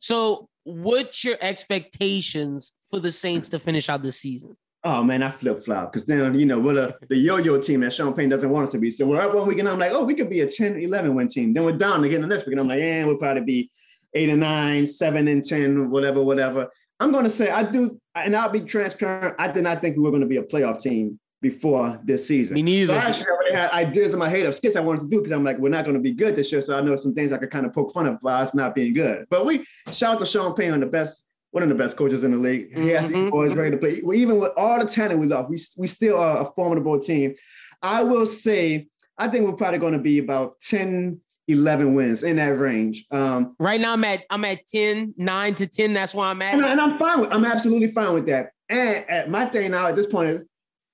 So, 0.00 0.48
what's 0.64 1.24
your 1.24 1.36
expectations 1.40 2.72
for 2.90 3.00
the 3.00 3.12
Saints 3.12 3.48
to 3.50 3.58
finish 3.58 3.88
out 3.88 4.02
the 4.02 4.12
season? 4.12 4.56
Oh 4.82 5.04
man, 5.04 5.22
I 5.22 5.30
flip 5.30 5.62
flop 5.62 5.92
because 5.92 6.06
then 6.06 6.38
you 6.38 6.46
know 6.46 6.58
we're 6.58 6.94
the, 7.08 7.16
yo-yo 7.16 7.60
team 7.60 7.80
that 7.80 7.92
Sean 7.92 8.14
Payton 8.14 8.30
doesn't 8.30 8.48
want 8.48 8.64
us 8.64 8.72
to 8.72 8.78
be. 8.78 8.90
So 8.90 9.06
we're 9.06 9.20
up 9.20 9.34
one 9.34 9.46
week 9.46 9.58
and 9.58 9.68
I'm 9.68 9.78
like, 9.78 9.92
oh, 9.92 10.04
we 10.04 10.14
could 10.14 10.30
be 10.30 10.40
a 10.40 10.46
10, 10.46 10.80
11 10.80 11.14
win 11.14 11.28
team. 11.28 11.52
Then 11.52 11.64
we're 11.64 11.76
down 11.76 12.02
again 12.04 12.22
the 12.22 12.26
next 12.26 12.46
week 12.46 12.52
and 12.52 12.60
I'm 12.60 12.68
like, 12.68 12.80
yeah, 12.80 13.04
we'll 13.04 13.18
probably 13.18 13.42
be 13.42 13.70
eight 14.14 14.30
and 14.30 14.40
nine, 14.40 14.86
seven 14.86 15.28
and 15.28 15.44
ten, 15.44 15.90
whatever, 15.90 16.22
whatever. 16.22 16.70
I'm 16.98 17.12
gonna 17.12 17.30
say 17.30 17.50
I 17.50 17.62
do, 17.62 18.00
and 18.14 18.34
I'll 18.34 18.50
be 18.50 18.60
transparent. 18.60 19.36
I 19.38 19.52
did 19.52 19.64
not 19.64 19.80
think 19.80 19.96
we 19.96 20.02
were 20.02 20.10
gonna 20.10 20.26
be 20.26 20.38
a 20.38 20.42
playoff 20.42 20.80
team 20.80 21.18
before 21.40 21.98
this 22.04 22.26
season. 22.26 22.54
Me 22.54 22.62
neither. 22.62 22.92
So 22.94 22.98
I 22.98 23.04
actually 23.04 23.26
already 23.28 23.54
had 23.56 23.70
ideas 23.70 24.12
in 24.12 24.18
my 24.18 24.28
head 24.28 24.46
of 24.46 24.54
skits 24.54 24.76
I 24.76 24.80
wanted 24.80 25.02
to 25.02 25.08
do 25.08 25.18
because 25.18 25.32
I'm 25.32 25.44
like, 25.44 25.58
we're 25.58 25.70
not 25.70 25.84
gonna 25.84 25.98
be 26.00 26.12
good 26.12 26.36
this 26.36 26.52
year. 26.52 26.62
So 26.62 26.76
I 26.76 26.80
know 26.80 26.96
some 26.96 27.14
things 27.14 27.32
I 27.32 27.38
could 27.38 27.50
kind 27.50 27.66
of 27.66 27.72
poke 27.72 27.92
fun 27.92 28.06
of 28.06 28.20
by 28.20 28.42
us 28.42 28.54
not 28.54 28.74
being 28.74 28.92
good. 28.94 29.26
But 29.30 29.46
we 29.46 29.64
shout 29.90 30.14
out 30.14 30.18
to 30.20 30.26
Sean 30.26 30.54
Payton, 30.54 30.72
one 30.72 30.82
of 30.82 30.88
the 30.88 30.92
best, 30.92 31.24
one 31.50 31.62
of 31.62 31.68
the 31.68 31.74
best 31.74 31.96
coaches 31.96 32.24
in 32.24 32.32
the 32.32 32.36
league. 32.36 32.72
He 32.76 32.88
has 32.88 33.08
these 33.08 33.22
Mhm. 33.24 33.30
boys 33.30 33.54
ready 33.54 33.70
to 33.72 33.76
play. 33.78 34.02
Even 34.14 34.38
with 34.38 34.52
all 34.56 34.78
the 34.78 34.84
talent 34.86 35.18
we 35.18 35.26
love, 35.26 35.48
we, 35.48 35.58
we 35.76 35.86
still 35.86 36.18
are 36.18 36.42
a 36.42 36.44
formidable 36.44 36.98
team. 36.98 37.34
I 37.82 38.02
will 38.02 38.26
say, 38.26 38.88
I 39.16 39.28
think 39.28 39.46
we're 39.46 39.54
probably 39.54 39.78
going 39.78 39.94
to 39.94 39.98
be 39.98 40.18
about 40.18 40.60
10, 40.60 41.20
11 41.48 41.94
wins 41.94 42.22
in 42.22 42.36
that 42.36 42.58
range. 42.58 43.06
Um, 43.10 43.56
Right 43.58 43.80
now, 43.80 43.94
I'm 43.94 44.04
at 44.04 44.24
I'm 44.30 44.44
at 44.44 44.66
10, 44.68 45.14
9 45.16 45.54
to 45.56 45.66
10. 45.66 45.94
That's 45.94 46.14
where 46.14 46.26
I'm 46.26 46.40
and, 46.42 46.62
at. 46.62 46.70
and 46.72 46.80
I'm 46.80 46.98
fine 46.98 47.20
with, 47.20 47.32
I'm 47.32 47.44
absolutely 47.44 47.88
fine 47.88 48.12
with 48.14 48.26
that. 48.26 48.50
And 48.68 49.04
at 49.08 49.30
my 49.30 49.46
thing 49.46 49.70
now 49.72 49.86
at 49.88 49.96
this 49.96 50.06
point 50.06 50.28
is, 50.30 50.40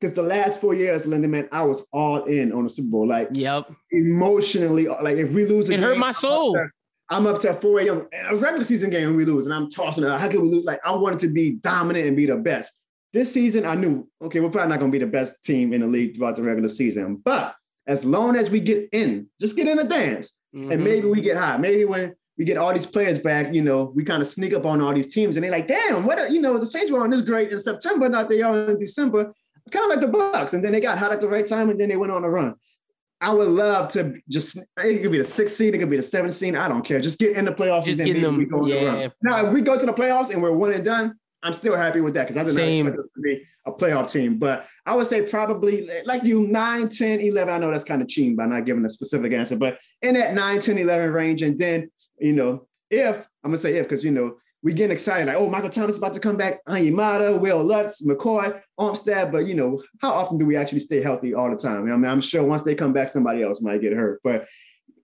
because 0.01 0.15
the 0.15 0.23
last 0.23 0.61
four 0.61 0.75
years, 0.75 1.07
Lyndon, 1.07 1.31
man, 1.31 1.49
I 1.53 1.63
was 1.65 1.87
all 1.93 2.25
in 2.25 2.53
on 2.53 2.65
the 2.65 2.71
Super 2.71 2.89
Bowl. 2.91 3.09
Like 3.09 3.29
Yep. 3.33 3.71
emotionally, 3.91 4.89
like 4.89 5.17
if 5.17 5.31
we 5.31 5.45
lose, 5.47 5.69
a 5.69 5.75
It 5.75 5.81
hurt 5.81 5.99
my 5.99 6.13
soul. 6.13 6.59
I'm 7.09 7.27
up 7.27 7.41
to 7.43 7.55
4 7.55 7.81
a.m. 7.81 8.09
A 8.29 8.37
regular 8.37 8.65
season 8.65 8.91
game 8.91 9.09
and 9.09 9.17
we 9.17 9.25
lose, 9.25 9.45
and 9.47 9.55
I'm 9.55 9.71
tossing 9.71 10.03
it. 10.05 10.11
out. 10.11 10.21
How 10.21 10.29
can 10.29 10.43
we 10.43 10.49
lose? 10.49 10.65
Like 10.65 10.81
I 10.85 10.93
wanted 10.95 11.21
to 11.21 11.29
be 11.29 11.53
dominant 11.53 12.07
and 12.07 12.17
be 12.17 12.27
the 12.27 12.37
best. 12.37 12.73
This 13.13 13.33
season, 13.33 13.65
I 13.65 13.77
knew, 13.77 14.07
okay, 14.23 14.41
we're 14.41 14.51
probably 14.51 14.71
not 14.71 14.81
going 14.81 14.91
to 14.91 14.99
be 14.99 15.05
the 15.05 15.11
best 15.11 15.43
team 15.45 15.73
in 15.73 15.81
the 15.83 15.87
league 15.87 16.17
throughout 16.17 16.37
the 16.37 16.43
regular 16.43 16.69
season. 16.69 17.23
But 17.25 17.55
as 17.87 18.05
long 18.05 18.35
as 18.37 18.51
we 18.51 18.59
get 18.61 18.89
in, 18.93 19.29
just 19.41 19.57
get 19.57 19.69
in 19.69 19.77
the 19.77 19.85
dance, 19.85 20.33
Mhm. 20.55 20.73
and 20.73 20.85
maybe 20.85 21.07
we 21.07 21.21
get 21.21 21.37
hot. 21.37 21.61
Maybe 21.61 21.85
when 21.85 22.15
we 22.37 22.45
get 22.45 22.57
all 22.57 22.73
these 22.73 22.85
players 22.87 23.19
back, 23.21 23.55
you 23.55 23.63
know, 23.63 23.93
we 23.95 24.03
kind 24.05 24.21
of 24.21 24.27
sneak 24.27 24.53
up 24.53 24.67
on 24.67 24.81
all 24.81 24.93
these 24.93 25.13
teams, 25.15 25.37
and 25.37 25.45
they're 25.45 25.53
like, 25.53 25.69
damn, 25.69 26.05
what 26.05 26.21
a, 26.21 26.31
you 26.31 26.41
know, 26.41 26.59
the 26.59 26.67
Saints 26.67 26.91
were 26.91 27.03
on 27.03 27.11
this 27.11 27.21
great 27.21 27.53
in 27.53 27.61
September, 27.61 28.09
not 28.09 28.29
they 28.29 28.43
are 28.43 28.71
in 28.71 28.79
December, 28.81 29.33
kind 29.71 29.85
of 29.85 29.91
like 29.91 30.01
the 30.01 30.09
Bucks, 30.13 30.55
and 30.55 30.65
then 30.65 30.73
they 30.73 30.81
got 30.81 30.99
hot 30.99 31.13
at 31.13 31.21
the 31.21 31.29
right 31.29 31.47
time, 31.47 31.71
and 31.71 31.79
then 31.79 31.89
they 31.89 31.97
went 31.97 32.13
on 32.13 32.25
a 32.25 32.31
run. 32.31 32.55
I 33.21 33.33
would 33.33 33.49
love 33.49 33.89
to 33.93 34.15
just 34.29 34.59
it 34.59 35.03
could 35.03 35.11
be 35.13 35.19
the 35.19 35.25
sixth 35.25 35.57
seed, 35.57 35.75
it 35.75 35.79
could 35.79 35.89
be 35.91 35.97
the 35.97 36.03
seventh 36.03 36.35
seed. 36.35 36.55
I 36.55 36.69
don't 36.69 36.83
care. 36.85 37.01
Just 37.01 37.19
get 37.19 37.37
in 37.37 37.47
the 37.47 37.53
playoffs. 37.53 37.85
Just 37.85 38.01
and 38.01 38.09
then 38.11 38.21
them- 38.21 38.37
we 38.37 38.45
go 38.45 38.59
on 38.63 38.69
the 38.69 38.85
run. 38.85 39.01
yeah. 39.01 39.09
Now, 39.23 39.47
if 39.47 39.53
we 39.53 39.63
go 39.63 39.79
to 39.79 39.87
the 39.87 39.93
playoffs 39.93 40.31
and 40.31 40.43
we're 40.43 40.53
one 40.53 40.73
and 40.73 40.85
done, 40.85 41.15
I'm 41.43 41.55
still 41.55 41.77
happy 41.77 42.01
with 42.01 42.15
that 42.15 42.25
because 42.25 42.37
I 42.37 42.45
did 42.45 42.49
not 42.49 42.57
Same. 42.57 42.87
expect 42.89 43.09
to 43.15 43.21
be 43.23 43.43
a 43.67 43.73
playoff 43.73 44.11
team. 44.13 44.39
But 44.39 44.67
I 44.85 44.95
would 44.95 45.07
say 45.07 45.23
probably 45.23 45.89
like 46.05 46.25
you 46.25 46.47
9, 46.47 46.89
10, 46.91 47.21
11. 47.21 47.55
I 47.55 47.59
know 47.59 47.71
that's 47.71 47.85
kind 47.85 48.03
of 48.03 48.09
cheating 48.09 48.37
by 48.37 48.47
not 48.47 48.67
giving 48.67 48.85
a 48.85 48.91
specific 48.91 49.33
answer, 49.33 49.57
but 49.57 49.79
in 50.03 50.15
that 50.15 50.35
9, 50.35 50.61
10, 50.61 50.77
11 50.79 51.13
range. 51.13 51.43
And 51.43 51.59
then, 51.59 51.91
you 52.19 52.33
know, 52.35 52.67
if 52.91 53.17
I'm 53.43 53.51
gonna 53.51 53.57
say 53.57 53.77
if 53.77 53.89
because 53.89 54.05
you 54.05 54.11
know 54.11 54.37
we 54.67 54.73
getting 54.73 54.91
excited 54.91 55.29
like, 55.29 55.37
oh, 55.37 55.49
Michael 55.49 55.71
Thomas 55.71 55.97
about 55.97 56.13
to 56.15 56.19
come 56.19 56.37
back, 56.37 56.59
Onyemata, 56.67 57.39
Wil 57.39 57.63
Lutz, 57.63 58.03
McCoy, 58.03 58.61
Armstead. 58.81 59.31
But 59.31 59.47
you 59.47 59.55
know, 59.55 59.81
how 60.01 60.11
often 60.11 60.39
do 60.39 60.45
we 60.45 60.57
actually 60.57 60.81
stay 60.81 61.01
healthy 61.01 61.35
all 61.35 61.49
the 61.49 61.57
time? 61.57 61.85
I 61.85 61.97
mean, 61.97 62.05
I'm 62.05 62.21
sure 62.21 62.43
once 62.43 62.63
they 62.63 62.75
come 62.75 62.93
back, 62.93 63.09
somebody 63.09 63.45
else 63.45 63.63
might 63.63 63.81
get 63.81 63.93
hurt. 63.93 64.21
But 64.25 64.49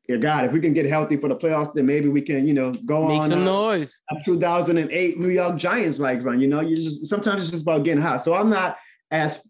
yeah, 0.09 0.17
God, 0.17 0.47
if 0.47 0.53
we 0.53 0.59
can 0.59 0.73
get 0.73 0.87
healthy 0.87 1.17
for 1.17 1.29
the 1.29 1.37
playoffs, 1.37 1.73
then 1.73 1.87
maybe 1.87 2.09
we 2.09 2.23
can, 2.23 2.45
you 2.45 2.55
know, 2.55 2.73
go 2.73 3.07
Make 3.07 3.23
on 3.23 3.29
some 3.29 3.43
uh, 3.43 3.45
noise. 3.45 4.01
a 4.11 4.17
2008 4.25 5.21
New 5.21 5.29
York 5.29 5.57
Giants 5.57 6.01
like 6.01 6.25
run. 6.25 6.41
You 6.41 6.49
know, 6.49 6.59
you 6.59 6.75
just 6.75 7.07
sometimes 7.07 7.41
it's 7.41 7.53
just 7.53 7.63
about 7.63 7.85
getting 7.85 8.03
hot. 8.03 8.17
So 8.17 8.35
I'm 8.35 8.51
not 8.51 8.79
as 9.13 9.47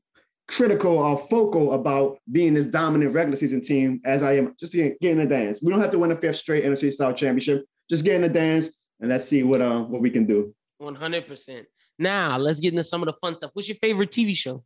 critical 0.47 0.99
or 0.99 1.17
focal 1.17 1.73
about 1.73 2.19
being 2.31 2.53
this 2.53 2.67
dominant 2.67 3.15
regular 3.15 3.37
season 3.37 3.63
team 3.63 4.03
as 4.05 4.23
I 4.23 4.35
am 4.35 4.55
just 4.61 4.75
getting, 4.75 4.95
getting 5.01 5.21
the 5.21 5.27
dance. 5.27 5.61
We 5.63 5.73
don't 5.73 5.81
have 5.81 5.93
to 5.93 5.99
win 5.99 6.13
a 6.13 6.17
fifth 6.17 6.37
straight 6.37 6.67
NFC 6.67 6.93
South 6.93 7.17
championship. 7.17 7.65
Just 7.89 8.05
getting 8.05 8.25
a 8.25 8.29
dance 8.29 8.69
and 9.03 9.11
let's 9.11 9.27
see 9.27 9.43
what 9.43 9.61
uh 9.61 9.83
what 9.83 10.01
we 10.01 10.09
can 10.11 10.25
do. 10.25 10.55
One 10.79 10.95
hundred 10.95 11.27
percent. 11.27 11.67
Now 11.99 12.39
let's 12.39 12.61
get 12.61 12.73
into 12.73 12.85
some 12.85 13.03
of 13.03 13.07
the 13.07 13.13
fun 13.15 13.37
stuff. 13.37 13.51
What's 13.53 13.69
your 13.69 13.77
favorite 13.77 14.11
TV 14.11 14.35
show? 14.35 14.65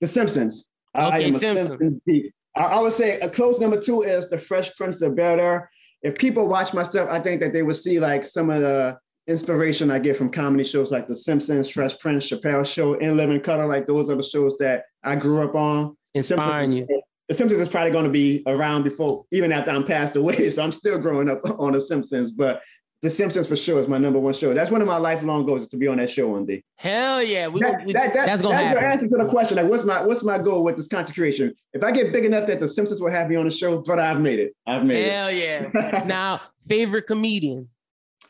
The 0.00 0.08
Simpsons. 0.08 0.66
I 0.94 1.06
Okay, 1.06 1.24
am 1.28 1.34
a 1.34 1.38
Simpsons. 1.38 1.68
Simpsons 1.68 2.00
geek. 2.06 2.32
I, 2.54 2.64
I 2.64 2.80
would 2.80 2.92
say 2.92 3.18
a 3.20 3.30
close 3.30 3.58
number 3.58 3.80
two 3.80 4.02
is 4.02 4.28
The 4.28 4.36
Fresh 4.36 4.76
Prince 4.76 5.00
of 5.00 5.16
Bel 5.16 5.40
Air. 5.40 5.70
If 6.02 6.18
people 6.18 6.46
watch 6.48 6.74
my 6.74 6.82
stuff, 6.82 7.08
I 7.10 7.20
think 7.20 7.40
that 7.40 7.52
they 7.52 7.62
would 7.62 7.76
see 7.76 7.98
like 7.98 8.24
some 8.24 8.50
of 8.50 8.60
the 8.60 8.98
inspiration 9.28 9.90
I 9.90 10.00
get 10.00 10.16
from 10.16 10.30
comedy 10.30 10.64
shows 10.64 10.90
like 10.90 11.06
The 11.06 11.14
Simpsons, 11.14 11.70
Fresh 11.70 11.98
Prince, 12.00 12.28
Chappelle 12.28 12.66
Show, 12.66 12.94
In 12.94 13.16
Living 13.16 13.40
Color. 13.40 13.66
Like 13.66 13.86
those 13.86 14.10
are 14.10 14.16
the 14.16 14.22
shows 14.22 14.56
that 14.58 14.84
I 15.02 15.16
grew 15.16 15.42
up 15.42 15.54
on. 15.54 15.96
Inspiring 16.14 16.72
you. 16.72 16.86
The 17.28 17.34
Simpsons 17.34 17.60
is 17.60 17.68
probably 17.68 17.92
going 17.92 18.04
to 18.04 18.10
be 18.10 18.42
around 18.46 18.82
before, 18.82 19.24
even 19.30 19.52
after 19.52 19.70
I'm 19.70 19.84
passed 19.84 20.16
away. 20.16 20.50
So 20.50 20.62
I'm 20.62 20.72
still 20.72 20.98
growing 20.98 21.30
up 21.30 21.40
on 21.58 21.72
The 21.72 21.80
Simpsons, 21.80 22.32
but 22.32 22.60
The 23.02 23.10
Simpsons 23.10 23.48
for 23.48 23.56
sure 23.56 23.80
is 23.80 23.88
my 23.88 23.98
number 23.98 24.20
one 24.20 24.32
show. 24.32 24.54
That's 24.54 24.70
one 24.70 24.80
of 24.80 24.86
my 24.86 24.96
lifelong 24.96 25.44
goals 25.44 25.62
is 25.62 25.68
to 25.70 25.76
be 25.76 25.88
on 25.88 25.96
that 25.96 26.08
show 26.08 26.28
one 26.28 26.46
day. 26.46 26.62
Hell 26.76 27.20
yeah. 27.20 27.48
We, 27.48 27.58
That- 27.58 27.84
we- 27.84 27.92
that- 27.92 28.14
that- 28.14 28.26
that's 28.26 28.42
gonna 28.42 28.54
your 28.54 28.64
happen. 28.68 28.84
answer 28.84 29.08
to 29.08 29.16
the 29.16 29.28
question. 29.28 29.56
Like, 29.56 29.66
what's 29.66 29.82
my 29.82 30.02
what's 30.02 30.22
my 30.22 30.38
goal 30.38 30.62
with 30.62 30.76
this 30.76 30.86
content 30.86 31.16
creation? 31.16 31.52
If 31.72 31.82
I 31.82 31.90
get 31.90 32.12
big 32.12 32.24
enough 32.24 32.46
that 32.46 32.60
the 32.60 32.68
Simpsons 32.68 33.00
will 33.00 33.10
have 33.10 33.28
me 33.28 33.34
on 33.34 33.44
the 33.44 33.50
show, 33.50 33.78
brother, 33.80 34.02
I've 34.02 34.20
made 34.20 34.38
it. 34.38 34.54
I've 34.68 34.84
made 34.86 35.04
it. 35.04 35.12
Hell 35.12 35.32
yeah. 35.32 36.04
now, 36.06 36.42
favorite 36.68 37.08
comedian? 37.08 37.68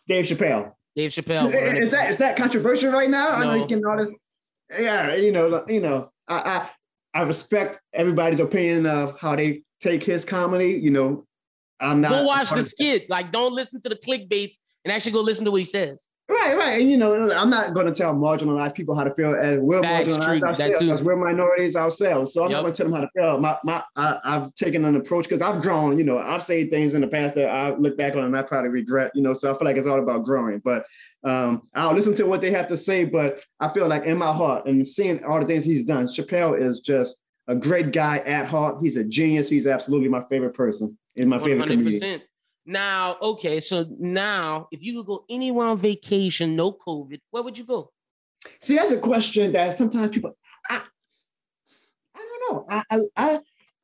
Dave 0.09 0.25
Chappelle. 0.25 0.73
Dave 0.97 1.11
Chappelle. 1.11 1.55
Is 1.79 1.91
that 1.91 2.09
is 2.11 2.17
that 2.17 2.37
controversial 2.37 2.93
right 2.93 3.11
now? 3.11 3.29
I 3.33 3.41
know 3.41 3.47
No. 3.49 3.55
he's 3.57 3.67
getting 3.67 3.85
all 3.85 3.99
this. 3.99 4.09
Yeah, 4.81 5.15
you 5.17 5.33
know, 5.33 5.65
you 5.69 5.81
know, 5.81 6.11
I 6.29 6.69
I, 7.15 7.21
I 7.21 7.23
respect 7.25 7.79
everybody's 7.93 8.41
opinion 8.41 8.87
of 8.87 9.21
how 9.21 9.37
they 9.37 9.65
take 9.83 10.03
his 10.03 10.25
comedy. 10.25 10.81
You 10.83 10.91
know, 10.93 11.27
I'm 11.79 12.01
not 12.01 12.11
Go 12.11 12.25
watch 12.25 12.49
the 12.51 12.63
skit. 12.63 13.11
Like, 13.11 13.33
don't 13.33 13.53
listen 13.55 13.83
to 13.83 13.91
the 13.91 13.97
clickbaits 13.97 14.55
and 14.85 14.93
actually 14.93 15.13
go 15.13 15.21
listen 15.21 15.45
to 15.45 15.51
what 15.51 15.61
he 15.61 15.65
says. 15.65 16.07
Right, 16.29 16.57
right. 16.57 16.81
And 16.81 16.91
you 16.91 16.97
know, 16.97 17.31
I'm 17.33 17.51
not 17.51 17.75
going 17.75 17.85
to 17.87 17.93
tell 17.93 18.15
marginalized 18.15 18.75
people 18.75 18.95
how 18.95 19.05
to 19.05 19.13
feel 19.13 19.35
as 19.35 19.59
we're 19.59 19.83
Facts, 19.83 20.09
marginalized 20.13 20.25
true, 20.27 20.41
that 20.41 20.45
ourselves 20.61 20.79
too. 20.79 20.87
because 20.87 21.03
we're 21.03 21.17
minorities 21.17 21.77
ourselves. 21.77 22.33
So 22.33 22.45
I'm 22.45 22.51
Yep. 22.51 22.57
not 22.57 22.63
going 22.63 22.73
to 22.73 22.77
tell 22.83 22.91
them 22.91 22.95
how 22.95 23.05
to 23.05 23.11
feel. 23.15 23.39
My, 23.41 23.59
my, 23.65 23.83
I, 23.97 24.19
I've 24.25 24.55
taken 24.55 24.85
an 24.85 24.97
approach 24.97 25.25
because 25.25 25.43
I've 25.43 25.61
grown. 25.61 25.99
You 25.99 26.05
know, 26.05 26.19
I've 26.19 26.43
said 26.43 26.71
things 26.71 26.95
in 26.95 27.03
the 27.03 27.09
past 27.09 27.35
that 27.35 27.51
I 27.51 27.75
look 27.75 27.99
back 27.99 28.15
on 28.15 28.25
and 28.25 28.37
I 28.37 28.43
probably 28.43 28.71
regret. 28.71 29.11
You 29.15 29.21
know, 29.23 29.35
so 29.35 29.53
I 29.53 29.59
feel 29.59 29.67
like 29.67 29.77
it's 29.77 29.87
all 29.87 29.99
about 29.99 30.25
growing. 30.25 30.61
But 30.65 30.87
um, 31.25 31.69
I'll 31.75 31.93
listen 31.93 32.15
to 32.15 32.25
what 32.25 32.41
they 32.41 32.53
have 32.53 32.69
to 32.69 32.77
say. 32.77 33.05
But 33.05 33.41
I 33.61 33.69
feel 33.69 33.89
like 33.89 34.05
in 34.05 34.17
my 34.17 34.33
heart 34.33 34.67
and 34.67 34.89
seeing 34.89 35.23
all 35.25 35.39
the 35.41 35.47
things 35.47 35.65
he's 35.65 35.85
done, 35.85 36.07
Chappelle 36.07 36.59
is 36.59 36.81
just 36.81 37.17
a 37.49 37.55
great 37.57 37.93
guy 37.93 38.19
at 38.19 38.47
heart. 38.47 38.79
He's 38.81 38.97
a 38.97 39.05
genius. 39.05 39.51
He's 39.51 39.67
absolutely 39.67 40.09
my 40.09 40.23
favorite 40.31 40.55
person. 40.55 40.97
In 41.17 41.29
my 41.29 41.39
favorite 41.41 41.67
comedian. 41.69 42.23
100%. 42.67 42.73
Now, 42.73 43.17
okay, 43.21 43.61
so 43.61 43.87
now 43.99 44.69
if 44.71 44.83
you 44.83 44.95
could 44.95 45.07
go 45.07 45.25
anywhere 45.29 45.67
on 45.67 45.79
vacation, 45.79 46.57
no 46.57 46.73
COVID, 46.73 47.19
where 47.31 47.43
would 47.43 47.59
you 47.59 47.65
go? 47.65 47.91
See, 48.61 48.77
that's 48.77 48.93
a 48.93 48.99
question 48.99 49.53
that 49.53 49.75
sometimes 49.75 50.11
people, 50.11 50.37
I, 50.69 50.83
I 52.15 52.19
don't 52.19 52.55
know. 52.55 52.67
I, 52.69 52.85
I, 52.91 53.01
I 53.17 53.41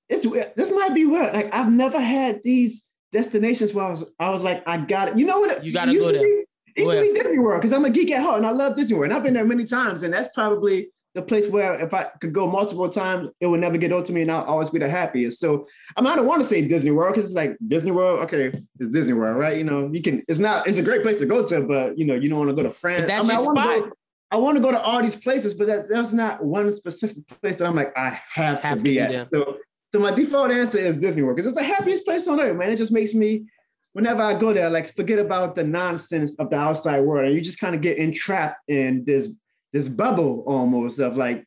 it's 0.09 0.27
weird. 0.27 0.53
this 0.57 0.73
might 0.73 0.95
be 0.95 1.05
weird. 1.05 1.33
Like 1.35 1.55
I've 1.55 1.71
never 1.71 2.01
had 2.01 2.43
these 2.43 2.87
destinations 3.13 3.75
where 3.75 3.85
I 3.85 3.91
was, 3.91 4.05
I 4.19 4.31
was 4.31 4.43
like, 4.43 4.63
I 4.67 4.79
got 4.79 5.09
it. 5.09 5.19
You 5.19 5.27
know 5.27 5.41
what? 5.41 5.65
You 5.65 5.73
gotta 5.73 5.95
go 5.95 6.13
there. 6.13 6.23
Be, 6.23 6.45
it 6.77 6.83
used 6.83 6.93
to 6.93 7.01
be 7.01 7.21
Disney 7.21 7.39
World 7.39 7.61
because 7.61 7.73
I'm 7.73 7.85
a 7.85 7.91
geek 7.91 8.11
at 8.11 8.23
heart 8.23 8.39
and 8.39 8.47
I 8.47 8.51
love 8.51 8.77
Disney 8.77 8.97
World. 8.97 9.11
And 9.11 9.17
I've 9.17 9.25
been 9.25 9.35
there 9.35 9.45
many 9.45 9.65
times, 9.65 10.03
and 10.03 10.13
that's 10.13 10.29
probably 10.35 10.91
the 11.15 11.23
place 11.23 11.49
where 11.49 11.81
if 11.81 11.95
I 11.95 12.05
could 12.21 12.33
go 12.33 12.47
multiple 12.47 12.89
times, 12.89 13.31
it 13.41 13.47
would 13.47 13.61
never 13.61 13.79
get 13.79 13.93
old 13.93 14.05
to 14.07 14.13
me, 14.13 14.23
and 14.23 14.31
I'll 14.31 14.45
always 14.45 14.71
be 14.71 14.79
the 14.79 14.89
happiest. 14.89 15.41
So 15.41 15.67
I, 15.97 16.01
mean, 16.01 16.13
I 16.13 16.17
don't 16.17 16.27
want 16.27 16.43
to 16.43 16.47
say 16.47 16.67
Disney 16.67 16.91
World 16.91 17.15
because 17.15 17.31
it's 17.31 17.37
like 17.37 17.57
Disney 17.67 17.91
World. 17.91 18.21
Okay, 18.21 18.53
it's 18.79 18.91
Disney 18.91 19.15
World, 19.15 19.39
right? 19.39 19.57
You 19.57 19.65
know, 19.65 19.91
you 19.93 20.03
can. 20.03 20.23
It's 20.29 20.39
not. 20.39 20.67
It's 20.67 20.79
a 20.79 20.83
great 20.83 21.03
place 21.03 21.19
to 21.19 21.27
go 21.27 21.47
to, 21.47 21.63
but 21.63 21.99
you 21.99 22.05
know, 22.05 22.15
you 22.15 22.29
don't 22.29 22.39
want 22.39 22.51
to 22.51 22.57
go 22.57 22.63
to 22.63 22.71
France. 22.71 23.03
But 23.03 23.09
that's 23.09 23.29
I, 23.29 23.33
your 23.33 23.59
I 23.59 23.63
spot. 23.63 23.81
Go, 23.81 23.93
I 24.31 24.37
want 24.37 24.57
to 24.57 24.63
go 24.63 24.71
to 24.71 24.81
all 24.81 25.03
these 25.03 25.17
places, 25.17 25.55
but 25.55 25.67
that, 25.69 25.89
there's 25.89 26.13
not 26.13 26.45
one 26.45 26.71
specific 26.71 27.27
place 27.41 27.57
that 27.57 27.67
I'm 27.67 27.75
like 27.75 27.97
I 27.97 28.21
have, 28.33 28.61
Have 28.61 28.75
to 28.75 28.79
to 28.79 28.85
be 28.85 28.91
be 28.93 29.01
at. 29.01 29.31
So, 29.31 29.57
so 29.91 29.99
my 29.99 30.11
default 30.11 30.51
answer 30.51 30.79
is 30.79 30.99
Disney 30.99 31.23
World 31.23 31.37
because 31.37 31.51
it's 31.51 31.59
the 31.59 31.65
happiest 31.65 32.05
place 32.05 32.29
on 32.29 32.39
earth, 32.39 32.57
man. 32.57 32.71
It 32.71 32.77
just 32.77 32.93
makes 32.93 33.15
me, 33.15 33.47
whenever 33.95 34.21
I 34.23 34.39
go 34.39 34.53
there, 34.53 34.69
like 34.69 34.95
forget 34.95 35.19
about 35.19 35.55
the 35.55 35.65
nonsense 35.65 36.39
of 36.39 36.51
the 36.51 36.57
outside 36.57 37.01
world, 37.01 37.27
and 37.27 37.35
you 37.35 37.41
just 37.41 37.59
kind 37.59 37.75
of 37.75 37.81
get 37.81 37.97
entrapped 37.97 38.69
in 38.69 39.03
this 39.05 39.35
this 39.73 39.89
bubble 39.89 40.45
almost 40.47 40.99
of 40.99 41.17
like 41.17 41.45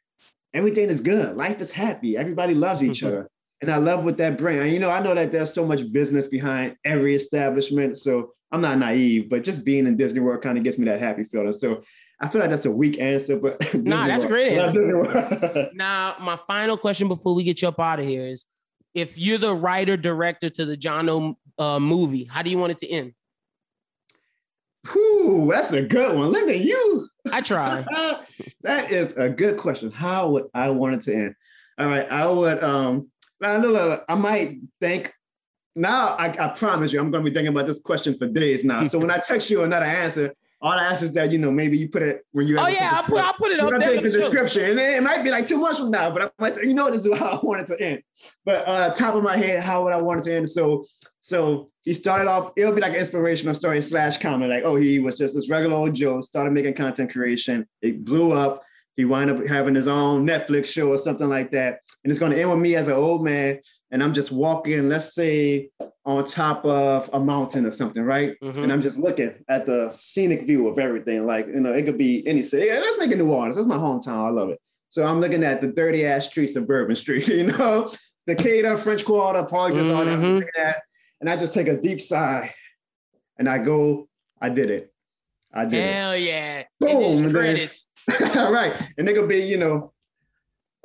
everything 0.54 0.90
is 0.90 1.02
good, 1.02 1.36
life 1.36 1.60
is 1.62 1.72
happy, 1.72 2.18
everybody 2.18 2.54
loves 2.54 2.84
each 2.84 3.04
other, 3.08 3.30
and 3.62 3.72
I 3.72 3.78
love 3.78 4.04
what 4.04 4.18
that 4.18 4.38
brings. 4.38 4.72
You 4.74 4.80
know, 4.80 4.90
I 4.90 5.02
know 5.02 5.16
that 5.16 5.32
there's 5.32 5.54
so 5.54 5.66
much 5.66 5.92
business 5.92 6.28
behind 6.28 6.76
every 6.86 7.16
establishment, 7.16 7.98
so 7.98 8.34
I'm 8.52 8.62
not 8.62 8.78
naive, 8.78 9.30
but 9.30 9.44
just 9.44 9.64
being 9.64 9.88
in 9.88 9.96
Disney 9.96 10.20
World 10.20 10.42
kind 10.42 10.58
of 10.58 10.64
gets 10.64 10.78
me 10.78 10.86
that 10.86 11.00
happy 11.00 11.24
feeling. 11.24 11.54
So 11.54 11.84
I 12.20 12.28
feel 12.28 12.42
like 12.42 12.50
that's 12.50 12.66
a 12.66 12.72
weak 12.72 13.00
answer, 13.00 13.40
but 13.40 13.74
Nah, 13.74 14.08
that's 14.08 14.24
World. 14.24 14.32
great 14.34 14.54
I 14.54 14.56
love 14.58 14.68
answer. 14.68 14.80
Disney 14.80 14.94
World. 14.94 15.70
Now, 15.74 16.16
my 16.20 16.38
final 16.48 16.78
question 16.78 17.08
before 17.08 17.34
we 17.34 17.44
get 17.44 17.62
you 17.62 17.70
up 17.70 17.80
out 17.80 18.00
of 18.00 18.06
here 18.06 18.24
is 18.24 18.46
if 18.94 19.18
you're 19.18 19.38
the 19.38 19.56
writer 19.56 19.96
director 19.96 20.50
to 20.50 20.66
the 20.66 20.76
Jono 20.76 21.36
uh, 21.58 21.80
movie, 21.80 22.26
how 22.26 22.42
do 22.42 22.50
you 22.50 22.58
want 22.58 22.74
it 22.74 22.80
to 22.80 22.90
end? 22.90 23.14
Whew, 24.92 25.50
that's 25.52 25.72
a 25.74 25.82
good 25.84 26.18
one. 26.18 26.30
Look 26.30 26.50
at 26.50 26.60
you. 26.60 27.08
I 27.32 27.42
try. 27.42 27.86
that 28.62 28.92
is 28.92 29.16
a 29.18 29.30
good 29.30 29.58
question. 29.58 29.92
How 29.92 30.30
would 30.30 30.46
I 30.54 30.70
want 30.72 30.96
it 30.96 31.02
to 31.02 31.14
end? 31.14 31.36
All 31.78 31.88
right, 31.88 32.12
I 32.12 32.28
would. 32.28 32.64
Um, 32.64 33.10
I, 33.42 33.58
know, 33.58 34.02
I 34.08 34.16
might 34.16 34.58
think. 34.80 35.14
Now, 35.76 36.16
I, 36.16 36.28
I 36.28 36.50
promise 36.50 36.92
you, 36.92 37.00
I'm 37.00 37.12
going 37.12 37.24
to 37.24 37.30
be 37.30 37.34
thinking 37.34 37.54
about 37.54 37.66
this 37.66 37.80
question 37.80 38.18
for 38.18 38.28
days 38.28 38.66
now. 38.66 38.84
So 38.84 39.00
when 39.00 39.10
I 39.10 39.20
text 39.20 39.50
you 39.50 39.64
another 39.64 39.86
answer, 39.86 40.34
all 40.62 40.74
the 40.74 40.82
answers 40.84 41.12
that 41.14 41.32
you 41.32 41.40
know, 41.40 41.50
maybe 41.50 41.78
you 41.78 41.90
put 41.90 42.04
it 42.04 42.26
when 42.34 42.48
you. 42.48 42.60
Oh 42.60 42.68
yeah, 42.68 42.92
I'll 42.94 43.04
put 43.04 43.18
I'll 43.20 43.34
put 43.34 43.52
it 43.52 43.60
up 43.60 43.70
there. 43.72 43.80
take 43.80 44.04
the 44.04 44.12
description, 44.12 44.64
and 44.72 44.80
it 44.80 45.02
might 45.02 45.24
be 45.24 45.32
like 45.32 45.48
two 45.48 45.58
months 45.58 45.80
from 45.80 45.90
now. 45.90 46.12
But 46.12 46.24
I 46.24 46.30
might 46.40 46.54
say, 46.54 46.62
you 46.64 46.74
know, 46.74 46.92
this 46.92 47.06
is 47.06 47.18
how 47.18 47.30
I 47.30 47.40
want 47.42 47.62
it 47.62 47.68
to 47.68 47.82
end. 47.82 48.04
But 48.46 48.68
uh, 48.68 48.94
top 48.94 49.16
of 49.16 49.24
my 49.24 49.38
head, 49.38 49.64
how 49.64 49.84
would 49.84 49.94
I 49.94 50.02
want 50.02 50.20
it 50.20 50.24
to 50.30 50.36
end? 50.36 50.50
So, 50.50 50.86
so 51.22 51.70
he 51.84 51.94
started 51.94 52.28
off. 52.28 52.52
It'll 52.56 52.74
be 52.74 52.82
like 52.82 52.94
an 52.94 53.00
inspirational 53.00 53.56
story 53.56 53.82
slash 53.82 54.18
comment. 54.18 54.52
Like, 54.52 54.64
oh, 54.64 54.76
he 54.76 55.00
was 55.00 55.18
just 55.18 55.36
this 55.36 55.50
regular 55.50 55.76
old 55.76 55.94
Joe. 55.94 56.22
Started 56.22 56.52
making 56.52 56.74
content 56.74 57.12
creation. 57.12 57.66
It 57.82 58.04
blew 58.04 58.32
up. 58.32 58.64
He 58.98 59.06
wound 59.06 59.32
up 59.32 59.46
having 59.46 59.76
his 59.76 59.88
own 59.88 60.26
Netflix 60.28 60.66
show 60.66 60.90
or 60.90 60.98
something 60.98 61.30
like 61.30 61.52
that. 61.52 61.80
And 62.04 62.12
it's 62.12 62.20
going 62.20 62.32
to 62.34 62.40
end 62.40 62.50
with 62.50 62.60
me 62.60 62.76
as 62.76 62.88
an 62.88 62.96
old 62.96 63.24
man, 63.24 63.60
and 63.92 64.04
I'm 64.04 64.14
just 64.14 64.32
walking. 64.32 64.90
Let's 64.90 65.16
say 65.16 65.70
on 66.06 66.26
top 66.26 66.66
of 66.66 67.10
a 67.14 67.20
mountain 67.20 67.66
or 67.66 67.72
something, 67.72 68.04
right? 68.04 68.36
Mhm. 68.44 68.64
And 68.64 68.72
I'm 68.74 68.82
just 68.82 68.98
looking 68.98 69.34
at 69.48 69.66
the 69.66 69.92
scenic 69.94 70.48
view 70.48 70.68
of 70.68 70.80
everything. 70.80 71.26
Like, 71.26 71.48
you 71.48 71.60
know, 71.60 71.72
it 71.72 71.84
could 71.84 71.98
be 71.98 72.26
any 72.28 72.42
city. 72.42 72.66
Yeah, 72.68 72.80
let's 72.80 72.98
make 73.00 73.12
it 73.12 73.18
New 73.18 73.32
Orleans. 73.32 73.56
That's 73.56 73.68
my 73.68 73.78
hometown. 73.78 74.26
I 74.26 74.30
love 74.30 74.50
it. 74.50 74.60
So 74.90 75.06
I'm 75.06 75.22
looking 75.22 75.44
at 75.44 75.62
the 75.62 75.68
dirty 75.68 76.06
ass 76.06 76.28
streets 76.28 76.56
of 76.56 76.68
Bourbon 76.68 76.96
Street, 76.96 77.28
you 77.28 77.46
know, 77.46 77.92
the 78.28 78.36
Decatur, 78.36 78.76
French 78.78 79.06
Quarter, 79.06 79.44
Park, 79.44 79.74
just 79.76 79.92
all 79.92 80.04
that. 80.06 80.82
I'm 81.22 81.28
looking 81.28 81.30
at, 81.30 81.30
and 81.30 81.30
I 81.30 81.38
just 81.38 81.54
take 81.54 81.68
a 81.68 81.82
deep 81.82 82.02
sigh 82.02 82.54
and 83.38 83.50
I 83.50 83.58
go, 83.58 84.08
I 84.42 84.50
did 84.50 84.70
it. 84.70 84.94
I 85.54 85.66
did 85.66 85.74
it. 85.74 85.94
Hell 85.94 86.18
yeah. 86.18 86.64
Boom, 86.80 87.26
And 87.26 87.32
credits. 87.32 87.88
it. 88.08 88.38
all 88.38 88.54
right. 88.54 88.74
And 88.98 89.08
they 89.08 89.14
could 89.14 89.28
be, 89.28 89.40
you 89.40 89.58
know, 89.58 89.94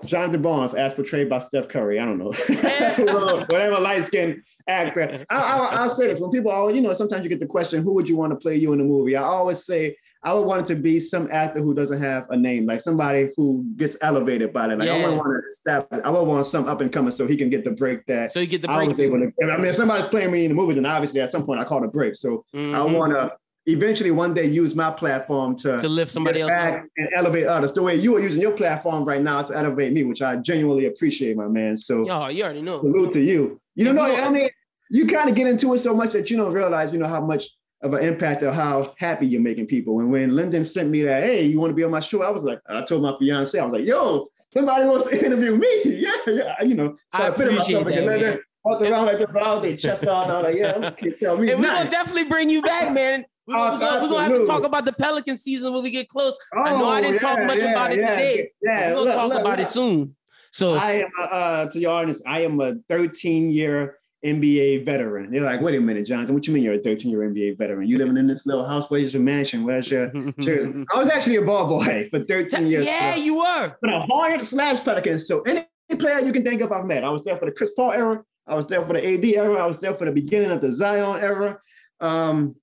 Jonathan 0.05 0.43
Barnes, 0.43 0.75
as 0.75 0.93
portrayed 0.93 1.31
by 1.31 1.39
Steph 1.39 1.69
Curry. 1.69 1.99
I 1.99 2.05
don't 2.05 2.19
know, 2.19 2.33
whatever 3.49 3.81
light 3.81 4.05
skinned 4.05 4.43
actor. 4.69 5.25
I, 5.31 5.83
will 5.83 5.91
say 5.91 6.09
this: 6.09 6.21
when 6.21 6.31
people, 6.31 6.51
all 6.51 6.75
you 6.75 6.83
know, 6.83 6.93
sometimes 6.93 7.23
you 7.25 7.31
get 7.31 7.41
the 7.41 7.47
question, 7.47 7.83
"Who 7.83 7.95
would 7.95 8.07
you 8.07 8.17
want 8.17 8.33
to 8.33 8.37
play 8.37 8.57
you 8.57 8.75
in 8.75 8.81
a 8.81 8.85
movie?" 8.85 9.17
I 9.17 9.23
always 9.23 9.65
say 9.65 9.97
I 10.27 10.33
would 10.33 10.45
want 10.45 10.63
it 10.63 10.75
to 10.75 10.75
be 10.75 10.99
some 10.99 11.29
actor 11.31 11.61
who 11.61 11.73
doesn't 11.73 12.03
have 12.03 12.29
a 12.31 12.37
name, 12.37 12.67
like 12.67 12.81
somebody 12.81 13.31
who 13.37 13.65
gets 13.77 13.97
elevated 14.01 14.53
by 14.53 14.73
it. 14.73 14.77
Like 14.77 14.89
yeah. 14.89 14.95
I 14.95 15.09
would 15.09 15.19
want 15.19 15.45
to 15.45 15.53
step. 15.53 15.89
I 16.05 16.11
would 16.11 16.27
want 16.27 16.49
some 16.49 16.67
up 16.67 16.81
and 16.81 16.93
coming 16.93 17.13
so 17.13 17.29
he 17.29 17.37
can 17.37 17.49
get 17.49 17.63
the 17.63 17.71
break 17.71 18.05
that. 18.07 18.33
So 18.33 18.41
you 18.41 18.49
get 18.49 18.61
the 18.61 18.67
break. 18.67 18.89
I, 18.89 18.91
was 18.91 18.99
able 18.99 19.21
to, 19.21 19.33
I 19.45 19.57
mean, 19.57 19.67
if 19.67 19.77
somebody's 19.77 20.09
playing 20.09 20.33
me 20.33 20.45
in 20.45 20.51
the 20.51 20.57
movie, 20.57 20.75
then 20.75 20.85
obviously 20.85 21.21
at 21.21 21.31
some 21.31 21.47
point 21.47 21.61
I 21.61 21.65
call 21.65 21.85
it 21.85 21.87
a 21.87 21.91
break. 21.91 22.17
So 22.17 22.45
mm-hmm. 22.53 22.75
I 22.75 22.83
want 22.83 23.13
to 23.13 23.37
eventually 23.67 24.11
one 24.11 24.35
day 24.35 24.47
use 24.47 24.75
my 24.75 24.91
platform 24.91 25.55
to, 25.59 25.81
to 25.81 25.89
lift 25.89 26.11
somebody 26.11 26.41
else 26.41 26.51
and 26.51 27.09
elevate 27.15 27.47
others 27.47 27.73
the 27.73 27.83
way 27.83 27.95
you 27.95 28.17
are 28.17 28.21
using 28.21 28.41
your 28.41 28.53
platform 28.53 29.05
right 29.05 29.23
now 29.23 29.43
to 29.43 29.57
elevate 29.57 29.93
me, 29.93 30.03
which 30.03 30.23
I 30.23 30.37
genuinely 30.39 30.87
appreciate, 30.87 31.37
my 31.37 31.47
man. 31.47 31.77
So 31.77 32.11
oh, 32.11 32.27
you 32.27 32.43
already 32.43 32.63
know. 32.63 32.81
Salute 32.81 33.13
to 33.13 33.21
you. 33.21 33.61
You 33.77 33.85
don't 33.85 33.95
know, 33.95 34.13
I 34.13 34.29
mean, 34.29 34.51
you 34.91 35.07
kind 35.07 35.29
of 35.31 35.37
get 35.37 35.47
into 35.47 35.73
it 35.75 35.79
so 35.79 35.95
much 35.95 36.15
that 36.15 36.31
you 36.31 36.37
don't 36.37 36.53
realize, 36.53 36.93
you 36.93 36.99
know, 36.99 37.07
how 37.07 37.21
much 37.21 37.47
of 37.83 37.93
an 37.93 38.03
impact 38.03 38.43
of 38.43 38.55
how 38.55 38.95
happy 38.99 39.27
you're 39.27 39.41
making 39.41 39.67
people. 39.67 40.01
And 40.01 40.11
when 40.11 40.35
Lyndon 40.35 40.65
sent 40.65 40.91
me 40.91 41.03
that, 41.03 41.23
hey, 41.23 41.45
you 41.45 41.61
want 41.61 41.71
to 41.71 41.75
be 41.75 41.85
on 41.85 41.91
my 41.91 42.01
show? 42.01 42.23
I 42.23 42.31
was 42.31 42.45
like, 42.45 42.61
I 42.69 42.83
told 42.83 43.03
my 43.03 43.17
fiance, 43.19 43.59
I 43.59 43.65
was 43.65 43.73
like, 43.73 43.85
yo, 43.85 44.29
somebody 44.51 44.87
wants 44.87 45.09
to 45.09 45.25
interview 45.25 45.57
me. 45.57 45.83
Yeah, 46.07 46.13
yeah. 46.27 46.63
You 46.63 46.75
know, 46.75 46.97
I 47.13 47.29
appreciate 47.29 47.85
that, 47.85 48.41
Walked 48.65 48.83
around 48.83 49.07
like 49.07 49.19
this 49.19 49.35
all 49.37 49.61
day, 49.61 49.77
chest 49.77 50.05
out, 50.05 50.29
all 50.29 50.43
like, 50.43 50.57
yeah, 50.57 50.91
can't 50.91 51.17
tell 51.17 51.37
me. 51.39 51.53
And 51.53 51.61
we're 51.61 51.69
gonna 51.69 51.89
definitely 51.89 52.25
bring 52.25 52.51
you 52.51 52.63
back, 52.63 52.93
man. 52.93 53.25
We're 53.47 53.55
gonna, 53.55 54.03
we're, 54.03 54.09
gonna, 54.09 54.23
have 54.25 54.33
to 54.33 54.45
talk 54.45 54.65
about 54.65 54.85
the 54.85 54.93
Pelican 54.93 55.37
season 55.37 55.73
when 55.73 55.85
we 55.85 55.93
get 55.93 56.09
close. 56.09 56.37
Oh, 56.53 56.63
I 56.63 56.71
know 56.73 56.89
I 56.89 57.01
didn't 57.01 57.15
yeah, 57.15 57.19
talk 57.21 57.43
much 57.45 57.59
yeah, 57.59 57.71
about 57.71 57.93
it 57.93 58.01
yeah, 58.01 58.11
today. 58.11 58.51
Yeah, 58.61 58.89
we're 58.89 58.95
gonna 58.95 59.05
look, 59.05 59.15
talk 59.15 59.29
look, 59.29 59.41
about 59.41 59.59
look. 59.59 59.67
it 59.67 59.71
soon. 59.71 60.17
So 60.51 60.75
I 60.75 60.93
am 60.93 61.11
uh, 61.17 61.67
to 61.67 61.79
your 61.79 61.93
honest, 61.93 62.25
I 62.27 62.41
am 62.41 62.61
a 62.61 62.75
13 62.89 63.51
year 63.51 63.99
NBA 64.27 64.85
veteran. 64.85 65.31
They're 65.31 65.41
like, 65.41 65.61
wait 65.61 65.75
a 65.75 65.81
minute, 65.81 66.07
Jonathan, 66.07 66.35
what 66.35 66.47
you 66.47 66.53
mean 66.53 66.63
you're 66.63 66.75
a 66.75 66.79
13 66.79 67.11
year 67.11 67.21
NBA 67.21 67.59
veteran? 67.59 67.89
You 67.89 67.99
living 67.99 68.17
in 68.17 68.27
this 68.27 68.47
little 68.47 68.65
house, 68.65 68.87
where's 68.89 69.13
your 69.13 69.23
mansion? 69.23 69.65
Where's 69.65 69.91
your 69.91 70.07
I 70.95 70.99
was 70.99 71.09
actually 71.09 71.37
a 71.37 71.43
ball 71.43 71.67
boy 71.67 72.09
for 72.11 72.25
13 72.25 72.67
years. 72.67 72.85
Yeah, 72.85 73.15
so. 73.15 73.21
you 73.21 73.37
were. 73.37 73.77
But 73.81 73.93
a 73.93 74.01
Hornets 74.01 74.49
slash 74.49 74.83
Pelicans. 74.85 75.27
So 75.27 75.43
any 75.43 75.67
player 75.99 76.21
you 76.21 76.33
can 76.33 76.45
think 76.45 76.61
of, 76.61 76.73
I've 76.73 76.87
met. 76.87 77.05
I 77.05 77.11
was 77.11 77.25
there 77.25 77.37
for 77.37 77.47
the 77.47 77.53
Chris 77.53 77.71
Paul 77.75 77.93
era. 77.93 78.25
I 78.47 78.55
was 78.55 78.67
there 78.67 78.83
for 78.83 78.93
the 78.93 79.05
AD 79.05 79.25
era. 79.25 79.63
I 79.63 79.67
was 79.67 79.79
there 79.79 79.93
for 79.93 80.05
the 80.05 80.13
beginning 80.13 80.51
of 80.51 80.61
the 80.61 80.73
Zion 80.73 81.21
era. 81.21 81.59
Um, 82.01 82.57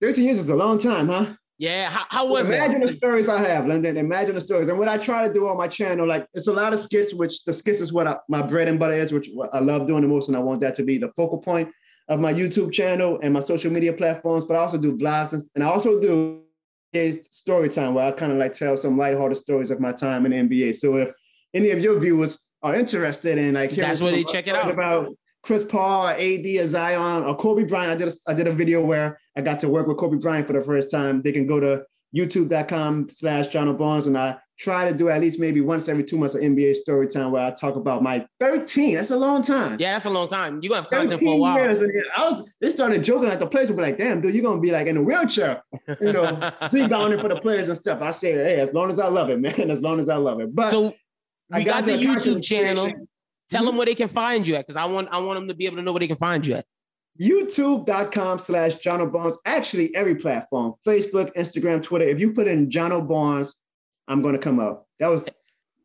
13 0.00 0.24
years 0.24 0.38
is 0.38 0.48
a 0.48 0.56
long 0.56 0.78
time, 0.78 1.08
huh? 1.08 1.34
Yeah. 1.58 1.90
How, 1.90 2.06
how 2.08 2.26
was 2.26 2.48
Imagine 2.48 2.50
that? 2.50 2.64
Imagine 2.76 2.86
the 2.86 2.92
stories 2.92 3.28
I 3.28 3.40
have, 3.40 3.66
Lyndon. 3.66 3.96
Imagine 3.96 4.36
the 4.36 4.40
stories. 4.40 4.68
And 4.68 4.78
what 4.78 4.88
I 4.88 4.96
try 4.96 5.26
to 5.26 5.32
do 5.32 5.48
on 5.48 5.56
my 5.56 5.66
channel, 5.66 6.06
like 6.06 6.26
it's 6.32 6.46
a 6.46 6.52
lot 6.52 6.72
of 6.72 6.78
skits, 6.78 7.12
which 7.12 7.44
the 7.44 7.52
skits 7.52 7.80
is 7.80 7.92
what 7.92 8.06
I, 8.06 8.16
my 8.28 8.42
bread 8.42 8.68
and 8.68 8.78
butter 8.78 8.94
is, 8.94 9.12
which 9.12 9.28
I 9.52 9.58
love 9.58 9.86
doing 9.86 10.02
the 10.02 10.08
most. 10.08 10.28
And 10.28 10.36
I 10.36 10.40
want 10.40 10.60
that 10.60 10.76
to 10.76 10.84
be 10.84 10.98
the 10.98 11.12
focal 11.16 11.38
point 11.38 11.68
of 12.08 12.20
my 12.20 12.32
YouTube 12.32 12.72
channel 12.72 13.18
and 13.22 13.34
my 13.34 13.40
social 13.40 13.72
media 13.72 13.92
platforms. 13.92 14.44
But 14.44 14.56
I 14.56 14.60
also 14.60 14.78
do 14.78 14.96
vlogs 14.96 15.32
and, 15.32 15.42
and 15.56 15.64
I 15.64 15.66
also 15.66 16.00
do 16.00 16.42
story 17.30 17.68
time 17.68 17.94
where 17.94 18.06
I 18.06 18.12
kind 18.12 18.32
of 18.32 18.38
like 18.38 18.52
tell 18.52 18.76
some 18.76 18.96
lighthearted 18.96 19.36
stories 19.36 19.70
of 19.70 19.80
my 19.80 19.92
time 19.92 20.26
in 20.26 20.48
the 20.48 20.56
NBA. 20.56 20.76
So 20.76 20.96
if 20.96 21.10
any 21.52 21.70
of 21.70 21.80
your 21.80 21.98
viewers 21.98 22.38
are 22.62 22.74
interested 22.74 23.38
in 23.38 23.54
like 23.54 23.70
that's 23.70 24.00
where 24.00 24.12
they 24.12 24.24
check 24.24 24.48
it 24.48 24.54
out 24.54 24.70
about 24.70 25.14
Chris 25.48 25.64
Paul, 25.64 26.08
or 26.08 26.10
AD, 26.10 26.44
or 26.44 26.66
Zion, 26.66 27.24
or 27.24 27.34
Kobe 27.34 27.64
Bryant. 27.64 27.90
I 27.90 27.96
did 27.96 28.08
a, 28.08 28.12
I 28.26 28.34
did 28.34 28.46
a 28.46 28.52
video 28.52 28.84
where 28.84 29.18
I 29.34 29.40
got 29.40 29.58
to 29.60 29.68
work 29.70 29.86
with 29.86 29.96
Kobe 29.96 30.18
Bryant 30.18 30.46
for 30.46 30.52
the 30.52 30.60
first 30.60 30.90
time. 30.90 31.22
They 31.22 31.32
can 31.32 31.46
go 31.46 31.58
to 31.58 31.86
youtube.com 32.14 33.08
slash 33.08 33.46
John 33.46 33.74
Barnes 33.78 34.06
and 34.06 34.18
I 34.18 34.36
try 34.58 34.90
to 34.90 34.94
do 34.94 35.08
at 35.08 35.22
least 35.22 35.40
maybe 35.40 35.62
once 35.62 35.88
every 35.88 36.04
two 36.04 36.18
months 36.18 36.34
of 36.34 36.42
NBA 36.42 36.74
story 36.74 37.08
time 37.08 37.32
where 37.32 37.42
I 37.42 37.50
talk 37.52 37.76
about 37.76 38.02
my 38.02 38.26
13. 38.40 38.96
That's 38.96 39.10
a 39.10 39.16
long 39.16 39.40
time. 39.40 39.78
Yeah, 39.80 39.92
that's 39.92 40.04
a 40.04 40.10
long 40.10 40.28
time. 40.28 40.60
You 40.62 40.68
gonna 40.68 40.82
have 40.82 40.90
content 40.90 41.18
for 41.18 41.32
a 41.32 41.36
while. 41.38 41.56
Years, 41.56 41.80
and 41.80 41.92
I 42.14 42.28
was 42.28 42.46
they 42.60 42.68
started 42.68 43.02
joking 43.02 43.30
at 43.30 43.38
the 43.38 43.46
players 43.46 43.68
would 43.68 43.76
be 43.76 43.82
like, 43.82 43.96
damn, 43.96 44.20
dude, 44.20 44.34
you're 44.34 44.44
gonna 44.44 44.60
be 44.60 44.70
like 44.70 44.86
in 44.86 44.98
a 44.98 45.02
wheelchair, 45.02 45.62
you 45.98 46.12
know, 46.12 46.52
rebounding 46.72 47.20
for 47.20 47.28
the 47.28 47.40
players 47.40 47.70
and 47.70 47.78
stuff. 47.78 48.02
I 48.02 48.10
say, 48.10 48.32
hey, 48.32 48.56
as 48.56 48.74
long 48.74 48.90
as 48.90 48.98
I 48.98 49.08
love 49.08 49.30
it, 49.30 49.40
man, 49.40 49.70
as 49.70 49.80
long 49.80 49.98
as 49.98 50.10
I 50.10 50.16
love 50.16 50.40
it. 50.40 50.54
But 50.54 50.68
so 50.68 50.94
we 51.50 51.64
got, 51.64 51.84
got 51.84 51.84
the 51.86 51.92
YouTube 51.92 52.44
channel. 52.44 52.92
Tell 53.48 53.60
mm-hmm. 53.60 53.66
them 53.66 53.76
where 53.76 53.86
they 53.86 53.94
can 53.94 54.08
find 54.08 54.46
you 54.46 54.54
at, 54.56 54.66
because 54.66 54.76
I 54.76 54.86
want 54.86 55.08
I 55.10 55.18
want 55.18 55.38
them 55.38 55.48
to 55.48 55.54
be 55.54 55.66
able 55.66 55.76
to 55.76 55.82
know 55.82 55.92
where 55.92 56.00
they 56.00 56.06
can 56.06 56.16
find 56.16 56.46
you 56.46 56.54
at. 56.54 56.66
YouTube.com 57.20 58.38
slash 58.38 58.76
Jono 58.76 59.10
Barnes. 59.10 59.38
Actually, 59.44 59.94
every 59.96 60.14
platform, 60.14 60.74
Facebook, 60.86 61.34
Instagram, 61.36 61.82
Twitter. 61.82 62.04
If 62.04 62.20
you 62.20 62.32
put 62.32 62.46
in 62.46 62.70
Jono 62.70 63.06
Barnes, 63.06 63.54
I'm 64.06 64.22
gonna 64.22 64.38
come 64.38 64.60
up. 64.60 64.86
That 65.00 65.08
was 65.08 65.28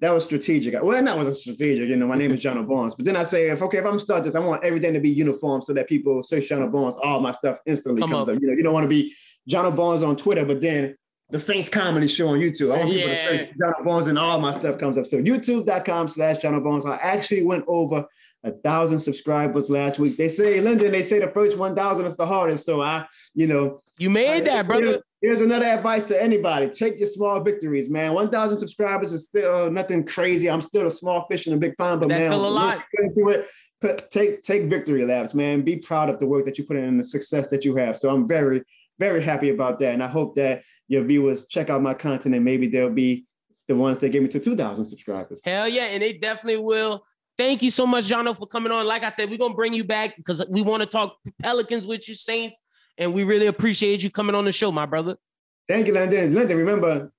that 0.01 0.11
was 0.11 0.25
strategic. 0.25 0.73
Well, 0.83 1.01
that 1.03 1.17
wasn't 1.17 1.37
strategic, 1.37 1.87
you 1.87 1.95
know. 1.95 2.07
My 2.07 2.17
name 2.17 2.31
is 2.31 2.43
Jono 2.43 2.67
Barnes. 2.67 2.93
But 2.93 3.05
then 3.05 3.15
I 3.15 3.23
say, 3.23 3.49
if 3.49 3.61
okay, 3.61 3.77
if 3.77 3.85
I'm 3.85 3.99
start 3.99 4.25
this, 4.25 4.35
I 4.35 4.39
want 4.39 4.63
everything 4.63 4.93
to 4.93 4.99
be 4.99 5.09
uniform 5.09 5.61
so 5.61 5.73
that 5.73 5.87
people 5.87 6.21
search 6.23 6.49
Jono 6.49 6.71
Barnes, 6.71 6.95
all 7.01 7.19
my 7.19 7.31
stuff 7.31 7.57
instantly 7.65 8.01
come 8.01 8.11
comes 8.11 8.27
up. 8.27 8.35
up. 8.35 8.41
You 8.41 8.49
know, 8.49 8.53
you 8.53 8.63
don't 8.63 8.73
want 8.73 8.83
to 8.83 8.89
be 8.89 9.13
Jono 9.49 9.75
Barnes 9.75 10.03
on 10.03 10.15
Twitter, 10.15 10.45
but 10.45 10.61
then 10.61 10.95
the 11.33 11.39
Saints 11.39 11.67
Comedy 11.67 12.07
Show 12.07 12.27
on 12.27 12.39
YouTube. 12.39 12.71
I 12.71 12.77
want 12.77 12.91
people 12.91 13.09
yeah. 13.09 13.15
to 13.15 13.37
search 13.37 13.49
John 13.59 13.83
Bones 13.83 14.05
and 14.05 14.19
all 14.19 14.39
my 14.39 14.51
stuff 14.51 14.77
comes 14.77 14.99
up. 14.99 15.07
So 15.07 15.17
youtube.com 15.17 16.07
slash 16.07 16.37
John 16.37 16.61
Bones. 16.61 16.85
I 16.85 16.97
actually 16.97 17.41
went 17.41 17.65
over 17.67 18.05
a 18.43 18.51
thousand 18.51 18.99
subscribers 18.99 19.67
last 19.67 19.97
week. 19.97 20.15
They 20.15 20.29
say, 20.29 20.61
Lyndon, 20.61 20.91
they 20.91 21.01
say 21.01 21.17
the 21.17 21.31
first 21.31 21.57
1,000 21.57 22.05
is 22.05 22.15
the 22.15 22.27
hardest. 22.27 22.67
So 22.67 22.83
I, 22.83 23.07
you 23.33 23.47
know. 23.47 23.81
You 23.97 24.11
made 24.11 24.45
that, 24.45 24.67
brother. 24.67 25.01
Here's 25.21 25.41
another 25.41 25.65
advice 25.65 26.03
to 26.05 26.21
anybody. 26.21 26.69
Take 26.69 26.99
your 26.99 27.07
small 27.07 27.39
victories, 27.39 27.89
man. 27.89 28.13
1,000 28.13 28.55
subscribers 28.55 29.11
is 29.11 29.25
still 29.25 29.71
nothing 29.71 30.05
crazy. 30.05 30.51
I'm 30.51 30.61
still 30.61 30.85
a 30.85 30.91
small 30.91 31.25
fish 31.31 31.47
in 31.47 31.53
a 31.53 31.57
big 31.57 31.75
pond, 31.77 32.01
but 32.01 32.09
That's 32.09 32.25
man, 32.25 32.31
still 32.31 32.47
a 32.47 32.47
lot. 32.47 32.85
Into 32.99 33.29
it. 33.29 33.47
Put, 33.81 34.11
take, 34.11 34.43
take 34.43 34.65
victory 34.65 35.03
laps, 35.03 35.33
man. 35.33 35.63
Be 35.63 35.77
proud 35.77 36.09
of 36.09 36.19
the 36.19 36.27
work 36.27 36.45
that 36.45 36.59
you 36.59 36.63
put 36.63 36.77
in 36.77 36.83
and 36.83 36.99
the 36.99 37.03
success 37.03 37.47
that 37.47 37.65
you 37.65 37.75
have. 37.77 37.97
So 37.97 38.13
I'm 38.13 38.27
very, 38.27 38.61
very 38.99 39.23
happy 39.23 39.49
about 39.49 39.79
that. 39.79 39.95
And 39.95 40.03
I 40.03 40.07
hope 40.07 40.35
that 40.35 40.61
your 40.87 41.03
viewers 41.03 41.47
check 41.47 41.69
out 41.69 41.81
my 41.81 41.93
content 41.93 42.35
and 42.35 42.43
maybe 42.43 42.67
they'll 42.67 42.89
be 42.89 43.25
the 43.67 43.75
ones 43.75 43.97
that 43.99 44.09
get 44.09 44.21
me 44.21 44.27
to 44.29 44.39
2,000 44.39 44.83
subscribers. 44.83 45.41
Hell 45.43 45.67
yeah. 45.67 45.85
And 45.85 46.01
they 46.01 46.13
definitely 46.13 46.61
will. 46.61 47.03
Thank 47.37 47.63
you 47.63 47.71
so 47.71 47.87
much, 47.87 48.05
Jono, 48.05 48.37
for 48.37 48.45
coming 48.45 48.71
on. 48.71 48.85
Like 48.85 49.03
I 49.03 49.09
said, 49.09 49.29
we're 49.29 49.37
going 49.37 49.53
to 49.53 49.55
bring 49.55 49.73
you 49.73 49.83
back 49.83 50.15
because 50.17 50.45
we 50.49 50.61
want 50.61 50.83
to 50.83 50.87
talk 50.87 51.17
Pelicans 51.41 51.85
with 51.85 52.07
you, 52.07 52.15
Saints. 52.15 52.59
And 52.97 53.13
we 53.13 53.23
really 53.23 53.47
appreciate 53.47 54.03
you 54.03 54.11
coming 54.11 54.35
on 54.35 54.45
the 54.45 54.51
show, 54.51 54.71
my 54.71 54.85
brother. 54.85 55.15
Thank 55.67 55.87
you, 55.87 55.93
Lyndon. 55.93 56.33
Lyndon, 56.33 56.57
remember, 56.57 57.11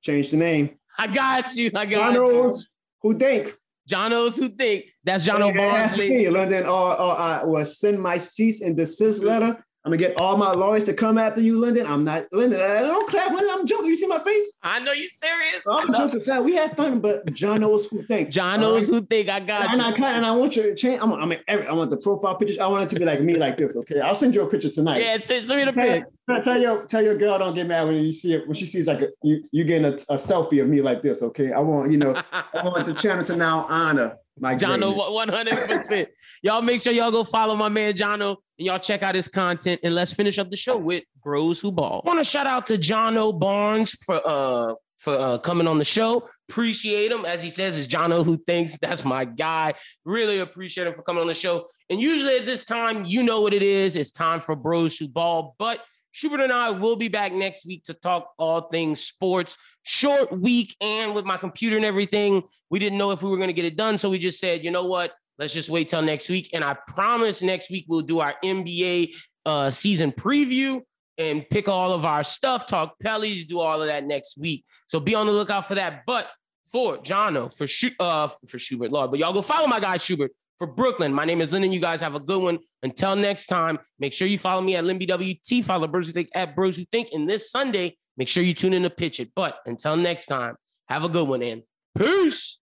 change 0.00 0.30
the 0.30 0.38
name. 0.38 0.78
I 0.96 1.08
got 1.08 1.54
you. 1.56 1.70
I 1.74 1.84
got 1.84 2.14
Jonos 2.14 2.62
you. 2.62 2.66
who 3.02 3.18
think. 3.18 3.54
Jonos 3.88 4.36
who 4.38 4.48
think. 4.48 4.86
That's 5.04 5.28
Jono 5.28 5.54
Barnes. 5.54 5.92
See 5.92 6.22
you, 6.22 6.30
Lyndon. 6.30 6.64
Or, 6.64 6.98
or 6.98 7.18
I 7.18 7.44
will 7.44 7.64
send 7.66 8.00
my 8.00 8.16
cease 8.16 8.62
and 8.62 8.76
desist 8.76 9.22
letter 9.22 9.62
I'm 9.82 9.90
gonna 9.90 9.96
get 9.96 10.20
all 10.20 10.36
my 10.36 10.52
lawyers 10.52 10.84
to 10.84 10.94
come 10.94 11.16
after 11.16 11.40
you, 11.40 11.58
Lyndon. 11.58 11.86
I'm 11.86 12.04
not 12.04 12.26
Lyndon. 12.32 12.60
I 12.60 12.80
don't 12.80 13.08
clap, 13.08 13.32
Lyndon. 13.32 13.48
I'm 13.50 13.66
joking. 13.66 13.86
You 13.86 13.96
see 13.96 14.06
my 14.06 14.22
face? 14.22 14.52
I 14.62 14.78
know 14.80 14.92
you're 14.92 15.08
serious. 15.08 15.64
I'm 15.66 15.94
joking 15.94 16.18
aside. 16.18 16.40
We 16.40 16.54
had 16.54 16.76
fun, 16.76 17.00
but 17.00 17.24
Jonos 17.28 17.88
who 17.88 18.02
think. 18.02 18.28
Jonos 18.28 18.74
right? 18.74 18.86
who 18.86 19.00
think. 19.00 19.30
I 19.30 19.40
got 19.40 19.72
and 19.72 19.96
you. 19.96 20.04
I 20.04 20.10
and 20.12 20.26
I 20.26 20.32
want 20.32 20.54
your 20.54 20.74
change. 20.74 21.00
I'm, 21.00 21.14
I 21.14 21.24
mean, 21.24 21.38
every, 21.48 21.66
I 21.66 21.72
want 21.72 21.88
the 21.88 21.96
profile 21.96 22.36
pictures. 22.36 22.58
I 22.58 22.66
want 22.66 22.84
it 22.84 22.94
to 22.94 23.00
be 23.00 23.06
like 23.06 23.22
me, 23.22 23.36
like 23.36 23.56
this. 23.56 23.74
Okay, 23.74 24.00
I'll 24.00 24.14
send 24.14 24.34
you 24.34 24.42
a 24.42 24.46
picture 24.46 24.68
tonight. 24.68 25.00
Yeah, 25.00 25.16
send, 25.16 25.46
send 25.46 25.58
me 25.58 25.64
the 25.64 25.72
pic. 25.72 26.04
Tell, 26.28 26.42
tell 26.42 26.60
your 26.60 26.84
tell 26.84 27.02
your 27.02 27.16
girl 27.16 27.38
don't 27.38 27.54
get 27.54 27.66
mad 27.66 27.84
when 27.84 27.94
you 27.94 28.12
see 28.12 28.34
it 28.34 28.46
when 28.46 28.54
she 28.54 28.66
sees 28.66 28.86
like 28.86 29.00
a, 29.00 29.08
you 29.22 29.44
you 29.50 29.64
getting 29.64 29.86
a, 29.86 29.94
a 30.12 30.16
selfie 30.16 30.60
of 30.60 30.68
me 30.68 30.82
like 30.82 31.00
this. 31.00 31.22
Okay, 31.22 31.52
I 31.52 31.60
want 31.60 31.90
you 31.90 31.96
know 31.96 32.22
I 32.34 32.64
want 32.64 32.84
the 32.84 32.92
channel 32.92 33.24
to 33.24 33.34
now 33.34 33.64
honor 33.70 34.18
my 34.40 34.54
Jono, 34.54 34.96
100%. 34.96 36.06
y'all 36.42 36.62
make 36.62 36.80
sure 36.80 36.92
y'all 36.92 37.10
go 37.10 37.24
follow 37.24 37.54
my 37.54 37.68
man 37.68 37.92
Jono 37.92 38.36
and 38.58 38.66
y'all 38.66 38.78
check 38.78 39.02
out 39.02 39.14
his 39.14 39.28
content. 39.28 39.80
And 39.84 39.94
let's 39.94 40.12
finish 40.12 40.38
up 40.38 40.50
the 40.50 40.56
show 40.56 40.76
with 40.76 41.04
Bros 41.22 41.60
Who 41.60 41.70
Ball. 41.70 42.02
I 42.04 42.08
want 42.08 42.20
to 42.20 42.24
shout 42.24 42.46
out 42.46 42.66
to 42.68 42.78
Jono 42.78 43.38
Barnes 43.38 43.92
for 44.04 44.20
uh 44.26 44.74
for 45.00 45.16
uh, 45.16 45.38
coming 45.38 45.66
on 45.66 45.78
the 45.78 45.84
show. 45.84 46.28
Appreciate 46.48 47.10
him. 47.10 47.24
As 47.24 47.42
he 47.42 47.50
says, 47.50 47.78
it's 47.78 47.88
Jono 47.88 48.24
who 48.24 48.36
thinks 48.36 48.76
that's 48.76 49.04
my 49.04 49.24
guy. 49.24 49.74
Really 50.04 50.38
appreciate 50.38 50.86
him 50.86 50.94
for 50.94 51.02
coming 51.02 51.22
on 51.22 51.26
the 51.26 51.34
show. 51.34 51.66
And 51.88 52.00
usually 52.00 52.36
at 52.36 52.46
this 52.46 52.64
time, 52.64 53.04
you 53.04 53.22
know 53.22 53.40
what 53.40 53.54
it 53.54 53.62
is. 53.62 53.96
It's 53.96 54.10
time 54.10 54.40
for 54.40 54.54
Bros 54.54 54.98
Who 54.98 55.08
Ball. 55.08 55.54
But 55.58 55.82
Schubert 56.12 56.40
and 56.40 56.52
I 56.52 56.70
will 56.70 56.96
be 56.96 57.08
back 57.08 57.32
next 57.32 57.64
week 57.64 57.84
to 57.84 57.94
talk 57.94 58.32
all 58.38 58.62
things 58.62 59.00
sports. 59.00 59.56
Short 59.82 60.32
week, 60.32 60.76
and 60.80 61.14
with 61.14 61.24
my 61.24 61.36
computer 61.36 61.76
and 61.76 61.84
everything, 61.84 62.42
we 62.70 62.78
didn't 62.78 62.98
know 62.98 63.10
if 63.12 63.22
we 63.22 63.30
were 63.30 63.36
going 63.36 63.48
to 63.48 63.54
get 63.54 63.64
it 63.64 63.76
done. 63.76 63.98
So 63.98 64.10
we 64.10 64.18
just 64.18 64.40
said, 64.40 64.64
you 64.64 64.70
know 64.70 64.86
what? 64.86 65.12
Let's 65.38 65.54
just 65.54 65.70
wait 65.70 65.88
till 65.88 66.02
next 66.02 66.28
week. 66.28 66.50
And 66.52 66.62
I 66.62 66.76
promise 66.86 67.42
next 67.42 67.70
week 67.70 67.86
we'll 67.88 68.02
do 68.02 68.20
our 68.20 68.34
NBA 68.44 69.14
uh, 69.46 69.70
season 69.70 70.12
preview 70.12 70.82
and 71.16 71.48
pick 71.48 71.68
all 71.68 71.92
of 71.92 72.04
our 72.04 72.22
stuff, 72.24 72.66
talk 72.66 72.94
Pellies, 73.02 73.46
do 73.46 73.60
all 73.60 73.80
of 73.80 73.88
that 73.88 74.04
next 74.04 74.38
week. 74.38 74.64
So 74.86 75.00
be 75.00 75.14
on 75.14 75.26
the 75.26 75.32
lookout 75.32 75.68
for 75.68 75.76
that. 75.76 76.02
But 76.06 76.28
for 76.70 76.98
Jono, 76.98 77.52
for 77.54 77.66
uh, 78.00 78.28
for 78.48 78.58
Schubert, 78.58 78.92
Lord, 78.92 79.10
but 79.10 79.18
y'all 79.18 79.32
go 79.32 79.42
follow 79.42 79.66
my 79.66 79.80
guy 79.80 79.96
Schubert 79.96 80.30
for 80.60 80.66
Brooklyn. 80.66 81.14
My 81.14 81.24
name 81.24 81.40
is 81.40 81.50
Lyndon. 81.50 81.72
You 81.72 81.80
guys 81.80 82.02
have 82.02 82.14
a 82.14 82.20
good 82.20 82.42
one. 82.42 82.58
Until 82.82 83.16
next 83.16 83.46
time, 83.46 83.78
make 83.98 84.12
sure 84.12 84.28
you 84.28 84.36
follow 84.36 84.60
me 84.60 84.76
at 84.76 84.84
LynnBWT. 84.84 85.64
Follow 85.64 85.88
Bros 85.88 86.06
Who 86.06 86.12
Think 86.12 86.28
at 86.34 86.54
Bros 86.54 86.76
Who 86.76 86.84
Think. 86.92 87.08
And 87.14 87.26
this 87.26 87.50
Sunday, 87.50 87.96
make 88.18 88.28
sure 88.28 88.42
you 88.42 88.52
tune 88.52 88.74
in 88.74 88.82
to 88.82 88.90
Pitch 88.90 89.20
It. 89.20 89.30
But 89.34 89.56
until 89.64 89.96
next 89.96 90.26
time, 90.26 90.56
have 90.90 91.02
a 91.02 91.08
good 91.08 91.26
one 91.26 91.42
and 91.42 91.62
peace. 91.96 92.58